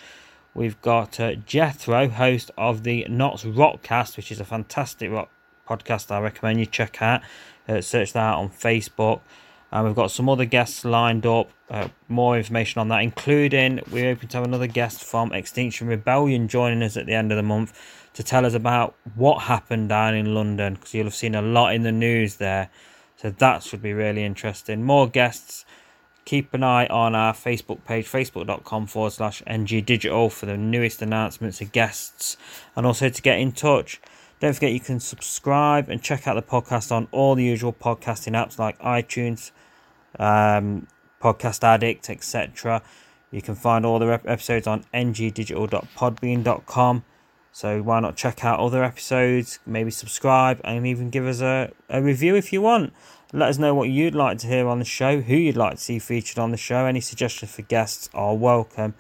We've 0.54 0.80
got 0.84 1.20
uh, 1.20 1.34
Jethro, 1.34 2.10
host 2.10 2.52
of 2.60 2.84
the 2.84 3.08
Notts 3.10 3.44
Rockcast, 3.44 4.18
which 4.18 4.32
is 4.32 4.40
a 4.40 4.46
fantastic 4.46 5.10
rock 5.10 5.32
podcast 5.70 6.10
I 6.12 6.20
recommend 6.20 6.60
you 6.60 6.66
check 6.66 7.02
out. 7.02 7.22
Uh, 7.68 7.82
search 7.82 8.14
that 8.14 8.36
on 8.36 8.50
Facebook. 8.50 9.22
And 9.72 9.86
we've 9.86 9.96
got 9.96 10.10
some 10.10 10.28
other 10.28 10.46
guests 10.46 10.84
lined 10.84 11.26
up. 11.28 11.52
Uh, 11.70 11.90
more 12.08 12.36
information 12.36 12.80
on 12.80 12.88
that, 12.88 13.04
including 13.04 13.80
we're 13.92 14.16
hoping 14.16 14.30
to 14.30 14.38
have 14.38 14.46
another 14.46 14.66
guest 14.66 15.04
from 15.04 15.32
Extinction 15.32 15.88
Rebellion 15.88 16.48
joining 16.48 16.82
us 16.82 16.98
at 16.98 17.06
the 17.06 17.14
end 17.14 17.32
of 17.32 17.36
the 17.36 17.44
month 17.44 17.80
to 18.14 18.24
tell 18.24 18.46
us 18.46 18.56
about 18.56 18.96
what 19.16 19.44
happened 19.44 19.90
down 19.90 20.16
in 20.16 20.34
London 20.34 20.74
because 20.74 20.96
you'll 20.96 21.06
have 21.06 21.14
seen 21.14 21.36
a 21.36 21.42
lot 21.42 21.76
in 21.76 21.84
the 21.84 21.92
news 21.92 22.38
there. 22.38 22.72
So 23.18 23.30
that 23.30 23.64
should 23.64 23.82
be 23.82 23.94
really 23.94 24.24
interesting. 24.24 24.84
More 24.84 25.08
guests. 25.08 25.66
Keep 26.26 26.54
an 26.54 26.64
eye 26.64 26.86
on 26.88 27.16
our 27.16 27.34
Facebook 27.34 27.84
page, 27.86 28.06
facebook.com 28.06 28.86
forward 28.88 29.14
slash 29.14 29.42
NG 29.48 29.84
Digital, 29.84 30.30
for 30.30 30.46
the 30.46 30.58
newest 30.58 31.02
announcements 31.02 31.60
of 31.60 31.72
guests 31.72 32.38
and 32.76 32.86
also 32.86 33.10
to 33.10 33.22
get 33.22 33.40
in 33.40 33.52
touch. 33.52 34.00
Don't 34.40 34.54
forget 34.54 34.72
you 34.72 34.80
can 34.80 35.02
subscribe 35.02 35.90
and 35.90 36.02
check 36.02 36.26
out 36.28 36.36
the 36.36 36.42
podcast 36.42 36.94
on 36.94 37.10
all 37.12 37.36
the 37.36 37.44
usual 37.44 37.74
podcasting 37.74 38.32
apps 38.34 38.58
like 38.58 38.80
iTunes, 38.80 39.52
um, 40.18 40.88
Podcast 41.22 41.62
Addict, 41.64 42.10
etc. 42.10 42.82
You 43.32 43.42
can 43.42 43.56
find 43.56 43.86
all 43.86 44.00
the 44.00 44.22
episodes 44.26 44.66
on 44.66 44.86
ngdigital.podbean.com. 44.94 47.04
So 47.52 47.82
why 47.82 48.00
not 48.00 48.16
check 48.16 48.46
out 48.46 48.62
other 48.62 48.82
episodes, 48.84 49.60
maybe 49.66 49.90
subscribe, 49.92 50.62
and 50.64 50.88
even 50.88 51.10
give 51.10 51.26
us 51.26 51.42
a, 51.42 51.74
a 51.90 52.02
review 52.02 52.36
if 52.36 52.54
you 52.54 52.62
want. 52.62 52.94
Let 53.34 53.50
us 53.50 53.58
know 53.58 53.76
what 53.76 53.90
you'd 53.90 54.16
like 54.16 54.38
to 54.40 54.48
hear 54.48 54.66
on 54.68 54.80
the 54.80 54.86
show, 54.86 55.20
who 55.20 55.36
you'd 55.36 55.58
like 55.58 55.76
to 55.76 55.82
see 55.82 56.00
featured 56.00 56.40
on 56.40 56.52
the 56.52 56.58
show. 56.58 56.86
Any 56.86 57.02
suggestions 57.02 57.54
for 57.54 57.64
guests 57.64 58.10
are 58.14 58.34
welcome. 58.36 58.94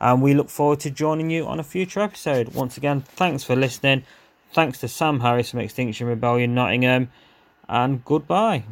And 0.00 0.20
we 0.20 0.34
look 0.34 0.50
forward 0.50 0.80
to 0.80 0.90
joining 0.90 1.30
you 1.30 1.46
on 1.46 1.60
a 1.60 1.62
future 1.62 2.00
episode. 2.00 2.54
Once 2.54 2.76
again, 2.76 3.02
thanks 3.02 3.44
for 3.44 3.54
listening. 3.54 4.02
Thanks 4.52 4.78
to 4.80 4.88
Sam 4.88 5.20
Harris 5.20 5.50
from 5.50 5.60
Extinction 5.60 6.06
Rebellion 6.06 6.54
Nottingham. 6.54 7.10
And 7.68 8.04
goodbye. 8.04 8.64